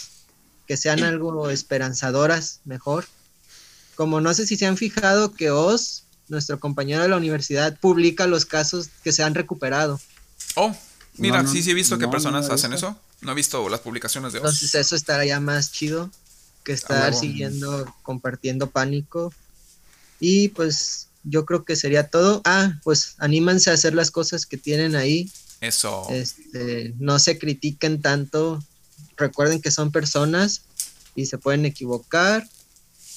que 0.67 0.75
sean 0.75 1.03
algo 1.03 1.49
esperanzadoras, 1.49 2.59
mejor. 2.65 3.05
Como 3.95 4.19
no 4.19 4.34
sé 4.34 4.45
si 4.45 4.57
se 4.57 4.65
han 4.65 4.75
fijado 4.75 5.31
que 5.31 5.51
Oz, 5.51 6.03
nuestro 6.27 6.59
compañero 6.59 7.01
de 7.01 7.07
la 7.07 7.17
universidad, 7.17 7.79
publica 7.79 8.27
los 8.27 8.45
casos 8.45 8.89
que 9.03 9.13
se 9.13 9.23
han 9.23 9.35
recuperado. 9.35 10.01
Oh, 10.55 10.75
mira, 11.15 11.38
No, 11.38 11.43
no, 11.43 11.49
sí, 11.49 11.63
sí 11.63 11.71
he 11.71 11.73
visto 11.73 11.97
que 11.97 12.09
personas 12.09 12.49
hacen 12.49 12.73
eso. 12.73 12.99
No 13.22 13.31
he 13.31 13.35
visto 13.35 13.68
las 13.69 13.80
publicaciones 13.80 14.34
de 14.34 14.39
Entonces, 14.39 14.76
Oz. 14.76 14.81
eso 14.81 14.95
estaría 14.95 15.39
más 15.39 15.72
chido 15.72 16.11
que 16.64 16.73
estar 16.73 17.14
siguiendo, 17.14 17.85
compartiendo 18.03 18.69
pánico. 18.69 19.34
Y 20.19 20.49
pues 20.49 21.07
yo 21.23 21.45
creo 21.45 21.64
que 21.64 21.76
sería 21.76 22.10
todo. 22.10 22.41
Ah, 22.45 22.80
pues 22.84 23.15
anímanse 23.19 23.69
a 23.69 23.73
hacer 23.73 23.94
las 23.94 24.11
cosas 24.11 24.45
que 24.45 24.57
tienen 24.57 24.95
ahí. 24.95 25.31
Eso. 25.61 26.06
Este, 26.10 26.94
no 26.99 27.19
se 27.19 27.39
critiquen 27.39 28.02
tanto. 28.02 28.64
Recuerden 29.15 29.61
que 29.61 29.72
son 29.72 29.91
personas 29.91 30.64
y 31.15 31.26
se 31.26 31.38
pueden 31.38 31.65
equivocar. 31.65 32.48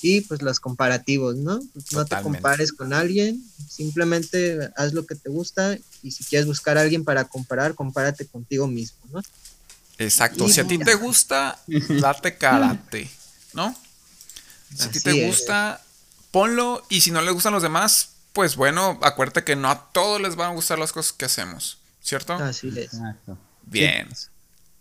Y 0.03 0.23
pues 0.23 0.41
los 0.41 0.61
comparativos, 0.61 1.37
¿no? 1.37 1.61
No 1.93 2.05
te 2.07 2.23
compares 2.23 2.73
con 2.73 2.95
alguien, 2.95 3.45
simplemente 3.69 4.71
haz 4.77 4.95
lo 4.95 5.05
que 5.05 5.15
te 5.15 5.29
gusta 5.29 5.77
y 6.03 6.13
si 6.13 6.25
quieres 6.25 6.47
buscar 6.47 6.79
a 6.79 6.81
alguien 6.81 7.05
para 7.05 7.25
comparar, 7.25 7.75
compárate 7.75 8.25
contigo 8.25 8.67
mismo, 8.67 8.99
¿no? 9.13 9.21
Exacto. 10.05 10.49
Si 10.49 10.61
a 10.61 10.67
ti 10.67 10.79
te 10.79 10.95
gusta, 10.95 11.59
date 11.67 12.37
karate, 12.37 13.11
¿no? 13.53 13.75
Si 14.75 14.83
a 14.85 14.91
ti 14.91 15.01
te 15.01 15.27
gusta, 15.27 15.81
ponlo. 16.31 16.85
Y 16.89 17.01
si 17.01 17.11
no 17.11 17.21
le 17.23 17.31
gustan 17.31 17.53
los 17.53 17.63
demás, 17.63 18.11
pues 18.33 18.57
bueno, 18.57 18.99
acuérdate 19.03 19.45
que 19.45 19.57
no 19.57 19.71
a 19.71 19.91
todos 19.93 20.21
les 20.21 20.37
van 20.37 20.51
a 20.51 20.55
gustar 20.55 20.79
las 20.79 20.93
cosas 20.93 21.13
que 21.13 21.25
hacemos, 21.27 21.79
¿cierto? 22.03 22.35
Así 22.35 22.69
es. 22.69 22.77
Exacto. 22.95 23.37
Bien. 23.63 24.09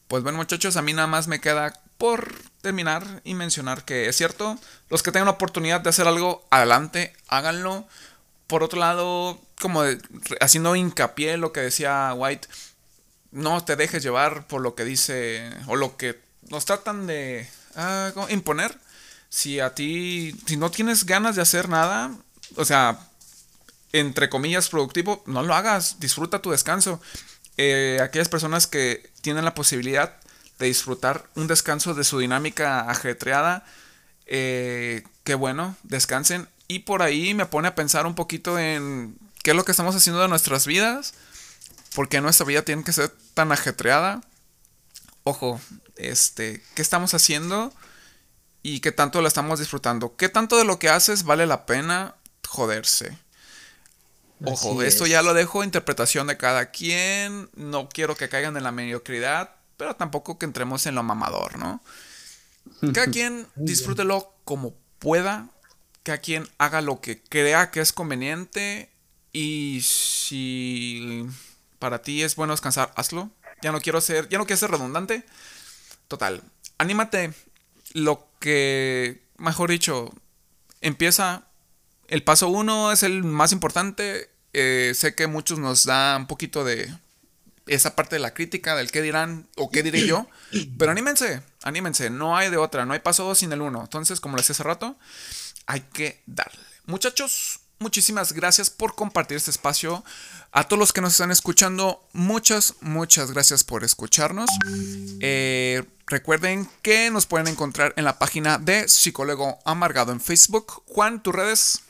Pues 0.07 0.23
bueno, 0.23 0.37
muchachos, 0.37 0.77
a 0.77 0.81
mí 0.81 0.93
nada 0.93 1.07
más 1.07 1.27
me 1.27 1.39
queda 1.41 1.73
por 1.97 2.33
terminar 2.61 3.21
y 3.23 3.33
mencionar 3.35 3.83
que 3.85 4.07
es 4.07 4.15
cierto, 4.15 4.57
los 4.89 5.03
que 5.03 5.11
tengan 5.11 5.25
la 5.25 5.31
oportunidad 5.33 5.81
de 5.81 5.89
hacer 5.89 6.07
algo, 6.07 6.47
adelante, 6.49 7.13
háganlo. 7.27 7.87
Por 8.47 8.63
otro 8.63 8.79
lado, 8.79 9.39
como 9.61 9.83
de- 9.83 9.99
haciendo 10.41 10.75
hincapié 10.75 11.33
en 11.33 11.41
lo 11.41 11.51
que 11.51 11.59
decía 11.59 12.13
White, 12.15 12.47
no 13.31 13.63
te 13.63 13.75
dejes 13.75 14.03
llevar 14.03 14.47
por 14.47 14.61
lo 14.61 14.75
que 14.75 14.85
dice 14.85 15.49
o 15.67 15.75
lo 15.75 15.97
que 15.97 16.19
nos 16.49 16.65
tratan 16.65 17.07
de 17.07 17.47
ah, 17.75 18.11
imponer. 18.29 18.77
Si 19.29 19.59
a 19.59 19.75
ti, 19.75 20.35
si 20.47 20.57
no 20.57 20.71
tienes 20.71 21.05
ganas 21.05 21.35
de 21.35 21.43
hacer 21.43 21.69
nada, 21.69 22.11
o 22.55 22.65
sea, 22.65 22.99
entre 23.93 24.29
comillas, 24.29 24.69
productivo, 24.69 25.23
no 25.25 25.43
lo 25.43 25.53
hagas, 25.53 25.99
disfruta 25.99 26.41
tu 26.41 26.51
descanso. 26.51 26.99
Eh, 27.57 27.99
aquellas 28.01 28.29
personas 28.29 28.67
que 28.67 29.11
tienen 29.21 29.45
la 29.45 29.53
posibilidad 29.53 30.15
de 30.59 30.67
disfrutar 30.67 31.25
un 31.35 31.47
descanso 31.47 31.93
de 31.93 32.03
su 32.03 32.19
dinámica 32.19 32.89
ajetreada, 32.89 33.65
eh, 34.25 35.03
qué 35.23 35.35
bueno, 35.35 35.75
descansen. 35.83 36.47
Y 36.67 36.79
por 36.79 37.01
ahí 37.01 37.33
me 37.33 37.45
pone 37.45 37.67
a 37.67 37.75
pensar 37.75 38.05
un 38.05 38.15
poquito 38.15 38.59
en 38.59 39.17
qué 39.43 39.51
es 39.51 39.57
lo 39.57 39.65
que 39.65 39.71
estamos 39.71 39.95
haciendo 39.95 40.21
de 40.21 40.27
nuestras 40.27 40.67
vidas, 40.67 41.13
por 41.99 42.07
qué 42.07 42.21
nuestra 42.21 42.45
vida 42.45 42.61
tiene 42.61 42.85
que 42.85 42.93
ser 42.93 43.11
tan 43.33 43.51
ajetreada. 43.51 44.21
Ojo, 45.25 45.59
este, 45.97 46.63
¿qué 46.73 46.81
estamos 46.81 47.13
haciendo? 47.13 47.73
Y 48.63 48.79
qué 48.79 48.93
tanto 48.93 49.21
la 49.21 49.27
estamos 49.27 49.59
disfrutando. 49.59 50.15
¿Qué 50.15 50.29
tanto 50.29 50.57
de 50.57 50.63
lo 50.63 50.79
que 50.79 50.87
haces 50.87 51.25
vale 51.25 51.45
la 51.45 51.65
pena 51.65 52.15
joderse? 52.47 53.17
Ojo, 54.45 54.81
esto 54.81 55.03
es. 55.03 55.11
ya 55.11 55.21
lo 55.21 55.33
dejo 55.33 55.59
a 55.59 55.65
interpretación 55.65 56.27
de 56.27 56.37
cada 56.37 56.71
quien. 56.71 57.49
No 57.57 57.89
quiero 57.89 58.15
que 58.15 58.29
caigan 58.29 58.55
en 58.55 58.63
la 58.63 58.71
mediocridad, 58.71 59.55
pero 59.75 59.97
tampoco 59.97 60.39
que 60.39 60.45
entremos 60.45 60.85
en 60.85 60.95
lo 60.95 61.03
mamador, 61.03 61.59
¿no? 61.59 61.83
Cada 62.93 63.07
quien 63.11 63.45
disfrútelo 63.57 64.33
como 64.45 64.73
pueda. 64.99 65.49
Cada 66.03 66.19
quien 66.19 66.47
haga 66.59 66.79
lo 66.79 67.01
que 67.01 67.21
crea 67.21 67.71
que 67.71 67.81
es 67.81 67.91
conveniente. 67.91 68.89
Y 69.33 69.81
si 69.83 71.27
para 71.79 72.01
ti 72.01 72.21
es 72.23 72.35
bueno 72.35 72.53
descansar, 72.53 72.91
hazlo. 72.95 73.31
Ya 73.61 73.71
no 73.71 73.81
quiero 73.81 73.99
ser, 74.01 74.29
ya 74.29 74.37
no 74.37 74.45
quiero 74.45 74.59
ser 74.59 74.71
redundante. 74.71 75.25
Total, 76.07 76.43
anímate. 76.77 77.33
Lo 77.93 78.29
que, 78.39 79.23
mejor 79.37 79.71
dicho, 79.71 80.13
empieza. 80.81 81.45
El 82.07 82.23
paso 82.23 82.49
uno 82.49 82.91
es 82.91 83.03
el 83.03 83.23
más 83.23 83.51
importante. 83.51 84.29
Eh, 84.53 84.93
sé 84.95 85.15
que 85.15 85.27
muchos 85.27 85.59
nos 85.59 85.85
da 85.85 86.17
un 86.17 86.27
poquito 86.27 86.63
de 86.63 86.91
esa 87.67 87.95
parte 87.95 88.15
de 88.15 88.19
la 88.19 88.33
crítica, 88.33 88.75
del 88.75 88.91
qué 88.91 89.01
dirán 89.01 89.47
o 89.55 89.69
qué 89.69 89.83
diré 89.83 90.05
yo. 90.05 90.27
Pero 90.77 90.91
anímense, 90.91 91.41
anímense. 91.63 92.09
No 92.09 92.35
hay 92.35 92.49
de 92.49 92.57
otra, 92.57 92.85
no 92.85 92.93
hay 92.93 92.99
paso 92.99 93.23
dos 93.23 93.39
sin 93.39 93.51
el 93.51 93.61
uno. 93.61 93.81
Entonces, 93.81 94.19
como 94.19 94.37
les 94.37 94.47
decía 94.47 94.61
hace 94.61 94.63
rato, 94.63 94.97
hay 95.65 95.81
que 95.81 96.23
darle. 96.25 96.59
Muchachos, 96.85 97.61
muchísimas 97.79 98.33
gracias 98.33 98.69
por 98.69 98.95
compartir 98.95 99.37
este 99.37 99.51
espacio. 99.51 100.03
A 100.51 100.67
todos 100.67 100.79
los 100.79 100.93
que 100.93 101.01
nos 101.01 101.13
están 101.13 101.31
escuchando, 101.31 102.03
muchas, 102.13 102.75
muchas 102.81 103.31
gracias 103.31 103.63
por 103.63 103.83
escucharnos. 103.83 104.49
Eh, 105.19 105.83
recuerden 106.07 106.67
que 106.81 107.09
nos 107.11 107.25
pueden 107.25 107.47
encontrar 107.47 107.93
en 107.97 108.03
la 108.03 108.19
página 108.19 108.57
de 108.57 108.87
Psicólogo 108.87 109.59
Amargado 109.65 110.11
en 110.11 110.19
Facebook. 110.19 110.83
Juan, 110.87 111.21
tus 111.21 111.35
redes. 111.35 111.83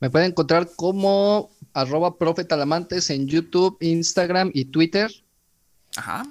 Me 0.00 0.10
pueden 0.10 0.30
encontrar 0.30 0.70
como 0.76 1.50
arroba 1.74 2.16
profetalamantes 2.16 3.10
en 3.10 3.26
YouTube, 3.26 3.76
Instagram 3.80 4.50
y 4.54 4.66
Twitter. 4.66 5.10
Ajá. 5.96 6.26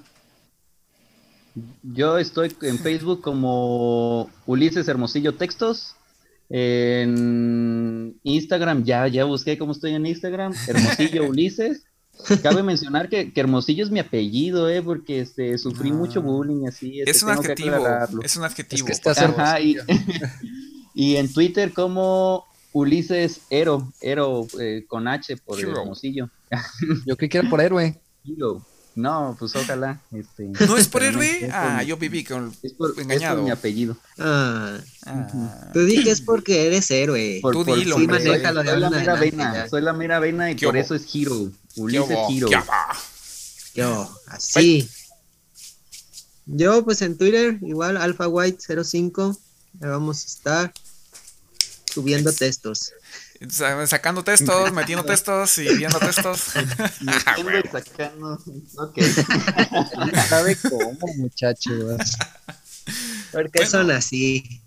Yo 1.82 2.18
estoy 2.18 2.54
en 2.62 2.78
Facebook 2.78 3.20
como 3.20 4.30
Ulises 4.46 4.88
Hermosillo 4.88 5.36
Textos. 5.36 5.94
En 6.50 8.18
Instagram, 8.22 8.84
ya, 8.84 9.06
ya 9.08 9.24
busqué 9.24 9.58
cómo 9.58 9.72
estoy 9.72 9.92
en 9.94 10.06
Instagram. 10.06 10.52
Hermosillo 10.66 11.24
Ulises. 11.28 11.84
Cabe 12.42 12.62
mencionar 12.64 13.08
que, 13.08 13.32
que 13.32 13.40
Hermosillo 13.40 13.84
es 13.84 13.90
mi 13.92 14.00
apellido, 14.00 14.68
eh, 14.68 14.82
porque 14.82 15.20
este, 15.20 15.56
sufrí 15.56 15.90
Ah. 15.90 15.94
mucho 15.94 16.20
bullying 16.20 16.66
así. 16.66 16.98
este, 17.00 17.10
Es 17.12 17.22
un 17.22 17.28
que 17.28 17.34
adjetivo. 17.34 17.76
Es 18.24 18.36
un 18.36 18.44
adjetivo. 18.44 18.86
que 18.86 18.92
estás 18.92 19.18
Ajá, 19.18 19.60
y, 19.60 19.76
y 20.94 21.16
en 21.16 21.32
Twitter 21.32 21.72
como 21.72 22.44
Ulises 22.72 23.42
Ero, 23.50 23.92
Ero 24.00 24.46
eh, 24.60 24.84
con 24.88 25.06
H 25.06 25.36
por 25.36 25.60
Hero. 25.60 25.80
Hermosillo. 25.80 26.28
Yo 27.06 27.16
creí 27.16 27.28
que 27.28 27.38
era 27.38 27.48
por 27.48 27.60
héroe. 27.60 28.00
Hero. 28.26 28.62
No, 28.98 29.36
pues 29.38 29.54
ojalá. 29.54 30.00
Este, 30.10 30.48
¿No 30.66 30.76
es 30.76 30.88
por 30.88 31.04
héroe? 31.04 31.30
es 31.30 31.40
por 31.44 31.50
Ah, 31.54 31.78
mi- 31.80 31.86
yo 31.86 31.96
viví 31.98 32.24
con 32.24 32.52
es 32.62 32.72
por, 32.72 32.90
es 32.90 32.94
por 32.94 33.02
engañado. 33.04 33.42
mi 33.44 33.50
apellido. 33.50 33.96
Ah, 34.18 34.76
Ah, 35.06 35.70
tú 35.72 35.84
dije 35.84 36.10
es 36.10 36.20
porque 36.20 36.66
eres 36.66 36.90
héroe. 36.90 37.38
Por, 37.40 37.54
Tú 37.54 37.64
por- 37.64 37.78
dilo, 37.78 37.96
sí, 37.96 38.02
hombre. 38.02 38.22
soy, 38.24 38.40
la 38.42 38.90
mera 38.90 39.14
vena, 39.14 39.68
soy 39.68 39.82
la 39.82 39.92
mera 39.92 40.18
vena 40.18 40.50
y 40.50 40.56
¿Qué 40.56 40.66
por 40.66 40.76
eso 40.76 40.96
es 40.96 41.04
Hero. 41.14 41.52
¿qué 41.74 41.80
Ulises 41.80 42.08
va? 42.10 42.96
Yo, 43.74 44.10
así. 44.26 44.88
Yo, 46.46 46.84
pues 46.84 47.00
en 47.02 47.16
Twitter, 47.16 47.58
igual, 47.62 47.96
Alpha 47.98 48.26
White 48.26 48.58
05. 48.84 49.38
Ahí 49.80 49.88
vamos 49.88 50.24
a 50.24 50.26
estar 50.26 50.72
subiendo 51.84 52.32
textos. 52.32 52.92
Sa- 53.50 53.86
Sacando 53.86 54.24
textos, 54.24 54.72
metiendo 54.72 55.04
textos 55.04 55.58
y 55.58 55.76
viendo 55.76 55.98
textos. 55.98 56.42
Ah, 57.26 57.36
Metiendo 57.38 57.58
y 57.58 57.68
sacando. 57.70 58.42
Ok. 58.78 58.98
¿Sabe 60.28 60.56
cómo, 60.56 60.98
muchachos? 61.16 62.12
Porque 63.32 63.50
Bueno. 63.60 63.70
son 63.70 63.90
así. 63.90 64.60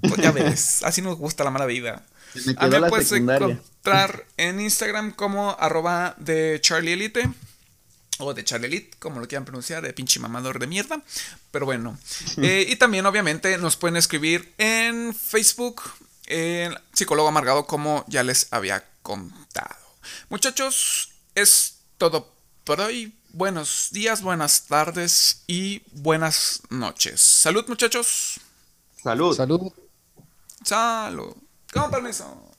Pues 0.00 0.16
ya 0.16 0.32
ves, 0.32 0.82
así 0.82 1.00
nos 1.02 1.16
gusta 1.16 1.44
la 1.44 1.50
mala 1.50 1.66
vida. 1.66 2.04
Se 2.34 2.40
me 2.46 2.52
A 2.52 2.54
quedó 2.56 2.66
mí 2.66 2.74
me 2.74 2.80
la 2.80 2.88
puedes 2.88 3.08
secundaria. 3.08 3.48
encontrar 3.48 4.26
en 4.36 4.60
Instagram 4.60 5.12
como 5.12 5.56
arroba 5.58 6.14
de 6.18 6.58
Charlie 6.60 6.92
Elite. 6.92 7.30
O 8.18 8.32
de 8.32 8.44
Charlie 8.44 8.66
Elite, 8.68 8.96
como 9.00 9.18
lo 9.18 9.26
quieran 9.26 9.44
pronunciar, 9.44 9.82
de 9.82 9.92
pinche 9.92 10.20
mamador 10.20 10.58
de 10.60 10.66
mierda. 10.68 11.02
Pero 11.50 11.64
bueno. 11.66 11.98
Eh, 12.42 12.66
y 12.68 12.76
también, 12.76 13.06
obviamente, 13.06 13.56
nos 13.58 13.76
pueden 13.76 13.96
escribir 13.96 14.52
en 14.58 15.14
Facebook, 15.14 15.82
en 16.26 16.74
Psicólogo 16.92 17.28
Amargado, 17.28 17.66
como 17.66 18.04
ya 18.08 18.22
les 18.22 18.52
había 18.52 18.84
contado. 19.02 19.76
Muchachos, 20.28 21.12
es 21.34 21.78
todo 21.98 22.32
por 22.64 22.80
hoy. 22.80 23.14
Buenos 23.30 23.88
días, 23.90 24.22
buenas 24.22 24.66
tardes 24.66 25.42
y 25.46 25.82
buenas 25.92 26.62
noches. 26.70 27.20
Salud, 27.20 27.64
muchachos. 27.68 28.40
Salud. 29.02 29.36
Salud. 29.36 29.72
Salud. 30.64 31.34
Con 31.72 31.90
permiso. 31.90 32.53